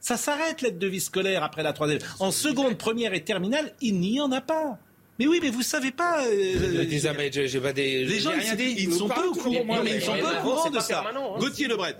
Ça 0.00 0.16
s'arrête 0.16 0.62
l'aide 0.62 0.78
de 0.78 0.86
vie 0.86 1.00
scolaire 1.00 1.42
après 1.42 1.62
la 1.62 1.72
troisième. 1.72 2.00
En 2.20 2.30
seconde, 2.30 2.78
première 2.78 3.14
et 3.14 3.24
terminale, 3.24 3.72
il 3.80 4.00
n'y 4.00 4.20
en 4.20 4.30
a 4.32 4.40
pas. 4.40 4.78
Mais 5.18 5.26
oui, 5.26 5.40
mais 5.42 5.50
vous 5.50 5.62
savez 5.62 5.90
pas. 5.90 6.24
Euh, 6.26 6.84
les 6.84 6.98
gens, 7.00 7.12
ils, 7.18 8.88
ne 8.88 8.94
sont 8.94 9.08
pas 9.08 9.26
au 9.26 9.32
courant. 9.32 9.82
ils 9.84 10.00
sont 10.00 10.16
pas 10.16 10.38
au 10.38 10.42
courant 10.42 10.70
de 10.70 10.78
ça. 10.78 11.04
Hein. 11.08 11.38
Gauthier 11.38 11.66
Lebret. 11.66 11.96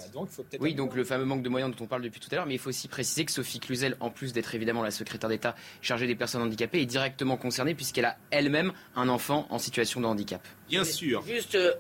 oui, 0.61 0.75
donc 0.75 0.95
le 0.95 1.03
fameux 1.03 1.25
manque 1.25 1.43
de 1.43 1.49
moyens 1.49 1.75
dont 1.75 1.85
on 1.85 1.89
parle 1.89 2.03
depuis 2.03 2.21
tout 2.21 2.29
à 2.31 2.37
l'heure, 2.37 2.47
mais 2.47 2.55
il 2.55 2.59
faut 2.59 2.69
aussi 2.69 2.87
préciser 2.87 3.25
que 3.25 3.33
Sophie 3.33 3.59
Cluzel, 3.59 3.97
en 3.99 4.11
plus 4.11 4.33
d'être 4.33 4.55
évidemment 4.55 4.83
la 4.83 4.93
secrétaire 4.93 5.29
d'État 5.29 5.57
chargée 5.83 6.07
des 6.07 6.15
personnes 6.15 6.43
handicapées, 6.43 6.81
est 6.81 6.87
directement 6.87 7.37
concernée 7.37 7.75
puisqu'elle 7.75 8.05
a 8.05 8.17
elle-même 8.31 8.73
un 8.95 9.09
enfant 9.09 9.49
en 9.51 9.59
situation 9.59 10.01
de 10.01 10.07
handicap. 10.07 10.47
Bien 10.69 10.85
sûr. 10.85 11.25
Juste 11.27 11.57
euh, 11.57 11.73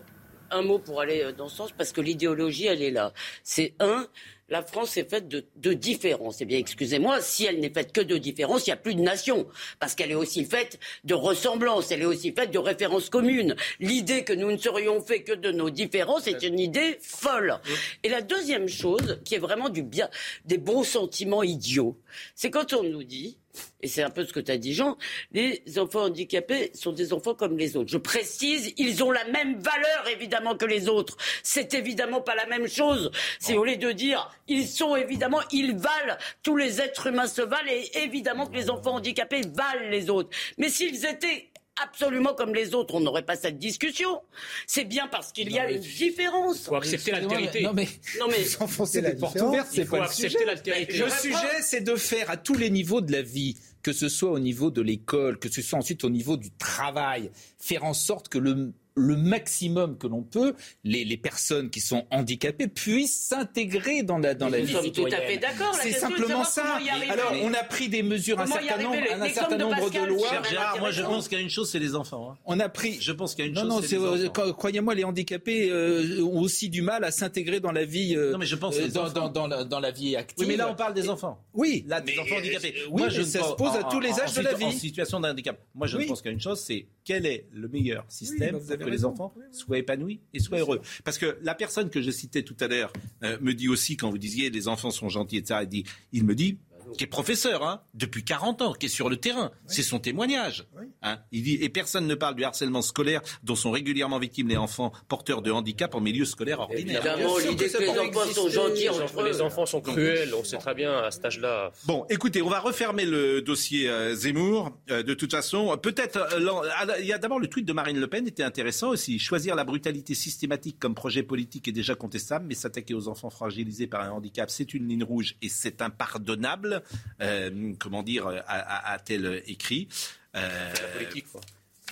un 0.51 0.63
mot 0.63 0.81
pour 0.81 1.01
aller 1.01 1.23
euh, 1.23 1.33
dans 1.33 1.49
ce 1.49 1.57
sens, 1.57 1.73
parce 1.73 1.93
que 1.93 2.01
l'idéologie, 2.01 2.67
elle 2.67 2.83
est 2.83 2.91
là. 2.91 3.13
C'est 3.45 3.75
un, 3.79 4.07
la 4.49 4.63
France 4.63 4.97
est 4.97 5.09
faite 5.09 5.29
de, 5.29 5.45
de 5.57 5.73
différences. 5.73 6.41
Eh 6.41 6.45
bien, 6.45 6.59
excusez-moi, 6.59 7.21
si 7.21 7.45
elle 7.45 7.61
n'est 7.61 7.73
faite 7.73 7.93
que 7.93 8.01
de 8.01 8.17
différences, 8.17 8.67
il 8.67 8.71
n'y 8.71 8.75
a 8.75 8.79
plus 8.79 8.95
de 8.95 9.01
nation. 9.01 9.47
Parce 9.79 9.95
qu'elle 9.95 10.11
est 10.11 10.17
aussi 10.17 10.45
faite 10.45 10.79
de 11.05 11.15
ressemblances, 11.15 11.91
elle 11.91 12.03
est 12.03 12.07
aussi 12.07 12.33
faite 12.33 12.51
de 12.51 12.59
références 12.59 13.11
communes. 13.11 13.57
L'idée 13.81 14.25
que 14.25 14.33
nous 14.33 14.51
ne 14.51 14.57
serions 14.57 15.01
faits 15.03 15.25
que 15.25 15.33
de 15.33 15.53
nos 15.53 15.71
différences 15.71 16.27
est 16.27 16.43
une 16.43 16.59
idée 16.59 16.99
folle. 17.01 17.61
Et 18.03 18.09
la 18.09 18.23
deuxième 18.23 18.69
chose, 18.69 19.21
qui 19.25 19.35
est 19.35 19.39
vraiment 19.39 19.69
du 19.69 19.83
bien, 19.83 20.09
des 20.45 20.59
bons 20.59 20.83
sentiments 20.83 21.43
idiots, 21.43 21.99
c'est 22.35 22.51
quand 22.51 22.73
on 22.73 22.83
nous 22.83 23.05
dit, 23.05 23.39
et 23.81 23.89
c'est 23.89 24.03
un 24.03 24.11
peu 24.11 24.25
ce 24.25 24.33
que 24.33 24.41
tu 24.41 24.51
as 24.51 24.59
dit 24.59 24.75
Jean, 24.75 24.97
les 25.33 25.63
enfants 25.79 26.05
handicapés 26.05 26.71
sont 26.75 26.93
des 26.93 27.13
enfants 27.13 27.35
comme 27.35 27.57
les 27.57 27.77
autres. 27.77 27.91
Je 27.91 27.99
précise, 27.99 28.73
ils 28.77 29.03
ont 29.05 29.11
la 29.11 29.25
même 29.25 29.61
valeur 29.61 30.09
évidemment 30.11 30.57
que 30.57 30.65
les 30.65 30.89
autres. 30.89 31.17
C'est 31.43 31.75
évidemment 31.75 32.21
pas 32.21 32.35
la 32.35 32.47
même 32.47 32.67
chose. 32.67 33.11
C'est 33.39 33.57
au 33.57 33.65
lieu 33.65 33.77
de 33.77 33.93
dire, 33.93 34.31
ils 34.49 34.67
sont 34.67 34.97
évidemment, 34.97 35.41
ils 35.53 35.77
valent, 35.77 36.17
tous 36.43 36.57
les 36.57 36.81
êtres 36.81 37.09
humains 37.09 37.27
se 37.27 37.43
valent 37.43 37.71
et 37.71 37.91
évidemment 37.99 38.47
que 38.47 38.57
les 38.57 38.71
enfants 38.71 38.95
handicapés 38.95 39.43
valent 39.55 39.89
les 39.91 40.11
autres. 40.11 40.31
Mais 40.57 40.69
s'ils 40.69 41.07
étaient 41.07 41.51
absolument 41.83 42.35
comme 42.35 42.55
les 42.55 42.75
autres, 42.75 42.95
on 42.95 43.01
n'aurait 43.01 43.25
pas 43.25 43.37
cette 43.37 43.59
discussion. 43.59 44.21
C'est 44.67 44.85
bien 44.85 45.09
parce 45.09 45.33
qu'il 45.33 45.51
y 45.51 45.59
a 45.59 45.71
une 45.71 45.81
différence. 45.81 46.61
Il 46.61 46.65
faut 46.65 46.77
accepter 46.77 47.13
l'altérité. 47.13 47.63
Non 47.63 47.73
mais, 47.73 47.89
non 48.19 48.27
mais 48.29 48.43
vous 48.43 49.01
la 49.01 49.15
porte 49.15 49.41
ouverte, 49.41 49.69
c'est 49.71 49.85
pas 49.85 50.05
accepter 50.05 50.45
l'altérité. 50.45 50.99
Le 50.99 51.11
sujet, 51.11 51.63
c'est 51.63 51.81
de 51.81 51.97
faire 51.97 52.31
à 52.31 52.37
tous 52.37 52.55
les 52.55 52.71
niveaux 52.71 53.01
de 53.01 53.13
la 53.13 53.23
vie 53.23 53.57
que 53.83 53.93
ce 53.93 54.09
soit 54.09 54.31
au 54.31 54.39
niveau 54.39 54.71
de 54.71 54.83
l'école, 54.83 55.39
que 55.39 55.49
ce 55.49 55.63
soit 55.63 55.79
ensuite 55.79 56.05
au 56.05 56.11
niveau 56.11 56.37
du 56.37 56.51
travail, 56.51 57.31
faire 57.59 57.85
en 57.85 57.95
sorte 57.95 58.29
que 58.29 58.39
le 58.39 58.73
le 58.99 59.17
maximum 59.17 59.97
que 59.99 60.07
l'on 60.07 60.23
peut, 60.23 60.55
les, 60.85 61.05
les, 61.05 61.17
personnes 61.17 61.71
qui 61.71 61.81
sont 61.81 62.07
handicapées 62.11 62.69
puissent 62.69 63.27
s'intégrer 63.29 64.03
dans 64.03 64.19
la, 64.19 64.35
dans 64.35 64.49
la 64.49 64.61
vie 64.61 64.93
tout 64.93 65.07
à 65.07 65.21
fait 65.21 65.39
d'accord. 65.39 65.75
C'est 65.75 65.93
simplement 65.93 66.45
ça. 66.45 66.79
Alors, 67.09 67.33
on 67.43 67.53
a 67.55 67.63
pris 67.65 67.89
des 67.89 68.03
mesures, 68.03 68.41
un 68.41 68.47
certain 68.47 68.83
nombre, 68.83 68.97
un 69.21 69.29
certain 69.29 69.59
nombre 69.59 69.91
de 69.91 70.07
lois. 70.07 70.43
moi, 70.79 70.91
je 70.91 71.03
pense 71.03 71.29
qu'il 71.29 71.39
y 71.39 71.41
a 71.41 71.45
une 71.45 71.51
chose, 71.51 71.71
c'est 71.71 71.79
les 71.79 71.95
enfants. 71.95 72.33
Hein. 72.33 72.39
On 72.45 72.61
a 72.61 72.69
pris. 72.69 72.99
Je 73.01 73.13
pense 73.13 73.35
qu'il 73.35 73.45
y 73.45 73.49
a 73.49 73.51
une 73.51 73.55
non, 73.55 73.81
chose. 73.81 73.93
Non, 73.93 74.17
non, 74.17 74.53
croyez-moi, 74.53 74.95
les 74.95 75.05
handicapés 75.05 75.71
euh, 75.71 76.23
ont 76.23 76.41
aussi 76.41 76.69
du 76.69 76.83
mal 76.83 77.05
à 77.05 77.11
s'intégrer 77.11 77.61
dans 77.61 77.73
la 77.73 77.85
vie. 77.85 78.15
Euh, 78.17 78.33
non, 78.33 78.39
mais 78.39 78.47
je 78.47 78.57
pense 78.57 78.77
euh, 78.79 78.89
dans, 78.89 79.11
dans, 79.11 79.29
dans, 79.29 79.47
la, 79.47 79.65
dans, 79.65 79.81
la, 79.81 79.91
vie 79.91 80.17
active. 80.17 80.39
Oui, 80.41 80.47
mais 80.49 80.57
là, 80.57 80.71
on 80.71 80.75
parle 80.75 80.95
des 80.95 81.09
enfants. 81.09 81.45
Oui, 81.55 81.85
là, 81.87 82.01
des 82.01 82.19
enfants 82.19 82.37
handicapés. 82.37 82.75
Oui, 82.91 83.01
moi, 83.01 83.09
je 83.09 83.23
ça 83.23 83.43
se 83.43 83.53
pose 83.55 83.75
à 83.77 83.85
tous 83.85 84.01
les 84.01 84.13
âges 84.21 84.35
de 84.35 84.43
la 84.43 84.55
vie. 84.55 84.65
En 84.65 84.71
situation 84.73 85.21
d'handicap. 85.21 85.59
Moi, 85.75 85.87
je 85.87 85.99
pense 85.99 86.21
qu'il 86.21 86.31
y 86.31 86.33
a 86.33 86.35
une 86.35 86.41
chose, 86.41 86.61
c'est 86.61 86.87
quel 87.05 87.27
est 87.27 87.47
le 87.53 87.69
meilleur 87.69 88.05
système 88.09 88.59
pour 88.59 88.88
que 88.89 88.95
les 88.95 89.05
enfants 89.05 89.35
soient 89.53 89.79
épanouis 89.79 90.21
et 90.35 90.41
soient 90.41 90.59
heureux. 90.59 90.81
Parce 91.05 91.19
que 91.19 91.39
la 91.43 91.55
personne 91.55 91.91
que 91.91 92.03
je 92.03 92.11
citais 92.11 92.43
tout 92.43 92.57
à 92.61 92.69
l'heure 92.69 92.93
euh, 93.23 93.39
me 93.41 93.53
dit 93.53 93.69
aussi, 93.69 93.97
quand 93.97 94.11
vous 94.11 94.19
disiez 94.19 94.51
les 94.51 94.69
enfants 94.69 94.91
sont 94.91 95.09
gentils, 95.09 95.37
etc., 95.37 95.61
il, 95.63 95.69
dit, 95.69 95.85
il 96.13 96.25
me 96.25 96.35
dit, 96.35 96.59
qui 96.97 97.05
est 97.05 97.09
professeur 97.09 97.63
hein, 97.63 97.83
depuis 97.95 98.25
40 98.25 98.63
ans, 98.63 98.73
qui 98.73 98.87
est 98.87 98.89
sur 98.89 99.09
le 99.09 99.17
terrain. 99.17 99.51
C'est 99.67 99.83
son 99.83 99.99
témoignage. 99.99 100.67
Hein. 101.03 101.19
Il 101.33 101.43
dit, 101.43 101.59
et 101.61 101.69
personne 101.69 102.07
ne 102.07 102.15
parle 102.15 102.35
du 102.35 102.45
harcèlement 102.45 102.83
scolaire 102.83 103.21
dont 103.43 103.55
sont 103.55 103.71
régulièrement 103.71 104.19
victimes 104.19 104.49
les 104.49 104.57
enfants 104.57 104.93
porteurs 105.09 105.43
de 105.43 105.51
handicap 105.51 105.95
en 105.95 106.01
milieu 106.01 106.25
scolaire 106.25 106.61
ordinaire. 106.61 107.05
Évidemment, 107.05 107.39
l'idée 107.39 107.69
que, 107.69 107.79
les 107.79 107.99
enfants 107.99 108.33
sont 108.33 108.49
gentils 108.49 108.89
entre 108.89 109.23
Les 109.23 109.41
enfants 109.41 109.67
sont 109.67 109.81
cruels, 109.81 110.35
on 110.35 110.45
sait 110.45 110.59
très 110.59 110.75
bien 110.75 110.97
à 110.99 111.11
cet 111.11 111.25
âge-là. 111.25 111.73
Bon, 111.87 112.05
écoutez, 112.09 112.43
on 112.43 112.49
va 112.49 112.61
refermer 112.61 113.05
le 113.05 113.43
dossier 113.43 113.89
euh, 113.89 114.15
Zemmour. 114.15 114.73
Euh, 114.91 115.03
de 115.03 115.15
toute 115.15 115.33
façon, 115.33 115.77
peut-être, 115.83 116.17
euh, 116.35 116.99
il 117.01 117.07
y 117.07 117.13
a 117.13 117.19
d'abord 117.19 117.39
le 117.39 117.49
tweet 117.49 117.67
de 117.67 117.73
Marine 117.73 117.99
Le 117.99 118.07
Pen 118.07 118.27
était 118.27 118.43
intéressant 118.43 118.91
aussi. 118.91 119.19
Choisir 119.19 119.55
la 119.55 119.65
brutalité 119.65 120.15
systématique 120.15 120.79
comme 120.79 120.95
projet 120.95 121.23
politique 121.23 121.69
est 121.69 121.73
déjà 121.73 121.95
contestable, 121.95 122.47
mais 122.49 122.55
s'attaquer 122.55 122.95
aux 122.95 123.09
enfants 123.09 123.31
fragilisés 123.31 123.87
par 123.87 124.03
un 124.03 124.11
handicap, 124.11 124.51
c'est 124.51 124.75
une 124.75 124.89
ligne 124.89 125.05
rouge 125.05 125.37
et 125.43 125.49
c'est 125.49 125.83
impardonnable. 125.83 126.78
Euh, 127.21 127.73
comment 127.79 128.03
dire, 128.03 128.27
a-t-elle 128.47 129.43
écrit. 129.47 129.89
Euh, 130.37 130.73
la 130.83 130.89
politique, 130.89 131.31
quoi. 131.31 131.41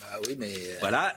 Bah 0.01 0.18
oui, 0.26 0.37
mais. 0.39 0.55
Euh, 0.55 0.76
voilà. 0.80 1.16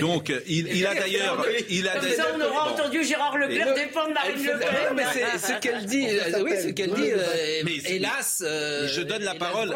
Donc, 0.00 0.32
il, 0.46 0.86
a 0.86 0.94
d'ailleurs. 0.94 1.44
Il 1.68 1.88
a 1.88 2.00
ça, 2.00 2.26
on 2.36 2.40
aura 2.40 2.72
entendu 2.72 3.04
Gérard 3.04 3.38
Leclerc 3.38 3.74
défendre 3.74 4.12
Marine 4.14 4.44
Le 4.44 4.58
Pen. 4.58 4.96
mais 4.96 5.04
c'est 5.12 5.38
ce 5.54 5.60
qu'elle 5.60 5.84
dit. 5.86 6.06
oui, 6.42 6.52
ce 6.62 6.68
qu'elle 6.68 6.92
dit. 6.92 7.10
mais 7.64 7.76
hélas. 7.90 8.42
je 8.42 9.00
donne 9.02 9.22
la 9.22 9.34
parole 9.34 9.74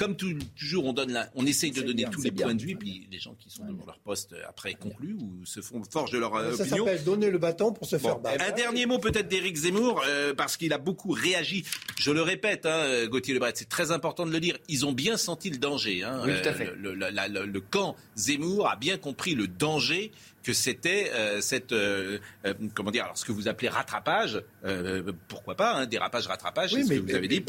comme 0.00 0.16
toujours, 0.16 0.86
on, 0.86 0.94
donne 0.94 1.28
on 1.34 1.44
essaye 1.44 1.72
de 1.72 1.82
donner 1.82 2.06
tous 2.10 2.22
les 2.22 2.30
points 2.30 2.54
de 2.54 2.62
vue, 2.62 2.74
puis 2.74 3.06
les 3.12 3.18
gens 3.18 3.34
qui 3.38 3.50
sont 3.50 3.66
devant 3.66 3.84
leur 3.84 3.98
poste 3.98 4.34
après 4.48 4.72
concluent 4.72 5.18
ou 5.20 5.44
se 5.44 5.60
font 5.60 5.82
forge 5.84 6.10
de 6.10 6.18
leur 6.18 6.34
euh, 6.36 6.52
ça 6.52 6.62
opinion. 6.62 6.86
Ça 6.86 6.92
s'appelle 6.92 7.04
donner 7.04 7.30
le 7.30 7.36
bâton 7.36 7.74
pour 7.74 7.86
se 7.86 7.98
faire 7.98 8.18
battre. 8.18 8.42
Un 8.42 8.52
dernier 8.52 8.86
mot 8.86 8.98
peut-être 8.98 9.28
d'Éric 9.28 9.56
Zemmour, 9.56 10.02
euh, 10.08 10.32
parce 10.32 10.56
qu'il 10.56 10.72
a 10.72 10.78
beaucoup 10.78 11.10
réagi. 11.10 11.64
Je 11.98 12.12
le 12.12 12.22
répète, 12.22 12.64
hein, 12.64 13.06
Gauthier 13.08 13.34
Lebret, 13.34 13.52
c'est 13.54 13.68
très 13.68 13.90
important 13.90 14.24
de 14.24 14.32
le 14.32 14.40
dire. 14.40 14.56
Ils 14.68 14.86
ont 14.86 14.92
bien 14.92 15.18
senti 15.18 15.50
le 15.50 15.58
danger. 15.58 16.02
Hein, 16.02 16.22
oui, 16.24 16.32
tout 16.42 16.48
à 16.48 16.54
fait. 16.54 16.72
Le, 16.78 16.94
le, 16.94 17.60
camp 17.60 17.94
Zemmour 18.16 18.70
a 18.70 18.76
bien 18.76 18.96
compris 18.96 19.34
le 19.34 19.48
danger 19.60 20.10
que 20.42 20.52
c'était 20.52 21.12
euh, 21.14 21.40
cette 21.40 21.74
comment 22.74 22.90
dire 22.90 23.04
alors 23.04 23.18
ce 23.18 23.24
que 23.24 23.32
vous 23.32 23.46
appelez 23.46 23.68
rattrapage 23.68 24.42
pourquoi 25.28 25.54
pas 25.54 25.74
hein, 25.76 25.86
dérapage 25.86 26.26
rattrapage 26.26 26.72
c'est 26.72 26.82
ce 26.82 26.88
que 26.94 26.98
vous 26.98 27.14
avez 27.14 27.28
dit 27.28 27.44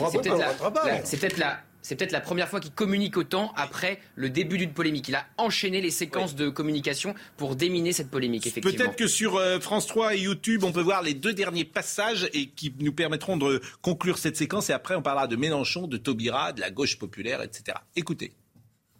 c'est 1.03 1.17
peut-être 1.19 1.37
la, 1.37 1.61
c'est 1.81 1.95
peut-être 1.95 2.11
la 2.11 2.21
première 2.21 2.47
fois 2.47 2.59
qu'il 2.59 2.71
communique 2.71 3.17
autant 3.17 3.51
après 3.55 3.99
le 4.15 4.29
début 4.29 4.57
d'une 4.57 4.73
polémique. 4.73 5.07
Il 5.09 5.15
a 5.15 5.25
enchaîné 5.37 5.81
les 5.81 5.89
séquences 5.89 6.35
de 6.35 6.49
communication 6.49 7.15
pour 7.37 7.55
déminer 7.55 7.91
cette 7.91 8.09
polémique, 8.09 8.45
effectivement. 8.47 8.77
Peut-être 8.77 8.95
que 8.95 9.07
sur 9.07 9.37
euh, 9.37 9.59
France 9.59 9.87
3 9.87 10.15
et 10.15 10.19
YouTube, 10.19 10.63
on 10.63 10.71
peut 10.71 10.81
voir 10.81 11.01
les 11.01 11.13
deux 11.13 11.33
derniers 11.33 11.65
passages 11.65 12.29
et 12.33 12.47
qui 12.47 12.73
nous 12.79 12.93
permettront 12.93 13.37
de 13.37 13.61
conclure 13.81 14.17
cette 14.17 14.37
séquence. 14.37 14.69
Et 14.69 14.73
après, 14.73 14.95
on 14.95 15.01
parlera 15.01 15.27
de 15.27 15.35
Mélenchon, 15.35 15.87
de 15.87 15.97
Taubira, 15.97 16.53
de 16.53 16.61
la 16.61 16.69
gauche 16.69 16.99
populaire, 16.99 17.41
etc. 17.41 17.77
Écoutez. 17.95 18.33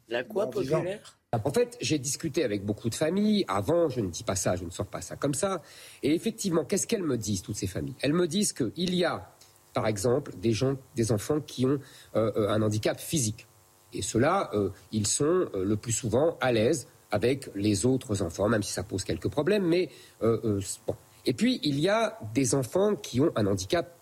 La 0.10 0.24
quoi 0.24 0.50
populaire? 0.50 1.18
En 1.34 1.52
fait, 1.52 1.78
j'ai 1.80 1.98
discuté 1.98 2.44
avec 2.44 2.66
beaucoup 2.66 2.90
de 2.90 2.96
familles. 2.96 3.46
Avant, 3.48 3.88
je 3.88 4.02
ne 4.02 4.10
dis 4.10 4.24
pas 4.24 4.36
ça, 4.36 4.56
je 4.56 4.66
ne 4.66 4.70
sors 4.70 4.86
pas 4.86 5.02
ça 5.02 5.16
comme 5.16 5.34
ça. 5.34 5.62
Et 6.04 6.14
effectivement, 6.14 6.66
qu'est-ce 6.66 6.88
qu'elles 6.88 7.04
me 7.04 7.18
disent, 7.18 7.42
toutes 7.42 7.56
ces 7.56 7.68
familles? 7.68 7.96
Elles 8.02 8.14
me 8.14 8.28
disent 8.28 8.52
qu'il 8.52 8.94
y 8.94 9.06
a 9.06 9.32
par 9.74 9.88
exemple, 9.88 10.34
des, 10.38 10.52
gens, 10.52 10.76
des 10.96 11.12
enfants 11.12 11.40
qui 11.40 11.66
ont 11.66 11.80
euh, 12.16 12.32
euh, 12.36 12.50
un 12.50 12.62
handicap 12.62 13.00
physique. 13.00 13.48
Et 13.94 14.02
ceux-là, 14.02 14.50
euh, 14.54 14.70
ils 14.92 15.08
sont 15.08 15.50
le 15.54 15.76
plus 15.76 15.92
souvent 15.92 16.38
à 16.40 16.52
l'aise 16.52 16.88
avec 17.12 17.50
les 17.56 17.86
autres 17.86 18.22
enfants, 18.22 18.48
même 18.48 18.64
si 18.64 18.72
ça 18.72 18.84
pose 18.84 19.04
quelques 19.04 19.28
problèmes. 19.28 19.66
Mais 19.66 19.90
bon. 20.22 20.96
Et 21.26 21.34
puis, 21.34 21.60
il 21.64 21.80
y 21.80 21.90
a 21.90 22.18
des 22.34 22.56
enfants 22.56 22.96
qui 22.96 23.20
ont 23.20 23.32
un 23.36 23.46
handicap 23.48 23.98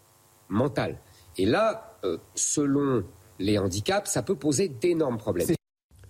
mental. 0.48 1.00
Et 1.38 1.46
là, 1.46 1.98
selon 2.36 3.04
les 3.40 3.58
handicaps, 3.58 4.12
ça 4.12 4.22
peut 4.22 4.36
poser 4.36 4.70
d'énormes 4.70 5.18
problèmes. 5.18 5.48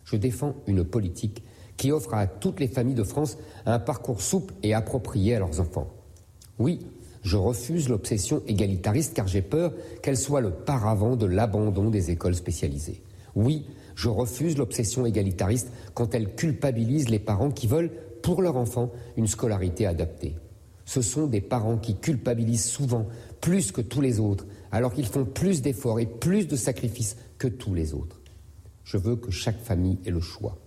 Je 0.10 0.16
défends 0.16 0.56
une 0.66 0.84
politique 0.84 1.44
qui 1.78 1.92
offre 1.92 2.16
à 2.16 2.26
toutes 2.26 2.60
les 2.60 2.68
familles 2.68 2.96
de 2.96 3.04
France 3.04 3.38
un 3.68 3.78
parcours 3.78 4.24
souple 4.24 4.56
et 4.64 4.74
approprié 4.74 5.36
à 5.36 5.40
leurs 5.40 5.60
enfants. 5.60 5.88
Oui, 6.58 6.80
je 7.22 7.38
refuse 7.38 7.90
l'obsession 7.90 8.42
égalitariste 8.48 9.14
car 9.14 9.28
j'ai 9.28 9.44
peur 9.44 9.72
qu'elle 10.02 10.18
soit 10.18 10.42
le 10.42 10.50
paravent 10.50 11.16
de 11.16 11.28
l'abandon 11.28 11.92
des 11.92 12.10
écoles 12.10 12.34
spécialisées. 12.34 13.04
Oui, 13.36 13.68
je 13.94 14.10
refuse 14.10 14.58
l'obsession 14.58 15.06
égalitariste 15.06 15.72
quand 15.94 16.16
elle 16.16 16.34
culpabilise 16.34 17.10
les 17.10 17.20
parents 17.20 17.52
qui 17.52 17.68
veulent, 17.68 17.92
pour 18.24 18.42
leur 18.42 18.58
enfant, 18.58 18.92
une 19.16 19.28
scolarité 19.28 19.86
adaptée. 19.86 20.36
Ce 20.86 21.04
sont 21.04 21.28
des 21.28 21.42
parents 21.42 21.78
qui 21.78 21.96
culpabilisent 21.96 22.66
souvent 22.66 23.06
plus 23.42 23.72
que 23.72 23.82
tous 23.82 24.02
les 24.02 24.20
autres, 24.20 24.48
alors 24.72 24.92
qu'ils 24.92 25.06
font 25.06 25.26
plus 25.26 25.62
d'efforts 25.62 26.00
et 26.00 26.08
plus 26.08 26.48
de 26.48 26.56
sacrifices 26.56 27.16
que 27.38 27.48
tous 27.48 27.76
les 27.76 27.94
autres. 27.94 28.19
Je 28.90 28.98
veux 28.98 29.16
que 29.16 29.30
chaque 29.30 29.60
famille 29.60 30.00
ait 30.08 30.10
le 30.10 30.20
choix. 30.20 30.58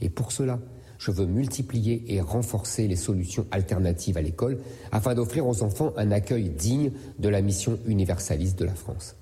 Et 0.00 0.08
pour 0.08 0.32
cela, 0.32 0.58
je 0.98 1.12
veux 1.12 1.26
multiplier 1.26 2.12
et 2.12 2.20
renforcer 2.20 2.88
les 2.88 2.96
solutions 2.96 3.46
alternatives 3.52 4.18
à 4.18 4.20
l'école 4.20 4.58
afin 4.90 5.14
d'offrir 5.14 5.46
aux 5.46 5.62
enfants 5.62 5.92
un 5.96 6.10
accueil 6.10 6.48
digne 6.48 6.90
de 7.20 7.28
la 7.28 7.40
mission 7.40 7.78
universaliste 7.86 8.58
de 8.58 8.64
la 8.64 8.74
France. 8.74 9.14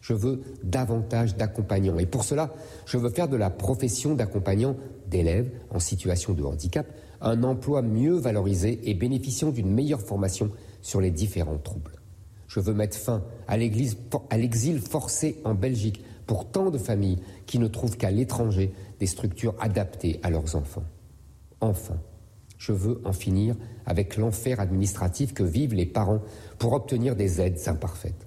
Je 0.00 0.14
veux 0.14 0.40
davantage 0.64 1.36
d'accompagnants 1.36 1.98
et 1.98 2.06
pour 2.06 2.24
cela, 2.24 2.54
je 2.86 2.96
veux 2.96 3.10
faire 3.10 3.28
de 3.28 3.36
la 3.36 3.50
profession 3.50 4.14
d'accompagnant 4.14 4.74
d'élèves 5.10 5.50
en 5.68 5.78
situation 5.78 6.32
de 6.32 6.44
handicap 6.44 6.86
un 7.20 7.42
emploi 7.42 7.82
mieux 7.82 8.14
valorisé 8.14 8.88
et 8.88 8.94
bénéficiant 8.94 9.50
d'une 9.50 9.70
meilleure 9.70 10.00
formation 10.00 10.50
sur 10.80 11.02
les 11.02 11.10
différents 11.10 11.58
troubles. 11.58 12.00
Je 12.48 12.58
veux 12.58 12.72
mettre 12.72 12.96
fin 12.96 13.22
à 13.48 13.58
l'exil 13.58 14.80
forcé 14.80 15.42
en 15.44 15.52
Belgique 15.52 16.02
pour 16.32 16.50
tant 16.50 16.70
de 16.70 16.78
familles 16.78 17.18
qui 17.44 17.58
ne 17.58 17.66
trouvent 17.66 17.98
qu'à 17.98 18.10
l'étranger 18.10 18.72
des 18.98 19.06
structures 19.06 19.54
adaptées 19.60 20.18
à 20.22 20.30
leurs 20.30 20.56
enfants. 20.56 20.86
Enfin, 21.60 22.00
je 22.56 22.72
veux 22.72 23.02
en 23.04 23.12
finir 23.12 23.54
avec 23.84 24.16
l'enfer 24.16 24.58
administratif 24.58 25.34
que 25.34 25.42
vivent 25.42 25.74
les 25.74 25.84
parents 25.84 26.22
pour 26.58 26.72
obtenir 26.72 27.16
des 27.16 27.42
aides 27.42 27.60
imparfaites. 27.66 28.26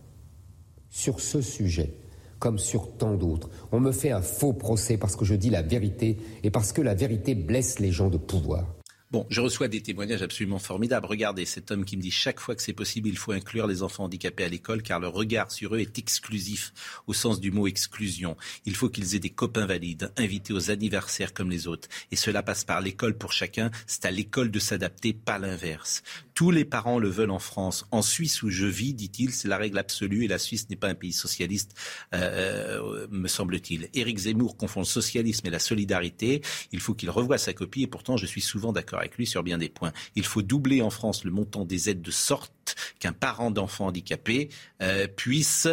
Sur 0.87 1.19
ce 1.19 1.41
sujet, 1.41 1.97
comme 2.37 2.59
sur 2.59 2.95
tant 2.95 3.15
d'autres, 3.15 3.49
on 3.71 3.79
me 3.79 3.91
fait 3.91 4.11
un 4.11 4.21
faux 4.21 4.53
procès 4.53 4.97
parce 4.97 5.15
que 5.15 5.25
je 5.25 5.33
dis 5.33 5.49
la 5.49 5.63
vérité 5.63 6.19
et 6.43 6.51
parce 6.51 6.73
que 6.73 6.83
la 6.83 6.93
vérité 6.93 7.33
blesse 7.33 7.79
les 7.79 7.91
gens 7.91 8.11
de 8.11 8.17
pouvoir. 8.17 8.67
Bon, 9.11 9.27
je 9.29 9.39
reçois 9.39 9.67
des 9.67 9.81
témoignages 9.81 10.23
absolument 10.23 10.57
formidables. 10.57 11.05
Regardez 11.05 11.45
cet 11.45 11.69
homme 11.69 11.85
qui 11.85 11.95
me 11.95 12.01
dit 12.01 12.09
chaque 12.09 12.39
fois 12.39 12.55
que 12.55 12.61
c'est 12.63 12.73
possible, 12.73 13.07
il 13.07 13.17
faut 13.17 13.33
inclure 13.33 13.67
les 13.67 13.83
enfants 13.83 14.05
handicapés 14.05 14.43
à 14.43 14.49
l'école 14.49 14.81
car 14.81 14.99
le 14.99 15.07
regard 15.07 15.51
sur 15.51 15.75
eux 15.75 15.79
est 15.79 15.99
exclusif 15.99 16.73
au 17.05 17.13
sens 17.13 17.39
du 17.39 17.51
mot 17.51 17.67
exclusion. 17.67 18.35
Il 18.65 18.75
faut 18.75 18.89
qu'ils 18.89 19.15
aient 19.15 19.19
des 19.19 19.29
copains 19.29 19.67
valides, 19.67 20.11
invités 20.17 20.53
aux 20.53 20.71
anniversaires 20.71 21.35
comme 21.35 21.51
les 21.51 21.67
autres. 21.67 21.87
Et 22.11 22.15
cela 22.15 22.41
passe 22.41 22.63
par 22.63 22.81
l'école 22.81 23.15
pour 23.15 23.31
chacun. 23.31 23.69
C'est 23.85 24.05
à 24.05 24.11
l'école 24.11 24.49
de 24.49 24.57
s'adapter, 24.57 25.13
pas 25.13 25.37
l'inverse. 25.37 26.01
Tous 26.33 26.49
les 26.49 26.65
parents 26.65 26.97
le 26.97 27.07
veulent 27.07 27.31
en 27.31 27.39
France. 27.39 27.85
En 27.91 28.01
Suisse 28.01 28.41
où 28.41 28.49
je 28.49 28.65
vis, 28.65 28.95
dit-il, 28.95 29.31
c'est 29.31 29.47
la 29.47 29.57
règle 29.57 29.77
absolue 29.77 30.25
et 30.25 30.27
la 30.27 30.39
Suisse 30.39 30.67
n'est 30.69 30.75
pas 30.75 30.89
un 30.89 30.95
pays 30.95 31.13
socialiste, 31.13 31.75
euh, 32.13 32.81
euh, 32.81 33.07
me 33.11 33.27
semble-t-il. 33.27 33.87
Éric 33.93 34.17
Zemmour 34.17 34.57
confond 34.57 34.81
le 34.81 34.85
socialisme 34.85 35.45
et 35.45 35.51
la 35.51 35.59
solidarité. 35.59 36.41
Il 36.71 36.79
faut 36.79 36.95
qu'il 36.95 37.11
revoie 37.11 37.37
sa 37.37 37.53
copie 37.53 37.83
et 37.83 37.87
pourtant 37.87 38.17
je 38.17 38.25
suis 38.25 38.41
souvent 38.41 38.73
d'accord 38.73 38.95
avec 39.05 39.17
lui 39.17 39.25
sur 39.25 39.43
bien 39.43 39.57
des 39.57 39.69
points. 39.69 39.93
Il 40.15 40.25
faut 40.25 40.41
doubler 40.41 40.81
en 40.81 40.89
France 40.89 41.23
le 41.23 41.31
montant 41.31 41.63
des 41.63 41.89
aides 41.89 42.01
de 42.01 42.11
sorte 42.11 42.75
qu'un 42.99 43.13
parent 43.13 43.51
d'enfant 43.51 43.87
handicapé 43.87 44.49
euh, 44.81 45.07
puisse 45.07 45.67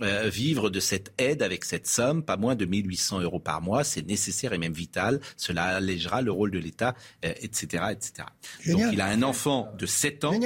euh, 0.00 0.28
vivre 0.28 0.70
de 0.70 0.80
cette 0.80 1.12
aide 1.18 1.42
avec 1.42 1.64
cette 1.64 1.86
somme, 1.86 2.22
pas 2.22 2.36
moins 2.36 2.54
de 2.54 2.64
1800 2.64 3.20
euros 3.20 3.40
par 3.40 3.60
mois. 3.60 3.84
C'est 3.84 4.06
nécessaire 4.06 4.52
et 4.52 4.58
même 4.58 4.72
vital. 4.72 5.20
Cela 5.36 5.64
allégera 5.76 6.22
le 6.22 6.32
rôle 6.32 6.50
de 6.50 6.58
l'État, 6.58 6.94
etc., 7.22 7.82
euh, 7.82 7.90
etc. 7.90 8.12
Donc 8.66 8.92
il 8.92 9.00
a 9.00 9.06
un 9.06 9.22
enfant 9.22 9.70
de 9.76 9.86
7 9.86 10.24
ans 10.24 10.40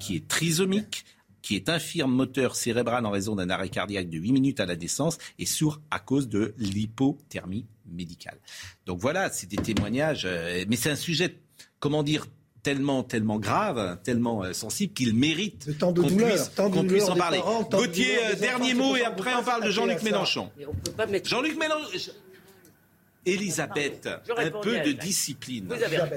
qui 0.00 0.16
est 0.16 0.28
trisomique 0.28 1.04
qui 1.42 1.54
est 1.54 1.68
infirme 1.68 2.12
moteur 2.12 2.56
cérébral 2.56 3.06
en 3.06 3.10
raison 3.12 3.36
d'un 3.36 3.48
arrêt 3.50 3.68
cardiaque 3.68 4.10
de 4.10 4.18
8 4.18 4.32
minutes 4.32 4.58
à 4.58 4.66
la 4.66 4.74
naissance 4.74 5.16
et 5.38 5.46
sourd 5.46 5.80
à 5.92 6.00
cause 6.00 6.28
de 6.28 6.52
l'hypothermie 6.58 7.66
médicale. 7.88 8.40
Donc 8.84 8.98
voilà, 8.98 9.30
c'est 9.30 9.46
des 9.46 9.56
témoignages, 9.56 10.26
mais 10.68 10.74
c'est 10.74 10.90
un 10.90 10.96
sujet, 10.96 11.38
comment 11.78 12.02
dire, 12.02 12.26
tellement, 12.62 13.04
tellement 13.04 13.38
grave, 13.38 13.98
tellement 14.02 14.42
euh, 14.42 14.52
sensible 14.52 14.92
qu'il 14.92 15.14
mérite 15.14 15.68
qu'on 15.78 15.92
puisse, 15.92 16.50
puisse, 16.88 17.08
en 17.08 17.14
parler. 17.14 17.40
Gauthier, 17.70 18.18
euh, 18.24 18.34
dernier 18.34 18.74
mot 18.74 18.96
et 18.96 19.04
après 19.04 19.30
on 19.38 19.44
parle 19.44 19.64
de 19.64 19.70
Jean-Luc 19.70 20.02
Mélenchon. 20.02 20.50
Jean-Luc 21.22 21.56
Mélenchon. 21.56 22.12
Elisabeth, 23.26 24.08
un 24.36 24.50
peu 24.50 24.78
de 24.78 24.92
discipline. 24.92 25.68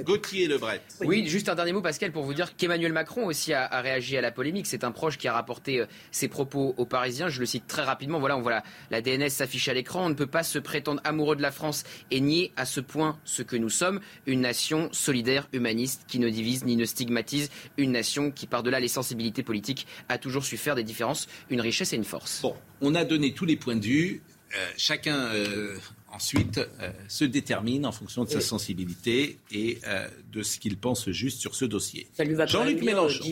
Gauthier 0.03 0.47
Lebret. 0.47 0.81
Oui, 1.01 1.27
juste 1.27 1.49
un 1.49 1.55
dernier 1.55 1.73
mot, 1.73 1.81
Pascal, 1.81 2.11
pour 2.11 2.23
vous 2.23 2.35
dire 2.35 2.55
qu'Emmanuel 2.55 2.93
Macron 2.93 3.25
aussi 3.25 3.51
a, 3.51 3.67
réagi 3.81 4.15
à 4.15 4.21
la 4.21 4.31
polémique. 4.31 4.67
C'est 4.67 4.83
un 4.83 4.91
proche 4.91 5.17
qui 5.17 5.27
a 5.27 5.33
rapporté 5.33 5.79
euh, 5.79 5.85
ses 6.11 6.27
propos 6.27 6.75
aux 6.77 6.85
Parisiens. 6.85 7.27
Je 7.27 7.39
le 7.39 7.47
cite 7.47 7.65
très 7.65 7.81
rapidement. 7.81 8.19
Voilà, 8.19 8.37
on 8.37 8.41
voit 8.41 8.61
la, 8.91 9.01
DNS 9.01 9.29
s'affiche 9.29 9.67
à 9.67 9.73
l'écran. 9.73 10.05
On 10.05 10.09
ne 10.09 10.13
peut 10.13 10.27
pas 10.27 10.43
se 10.43 10.59
prétendre 10.59 11.01
amoureux 11.03 11.35
de 11.35 11.41
la 11.41 11.51
France 11.51 11.83
et 12.11 12.21
nier 12.21 12.51
à 12.57 12.65
ce 12.65 12.79
point 12.79 13.17
ce 13.25 13.41
que 13.41 13.55
nous 13.55 13.69
sommes. 13.69 13.99
Une 14.27 14.41
nation 14.41 14.89
solidaire, 14.91 15.47
humaniste, 15.51 16.03
qui 16.07 16.19
ne 16.19 16.29
divise 16.29 16.63
ni 16.63 16.75
ne 16.75 16.85
stigmatise. 16.85 17.49
Une 17.77 17.91
nation 17.91 18.29
qui, 18.29 18.45
par-delà 18.45 18.79
les 18.79 18.87
sensibilités 18.87 19.41
politiques, 19.41 19.87
a 20.09 20.19
toujours 20.19 20.45
su 20.45 20.57
faire 20.57 20.75
des 20.75 20.83
différences 20.83 21.27
une 21.49 21.61
richesse 21.61 21.93
et 21.93 21.95
une 21.95 22.03
force. 22.03 22.41
Bon, 22.41 22.55
on 22.81 22.93
a 22.95 23.03
donné 23.03 23.33
tous 23.33 23.45
les 23.45 23.55
points 23.55 23.75
de 23.75 23.85
vue. 23.85 24.21
Euh, 24.55 24.67
chacun 24.77 25.15
euh, 25.33 25.77
ensuite 26.13 26.57
euh, 26.57 26.91
se 27.07 27.25
détermine 27.25 27.85
en 27.85 27.91
fonction 27.91 28.23
de 28.23 28.29
sa 28.29 28.41
sensibilité 28.41 29.37
et 29.51 29.79
euh, 29.87 30.07
de 30.31 30.43
ce 30.43 30.59
qu'il 30.59 30.77
pense 30.77 31.09
juste 31.09 31.39
sur 31.39 31.55
ce 31.55 31.65
dossier. 31.65 32.07
Ça 32.13 32.23
lui 32.23 32.35
va 32.35 32.45
Jean-Luc 32.45 32.81
Mélenchon. 32.83 33.23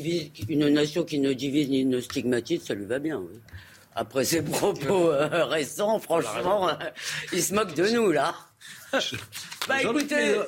une 0.50 0.70
nation 0.70 1.04
qui 1.04 1.20
ne 1.20 1.34
divise 1.34 1.70
ni 1.70 1.86
ne 1.86 2.00
stigmatise, 2.00 2.64
ça 2.64 2.74
lui 2.74 2.86
va 2.86 3.00
bien. 3.00 3.24
Après 3.96 4.26
ses 4.26 4.42
propos 4.44 5.12
euh, 5.12 5.46
récents, 5.46 6.00
franchement, 6.00 6.70
il 7.34 7.42
se 7.42 7.54
moque 7.54 7.74
de 7.74 7.88
nous 7.90 8.12
là. 8.12 8.36
bah, 9.68 9.78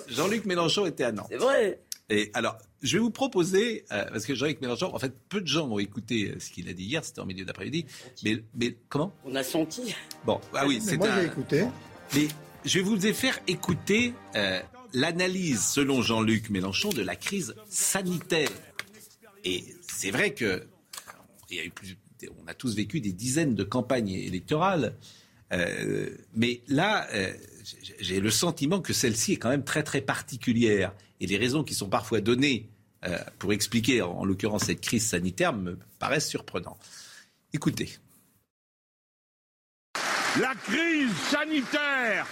Jean-Luc 0.08 0.46
Mélenchon 0.46 0.86
était 0.86 1.04
à 1.06 1.12
Nantes. 1.12 1.28
C'est 1.30 1.38
vrai. 1.38 1.80
Et 2.12 2.32
alors, 2.34 2.58
je 2.82 2.98
vais 2.98 3.04
vous 3.04 3.12
proposer, 3.12 3.86
parce 3.90 4.26
que 4.26 4.34
Jean-Luc 4.34 4.62
Mélenchon, 4.62 4.90
en 4.96 4.98
fait, 4.98 5.14
peu 5.30 5.42
de 5.42 5.48
gens 5.48 5.68
ont 5.68 5.78
écouté 5.78 6.34
ce 6.40 6.50
qu'il 6.50 6.68
a 6.68 6.74
dit 6.74 6.86
hier, 6.86 7.06
c'était 7.06 7.20
en 7.20 7.26
milieu 7.28 7.46
d'après-midi. 7.46 7.86
Mais, 8.24 8.42
mais 8.56 8.76
comment 8.88 9.14
On 9.26 9.36
a 9.36 9.44
senti. 9.44 9.94
Bon, 10.26 10.42
ah 10.56 10.66
oui, 10.66 10.80
c'est 10.82 10.98
Moi, 10.98 11.08
j'ai 11.20 11.28
écouté. 11.28 11.66
Mais 12.16 12.28
je 12.66 12.80
vais 12.80 12.84
vous 12.84 13.00
faire 13.14 13.40
écouter 13.48 14.14
euh, 14.36 14.60
l'analyse, 14.94 15.64
selon 15.64 16.02
Jean-Luc 16.02 16.50
Mélenchon, 16.50 16.90
de 16.90 17.04
la 17.04 17.16
crise 17.16 17.56
sanitaire. 17.70 18.50
Et 19.44 19.64
c'est 19.82 20.12
vrai 20.12 20.34
que 20.34 20.64
il 21.52 21.60
a 21.60 21.64
on 22.44 22.48
a 22.48 22.54
tous 22.54 22.76
vécu 22.76 23.00
des 23.00 23.14
dizaines 23.14 23.56
de 23.56 23.64
campagnes 23.64 24.10
électorales, 24.10 24.94
euh, 25.54 26.10
mais 26.36 26.62
là, 26.68 27.08
euh, 27.14 27.32
j'ai 28.00 28.20
le 28.20 28.30
sentiment 28.30 28.82
que 28.82 28.92
celle-ci 28.92 29.34
est 29.34 29.38
quand 29.38 29.50
même 29.50 29.64
très 29.64 29.84
très 29.84 30.02
particulière. 30.02 30.94
Et 31.22 31.28
les 31.28 31.38
raisons 31.38 31.64
qui 31.64 31.74
sont 31.74 31.90
parfois 31.90 32.22
données 32.22 32.70
pour 33.38 33.54
expliquer, 33.54 34.02
en 34.02 34.26
l'occurrence, 34.26 34.66
cette 34.66 34.82
crise 34.82 35.08
sanitaire 35.08 35.54
me 35.54 35.78
paraissent 36.00 36.28
surprenantes. 36.28 36.80
Écoutez. 37.54 37.90
La 40.38 40.54
crise 40.54 41.12
sanitaire 41.30 42.28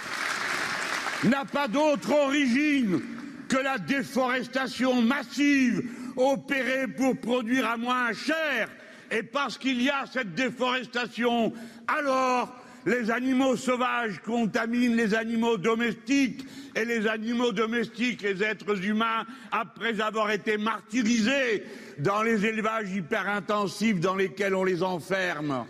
n'a 1.24 1.44
pas 1.44 1.66
d'autre 1.66 2.12
origine 2.12 3.00
que 3.48 3.56
la 3.56 3.78
déforestation 3.78 5.02
massive 5.02 5.82
opérée 6.16 6.86
pour 6.86 7.16
produire 7.16 7.68
à 7.68 7.76
moins 7.76 8.12
cher. 8.12 8.68
Et 9.10 9.22
parce 9.22 9.58
qu'il 9.58 9.82
y 9.82 9.90
a 9.90 10.04
cette 10.10 10.34
déforestation, 10.34 11.52
alors 11.88 12.54
les 12.86 13.10
animaux 13.10 13.56
sauvages 13.56 14.20
contaminent 14.24 14.94
les 14.94 15.14
animaux 15.14 15.56
domestiques 15.56 16.46
et 16.76 16.84
les 16.84 17.06
animaux 17.08 17.52
domestiques, 17.52 18.22
les 18.22 18.42
êtres 18.42 18.84
humains, 18.84 19.26
après 19.50 20.00
avoir 20.00 20.30
été 20.30 20.56
martyrisés 20.56 21.64
dans 21.98 22.22
les 22.22 22.46
élevages 22.46 22.90
hyper 22.90 23.28
intensifs 23.28 23.98
dans 23.98 24.14
lesquels 24.14 24.54
on 24.54 24.64
les 24.64 24.82
enferme. 24.82 25.66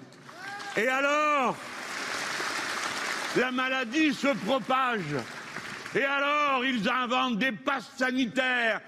Et 0.77 0.89
alors, 0.89 1.57
la 3.39 3.53
maladie 3.53 4.13
se 4.13 4.35
propage. 4.45 5.15
Et 5.95 6.03
alors, 6.03 6.65
ils 6.65 6.89
inventent 6.89 7.39
des 7.39 7.53
passes 7.53 7.91
sanitaires 7.97 8.81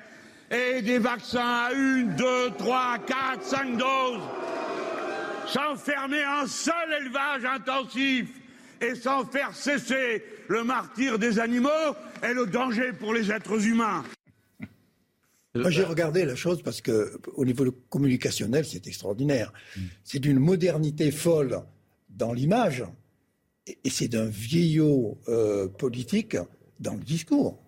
et 0.50 0.82
des 0.82 0.98
vaccins 0.98 1.68
à 1.68 1.72
une, 1.72 2.14
deux, 2.16 2.50
trois, 2.58 2.98
quatre, 2.98 3.42
cinq 3.42 3.76
doses. 3.76 4.22
S'enfermer 5.46 6.24
en 6.26 6.46
seul 6.46 6.92
élevage 7.00 7.44
intensif 7.44 8.28
et 8.80 8.94
sans 8.94 9.24
faire 9.24 9.54
cesser 9.54 10.24
le 10.48 10.64
martyr 10.64 11.18
des 11.18 11.38
animaux 11.38 11.94
et 12.22 12.34
le 12.34 12.46
danger 12.46 12.92
pour 12.92 13.14
les 13.14 13.30
êtres 13.30 13.64
humains. 13.64 14.04
Moi, 15.54 15.70
j'ai 15.70 15.82
regardé 15.82 16.24
la 16.24 16.36
chose 16.36 16.62
parce 16.62 16.80
que, 16.80 17.18
au 17.34 17.44
niveau 17.44 17.72
communicationnel, 17.88 18.64
c'est 18.64 18.86
extraordinaire. 18.86 19.52
Mm. 19.76 19.80
C'est 20.04 20.20
d'une 20.20 20.38
modernité 20.38 21.10
folle 21.10 21.60
dans 22.08 22.32
l'image 22.32 22.84
et, 23.66 23.90
c'est 23.90 24.08
d'un 24.08 24.26
vieillot 24.26 25.18
euh, 25.28 25.68
politique 25.68 26.36
dans 26.78 26.94
le 26.94 27.00
discours. 27.00 27.58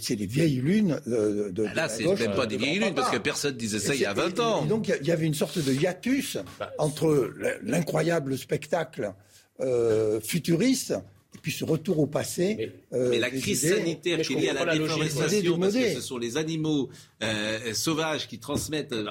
C'est 0.00 0.16
des 0.16 0.26
vieilles 0.26 0.62
lunes 0.62 0.98
euh, 1.08 1.52
de, 1.52 1.64
Là, 1.64 1.90
c'est 1.90 2.04
même 2.04 2.34
pas 2.34 2.46
des 2.46 2.56
vieilles 2.56 2.78
lunes, 2.78 2.94
parce 2.94 3.10
que 3.10 3.18
personne 3.18 3.54
disait 3.54 3.78
ça 3.78 3.94
il 3.94 4.00
y 4.00 4.06
a 4.06 4.14
20 4.14 4.40
ans. 4.40 4.64
donc, 4.64 4.88
il 4.88 5.06
y 5.06 5.10
avait 5.10 5.26
une 5.26 5.34
sorte 5.34 5.58
de 5.58 5.72
hiatus 5.74 6.38
bah, 6.58 6.72
entre 6.78 7.30
l'incroyable 7.62 8.38
spectacle 8.38 9.12
euh, 9.60 10.20
futuriste 10.20 10.94
et 11.34 11.38
puis 11.38 11.52
ce 11.52 11.64
retour 11.64 11.98
au 11.98 12.06
passé. 12.06 12.54
Mais, 12.58 12.98
euh, 12.98 13.18
la 13.18 13.30
crise 13.30 13.68
sanitaire 13.68 14.20
qui 14.20 14.34
est 14.34 14.36
liée 14.36 14.48
à 14.50 14.64
la 14.64 14.76
déforestation, 14.76 15.58
parce 15.58 15.74
que 15.74 15.94
ce 15.94 16.00
sont 16.00 16.18
les 16.18 16.36
animaux 16.36 16.88
euh, 17.22 17.74
sauvages 17.74 18.28
qui 18.28 18.38
transmettent. 18.38 18.92
Euh, 18.92 19.10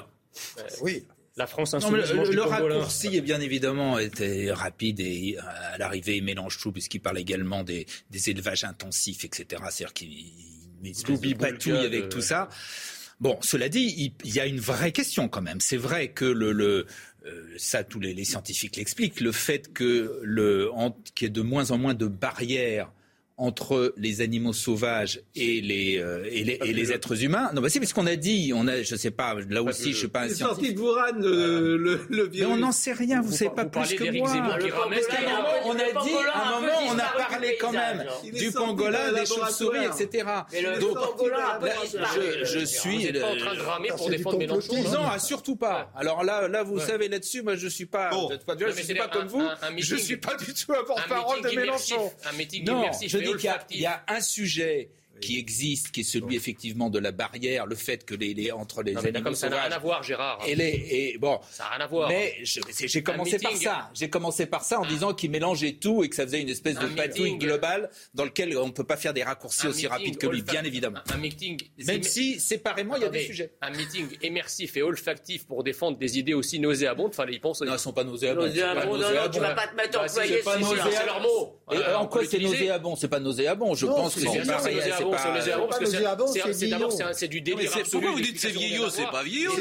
oui. 0.80 1.04
La 1.36 1.48
France 1.48 1.74
non, 1.74 1.90
le, 1.90 2.32
le, 2.32 2.42
raccourci 2.42 3.16
est 3.16 3.20
bien 3.20 3.40
évidemment 3.40 3.98
était 3.98 4.52
rapide 4.52 5.00
et 5.00 5.36
à 5.38 5.78
l'arrivée 5.78 6.18
il 6.18 6.24
mélange 6.24 6.58
tout 6.60 6.70
puisqu'il 6.70 7.00
parle 7.00 7.18
également 7.18 7.64
des, 7.64 7.86
des 8.10 8.30
élevages 8.30 8.62
intensifs, 8.62 9.24
etc. 9.24 9.62
C'est-à-dire 9.68 9.92
qu'il 9.92 11.36
patouille 11.36 11.72
avec 11.72 12.08
tout 12.08 12.20
ça. 12.20 12.48
Bon, 13.20 13.38
cela 13.42 13.68
dit, 13.68 14.12
il, 14.24 14.34
y 14.34 14.40
a 14.40 14.46
une 14.46 14.60
vraie 14.60 14.92
question 14.92 15.28
quand 15.28 15.42
même. 15.42 15.60
C'est 15.60 15.76
vrai 15.76 16.08
que 16.08 16.24
le, 16.24 16.52
le 16.52 16.86
euh, 17.26 17.54
ça, 17.56 17.82
tous 17.84 18.00
les, 18.00 18.24
scientifiques 18.24 18.76
l'expliquent, 18.76 19.20
le 19.20 19.32
fait 19.32 19.72
que 19.72 20.20
le, 20.22 20.70
qu'il 21.14 21.26
y 21.26 21.28
ait 21.28 21.32
de 21.32 21.42
moins 21.42 21.70
en 21.70 21.78
moins 21.78 21.94
de 21.94 22.06
barrières 22.06 22.92
entre 23.36 23.92
les 23.96 24.20
animaux 24.20 24.52
sauvages 24.52 25.20
et 25.34 25.60
les, 25.60 25.98
euh, 25.98 26.24
et 26.30 26.44
les, 26.44 26.58
et 26.64 26.72
les 26.72 26.92
êtres 26.92 27.24
humains. 27.24 27.50
Non, 27.52 27.60
bah 27.60 27.68
c'est 27.68 27.80
parce 27.80 27.92
qu'on 27.92 28.06
a 28.06 28.14
dit, 28.14 28.52
on 28.54 28.68
a, 28.68 28.82
je 28.82 28.94
sais 28.94 29.10
pas, 29.10 29.34
là 29.48 29.62
aussi, 29.62 29.92
je 29.92 30.02
sais 30.02 30.08
pas 30.08 30.22
un 30.22 30.28
scientifique. 30.28 30.76
de 30.76 30.80
Wuhan, 30.80 31.18
le, 31.18 31.76
le, 31.76 32.00
le 32.08 32.28
virus. 32.28 32.40
Mais 32.40 32.46
on 32.46 32.56
n'en 32.58 32.70
sait 32.70 32.92
rien, 32.92 33.22
vous, 33.22 33.32
savez 33.32 33.50
pas 33.50 33.64
plus 33.64 33.94
que 33.94 34.16
moi. 34.16 34.30
on 35.64 35.72
a 35.72 36.04
dit, 36.04 36.14
à 36.32 36.48
un 36.48 36.60
moment, 36.60 36.72
on 36.90 36.98
a 36.98 37.28
parlé 37.28 37.56
quand 37.60 37.72
même 37.72 38.04
du 38.32 38.52
pangolin, 38.52 39.12
des 39.12 39.26
chauves-souris, 39.26 39.84
etc. 39.84 40.28
Donc, 40.80 40.96
je, 42.14 42.44
je 42.44 42.64
suis. 42.64 43.10
Vous 43.10 43.22
en 43.22 43.36
train 43.36 43.54
de 43.54 43.60
ramer 43.60 43.88
pour 43.96 44.10
défendre 44.10 44.38
Mélenchon. 44.38 44.74
Non, 44.92 45.06
ah, 45.10 45.18
surtout 45.18 45.56
pas. 45.56 45.90
Alors 45.96 46.22
là, 46.22 46.46
là, 46.46 46.62
vous 46.62 46.78
savez 46.78 47.08
là-dessus, 47.08 47.42
moi, 47.42 47.56
je 47.56 47.66
suis 47.66 47.86
pas, 47.86 48.10
je 48.12 48.82
suis 48.82 48.94
pas 48.94 49.08
comme 49.08 49.26
vous. 49.26 49.42
Je 49.78 49.96
suis 49.96 50.18
pas 50.18 50.36
du 50.36 50.54
tout 50.54 50.72
un 50.72 50.84
porte-parole 50.84 51.42
de 51.42 51.56
Mélenchon. 51.56 52.12
Un 52.32 52.36
meeting 52.36 52.64
il 53.70 53.80
y, 53.80 53.86
a 53.86 54.04
un 54.08 54.20
sujet 54.20 54.90
qui 55.20 55.38
existe, 55.38 55.90
qui 55.90 56.00
est 56.00 56.04
celui 56.04 56.36
effectivement 56.36 56.90
de 56.90 56.98
la 56.98 57.12
barrière, 57.12 57.66
le 57.66 57.74
fait 57.74 58.04
que 58.04 58.14
les, 58.14 58.52
entre 58.52 58.82
les 58.82 58.92
non, 58.92 59.00
animaux 59.00 59.34
ça 59.34 59.48
n'a 59.48 59.62
rien 59.62 59.72
à 59.72 59.78
voir, 59.78 60.02
Gérard. 60.02 60.40
Et 60.46 60.54
les, 60.54 60.86
et 60.90 61.18
bon, 61.18 61.40
ça 61.50 61.64
n'a 61.64 61.70
rien 61.70 61.84
à 61.84 61.86
voir. 61.86 62.08
Mais 62.08 62.34
j'ai 62.42 63.02
commencé 63.02 63.38
par 63.38 63.56
ça. 63.56 63.90
J'ai 63.94 64.10
commencé 64.10 64.46
par 64.46 64.62
ça 64.62 64.80
en 64.80 64.86
disant 64.86 65.14
qu'il 65.14 65.30
mélangeait 65.30 65.72
tout 65.72 66.04
et 66.04 66.08
que 66.08 66.16
ça 66.16 66.24
faisait 66.24 66.40
une 66.40 66.48
espèce 66.48 66.78
de 66.78 66.86
patouille 66.86 67.36
globale 67.36 67.90
dans 68.14 68.24
lequel 68.24 68.56
on 68.58 68.66
ne 68.66 68.72
peut 68.72 68.84
pas 68.84 68.96
faire 68.96 69.14
des 69.14 69.22
raccourcis 69.22 69.66
aussi 69.66 69.86
rapides 69.86 70.18
que 70.18 70.26
lui, 70.26 70.42
bien 70.42 70.64
évidemment. 70.64 71.00
Un 71.12 71.18
meeting, 71.18 71.60
même 71.86 72.02
si 72.02 72.40
séparément 72.40 72.96
il 72.96 73.02
y 73.02 73.06
a 73.06 73.08
des 73.08 73.24
sujets. 73.24 73.52
Un 73.62 73.70
meeting 73.70 74.06
immersif 74.22 74.76
et 74.76 74.82
olfactif 74.82 75.46
pour 75.46 75.64
défendre 75.64 75.98
des 75.98 76.18
idées 76.18 76.34
aussi 76.34 76.58
nauséabondes, 76.58 77.14
fallait 77.14 77.34
y 77.34 77.38
penser. 77.38 77.64
Non, 77.64 77.72
elles 77.72 77.78
sont 77.78 77.92
pas 77.92 78.04
nauséabondes. 78.04 78.46
Nauséabondes, 78.46 79.00
non, 79.00 79.30
tu 79.32 79.40
vas 79.40 79.54
pas 79.54 79.68
te 79.68 79.76
mettre 79.76 80.00
employé, 80.00 80.42
c'est 80.42 81.06
leur 81.06 81.20
mot. 81.20 81.60
En 81.96 82.06
quoi 82.06 82.24
c'est 82.24 82.38
nauséabond? 82.38 82.96
C'est 82.96 83.08
pas 83.08 83.20
nauséabond. 83.20 83.74
Je 83.74 83.86
pense 83.86 84.14
que 84.14 84.20
c'est 84.20 85.03
c'est 86.54 86.68
d'abord 86.68 86.92
c'est 87.12 87.28
du 87.28 87.40
délire 87.40 87.70
Pourquoi 87.90 88.10
vous 88.12 88.20
dites 88.20 88.38
c'est 88.38 88.50
vieillot 88.50 88.88
C'est 88.90 89.10
pas 89.10 89.22
vieillot. 89.22 89.52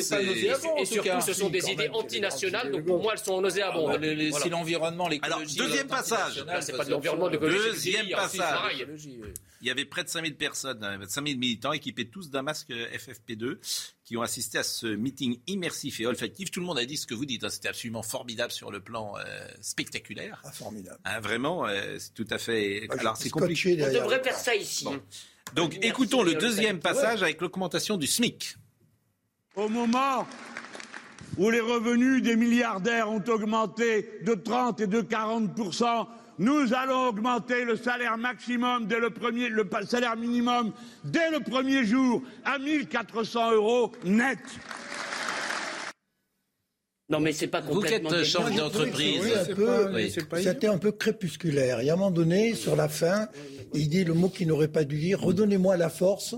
Et 0.77 0.85
surtout, 0.85 1.21
ce 1.21 1.33
sont 1.33 1.49
des 1.49 1.69
idées 1.69 1.89
antinationales. 1.93 2.71
Donc 2.71 2.85
pour 2.85 3.01
moi, 3.01 3.13
elles 3.13 3.23
sont 3.23 3.41
nauséabondes. 3.41 3.99
Si 4.41 4.49
l'environnement, 4.49 5.07
l'écologie. 5.07 5.59
Alors 5.59 5.69
deuxième 5.69 5.87
passage. 5.87 6.45
C'est 6.61 6.77
pas 6.77 6.85
de 6.85 6.91
l'environnement, 6.91 7.27
de 7.27 7.33
l'écologie. 7.33 7.57
Deuxième 7.69 8.09
passage. 8.09 8.85
Il 9.63 9.67
y 9.67 9.71
avait 9.71 9.85
près 9.85 10.03
de 10.03 10.09
5000 10.09 10.35
personnes, 10.35 11.05
5000 11.07 11.39
militants 11.39 11.71
équipés 11.71 12.09
tous 12.09 12.29
d'un 12.29 12.41
masque 12.41 12.69
FFP2 12.69 13.59
qui 14.03 14.17
ont 14.17 14.21
assisté 14.21 14.57
à 14.57 14.63
ce 14.63 14.87
meeting 14.87 15.39
immersif 15.47 16.01
et 16.01 16.05
olfactif. 16.05 16.51
Tout 16.51 16.59
le 16.59 16.65
monde 16.65 16.79
a 16.79 16.85
dit 16.85 16.97
ce 16.97 17.07
que 17.07 17.13
vous 17.13 17.25
dites. 17.25 17.45
Hein. 17.45 17.49
C'était 17.49 17.69
absolument 17.69 18.03
formidable 18.03 18.51
sur 18.51 18.71
le 18.71 18.81
plan 18.81 19.13
spectaculaire. 19.61 20.41
Ah, 20.43 20.51
formidable. 20.51 20.99
Hein, 21.05 21.21
vraiment, 21.21 21.65
c'est 21.97 22.13
tout 22.13 22.27
à 22.29 22.37
fait. 22.39 22.87
Alors, 22.89 23.15
c'est 23.15 23.29
compliqué. 23.29 23.81
On 23.81 23.93
devrait 23.93 24.21
faire 24.21 24.37
ça 24.37 24.53
ici. 24.53 24.85
Donc 25.55 25.77
écoutons 25.81 26.23
le 26.23 26.35
deuxième 26.35 26.81
passage 26.81 27.23
avec 27.23 27.39
l'augmentation 27.39 27.95
du 27.95 28.05
SMIC. 28.05 28.57
Au 29.55 29.69
moment 29.69 30.27
où 31.37 31.49
les 31.49 31.61
revenus 31.61 32.21
des 32.21 32.35
milliardaires 32.35 33.09
ont 33.09 33.23
augmenté 33.29 34.19
de 34.25 34.33
30 34.33 34.81
et 34.81 34.87
de 34.87 34.99
40 34.99 35.55
nous 36.39 36.73
allons 36.73 37.07
augmenter 37.07 37.65
le 37.65 37.75
salaire 37.75 38.17
maximum 38.17 38.87
dès 38.87 38.99
le 38.99 39.09
premier, 39.09 39.49
le 39.49 39.67
salaire 39.87 40.15
minimum 40.15 40.71
dès 41.03 41.29
le 41.31 41.39
premier 41.39 41.85
jour 41.85 42.21
à 42.45 42.57
1400 42.57 43.53
euros 43.53 43.91
net. 44.03 44.39
Non, 47.09 47.19
mais 47.19 47.33
c'est 47.33 47.47
pas 47.47 47.61
complètement. 47.61 48.09
Vous 48.09 48.15
êtes 48.15 48.23
chef 48.23 48.55
d'entreprise. 48.55 49.21
C'était 50.41 50.67
un 50.67 50.77
peu 50.77 50.91
crépusculaire. 50.91 51.81
Il 51.81 51.85
y 51.85 51.89
a 51.89 51.93
un 51.93 51.97
moment 51.97 52.11
donné, 52.11 52.55
sur 52.55 52.75
la 52.75 52.87
fin, 52.87 53.27
il 53.73 53.89
dit 53.89 54.03
le 54.03 54.13
mot 54.13 54.29
qu'il 54.29 54.47
n'aurait 54.47 54.69
pas 54.69 54.83
dû 54.83 54.97
dire 54.97 55.19
redonnez-moi 55.21 55.77
la 55.77 55.89
force. 55.89 56.35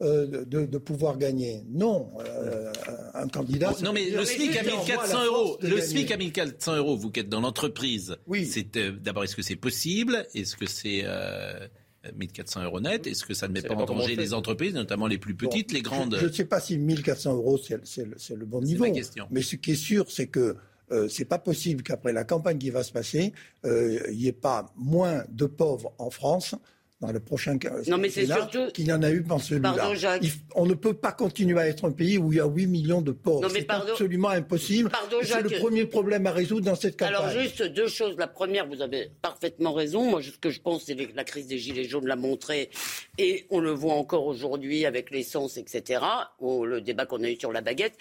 Euh, 0.00 0.44
de, 0.44 0.78
pouvoir 0.78 1.18
gagner. 1.18 1.64
Non, 1.68 2.10
euh, 2.20 2.72
un 3.14 3.26
candidat. 3.26 3.74
Non, 3.82 3.92
mais 3.92 4.10
le 4.10 4.24
SMIC 4.24 4.56
à 4.56 4.62
1400 4.62 5.24
euros. 5.24 5.58
Le 5.60 5.80
SMIC 5.80 6.12
à 6.12 6.16
1400 6.16 6.76
euros, 6.76 6.96
vous 6.96 7.10
qui 7.10 7.20
êtes 7.20 7.28
dans 7.28 7.40
l'entreprise. 7.40 8.16
Oui. 8.28 8.46
C'est 8.46 8.76
euh, 8.76 8.92
d'abord, 8.92 9.24
est-ce 9.24 9.34
que 9.34 9.42
c'est 9.42 9.56
possible? 9.56 10.24
Est-ce 10.34 10.56
que 10.56 10.66
c'est 10.66 11.04
1400 12.14 12.62
euros 12.62 12.80
net? 12.80 13.08
Est-ce 13.08 13.24
que 13.24 13.34
ça 13.34 13.48
ne 13.48 13.52
met 13.54 13.62
pas 13.62 13.74
en 13.74 13.86
danger 13.86 14.14
les 14.14 14.34
entreprises, 14.34 14.74
notamment 14.74 15.08
les 15.08 15.18
plus 15.18 15.34
petites, 15.34 15.72
les 15.72 15.82
grandes? 15.82 16.16
Je 16.20 16.26
ne 16.26 16.32
sais 16.32 16.44
pas 16.44 16.60
si 16.60 16.78
1400 16.78 17.34
euros 17.34 17.58
c'est 17.58 18.04
le, 18.36 18.46
bon 18.46 18.62
niveau. 18.62 18.84
Ma 18.84 18.90
question. 18.90 19.26
Mais 19.32 19.42
ce 19.42 19.56
qui 19.56 19.72
est 19.72 19.76
sûr, 19.76 20.10
c'est 20.12 20.28
que 20.28 20.56
euh, 20.92 21.08
c'est 21.08 21.24
pas 21.24 21.38
possible 21.38 21.82
qu'après 21.82 22.12
la 22.12 22.22
campagne 22.22 22.58
qui 22.58 22.70
va 22.70 22.84
se 22.84 22.92
passer, 22.92 23.32
il 23.64 24.16
n'y 24.16 24.28
ait 24.28 24.32
pas 24.32 24.72
moins 24.76 25.24
de 25.28 25.46
pauvres 25.46 25.92
en 25.98 26.10
France 26.10 26.54
dans 27.00 27.12
le 27.12 27.20
prochain 27.20 27.56
non, 27.86 27.96
mais 27.96 28.08
c'est 28.08 28.26
surtout... 28.26 28.72
qu'il 28.72 28.88
y 28.88 28.92
en 28.92 29.02
a 29.04 29.10
eu 29.10 29.20
dans 29.20 29.38
celui-là. 29.38 29.92
On 30.56 30.66
ne 30.66 30.74
peut 30.74 30.94
pas 30.94 31.12
continuer 31.12 31.58
à 31.60 31.68
être 31.68 31.84
un 31.84 31.92
pays 31.92 32.18
où 32.18 32.32
il 32.32 32.38
y 32.38 32.40
a 32.40 32.46
8 32.46 32.66
millions 32.66 33.02
de 33.02 33.12
pauvres. 33.12 33.48
C'est 33.48 33.70
absolument 33.70 34.30
impossible. 34.30 34.90
C'est 35.22 35.42
le 35.42 35.60
premier 35.60 35.86
problème 35.86 36.26
à 36.26 36.32
résoudre 36.32 36.66
dans 36.66 36.74
cette 36.74 36.98
campagne. 36.98 37.14
Alors 37.14 37.30
juste 37.30 37.62
deux 37.62 37.86
choses. 37.86 38.16
La 38.18 38.26
première, 38.26 38.66
vous 38.66 38.82
avez 38.82 39.10
parfaitement 39.22 39.72
raison. 39.72 40.10
Moi, 40.10 40.22
ce 40.22 40.30
que 40.38 40.50
je 40.50 40.60
pense, 40.60 40.84
c'est 40.86 40.96
que 40.96 41.14
la 41.14 41.24
crise 41.24 41.46
des 41.46 41.58
Gilets 41.58 41.84
jaunes 41.84 42.06
l'a 42.06 42.16
montré. 42.16 42.70
Et 43.16 43.46
on 43.50 43.60
le 43.60 43.70
voit 43.70 43.94
encore 43.94 44.26
aujourd'hui 44.26 44.84
avec 44.84 45.10
l'essence, 45.10 45.56
etc. 45.56 46.02
Ou 46.40 46.64
le 46.64 46.80
débat 46.80 47.06
qu'on 47.06 47.22
a 47.22 47.30
eu 47.30 47.36
sur 47.38 47.52
la 47.52 47.60
baguette 47.60 47.96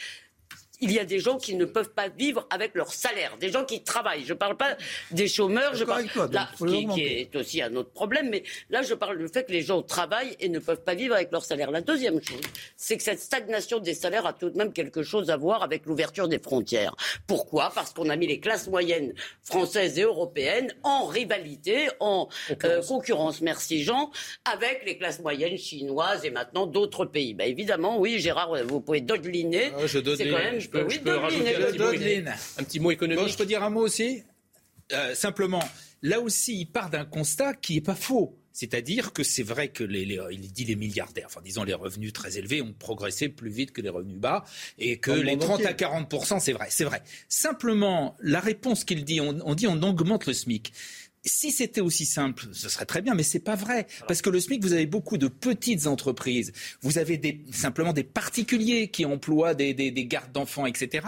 il 0.80 0.92
y 0.92 1.00
a 1.00 1.06
des 1.06 1.20
gens 1.20 1.38
qui 1.38 1.56
ne 1.56 1.66
peuvent 1.66 1.92
pas 1.92 2.08
vivre 2.10 2.46
avec 2.50 2.76
leur 2.76 2.94
salaire, 2.94 3.38
des 3.40 3.50
gens 3.52 3.66
qui 3.66 3.82
travaillent. 3.84 4.24
Je 4.26 4.34
ne 4.34 4.38
parle 4.38 4.58
pas 4.58 4.78
des 5.12 5.28
chômeurs, 5.28 5.76
je 5.76 5.84
parle 5.84 6.06
là, 6.32 6.50
qui, 6.94 7.02
est 7.02 7.36
aussi 7.36 7.62
un 7.62 7.76
autre 7.76 7.92
problème, 7.92 8.30
mais 8.30 8.44
là 8.70 8.82
je 8.82 8.94
parle 8.94 9.18
du 9.18 9.28
fait 9.28 9.46
que 9.46 9.52
les 9.52 9.62
gens 9.62 9.82
travaillent 9.82 10.36
et 10.40 10.50
ne 10.50 10.60
peuvent 10.60 10.84
pas 10.84 10.96
vivre 10.96 11.16
avec 11.16 11.32
leur 11.32 11.44
salaire. 11.44 11.72
La 11.72 11.82
deuxième 11.82 12.22
chose, 12.22 12.42
c'est 12.76 12.98
que 12.98 13.04
cette 13.04 13.20
stagnation 13.20 13.80
des 13.80 13.94
salaires 13.94 14.26
a 14.26 14.34
tout 14.34 14.50
de 14.50 14.58
même 14.58 14.74
quelque 14.74 15.04
chose 15.04 15.30
à 15.30 15.38
voir 15.38 15.64
avec 15.64 15.86
l'ouverture 15.86 16.28
des 16.28 16.40
frontières. 16.40 16.96
Pourquoi? 17.26 17.72
Parce 17.74 17.94
qu'on 17.94 18.10
a 18.10 18.16
mis 18.16 18.28
les 18.28 18.40
classes 18.40 18.68
moyennes 18.68 19.14
françaises 19.44 19.98
et 19.98 20.04
européennes 20.04 20.74
en 20.84 21.06
rivalité, 21.06 21.90
en 22.00 22.28
euh, 22.64 22.82
concurrence, 22.84 23.42
merci 23.42 23.84
Jean, 23.84 24.12
avec 24.46 24.84
les 24.86 24.98
classes 24.98 25.20
moyennes 25.20 25.58
chinoises 25.58 26.26
et 26.26 26.30
maintenant 26.30 26.68
d'autres 26.68 27.06
pays. 27.06 27.34
Ben, 27.34 27.50
évidemment, 27.50 28.00
oui, 28.00 28.20
Gérard, 28.20 28.56
vous 28.66 28.82
pouvez 28.82 29.02
dodeliner. 29.02 29.72
Ah, 29.76 29.88
c'est 29.88 30.04
quand 30.04 30.38
même 30.38 30.60
je 30.68 30.80
peux, 30.80 30.90
je 30.90 31.00
peux 31.00 31.16
rajouter 31.16 31.56
un 31.56 31.66
petit, 31.66 31.80
mot, 31.80 31.86
un 32.58 32.64
petit, 32.64 32.80
mot, 32.80 32.92
économique. 32.92 33.28
je 33.30 33.38
peux 33.38 33.46
dire 33.46 33.64
un 33.64 33.70
mot 33.70 33.82
aussi 33.82 34.24
euh, 34.94 35.16
Simplement, 35.16 35.64
là 36.02 36.20
aussi, 36.20 36.60
il 36.60 36.66
part 36.66 36.90
d'un 36.90 37.06
constat 37.06 37.54
qui 37.54 37.76
n'est 37.76 37.82
pas 37.82 37.96
faux. 37.96 38.38
C'est-à-dire 38.54 39.14
que 39.14 39.22
c'est 39.22 39.44
vrai 39.44 39.68
que 39.68 39.84
les, 39.84 40.20
il 40.32 40.52
dit 40.52 40.66
les 40.66 40.76
milliardaires, 40.76 41.28
enfin 41.28 41.42
disons 41.44 41.64
les 41.64 41.76
revenus 41.76 42.12
très 42.12 42.40
élevés 42.40 42.64
ont 42.64 42.74
progressé 42.74 43.30
plus 43.30 43.52
vite 43.52 43.72
que 43.72 43.82
les 43.82 43.90
revenus 43.90 44.18
bas 44.18 44.46
et 44.80 44.98
que 44.98 45.12
les 45.12 45.38
30 45.38 45.64
à 45.64 45.74
40 45.74 46.16
c'est 46.40 46.54
vrai, 46.54 46.66
c'est 46.72 46.84
vrai. 46.84 47.04
Simplement, 47.30 48.18
la 48.20 48.40
réponse 48.40 48.84
qu'il 48.84 49.06
dit, 49.06 49.22
on, 49.22 49.38
on 49.46 49.54
dit 49.54 49.68
on 49.68 49.80
augmente 49.84 50.26
le 50.26 50.34
SMIC 50.34 50.74
si 51.28 51.52
c'était 51.52 51.82
aussi 51.82 52.06
simple, 52.06 52.46
ce 52.52 52.70
serait 52.70 52.86
très 52.86 53.02
bien, 53.02 53.14
mais 53.14 53.24
c'est 53.24 53.40
pas 53.40 53.56
vrai. 53.56 53.88
Parce 54.08 54.22
que 54.22 54.30
le 54.30 54.40
SMIC, 54.40 54.64
vous 54.64 54.74
avez 54.74 54.86
beaucoup 54.86 55.18
de 55.18 55.28
petites 55.28 55.88
entreprises. 55.88 56.52
Vous 56.82 56.98
avez 56.98 57.18
des, 57.18 57.42
simplement 57.52 57.94
des 57.94 58.04
particuliers 58.04 58.90
qui 58.90 59.06
emploient 59.06 59.54
des, 59.54 59.74
des, 59.74 59.92
des 59.92 60.06
gardes 60.06 60.32
d'enfants, 60.32 60.66
etc 60.66 61.06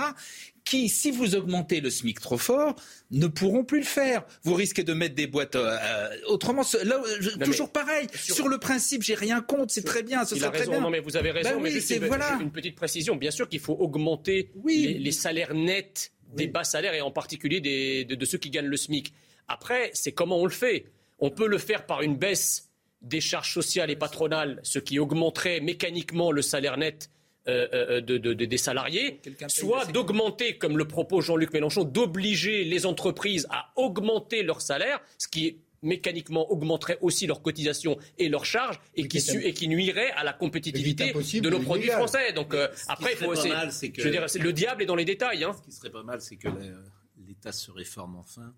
qui, 0.65 0.87
si 0.87 1.09
vous 1.09 1.33
augmentez 1.33 1.81
le 1.81 1.89
SMIC 1.89 2.19
trop 2.19 2.37
fort, 2.37 2.75
ne 3.09 3.25
pourront 3.25 3.63
plus 3.63 3.79
le 3.79 3.85
faire. 3.85 4.23
Vous 4.43 4.53
risquez 4.53 4.83
de 4.83 4.93
mettre 4.93 5.15
des 5.15 5.25
boîtes. 5.25 5.55
Euh, 5.55 6.09
autrement, 6.27 6.61
là, 6.83 7.01
toujours 7.43 7.71
pareil. 7.71 8.07
Sur... 8.13 8.47
le 8.47 8.59
principe, 8.59 9.01
j'ai 9.01 9.15
rien 9.15 9.41
contre, 9.41 9.73
c'est 9.73 9.83
très 9.83 10.03
bien. 10.03 10.25
Ce 10.25 10.35
Il 10.35 10.43
a 10.43 10.49
très 10.49 10.59
raison, 10.59 10.71
bien. 10.73 10.81
Non, 10.81 10.91
mais 10.91 10.99
vous 10.99 11.17
avez 11.17 11.31
raison. 11.31 11.49
Ben 11.49 11.55
mais 11.57 11.69
oui, 11.69 11.71
juste 11.71 11.87
c'est- 11.87 11.97
une, 11.97 12.05
voilà. 12.05 12.37
une 12.39 12.51
petite 12.51 12.75
précision. 12.75 13.15
Bien 13.15 13.31
sûr 13.31 13.49
qu'il 13.49 13.59
faut 13.61 13.73
augmenter 13.73 14.51
les, 14.63 14.93
les 14.93 15.11
salaires 15.11 15.55
nets 15.55 16.11
des 16.35 16.45
bas 16.45 16.63
salaires 16.63 16.93
et 16.93 17.01
en 17.01 17.09
particulier 17.09 17.61
des- 17.61 18.05
de, 18.05 18.13
de 18.13 18.25
ceux 18.25 18.37
qui 18.37 18.51
gagnent 18.51 18.67
le 18.67 18.77
SMIC. 18.77 19.11
Après, 19.49 19.91
c'est 19.93 20.11
comment 20.13 20.38
on 20.39 20.45
le 20.45 20.51
fait. 20.51 20.85
On 21.19 21.30
peut 21.30 21.47
le 21.47 21.57
faire 21.57 21.85
par 21.85 22.01
une 22.01 22.15
baisse 22.15 22.69
des 23.01 23.19
charges 23.21 23.53
sociales 23.53 23.89
et 23.89 23.95
patronales, 23.95 24.59
ce 24.63 24.80
qui 24.80 24.99
augmenterait 24.99 25.59
mécaniquement 25.59 26.31
le 26.31 26.41
salaire 26.41 26.77
net 26.77 27.09
euh, 27.47 27.67
euh, 27.73 28.01
de- 28.01 28.17
de- 28.17 28.34
de- 28.34 28.45
des 28.45 28.57
salariés, 28.57 29.19
soit 29.47 29.85
d'augmenter, 29.93 30.57
comme 30.57 30.77
le 30.77 30.85
propose 30.88 31.26
Jean-Luc 31.26 31.51
Mélenchon, 31.53 31.84
d'obliger 31.84 32.63
les 32.63 32.85
entreprises 32.85 33.47
à 33.49 33.71
augmenter 33.76 34.43
leur 34.43 34.61
salaire, 34.61 34.99
ce 35.17 35.27
qui 35.27 35.57
mécaniquement 35.81 36.51
augmenterait 36.51 36.97
aussi 37.01 37.26
leurs 37.26 37.41
cotisations 37.41 37.97
et 38.17 38.27
leurs 38.30 38.43
charges 38.45 38.80
et 38.95 39.07
qui, 39.07 39.21
su- 39.21 39.43
et 39.45 39.53
qui 39.53 39.67
nuirait 39.69 40.11
à 40.11 40.23
la 40.26 40.34
compétitivité 40.34 41.13
de 41.41 41.49
nos 41.49 41.59
produits 41.61 41.88
français. 41.97 42.34
Donc 42.34 42.53
euh, 42.53 42.67
après, 42.89 43.13
il 43.13 43.15
serait 43.15 43.26
faut 43.26 43.31
pas 43.34 43.39
aussi. 43.39 43.47
mal, 43.49 43.71
c'est 43.71 43.89
que- 43.89 44.01
je 44.01 44.07
veux 44.07 44.11
dire, 44.11 44.30
c'est- 44.30 44.39
le 44.39 44.53
diable 44.53 44.84
est 44.84 44.85
dans 44.85 44.95
les 44.95 45.05
détails. 45.05 45.43
Hein. 45.45 45.53
Ce 45.57 45.65
qui 45.65 45.71
serait 45.71 45.89
pas 45.89 46.03
mal, 46.03 46.19
c'est 46.21 46.35
que 46.35 46.49
l'État 47.26 47.53
se 47.53 47.71
réforme 47.71 48.17
enfin. 48.17 48.53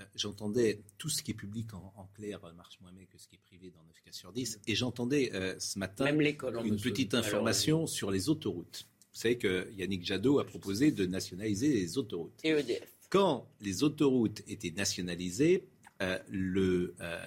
Euh, 0.00 0.04
J'entendais 0.16 0.80
tout 0.98 1.08
ce 1.08 1.22
qui 1.22 1.30
est 1.30 1.34
public 1.34 1.72
en, 1.74 1.92
en 1.96 2.06
clair 2.14 2.44
euh, 2.44 2.52
marche 2.52 2.80
moins 2.80 2.92
bien 2.92 3.04
que 3.06 3.18
ce 3.18 3.28
qui 3.28 3.36
est 3.36 3.38
privé 3.38 3.70
dans 3.70 3.82
9 3.84 4.00
cas 4.02 4.12
sur 4.12 4.32
10. 4.32 4.60
Et 4.66 4.74
j'entendais 4.74 5.30
euh, 5.34 5.54
ce 5.58 5.78
matin 5.78 6.04
Même 6.04 6.20
une 6.20 6.80
petite 6.80 7.14
information 7.14 7.86
sur 7.86 8.10
les 8.10 8.28
autoroutes. 8.28 8.86
Vous 9.12 9.20
savez 9.20 9.38
que 9.38 9.70
Yannick 9.72 10.04
Jadot 10.04 10.40
a 10.40 10.44
proposé 10.44 10.90
de 10.90 11.06
nationaliser 11.06 11.68
les 11.68 11.98
autoroutes. 11.98 12.40
Et 12.42 12.50
EDF. 12.50 12.88
Quand 13.10 13.48
les 13.60 13.84
autoroutes 13.84 14.42
étaient 14.48 14.72
nationalisées, 14.72 15.68
euh, 16.02 16.18
le 16.28 16.96
euh, 17.00 17.18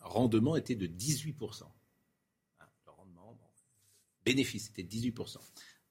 rendement 0.00 0.54
était 0.54 0.76
de 0.76 0.86
18%. 0.86 1.64
Hein, 2.60 2.64
le 2.86 2.92
rendement, 2.92 3.36
bon, 3.36 3.46
bénéfice 4.24 4.68
était 4.68 4.84
de 4.84 4.88
18%. 4.88 5.38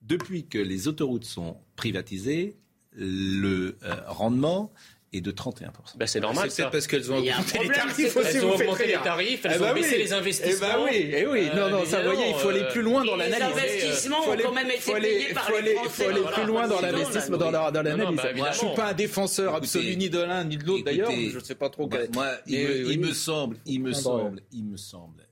Depuis 0.00 0.46
que 0.46 0.56
les 0.58 0.88
autoroutes 0.88 1.26
sont 1.26 1.60
privatisées, 1.76 2.56
le 2.92 3.76
rendement 4.06 4.72
est 5.18 5.20
de 5.20 5.30
31%. 5.30 5.70
Ben, 5.96 6.06
c'est 6.06 6.20
normal. 6.20 6.50
C'est 6.50 6.62
peut-être 6.62 6.72
parce 6.72 6.86
qu'elles 6.86 7.12
ont 7.12 7.18
Il 7.22 7.30
augmenté 7.30 7.58
les 7.60 7.68
tarifs 7.68 8.14
qu'elles 8.14 8.38
vous 8.40 8.46
ont 8.46 8.54
augmenté 8.54 8.86
les 8.86 8.92
tarifs, 8.94 9.44
elles 9.44 9.52
Eh 9.54 9.58
ont 9.58 9.60
ben 9.66 9.74
baissé 9.74 9.96
oui. 9.96 10.02
les 10.02 10.12
investissements. 10.12 10.66
Eh 10.68 10.74
ben 10.74 10.84
oui, 10.84 11.10
eh 11.16 11.26
oui. 11.26 11.48
non, 11.54 11.70
non, 11.70 11.84
ça, 11.84 12.02
vous 12.02 12.10
voyez, 12.14 12.30
il 12.30 12.34
faut 12.36 12.48
aller 12.48 12.64
plus 12.70 12.82
loin 12.82 13.04
dans 13.04 13.14
Et 13.20 13.24
les 13.24 13.30
l'analyse. 13.30 13.56
investissements 13.58 14.22
Faut 14.22 14.30
ont 14.30 14.32
aller- 14.32 14.42
quand 14.44 14.52
même 14.52 14.70
été 14.70 14.92
payés 14.92 15.34
par 15.34 15.50
les 15.62 15.74
Français. 15.74 16.04
faut 16.04 16.10
aller 16.10 16.20
plus 16.34 16.44
loin 16.46 16.68
dans 16.68 16.80
l'investissement, 16.80 17.36
dans 17.38 17.50
l'analyse. 17.50 18.16
bah, 18.16 18.50
je 18.52 18.58
suis 18.58 18.66
pas 18.74 18.86
un 18.88 18.92
défenseur 18.94 19.54
absolu 19.54 19.96
ni 19.96 20.10
de 20.10 20.18
l'un 20.20 20.44
ni 20.44 20.56
de 20.56 20.64
l'autre. 20.64 20.84
D'ailleurs, 20.84 21.10
je 21.10 21.34
ne 21.38 21.40
sais 21.44 21.54
pas 21.54 21.68
trop. 21.70 21.88
Moi, 22.12 22.26
il, 22.46 22.58
me, 22.98 23.08
il 23.08 23.14
semble, 23.14 23.56
il 23.66 23.80
me 23.82 23.92
semble, 23.92 24.40
il 24.52 24.64
me 24.64 24.76
semble. 24.76 25.22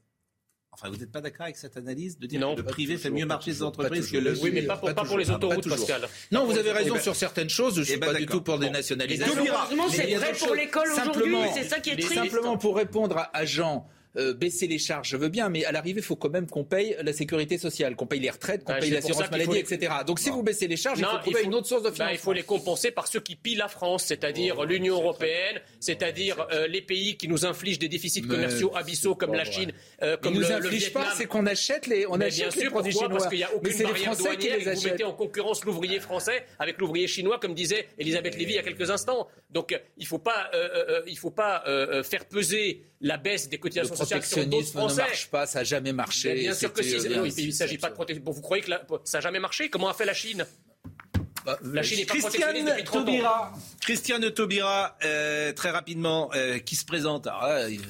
Enfin, 0.74 0.88
vous 0.88 0.96
n'êtes 0.96 1.12
pas 1.12 1.20
d'accord 1.20 1.44
avec 1.44 1.56
cette 1.58 1.76
analyse 1.76 2.18
de 2.18 2.26
dire 2.26 2.40
Non, 2.40 2.54
que 2.54 2.60
le 2.62 2.66
privé 2.66 2.96
fait 2.96 3.10
mieux 3.10 3.26
marcher 3.26 3.50
toujours, 3.52 3.72
pas 3.72 3.82
entreprises 3.84 4.10
que 4.10 4.16
le 4.16 4.38
Oui, 4.40 4.50
mais 4.54 4.62
pas 4.62 4.78
pour, 4.78 4.92
pas 4.94 5.04
pour 5.04 5.18
les 5.18 5.30
autoroutes, 5.30 5.62
toujours. 5.62 5.78
Pascal. 5.78 6.08
Non, 6.30 6.46
vous 6.46 6.56
avez 6.56 6.72
raison 6.72 6.94
ben- 6.94 7.00
sur 7.00 7.14
certaines 7.14 7.50
choses. 7.50 7.74
Je 7.74 7.80
ne 7.80 7.84
suis 7.84 7.94
Eh 7.94 7.96
ben, 7.98 8.12
pas 8.12 8.18
du 8.18 8.24
tout 8.26 8.40
pour 8.40 8.58
des 8.58 8.70
nationalisations. 8.70 9.34
Mais 9.36 9.50
malheureusement, 9.50 9.88
c'est 9.90 10.14
vrai 10.14 10.32
pour 10.32 10.54
l'école 10.54 10.88
aujourd'hui, 10.90 11.12
Simplement- 11.12 11.54
c'est 11.54 11.64
ça 11.68 11.78
qui 11.80 11.90
est 11.90 11.96
triste. 11.96 12.14
Simplement 12.14 12.56
pour 12.56 12.76
répondre 12.76 13.18
à, 13.18 13.36
à 13.36 13.44
Jean. 13.44 13.86
Euh, 14.16 14.34
baisser 14.34 14.66
les 14.66 14.78
charges, 14.78 15.08
je 15.08 15.16
veux 15.16 15.28
bien, 15.28 15.48
mais 15.48 15.64
à 15.64 15.72
l'arrivée, 15.72 16.00
il 16.00 16.04
faut 16.04 16.16
quand 16.16 16.28
même 16.30 16.46
qu'on 16.48 16.64
paye 16.64 16.96
la 17.02 17.12
sécurité 17.12 17.56
sociale, 17.58 17.96
qu'on 17.96 18.06
paye 18.06 18.20
les 18.20 18.30
retraites, 18.30 18.62
qu'on 18.64 18.74
paye 18.78 18.90
l'assurance 18.90 19.30
maladie, 19.30 19.52
les- 19.52 19.60
etc. 19.60 19.92
Donc 20.06 20.18
si 20.18 20.30
vous 20.30 20.42
baissez 20.42 20.66
les 20.68 20.76
charges, 20.76 20.98
il 20.98 21.04
faut 21.06 21.18
trouver 21.18 21.42
une 21.44 21.54
autre 21.54 21.66
source 21.66 21.82
de 21.82 21.88
bah, 21.88 21.94
financement. 21.94 22.14
il 22.14 22.18
faut 22.18 22.32
les 22.32 22.42
compenser 22.42 22.90
par 22.90 23.06
ceux 23.06 23.20
qui 23.20 23.36
pillent 23.36 23.54
la 23.56 23.68
France, 23.68 24.04
c'est-à-dire 24.04 24.64
l'Union 24.64 24.96
européenne, 24.96 25.60
c'est-à-dire 25.80 26.46
euh, 26.52 26.66
les 26.66 26.82
pays 26.82 27.16
qui 27.16 27.28
nous 27.28 27.44
infligent 27.46 27.78
des 27.78 27.88
déficits 27.88 28.22
Mais 28.22 28.28
commerciaux 28.34 28.72
abyssaux 28.74 29.14
comme 29.14 29.34
la. 29.34 29.44
Chine, 29.44 29.72
euh, 30.02 30.16
Ils 30.18 30.22
comme 30.22 30.34
nous 30.34 30.40
le, 30.40 30.46
le 30.48 30.54
infligent 30.54 30.92
pas, 30.92 31.00
Vietnam. 31.00 31.14
c'est 31.18 31.26
qu'on 31.26 31.46
achète 31.46 31.86
les, 31.86 32.06
on 32.06 32.16
Mais 32.16 32.26
achète 32.26 32.38
bien 32.38 32.46
les 32.54 32.60
sûr, 32.62 32.70
produits 32.70 32.92
pourquoi 32.92 33.08
chinois. 33.08 33.18
Parce 33.18 33.28
qu'il 33.30 33.38
n'y 33.38 33.44
a 33.44 33.48
mais 33.50 33.56
aucune 33.56 33.72
c'est 33.72 33.78
les 33.78 33.84
barrière 33.84 34.04
Français 34.04 34.22
qui 34.22 34.26
douanière 34.36 34.54
et 34.54 34.58
les 34.58 34.64
que 34.64 34.70
vous 34.78 34.84
mettez 34.84 35.04
en 35.04 35.12
concurrence 35.12 35.64
l'ouvrier 35.64 36.00
français 36.00 36.44
avec 36.58 36.78
l'ouvrier 36.78 37.06
chinois, 37.08 37.38
comme 37.40 37.54
disait 37.54 37.88
Elisabeth 37.98 38.36
Lévy 38.38 38.52
il 38.52 38.56
y 38.56 38.58
a 38.58 38.62
quelques 38.62 38.90
instants. 38.90 39.26
Donc 39.50 39.72
euh, 39.72 39.78
il 39.98 40.02
ne 40.04 40.06
faut 40.08 40.18
pas, 40.18 40.50
il 41.06 41.18
faut 41.18 41.30
pas 41.30 41.64
faire 42.04 42.24
peser 42.26 42.82
la 43.00 43.16
baisse 43.16 43.48
des 43.48 43.58
cotisations 43.58 43.94
protectionnisme 44.06 44.78
ne 44.80 44.94
marche 44.94 45.28
pas, 45.30 45.46
ça 45.46 45.58
n'a 45.60 45.64
jamais 45.64 45.92
marché. 45.92 46.34
Bien 46.34 46.54
sûr 46.54 46.72
que 46.72 46.82
si. 46.82 46.94
Euh, 46.94 47.22
Oui, 47.22 47.32
il 47.38 47.46
ne 47.48 47.52
s'agit 47.52 47.78
pas 47.78 47.88
de 47.90 47.94
protection. 47.94 48.22
Bon, 48.24 48.32
vous 48.32 48.40
croyez 48.42 48.62
que 48.62 48.70
la- 48.70 48.82
ça 49.04 49.18
n'a 49.18 49.22
jamais 49.22 49.40
marché? 49.40 49.68
Comment 49.70 49.88
a 49.88 49.94
fait 49.94 50.04
la 50.04 50.14
Chine? 50.14 50.46
La 51.72 51.82
Chine 51.82 51.98
n'est 51.98 52.04
pas 52.06 52.14
protectionniste 52.18 52.68
depuis 52.68 52.84
30 52.84 53.00
ans. 53.02 53.04
Taubira, 53.04 53.52
Christiane 53.80 54.30
Taubira, 54.30 54.96
euh, 55.04 55.52
très 55.52 55.70
rapidement, 55.70 56.30
euh, 56.34 56.58
qui 56.58 56.76
se 56.76 56.84
présente. 56.84 57.26
Alors 57.26 57.42
là, 57.42 57.68
il, 57.68 57.80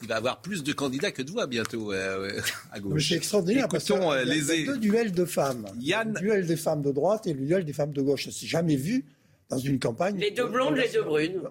il 0.00 0.08
va 0.08 0.16
avoir 0.16 0.40
plus 0.40 0.62
de 0.62 0.72
candidats 0.72 1.10
que 1.10 1.20
de 1.20 1.30
voix 1.30 1.46
bientôt 1.46 1.92
euh, 1.92 2.40
à 2.72 2.76
Mais 2.76 2.80
gauche. 2.80 3.08
C'est 3.10 3.16
extraordinaire 3.16 3.68
parce 3.68 3.84
qu'il 3.84 3.94
y 3.94 3.98
a- 3.98 4.22
il 4.22 4.28
y 4.28 4.50
a 4.50 4.54
les 4.54 4.64
deux 4.64 4.78
duels 4.78 5.12
de 5.12 5.24
femmes. 5.26 5.66
Yann- 5.78 6.14
Le 6.14 6.20
duel 6.20 6.46
des 6.46 6.56
femmes 6.56 6.80
de 6.82 6.90
droite 6.92 7.26
et 7.26 7.34
le 7.34 7.44
duel 7.44 7.64
des 7.66 7.74
femmes 7.74 7.92
de 7.92 8.00
gauche. 8.00 8.24
Ça 8.24 8.32
s'est 8.32 8.46
jamais 8.46 8.76
vu 8.76 9.04
dans 9.50 9.58
une 9.58 9.78
campagne. 9.78 10.16
Les 10.18 10.30
deux 10.30 10.46
blondes, 10.46 10.76
les 10.76 10.88
deux 10.88 11.02
brunes. 11.02 11.42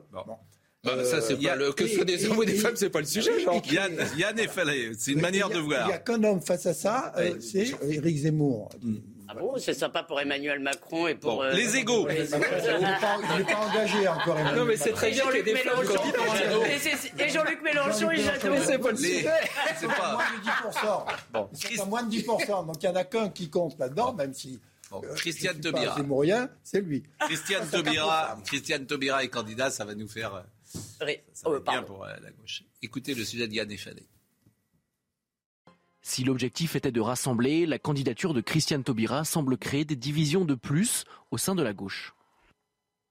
Bah, 0.95 1.05
ça, 1.05 1.21
c'est 1.21 1.33
Euh, 1.33 1.55
le, 1.55 1.71
que 1.73 1.85
ce 1.87 1.95
soit 1.95 2.05
des 2.05 2.25
hommes 2.27 2.37
ou 2.37 2.45
des 2.45 2.55
femmes, 2.55 2.75
c'est 2.75 2.89
pas 2.89 2.99
le 2.99 3.05
sujet. 3.05 3.31
Yann, 3.71 3.93
Yann 4.17 4.37
Fallet, 4.47 4.91
c'est 4.97 5.11
une 5.11 5.21
manière 5.21 5.47
Il 5.49 5.53
a- 5.53 5.55
de 5.57 5.61
voir. 5.61 5.83
Il 5.83 5.87
n'y 5.87 5.93
a 5.93 5.97
qu'un 5.99 6.23
homme 6.23 6.41
face 6.41 6.65
à 6.65 6.73
ça, 6.73 7.13
euh, 7.17 7.35
c'est 7.39 7.71
Éric 7.89 8.17
Zemmour. 8.17 8.69
Ah 9.29 9.33
bon, 9.33 9.55
c'est 9.57 9.73
sympa 9.73 10.03
pour 10.03 10.21
Emmanuel 10.21 10.61
Macron 10.61 11.05
et 11.07 11.15
pour. 11.15 11.35
Bon, 11.35 11.43
euh, 11.43 11.51
les 11.51 11.75
égaux. 11.75 12.07
Il 12.09 12.15
n'est 12.21 12.25
pas, 12.27 12.37
il 13.35 13.41
est 13.41 13.43
pas 13.45 13.57
engagé 13.57 14.07
encore. 14.07 14.37
Emmanuel 14.39 14.55
Non, 14.59 14.65
mais 14.65 14.77
c'est 14.77 14.93
très 14.93 15.11
bien 15.11 15.23
qu'il 15.29 15.35
y 15.35 15.39
ait 15.39 15.43
Jean-Luc 15.43 15.45
des 15.45 15.55
femmes 15.57 15.79
Mélenchon. 15.81 15.95
candidats. 16.01 16.69
Et 16.73 16.79
c'est- 16.79 17.21
Et 17.25 17.29
Jean-Luc 17.29 17.61
Mélenchon 17.61 18.11
et 18.11 18.17
Jadot. 18.21 18.49
Mais 18.51 18.61
c'est 18.65 18.77
pas 18.79 18.91
le 18.91 18.95
sujet. 18.97 19.29
c'est 19.77 19.85
Moins 19.85 19.95
pas. 19.95 20.17
de 20.37 20.43
10%. 20.43 21.05
Bon, 21.33 21.49
Ils 21.69 21.75
sont 21.77 21.83
à 21.83 21.85
moins 21.87 22.03
de 22.03 22.09
10%. 22.09 22.63
Donc 22.63 22.75
il 22.81 22.85
n'y 22.89 22.93
en 22.93 22.95
a 22.95 23.03
qu'un 23.03 23.27
qui 23.29 23.49
compte 23.49 23.77
là-dedans, 23.77 24.13
même 24.13 24.33
si. 24.33 24.59
Bon, 24.91 25.01
euh, 25.03 25.13
Christiane 25.15 25.59
Taubira. 25.59 25.95
Zemmourien, 25.97 26.49
c'est 26.63 26.79
lui. 26.79 27.03
Christiane 27.19 27.67
Taubira, 27.71 28.37
Christiane 28.45 28.85
Taubira 28.85 29.25
est 29.25 29.27
candidat, 29.27 29.69
ça 29.69 29.83
va 29.83 29.93
nous 29.93 30.07
faire. 30.07 30.45
Ré- 30.99 31.23
Ça 31.33 31.49
va 31.49 31.57
Oh, 31.57 31.61
bien 31.61 31.83
pour 31.83 32.03
euh, 32.03 32.15
la 32.21 32.31
gauche. 32.31 32.63
Écoutez 32.81 33.13
le 33.13 33.23
sujet 33.23 33.47
de 33.47 33.53
Yann. 33.53 33.69
Si 36.01 36.23
l'objectif 36.23 36.75
était 36.75 36.91
de 36.91 37.01
rassembler, 37.01 37.65
la 37.65 37.79
candidature 37.79 38.33
de 38.33 38.41
Christiane 38.41 38.83
Taubira 38.83 39.25
semble 39.25 39.57
créer 39.57 39.83
des 39.85 39.95
divisions 39.95 40.45
de 40.45 40.55
plus 40.55 41.03
au 41.31 41.37
sein 41.37 41.53
de 41.55 41.63
la 41.63 41.73
gauche. 41.73 42.13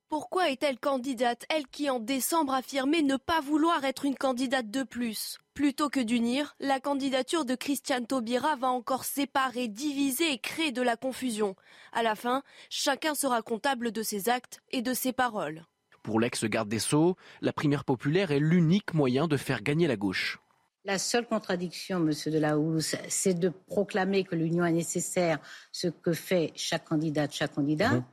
Pourquoi 0.08 0.50
est-elle 0.50 0.78
candidate, 0.78 1.44
elle 1.48 1.66
qui 1.66 1.90
en 1.90 1.98
décembre 1.98 2.54
affirmait 2.54 3.02
ne 3.02 3.16
pas 3.16 3.40
vouloir 3.40 3.84
être 3.84 4.04
une 4.04 4.14
candidate 4.16 4.70
de 4.70 4.82
plus 4.84 5.38
Plutôt 5.52 5.88
que 5.88 6.00
d'unir, 6.00 6.54
la 6.60 6.80
candidature 6.80 7.44
de 7.44 7.54
Christiane 7.54 8.06
Taubira 8.06 8.56
va 8.56 8.68
encore 8.68 9.04
séparer, 9.04 9.68
diviser 9.68 10.32
et 10.32 10.38
créer 10.38 10.70
de 10.70 10.82
la 10.82 10.96
confusion. 10.96 11.56
À 11.92 12.02
la 12.02 12.14
fin, 12.14 12.42
chacun 12.70 13.14
sera 13.14 13.42
comptable 13.42 13.90
de 13.90 14.02
ses 14.02 14.28
actes 14.28 14.60
et 14.70 14.80
de 14.80 14.94
ses 14.94 15.12
paroles. 15.12 15.66
Pour 16.06 16.20
l'ex-garde 16.20 16.68
des 16.68 16.78
Sceaux, 16.78 17.16
la 17.40 17.52
primaire 17.52 17.84
populaire 17.84 18.30
est 18.30 18.38
l'unique 18.38 18.94
moyen 18.94 19.26
de 19.26 19.36
faire 19.36 19.60
gagner 19.60 19.88
la 19.88 19.96
gauche. 19.96 20.38
La 20.84 20.98
seule 20.98 21.26
contradiction, 21.26 21.98
Monsieur 21.98 22.30
Delahousse, 22.30 22.94
c'est 23.08 23.34
de 23.34 23.48
proclamer 23.48 24.22
que 24.22 24.36
l'union 24.36 24.64
est 24.64 24.70
nécessaire, 24.70 25.40
ce 25.72 25.88
que 25.88 26.12
fait 26.12 26.52
chaque 26.54 26.84
candidate, 26.84 27.32
chaque 27.32 27.54
candidat, 27.54 27.90
Mhm. 27.90 28.04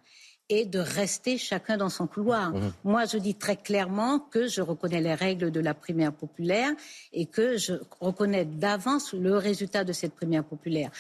Et 0.54 0.66
de 0.66 0.80
rester 0.80 1.38
chacun 1.38 1.78
dans 1.78 1.90
son 1.90 2.06
couloir. 2.06 2.54
Moi, 2.84 3.06
je 3.06 3.18
dis 3.18 3.34
très 3.34 3.56
clairement 3.56 4.20
que 4.20 4.48
je 4.48 4.62
reconnais 4.62 5.02
les 5.02 5.16
règles 5.16 5.50
de 5.52 5.60
la 5.60 5.74
primaire 5.74 6.14
populaire 6.14 6.70
et 7.12 7.26
que 7.26 7.58
je 7.58 7.74
reconnais 8.00 8.46
d'avance 8.46 9.14
le 9.14 9.36
résultat 9.36 9.84
de 9.84 9.94
cette 9.94 10.14
primaire 10.14 10.44
populaire. 10.44 10.92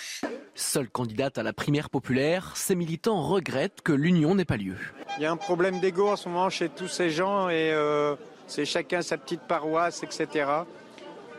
Seule 0.55 0.89
candidate 0.89 1.37
à 1.37 1.43
la 1.43 1.53
primaire 1.53 1.89
populaire, 1.89 2.53
ces 2.55 2.75
militants 2.75 3.21
regrettent 3.21 3.81
que 3.81 3.93
l'union 3.93 4.33
n'ait 4.33 4.45
pas 4.45 4.57
lieu. 4.57 4.77
Il 5.17 5.23
y 5.23 5.25
a 5.25 5.31
un 5.31 5.37
problème 5.37 5.79
d'ego 5.79 6.09
en 6.09 6.15
ce 6.15 6.29
moment 6.29 6.49
chez 6.49 6.69
tous 6.69 6.87
ces 6.87 7.11
gens 7.11 7.49
et 7.49 7.71
euh, 7.71 8.15
c'est 8.47 8.65
chacun 8.65 9.01
sa 9.01 9.17
petite 9.17 9.41
paroisse, 9.41 10.01
etc. 10.03 10.45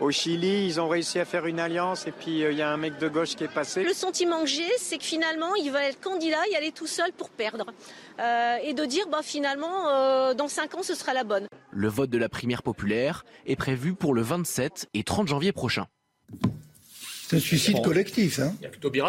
Au 0.00 0.10
Chili, 0.10 0.66
ils 0.66 0.80
ont 0.80 0.88
réussi 0.88 1.20
à 1.20 1.24
faire 1.24 1.46
une 1.46 1.60
alliance 1.60 2.06
et 2.06 2.12
puis 2.12 2.42
euh, 2.42 2.50
il 2.50 2.58
y 2.58 2.62
a 2.62 2.70
un 2.70 2.76
mec 2.76 2.98
de 2.98 3.08
gauche 3.08 3.36
qui 3.36 3.44
est 3.44 3.52
passé. 3.52 3.84
Le 3.84 3.92
sentiment 3.92 4.40
que 4.40 4.48
j'ai, 4.48 4.68
c'est 4.76 4.98
que 4.98 5.04
finalement, 5.04 5.54
il 5.54 5.70
va 5.70 5.84
être 5.84 6.00
candidat 6.00 6.40
et 6.50 6.56
aller 6.56 6.72
tout 6.72 6.88
seul 6.88 7.12
pour 7.12 7.30
perdre. 7.30 7.66
Euh, 8.18 8.56
et 8.64 8.74
de 8.74 8.84
dire, 8.84 9.06
bah, 9.08 9.20
finalement, 9.22 9.88
euh, 9.88 10.34
dans 10.34 10.48
5 10.48 10.74
ans, 10.74 10.82
ce 10.82 10.94
sera 10.94 11.14
la 11.14 11.22
bonne. 11.22 11.46
Le 11.70 11.88
vote 11.88 12.10
de 12.10 12.18
la 12.18 12.28
primaire 12.28 12.62
populaire 12.62 13.24
est 13.46 13.56
prévu 13.56 13.94
pour 13.94 14.14
le 14.14 14.22
27 14.22 14.88
et 14.94 15.04
30 15.04 15.28
janvier 15.28 15.52
prochain. 15.52 15.86
C'est 17.28 17.36
un 17.36 17.40
suicide 17.40 17.82
collectif. 17.82 18.40
Hein. 18.40 18.54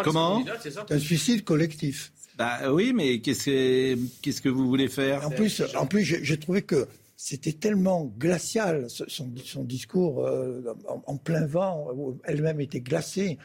Comment 0.04 0.44
c'est 0.60 0.92
un 0.92 0.98
suicide 0.98 1.44
collectif. 1.44 2.12
Bah 2.38 2.70
oui, 2.70 2.92
mais 2.94 3.20
qu'est-ce 3.20 3.44
que, 3.46 3.98
qu'est-ce 4.22 4.40
que 4.40 4.48
vous 4.48 4.68
voulez 4.68 4.88
faire 4.88 5.26
En 5.26 5.30
plus, 5.30 5.62
en 5.74 5.86
plus 5.86 6.04
j'ai 6.04 6.22
j'ai 6.22 6.38
trouvé 6.38 6.62
que 6.62 6.86
c'était 7.16 7.54
tellement 7.54 8.04
glacial, 8.04 8.88
son, 8.90 9.32
son 9.42 9.64
discours 9.64 10.26
euh, 10.26 10.62
en, 10.86 11.02
en, 11.06 11.16
plein 11.16 11.46
vent, 11.46 11.88
elle-même 12.24 12.60
était 12.60 12.80
glacée. 12.80 13.38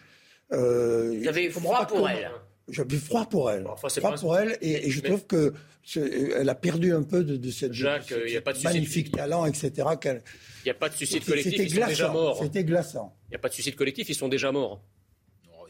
Euh, 0.52 1.18
J'avais 1.23 1.49
froid 1.49 1.88
pour 1.88 2.10
elle. 2.10 2.30
J'avais 2.68 2.98
froid 2.98 3.26
pour 3.26 3.49
elle. 3.49 3.65
Enfin, 3.68 3.88
froid 3.89 4.15
pour 4.15 4.38
elle, 4.38 4.57
et, 4.61 4.88
et 4.88 4.89
je 4.91 5.02
trouve 5.02 5.26
que 5.26 5.53
elle 5.95 6.48
a 6.49 6.56
perdu 6.56 6.93
un 6.93 7.03
peu 7.03 7.23
de, 7.23 7.38
de 7.38 7.52
cette 7.52 7.73
Jacques, 7.73 8.10
de, 8.10 8.27
y 8.27 8.38
a 8.38 8.41
pas 8.41 8.53
de 8.53 8.61
magnifique 8.61 9.07
suicide. 9.07 9.15
talent, 9.15 9.45
etc. 9.45 9.72
Il 9.77 10.22
n'y 10.65 10.72
a 10.72 10.73
pas 10.76 10.89
de 10.89 10.93
suicide 10.93 11.26
collectif, 11.26 11.53
ils 11.57 11.69
sont 11.73 11.88
déjà 11.88 12.10
morts. 12.10 12.39
C'était 12.41 12.64
glaçant. 12.64 13.15
Il 13.27 13.31
n'y 13.31 13.35
a 13.35 13.39
pas 13.39 13.49
de 13.49 13.53
suicide 13.53 13.76
collectif, 13.76 14.10
ils 14.10 14.15
sont 14.15 14.27
déjà 14.27 14.52
morts. 14.52 14.84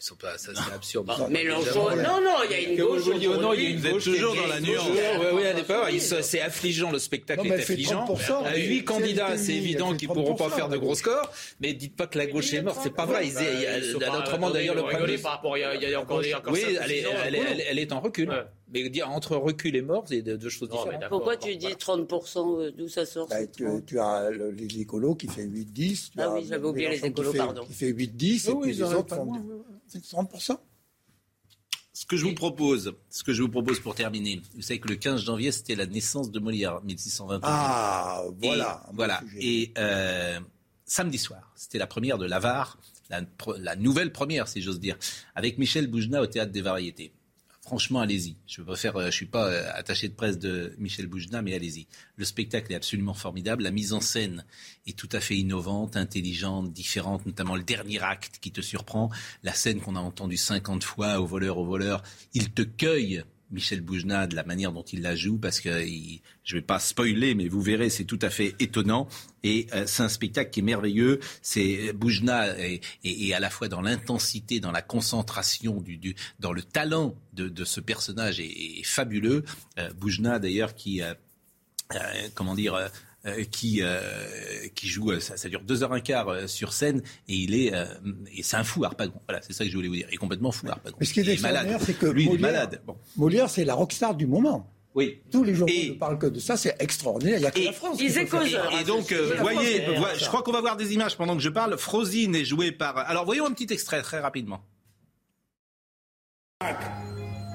Ils 0.01 0.05
sont 0.05 0.15
pas, 0.15 0.35
ça 0.39 0.51
c'est 0.55 0.73
absurde. 0.73 1.05
Non, 1.19 1.27
Mélenchon, 1.29 1.95
non, 1.95 2.21
non, 2.21 2.37
il 2.45 2.51
y 2.51 2.53
a 2.55 2.59
une 2.71 2.75
gauche. 2.79 3.01
Vous 3.01 3.11
non, 3.39 3.53
il 3.53 3.61
y 3.61 3.65
a 3.67 3.69
une 3.69 3.77
Vous 3.77 3.91
gauche 3.91 4.03
toujours 4.05 4.35
dans 4.35 4.47
la 4.47 4.59
nuance. 4.59 4.87
Oui, 4.89 5.27
oui, 5.35 5.45
à 5.45 5.53
l'époque, 5.53 5.91
c'est 5.99 6.41
affligeant, 6.41 6.91
le 6.91 6.97
spectacle 6.97 7.47
Non, 7.47 7.53
est 7.53 7.59
affligeant. 7.59 8.05
30%, 8.07 8.45
Euh, 8.47 8.55
Huit 8.57 8.83
candidats, 8.83 9.37
c'est 9.37 9.53
évident 9.53 9.95
qu'ils 9.95 10.07
pourront 10.07 10.33
pas 10.33 10.45
30%, 10.47 10.55
faire 10.55 10.69
de 10.69 10.77
gros 10.77 10.95
scores, 10.95 11.29
mais 11.59 11.73
dites 11.75 11.95
pas 11.95 12.07
que 12.07 12.17
la 12.17 12.25
gauche 12.25 12.51
est 12.51 12.63
morte, 12.63 12.79
c'est 12.81 12.95
pas 12.95 13.05
vrai. 13.05 13.29
Pas- 13.29 14.17
Autrement, 14.17 14.49
d'ailleurs, 14.49 14.73
le 14.73 14.81
vous 14.81 15.21
par 15.21 15.33
rapport, 15.33 15.55
il 15.55 15.61
y 15.61 15.93
a- 15.93 15.99
encore 16.01 16.21
des- 16.21 16.33
Oui, 16.49 16.61
elle 16.83 17.77
est, 17.77 17.91
en 17.93 17.99
recul. 18.01 18.31
Mais 18.73 18.89
dire 18.89 19.09
entre 19.11 19.35
recul 19.35 19.75
et 19.75 19.81
mort, 19.81 20.05
c'est 20.07 20.21
deux 20.21 20.37
deux 20.37 20.47
choses 20.49 20.69
Non, 20.69 20.77
différentes. 20.77 21.09
Pourquoi 21.09 21.35
tu 21.35 21.55
dis 21.57 21.75
30% 21.75 22.57
euh, 22.61 22.71
d'où 22.71 22.87
ça 22.87 23.05
sort 23.05 23.27
Bah, 23.27 23.45
tu, 23.45 23.65
30? 23.65 23.85
tu 23.85 23.99
as 23.99 24.29
le- 24.31 24.49
les 24.51 24.79
écolos 24.79 25.13
qui 25.15 25.27
fait 25.27 25.43
8-10. 25.43 26.11
tu 26.11 26.17
Ah 26.21 26.31
oui, 26.33 26.45
j'avais 26.47 26.65
oublié 26.65 26.87
les 26.89 26.99
qui 27.01 27.07
écolos, 27.07 27.33
fait- 27.33 27.37
pardon. 27.37 27.65
Qui 27.65 27.73
fait 27.73 27.87
8-10, 27.91 28.47
et 28.47 28.51
Oui, 28.51 28.59
puis 28.61 28.71
ils 28.71 28.77
les 28.77 28.83
autres 28.83 29.03
pas 29.07 29.17
font 29.17 29.33
30%. 29.99 30.57
Ce 31.93 32.05
que 32.05 32.15
je 32.15 32.23
vous 32.23 32.33
propose, 32.33 32.93
ce 33.09 33.23
que 33.23 33.33
je 33.33 33.41
vous 33.41 33.49
propose 33.49 33.79
pour 33.79 33.95
terminer, 33.95 34.41
vous 34.55 34.61
savez 34.61 34.79
que 34.79 34.87
le 34.87 34.95
15 34.95 35.23
janvier, 35.23 35.51
c'était 35.51 35.75
la 35.75 35.85
naissance 35.85 36.31
de 36.31 36.39
Molière, 36.39 36.81
1621. 36.83 37.41
Ah, 37.43 38.23
voilà. 38.39 38.83
Et, 38.87 38.95
voilà. 38.95 39.19
sujet. 39.19 39.39
Et 39.41 39.73
euh, 39.77 40.39
samedi 40.85 41.17
soir, 41.17 41.51
c'était 41.55 41.77
la 41.77 41.87
première 41.87 42.17
de 42.17 42.25
l'Avare, 42.25 42.79
la, 43.09 43.21
la 43.57 43.75
nouvelle 43.75 44.13
première, 44.13 44.47
si 44.47 44.61
j'ose 44.61 44.79
dire, 44.79 44.97
avec 45.35 45.57
Michel 45.57 45.87
Boujna 45.87 46.21
au 46.21 46.27
Théâtre 46.27 46.53
des 46.53 46.61
Variétés. 46.61 47.11
Franchement, 47.71 48.01
allez-y. 48.01 48.35
Je 48.47 48.61
ne 48.61 48.69
euh, 48.69 49.05
je 49.05 49.11
suis 49.11 49.27
pas 49.27 49.47
euh, 49.47 49.71
attaché 49.73 50.09
de 50.09 50.13
presse 50.13 50.37
de 50.37 50.75
Michel 50.77 51.07
Boujna, 51.07 51.41
mais 51.41 51.55
allez-y. 51.55 51.87
Le 52.17 52.25
spectacle 52.25 52.69
est 52.73 52.75
absolument 52.75 53.13
formidable. 53.13 53.63
La 53.63 53.71
mise 53.71 53.93
en 53.93 54.01
scène 54.01 54.43
est 54.87 54.97
tout 54.97 55.07
à 55.13 55.21
fait 55.21 55.37
innovante, 55.37 55.95
intelligente, 55.95 56.73
différente, 56.73 57.25
notamment 57.25 57.55
le 57.55 57.63
dernier 57.63 58.03
acte 58.03 58.39
qui 58.41 58.51
te 58.51 58.59
surprend. 58.59 59.09
La 59.43 59.53
scène 59.53 59.79
qu'on 59.79 59.95
a 59.95 60.01
entendue 60.01 60.35
50 60.35 60.83
fois 60.83 61.21
au 61.21 61.25
voleur, 61.25 61.59
au 61.59 61.65
voleur. 61.65 62.03
Il 62.33 62.51
te 62.51 62.61
cueille 62.61 63.23
Michel 63.51 63.81
Boujna 63.81 64.27
de 64.27 64.35
la 64.35 64.43
manière 64.43 64.71
dont 64.71 64.83
il 64.83 65.01
la 65.01 65.15
joue, 65.15 65.37
parce 65.37 65.59
que 65.59 65.69
je 66.43 66.55
ne 66.55 66.59
vais 66.59 66.65
pas 66.65 66.79
spoiler, 66.79 67.35
mais 67.35 67.47
vous 67.47 67.61
verrez, 67.61 67.89
c'est 67.89 68.05
tout 68.05 68.19
à 68.21 68.29
fait 68.29 68.55
étonnant. 68.59 69.07
Et 69.43 69.67
euh, 69.73 69.83
c'est 69.87 70.03
un 70.03 70.09
spectacle 70.09 70.51
qui 70.51 70.59
est 70.61 70.63
merveilleux. 70.63 71.19
C'est 71.41 71.93
Boujna 71.93 72.57
est, 72.59 72.81
est- 73.03 73.27
est 73.27 73.33
à 73.33 73.39
la 73.39 73.49
fois 73.49 73.67
dans 73.67 73.81
l'intensité, 73.81 74.59
dans 74.59 74.71
la 74.71 74.81
concentration, 74.81 75.83
dans 76.39 76.53
le 76.53 76.61
talent 76.61 77.15
de, 77.33 77.63
ce 77.65 77.79
personnage 77.81 78.39
est, 78.39 78.83
fabuleux. 78.83 79.43
Euh, 79.77 79.91
Boujna 79.93 80.39
d'ailleurs 80.39 80.73
qui, 80.75 81.01
euh, 81.01 81.13
euh, 81.95 81.97
comment 82.35 82.55
dire. 82.55 82.89
Euh, 83.25 83.29
euh, 83.39 83.43
qui 83.43 83.81
euh, 83.83 84.01
qui 84.75 84.87
joue, 84.87 85.11
euh, 85.11 85.19
ça, 85.19 85.37
ça 85.37 85.47
dure 85.49 85.61
deux 85.61 85.83
heures 85.83 85.93
un 85.93 85.99
quart 85.99 86.49
sur 86.49 86.73
scène 86.73 87.01
et 87.27 87.35
il 87.35 87.53
est 87.55 87.73
euh, 87.73 87.85
et 88.35 88.41
c'est 88.43 88.57
un 88.57 88.63
fou 88.63 88.83
Harpagon. 88.83 89.13
Voilà, 89.27 89.41
c'est 89.43 89.53
ça 89.53 89.63
que 89.63 89.69
je 89.69 89.75
voulais 89.75 89.87
vous 89.89 89.95
dire. 89.95 90.07
Il 90.09 90.15
est 90.15 90.17
complètement 90.17 90.51
fou 90.51 90.67
Harpagon. 90.67 90.97
Mais 90.99 91.05
ce 91.05 91.13
qui 91.13 91.19
est 91.19 91.23
Il 91.23 91.41
malade. 91.41 91.65
extraordinaire, 91.67 91.81
c'est 91.85 91.93
que 91.99 92.05
lui 92.07 92.23
il 92.23 92.27
est 92.27 92.31
Molière, 92.31 92.51
malade. 92.51 92.81
Bon. 92.85 92.97
Molière, 93.17 93.49
c'est 93.49 93.63
la 93.65 93.75
rockstar 93.75 94.15
du 94.15 94.25
moment. 94.27 94.67
Oui. 94.93 95.21
Tous 95.31 95.43
les 95.45 95.55
journaux 95.55 95.71
Et- 95.73 95.89
ne 95.91 95.93
parlent 95.93 96.17
que 96.19 96.25
de 96.27 96.39
ça, 96.39 96.57
c'est 96.57 96.75
extraordinaire. 96.79 97.37
Il 97.37 97.41
n'y 97.41 97.45
a 97.45 97.51
que 97.51 97.59
Et- 97.59 97.65
la 97.65 97.71
France. 97.71 97.97
ça. 97.97 98.25
causeur. 98.25 98.77
Et 98.77 98.83
donc, 98.83 99.11
euh, 99.13 99.35
voyez, 99.39 99.85
je 100.19 100.25
crois 100.25 100.41
qu'on 100.43 100.51
va 100.51 100.59
voir 100.59 100.75
des 100.75 100.93
images 100.93 101.15
pendant 101.15 101.35
que 101.37 101.41
je 101.41 101.47
parle. 101.49 101.77
Frosine 101.77 102.35
est 102.35 102.43
jouée 102.43 102.73
par. 102.73 102.97
Alors, 102.97 103.23
voyons 103.23 103.45
un 103.45 103.51
petit 103.53 103.71
extrait 103.71 104.01
très 104.01 104.19
rapidement. 104.19 104.61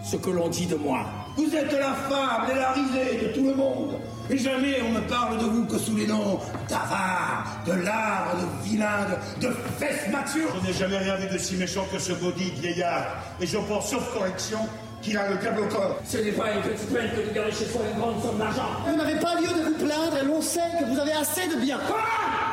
ce 0.05 0.16
que 0.16 0.30
l'on 0.30 0.48
dit 0.48 0.66
de 0.66 0.76
moi. 0.76 1.05
Vous 1.36 1.52
êtes 1.55 1.72
la 1.72 1.93
fable 1.94 2.52
et 2.52 2.55
la 2.55 2.72
risée 2.72 3.26
de 3.26 3.32
tout 3.34 3.44
le 3.44 3.55
monde. 3.55 3.98
Et 4.28 4.39
jamais 4.39 4.82
on 4.82 4.93
ne 4.93 5.01
parle 5.01 5.39
de 5.39 5.44
vous 5.44 5.66
que 5.66 5.78
sous 5.78 5.94
les 5.97 6.07
noms 6.07 6.40
d'avare, 6.69 7.59
de 7.66 7.73
lard, 7.73 8.35
de 8.40 8.69
vilain, 8.69 9.07
de, 9.40 9.47
de 9.47 9.53
fesse 9.78 10.09
mature. 10.11 10.48
Je 10.62 10.66
n'ai 10.66 10.73
jamais 10.73 10.98
rien 10.98 11.16
vu 11.16 11.28
de 11.32 11.39
si 11.39 11.55
méchant 11.55 11.86
que 11.93 11.98
ce 11.98 12.12
maudit 12.12 12.51
vieillard. 12.61 13.07
Et 13.40 13.47
je 13.47 13.57
pense, 13.59 13.90
sauf 13.90 14.12
correction, 14.12 14.59
qu'il 15.01 15.16
a 15.16 15.28
le 15.31 15.36
câble 15.36 15.61
au 15.61 15.66
corps. 15.69 15.97
Ce 16.05 16.16
n'est 16.16 16.32
pas 16.32 16.53
une 16.53 16.62
petite 16.62 16.93
peine 16.93 17.11
que 17.11 17.28
de 17.28 17.35
garder 17.35 17.53
chez 17.53 17.66
soi 17.66 17.82
une 17.93 17.98
grande 18.01 18.20
somme 18.20 18.39
d'argent. 18.39 18.69
Vous 18.86 18.97
n'avez 18.97 19.16
pas 19.20 19.36
lieu 19.36 19.47
de 19.47 19.62
vous 19.69 19.85
plaindre 19.85 20.16
et 20.20 20.24
l'on 20.24 20.43
sait 20.43 20.61
que 20.81 20.85
vous 20.85 20.98
avez 20.98 21.12
assez 21.12 21.47
de 21.47 21.61
biens. 21.61 21.78
Quoi? 21.86 22.01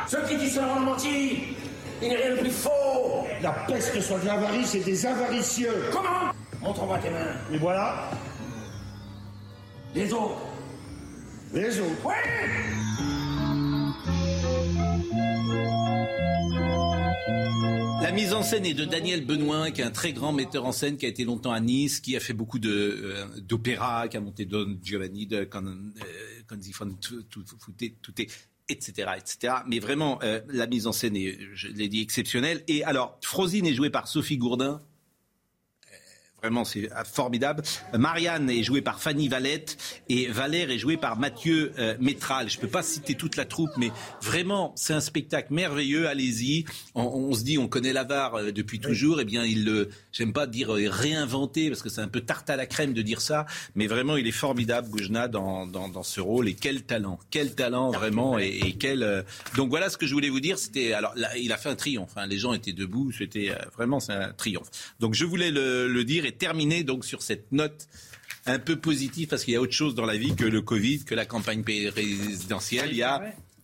Ceux 0.06 0.22
qui 0.28 0.36
disent 0.36 0.54
cela 0.54 0.68
ont 0.76 0.80
menti. 0.80 1.42
Il 2.00 2.08
n'est 2.08 2.16
rien 2.16 2.30
de 2.36 2.40
plus 2.40 2.50
faux. 2.50 3.26
La 3.42 3.50
peste 3.66 3.94
de 3.96 4.26
l'avarice 4.26 4.74
et 4.76 4.80
des 4.80 5.06
avaricieux. 5.06 5.86
Comment? 5.92 6.32
Montre-moi 6.62 6.98
tes 6.98 7.10
mains. 7.10 7.34
Et 7.52 7.58
voilà, 7.58 8.10
Les 9.94 10.12
autres. 10.12 10.36
La 18.02 18.10
mise 18.10 18.32
en 18.32 18.42
scène 18.42 18.66
est 18.66 18.74
de 18.74 18.84
Daniel 18.84 19.24
Benoît, 19.24 19.70
qui 19.70 19.80
est 19.80 19.84
un 19.84 19.92
très 19.92 20.12
grand 20.12 20.32
metteur 20.32 20.64
en 20.64 20.72
scène, 20.72 20.96
qui 20.96 21.06
a 21.06 21.08
été 21.08 21.24
longtemps 21.24 21.52
à 21.52 21.60
Nice, 21.60 22.00
qui 22.00 22.16
a 22.16 22.20
fait 22.20 22.32
beaucoup 22.32 22.58
euh, 22.64 23.24
d'opéra, 23.38 24.08
qui 24.08 24.16
a 24.16 24.20
monté 24.20 24.46
Don 24.46 24.76
Giovanni, 24.82 25.26
de 25.28 25.44
Con, 25.44 25.92
Conzi 26.48 26.72
etc., 28.68 29.10
etc. 29.16 29.54
Mais 29.68 29.78
vraiment, 29.78 30.18
euh, 30.24 30.40
la 30.48 30.66
mise 30.66 30.88
en 30.88 30.92
scène 30.92 31.16
est, 31.16 31.38
je 31.52 31.68
l'ai 31.68 31.88
dit, 31.88 32.00
exceptionnelle. 32.02 32.64
Et 32.66 32.82
alors, 32.82 33.16
Frosine 33.22 33.66
est 33.66 33.74
jouée 33.74 33.90
par 33.90 34.08
Sophie 34.08 34.38
Gourdin. 34.38 34.82
Vraiment, 36.44 36.66
c'est 36.66 36.92
euh, 36.92 37.04
formidable. 37.04 37.62
Marianne 37.94 38.50
est 38.50 38.62
jouée 38.62 38.82
par 38.82 39.00
Fanny 39.00 39.28
Valette 39.28 39.78
et 40.10 40.26
Valère 40.26 40.70
est 40.70 40.76
joué 40.78 40.98
par 40.98 41.18
Mathieu 41.18 41.72
euh, 41.78 41.96
Métral. 42.00 42.50
Je 42.50 42.58
peux 42.58 42.68
pas 42.68 42.82
citer 42.82 43.14
toute 43.14 43.36
la 43.36 43.46
troupe, 43.46 43.70
mais 43.78 43.90
vraiment, 44.20 44.74
c'est 44.76 44.92
un 44.92 45.00
spectacle 45.00 45.54
merveilleux. 45.54 46.06
Allez-y. 46.06 46.66
On, 46.94 47.04
on 47.04 47.32
se 47.32 47.44
dit, 47.44 47.56
on 47.56 47.66
connaît 47.66 47.94
l'avare 47.94 48.34
euh, 48.34 48.52
depuis 48.52 48.78
toujours. 48.78 49.22
Eh 49.22 49.24
bien, 49.24 49.42
il 49.46 49.64
le, 49.64 49.88
j'aime 50.12 50.34
pas 50.34 50.46
dire 50.46 50.74
euh, 50.76 50.86
réinventé 50.86 51.70
parce 51.70 51.80
que 51.80 51.88
c'est 51.88 52.02
un 52.02 52.08
peu 52.08 52.20
tarte 52.20 52.50
à 52.50 52.56
la 52.56 52.66
crème 52.66 52.92
de 52.92 53.00
dire 53.00 53.22
ça, 53.22 53.46
mais 53.74 53.86
vraiment, 53.86 54.18
il 54.18 54.26
est 54.26 54.30
formidable, 54.32 54.90
Boujna, 54.90 55.28
dans, 55.28 55.66
dans, 55.66 55.88
dans 55.88 56.02
ce 56.02 56.20
rôle. 56.20 56.46
Et 56.46 56.52
quel 56.54 56.82
talent, 56.82 57.18
quel 57.30 57.54
talent 57.54 57.90
vraiment, 57.90 58.38
et, 58.38 58.48
et 58.66 58.72
quel. 58.74 59.02
euh, 59.02 59.22
Donc 59.56 59.70
voilà 59.70 59.88
ce 59.88 59.96
que 59.96 60.06
je 60.06 60.12
voulais 60.12 60.28
vous 60.28 60.40
dire. 60.40 60.58
C'était, 60.58 60.92
alors, 60.92 61.12
là, 61.16 61.34
il 61.38 61.52
a 61.52 61.56
fait 61.56 61.70
un 61.70 61.74
triomphe. 61.74 62.12
hein. 62.16 62.26
Les 62.26 62.36
gens 62.36 62.52
étaient 62.52 62.74
debout. 62.74 63.12
C'était 63.12 63.50
vraiment, 63.74 63.98
c'est 63.98 64.12
un 64.12 64.32
triomphe. 64.34 64.68
Donc 65.00 65.14
je 65.14 65.24
voulais 65.24 65.50
le, 65.50 65.88
le 65.88 66.04
dire 66.04 66.26
et 66.26 66.33
terminer 66.38 66.84
donc 66.84 67.04
sur 67.04 67.22
cette 67.22 67.50
note 67.52 67.88
un 68.46 68.58
peu 68.58 68.76
positive 68.76 69.28
parce 69.28 69.44
qu'il 69.44 69.54
y 69.54 69.56
a 69.56 69.60
autre 69.60 69.72
chose 69.72 69.94
dans 69.94 70.06
la 70.06 70.16
vie 70.16 70.34
que 70.34 70.44
le 70.44 70.60
Covid, 70.60 71.04
que 71.04 71.14
la 71.14 71.24
campagne 71.24 71.62
présidentielle. 71.62 72.88
Il 72.90 72.96
y 72.96 73.02
a 73.02 73.22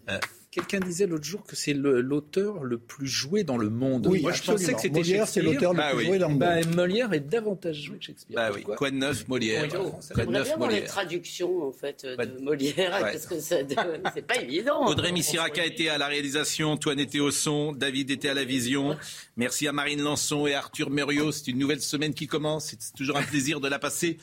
euh, 0.09 0.19
Quelqu'un 0.51 0.81
disait 0.81 1.07
l'autre 1.07 1.25
jour 1.25 1.45
que 1.45 1.55
c'est 1.55 1.73
l'auteur 1.75 2.65
le 2.65 2.77
plus 2.77 3.07
joué 3.07 3.45
dans 3.45 3.57
le 3.57 3.71
monde. 3.71 4.09
Oui, 4.09 4.21
Moi, 4.21 4.33
je 4.33 4.43
pensais 4.43 4.75
que 4.75 4.81
c'était 4.81 4.99
Molière, 4.99 5.29
c'est 5.29 5.43
l'auteur 5.43 5.73
le 5.75 5.81
Ah 5.81 5.91
plus 5.91 5.99
oui. 5.99 6.07
joué 6.07 6.19
dans 6.19 6.29
le 6.29 6.35
Bah, 6.35 6.57
monde. 6.57 6.75
Molière 6.75 7.13
est 7.13 7.21
davantage 7.21 7.77
joué 7.83 7.99
que 7.99 8.07
Shakespeare. 8.07 8.35
bah 8.35 8.51
oui, 8.53 8.65
quoi 8.65 8.91
de 8.91 8.97
neuf, 8.97 9.29
Molière. 9.29 9.63
Oui, 9.63 9.69
Quoi 10.13 10.27
de 10.27 10.31
neuf, 10.33 10.49
voir 10.49 10.59
les 10.69 10.75
Molière. 10.77 10.89
traductions 10.89 11.69
en 11.69 11.71
fait 11.73 12.05
de 12.05 12.41
Molière. 12.43 13.01
Ouais. 13.01 13.13
Qu'est-ce 13.13 13.29
que 13.29 13.39
ça 13.39 13.63
donne 13.63 14.03
C'est 14.15 14.27
pas 14.27 14.41
évident. 14.43 14.87
Audrey 14.87 15.13
Missiraka 15.13 15.65
était 15.65 15.89
à 15.89 15.99
la 15.99 16.09
réalisation, 16.09 16.73
Antoine 16.73 16.99
était 16.99 17.21
au 17.21 17.31
son, 17.31 17.71
David 17.71 18.11
était 18.11 18.29
à 18.31 18.35
la 18.35 18.43
vision. 18.45 18.97
Merci 19.37 19.69
à 19.69 19.73
Marine 19.73 20.03
Lançon 20.03 20.49
et 20.49 20.55
à 20.55 20.59
Arthur 20.59 20.91
Muriot. 20.91 21.31
C'est 21.31 21.47
une 21.47 21.59
nouvelle 21.59 21.81
semaine 21.81 22.13
qui 22.13 22.27
commence. 22.27 22.75
C'est 22.77 22.93
toujours 22.97 23.17
un 23.19 23.23
plaisir 23.23 23.61
de 23.61 23.69
la 23.69 23.79
passer 23.79 24.19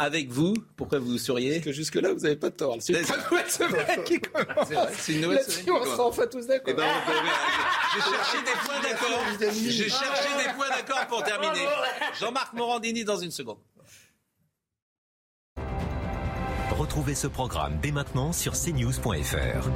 avec 0.00 0.30
vous. 0.30 0.54
Pourquoi 0.76 0.98
vous 0.98 1.18
souriez 1.18 1.52
Parce 1.56 1.64
que 1.66 1.72
jusque-là, 1.72 2.14
vous 2.14 2.20
n'avez 2.20 2.36
pas 2.36 2.50
tort. 2.50 2.76
C'est 2.80 2.94
une 2.94 3.00
nouvelle 3.00 3.50
semaine 3.50 4.04
qui 4.04 4.18
commence. 4.20 4.68
C'est 4.98 5.12
une 5.12 5.20
nouvelle 5.20 5.36
Là-dessus, 5.38 5.50
semaine 5.52 5.64
qui 5.64 5.70
on 5.70 5.78
commence. 5.80 5.94
sera 5.96 6.06
enfin 6.08 6.26
tous 6.26 6.46
d'accord. 6.46 6.64
Eh 6.68 6.74
ben, 6.74 6.86
J'ai 7.94 8.00
cherché 8.00 8.38
des 8.38 8.50
points 8.64 8.80
d'accord. 8.82 9.52
J'ai 9.52 9.88
cherché 9.90 10.28
des 10.38 10.52
points 10.54 10.68
d'accord 10.70 11.06
pour 11.08 11.22
terminer. 11.22 11.66
Jean-Marc 12.18 12.54
Morandini 12.54 13.04
dans 13.04 13.18
une 13.18 13.30
seconde. 13.30 13.58
Retrouvez 16.78 17.14
ce 17.14 17.26
programme 17.26 17.78
dès 17.82 17.92
maintenant 17.92 18.32
sur 18.32 18.54
cnews.fr. 18.54 19.68